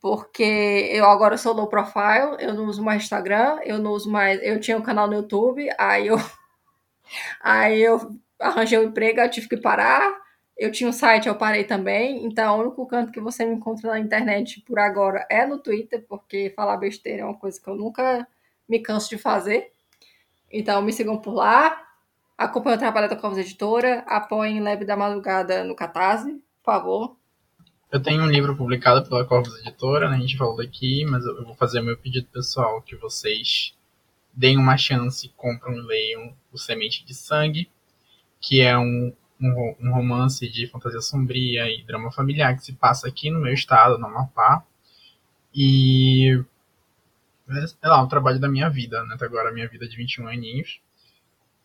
porque 0.00 0.90
eu 0.92 1.06
agora 1.06 1.38
sou 1.38 1.54
low 1.54 1.66
profile, 1.68 2.36
eu 2.38 2.52
não 2.54 2.66
uso 2.66 2.82
mais 2.82 3.02
Instagram, 3.02 3.58
eu 3.64 3.78
não 3.78 3.92
uso 3.92 4.10
mais. 4.10 4.38
Eu 4.42 4.60
tinha 4.60 4.76
um 4.76 4.82
canal 4.82 5.06
no 5.06 5.14
YouTube, 5.14 5.68
aí 5.78 6.06
eu. 6.06 6.16
Aí 7.42 7.82
eu 7.82 8.18
arranjei 8.40 8.78
um 8.78 8.84
emprego, 8.84 9.20
eu 9.20 9.30
tive 9.30 9.46
que 9.46 9.58
parar. 9.58 10.23
Eu 10.56 10.70
tinha 10.70 10.88
um 10.88 10.92
site, 10.92 11.28
eu 11.28 11.34
parei 11.34 11.64
também. 11.64 12.24
Então, 12.24 12.56
o 12.56 12.62
único 12.62 12.86
canto 12.86 13.12
que 13.12 13.20
você 13.20 13.44
me 13.44 13.54
encontra 13.54 13.90
na 13.90 13.98
internet 13.98 14.60
por 14.60 14.78
agora 14.78 15.26
é 15.28 15.46
no 15.46 15.58
Twitter, 15.58 16.04
porque 16.08 16.52
falar 16.54 16.76
besteira 16.76 17.22
é 17.22 17.24
uma 17.24 17.36
coisa 17.36 17.60
que 17.60 17.68
eu 17.68 17.74
nunca 17.74 18.26
me 18.68 18.78
canso 18.78 19.08
de 19.08 19.18
fazer. 19.18 19.72
Então, 20.52 20.80
me 20.82 20.92
sigam 20.92 21.18
por 21.18 21.34
lá. 21.34 21.82
Acompanhem 22.38 22.76
o 22.76 22.80
trabalho 22.80 23.08
da 23.08 23.16
Covas 23.16 23.38
Editora. 23.38 24.04
Apoiem 24.06 24.60
Leve 24.60 24.84
da 24.84 24.96
Madrugada 24.96 25.64
no 25.64 25.74
Catarse, 25.74 26.32
por 26.62 26.72
favor. 26.72 27.16
Eu 27.94 28.02
tenho 28.02 28.24
um 28.24 28.28
livro 28.28 28.56
publicado 28.56 29.08
pela 29.08 29.24
Corvus 29.24 29.56
Editora, 29.60 30.10
né? 30.10 30.16
a 30.16 30.20
gente 30.20 30.36
falou 30.36 30.56
daqui, 30.56 31.04
mas 31.04 31.24
eu 31.24 31.44
vou 31.44 31.54
fazer 31.54 31.78
o 31.78 31.84
meu 31.84 31.96
pedido 31.96 32.26
pessoal 32.26 32.82
que 32.82 32.96
vocês 32.96 33.72
deem 34.32 34.58
uma 34.58 34.76
chance, 34.76 35.32
compram 35.36 35.74
e 35.74 35.80
leiam 35.80 36.36
O 36.52 36.58
Semente 36.58 37.04
de 37.04 37.14
Sangue, 37.14 37.70
que 38.40 38.60
é 38.60 38.76
um, 38.76 39.12
um, 39.44 39.76
um, 39.80 39.92
romance 39.92 40.48
de 40.48 40.66
fantasia 40.66 41.00
sombria 41.00 41.68
e 41.68 41.84
drama 41.84 42.10
familiar 42.10 42.56
que 42.56 42.64
se 42.64 42.72
passa 42.72 43.08
aqui 43.08 43.30
no 43.30 43.40
meu 43.40 43.52
estado, 43.52 43.98
no 43.98 44.06
Amapá. 44.06 44.64
E 45.54 46.42
é 47.82 47.88
lá, 47.88 48.02
o 48.02 48.08
trabalho 48.08 48.40
da 48.40 48.48
minha 48.48 48.70
vida, 48.70 49.02
né? 49.04 49.14
Até 49.14 49.26
agora 49.26 49.50
a 49.50 49.52
minha 49.52 49.68
vida 49.68 49.86
de 49.86 49.96
21 49.96 50.28
aninhos. 50.28 50.80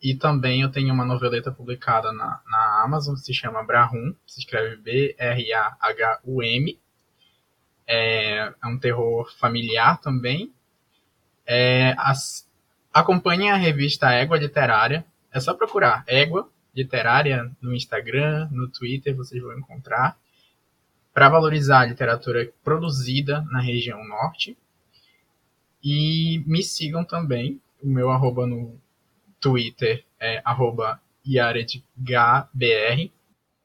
E 0.02 0.14
também 0.14 0.62
eu 0.62 0.70
tenho 0.70 0.94
uma 0.94 1.04
noveleta 1.04 1.52
publicada 1.52 2.12
na, 2.12 2.40
na 2.46 2.82
Amazon 2.84 3.14
que 3.14 3.20
se 3.20 3.34
chama 3.34 3.64
Brahum, 3.64 4.14
se 4.26 4.40
escreve 4.40 4.76
B-R-A-H-U-M. 4.76 6.78
É, 7.86 8.52
é, 8.62 8.66
um 8.66 8.78
terror 8.78 9.30
familiar 9.38 10.00
também. 10.00 10.52
É, 11.46 11.94
as, 11.98 12.48
acompanhe 12.92 13.50
a 13.50 13.56
revista 13.56 14.10
Égua 14.10 14.38
Literária. 14.38 15.04
É 15.32 15.40
só 15.40 15.54
procurar 15.54 16.04
Égua 16.06 16.48
Literária 16.74 17.50
no 17.60 17.74
Instagram, 17.74 18.48
no 18.50 18.68
Twitter, 18.68 19.14
vocês 19.14 19.42
vão 19.42 19.58
encontrar. 19.58 20.16
Para 21.12 21.28
valorizar 21.28 21.80
a 21.80 21.86
literatura 21.86 22.50
produzida 22.62 23.44
na 23.50 23.60
região 23.60 24.06
norte. 24.06 24.56
E 25.82 26.42
me 26.46 26.62
sigam 26.62 27.04
também. 27.04 27.60
O 27.82 27.88
meu 27.88 28.10
arroba 28.10 28.46
no 28.46 28.78
Twitter 29.40 30.04
é 30.20 30.40
arroba 30.44 31.00
yaredgbr. 31.26 33.10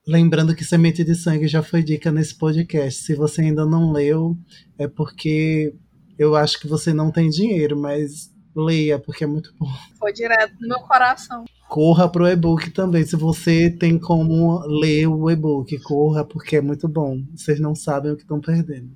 Lembrando 0.07 0.55
que 0.55 0.63
Semente 0.63 1.03
de 1.03 1.15
Sangue 1.15 1.47
já 1.47 1.63
foi 1.63 1.83
dica 1.83 2.11
nesse 2.11 2.35
podcast. 2.37 3.03
Se 3.03 3.15
você 3.15 3.41
ainda 3.41 3.65
não 3.65 3.91
leu, 3.91 4.37
é 4.77 4.87
porque 4.87 5.73
eu 6.17 6.35
acho 6.35 6.59
que 6.59 6.67
você 6.67 6.93
não 6.93 7.11
tem 7.11 7.29
dinheiro, 7.29 7.77
mas 7.77 8.33
leia, 8.55 8.99
porque 8.99 9.23
é 9.23 9.27
muito 9.27 9.53
bom. 9.57 9.67
Foi 9.97 10.13
direto 10.13 10.53
no 10.61 10.67
meu 10.67 10.79
coração. 10.81 11.43
Corra 11.75 12.07
pro 12.07 12.25
e-book 12.25 12.71
também, 12.71 13.05
se 13.05 13.17
você 13.17 13.69
tem 13.69 13.99
como 13.99 14.65
ler 14.65 15.07
o 15.07 15.29
e-book. 15.29 15.77
Corra, 15.79 16.23
porque 16.23 16.55
é 16.55 16.61
muito 16.61 16.87
bom. 16.87 17.21
Vocês 17.35 17.59
não 17.59 17.75
sabem 17.75 18.13
o 18.13 18.15
que 18.15 18.21
estão 18.21 18.39
perdendo. 18.39 18.95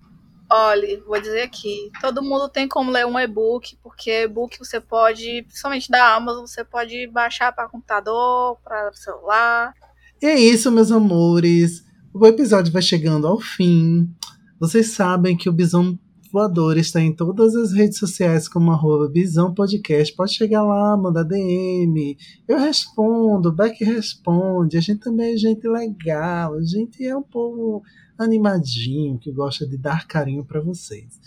Olha, 0.50 1.04
vou 1.06 1.20
dizer 1.20 1.42
aqui, 1.42 1.92
todo 2.00 2.24
mundo 2.24 2.48
tem 2.48 2.70
como 2.70 2.90
ler 2.90 3.06
um 3.06 3.20
e-book, 3.20 3.78
porque 3.84 4.24
e-book 4.24 4.58
você 4.58 4.80
pode, 4.80 5.44
principalmente 5.44 5.92
da 5.92 6.16
Amazon, 6.16 6.46
você 6.46 6.64
pode 6.64 7.06
baixar 7.08 7.52
para 7.52 7.68
computador, 7.68 8.58
para 8.64 8.94
celular. 8.94 9.74
E 10.22 10.26
é 10.26 10.40
isso, 10.40 10.72
meus 10.72 10.90
amores. 10.90 11.84
O 12.14 12.26
episódio 12.26 12.72
vai 12.72 12.82
chegando 12.82 13.28
ao 13.28 13.42
fim. 13.42 14.10
Vocês 14.58 14.94
sabem 14.94 15.36
que 15.36 15.50
o 15.50 15.54
Bisão 15.54 16.00
Voador 16.32 16.78
está 16.78 17.02
em 17.02 17.12
todas 17.12 17.56
as 17.56 17.72
redes 17.72 17.98
sociais 17.98 18.48
como 18.48 18.72
arroba 18.72 19.10
Bisão 19.10 19.52
Podcast. 19.52 20.16
Pode 20.16 20.36
chegar 20.36 20.62
lá, 20.62 20.96
mandar 20.96 21.24
DM. 21.24 22.16
Eu 22.48 22.60
respondo, 22.60 23.52
Beck 23.52 23.84
responde. 23.84 24.78
A 24.78 24.82
gente 24.82 25.00
também 25.00 25.34
é 25.34 25.38
gente 25.38 25.68
legal. 25.68 26.54
A 26.54 26.62
gente 26.62 27.04
é 27.04 27.18
um 27.18 27.24
povo 27.24 27.82
animadinho, 28.16 29.18
que 29.18 29.32
gosta 29.32 29.66
de 29.66 29.76
dar 29.76 30.06
carinho 30.06 30.46
para 30.46 30.62
vocês. 30.62 31.20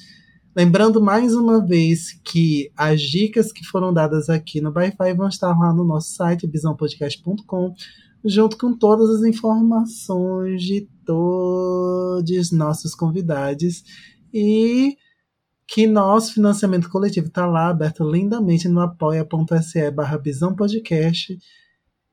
Lembrando 0.55 1.01
mais 1.01 1.35
uma 1.35 1.65
vez 1.65 2.13
que 2.23 2.71
as 2.77 3.01
dicas 3.01 3.51
que 3.51 3.65
foram 3.65 3.93
dadas 3.93 4.29
aqui 4.29 4.61
no 4.61 4.71
Wi-Fi 4.71 5.15
vão 5.15 5.27
estar 5.27 5.59
lá 5.59 5.73
no 5.73 5.83
nosso 5.83 6.15
site, 6.15 6.47
bisãopodcast.com, 6.47 7.75
junto 8.25 8.57
com 8.57 8.77
todas 8.77 9.11
as 9.11 9.23
informações 9.25 10.63
de 10.63 10.87
todos 11.05 12.53
nossos 12.53 12.95
convidados. 12.95 13.83
E 14.33 14.97
que 15.67 15.87
nosso 15.87 16.35
financiamento 16.35 16.91
coletivo 16.91 17.29
está 17.29 17.47
lá 17.47 17.69
aberto 17.69 18.09
lindamente 18.09 18.69
no 18.69 18.81
apoia.se 18.81 19.91
barra 19.91 20.21
Podcast. 20.57 21.39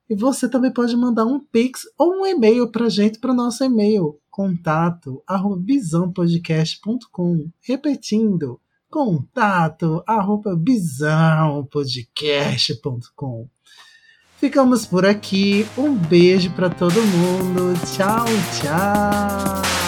E 0.10 0.16
você 0.16 0.50
também 0.50 0.74
pode 0.74 0.96
mandar 0.96 1.26
um 1.26 1.40
pix 1.40 1.82
ou 1.98 2.22
um 2.22 2.26
e-mail 2.26 2.72
para 2.72 2.90
gente 2.90 3.20
para 3.20 3.32
o 3.32 3.36
nosso 3.36 3.64
e-mail 3.64 4.20
contato 4.40 5.22
arroba 5.28 5.58
bisãopodcast.com. 5.58 7.50
Repetindo, 7.60 8.62
contato 8.90 10.02
arroba 10.08 10.56
bisãopodcast.com. 10.56 13.50
Ficamos 14.38 14.86
por 14.86 15.06
aqui. 15.06 15.68
Um 15.78 15.94
beijo 15.94 16.52
para 16.52 16.70
todo 16.70 17.02
mundo. 17.02 17.74
Tchau, 17.94 18.24
tchau. 18.62 19.78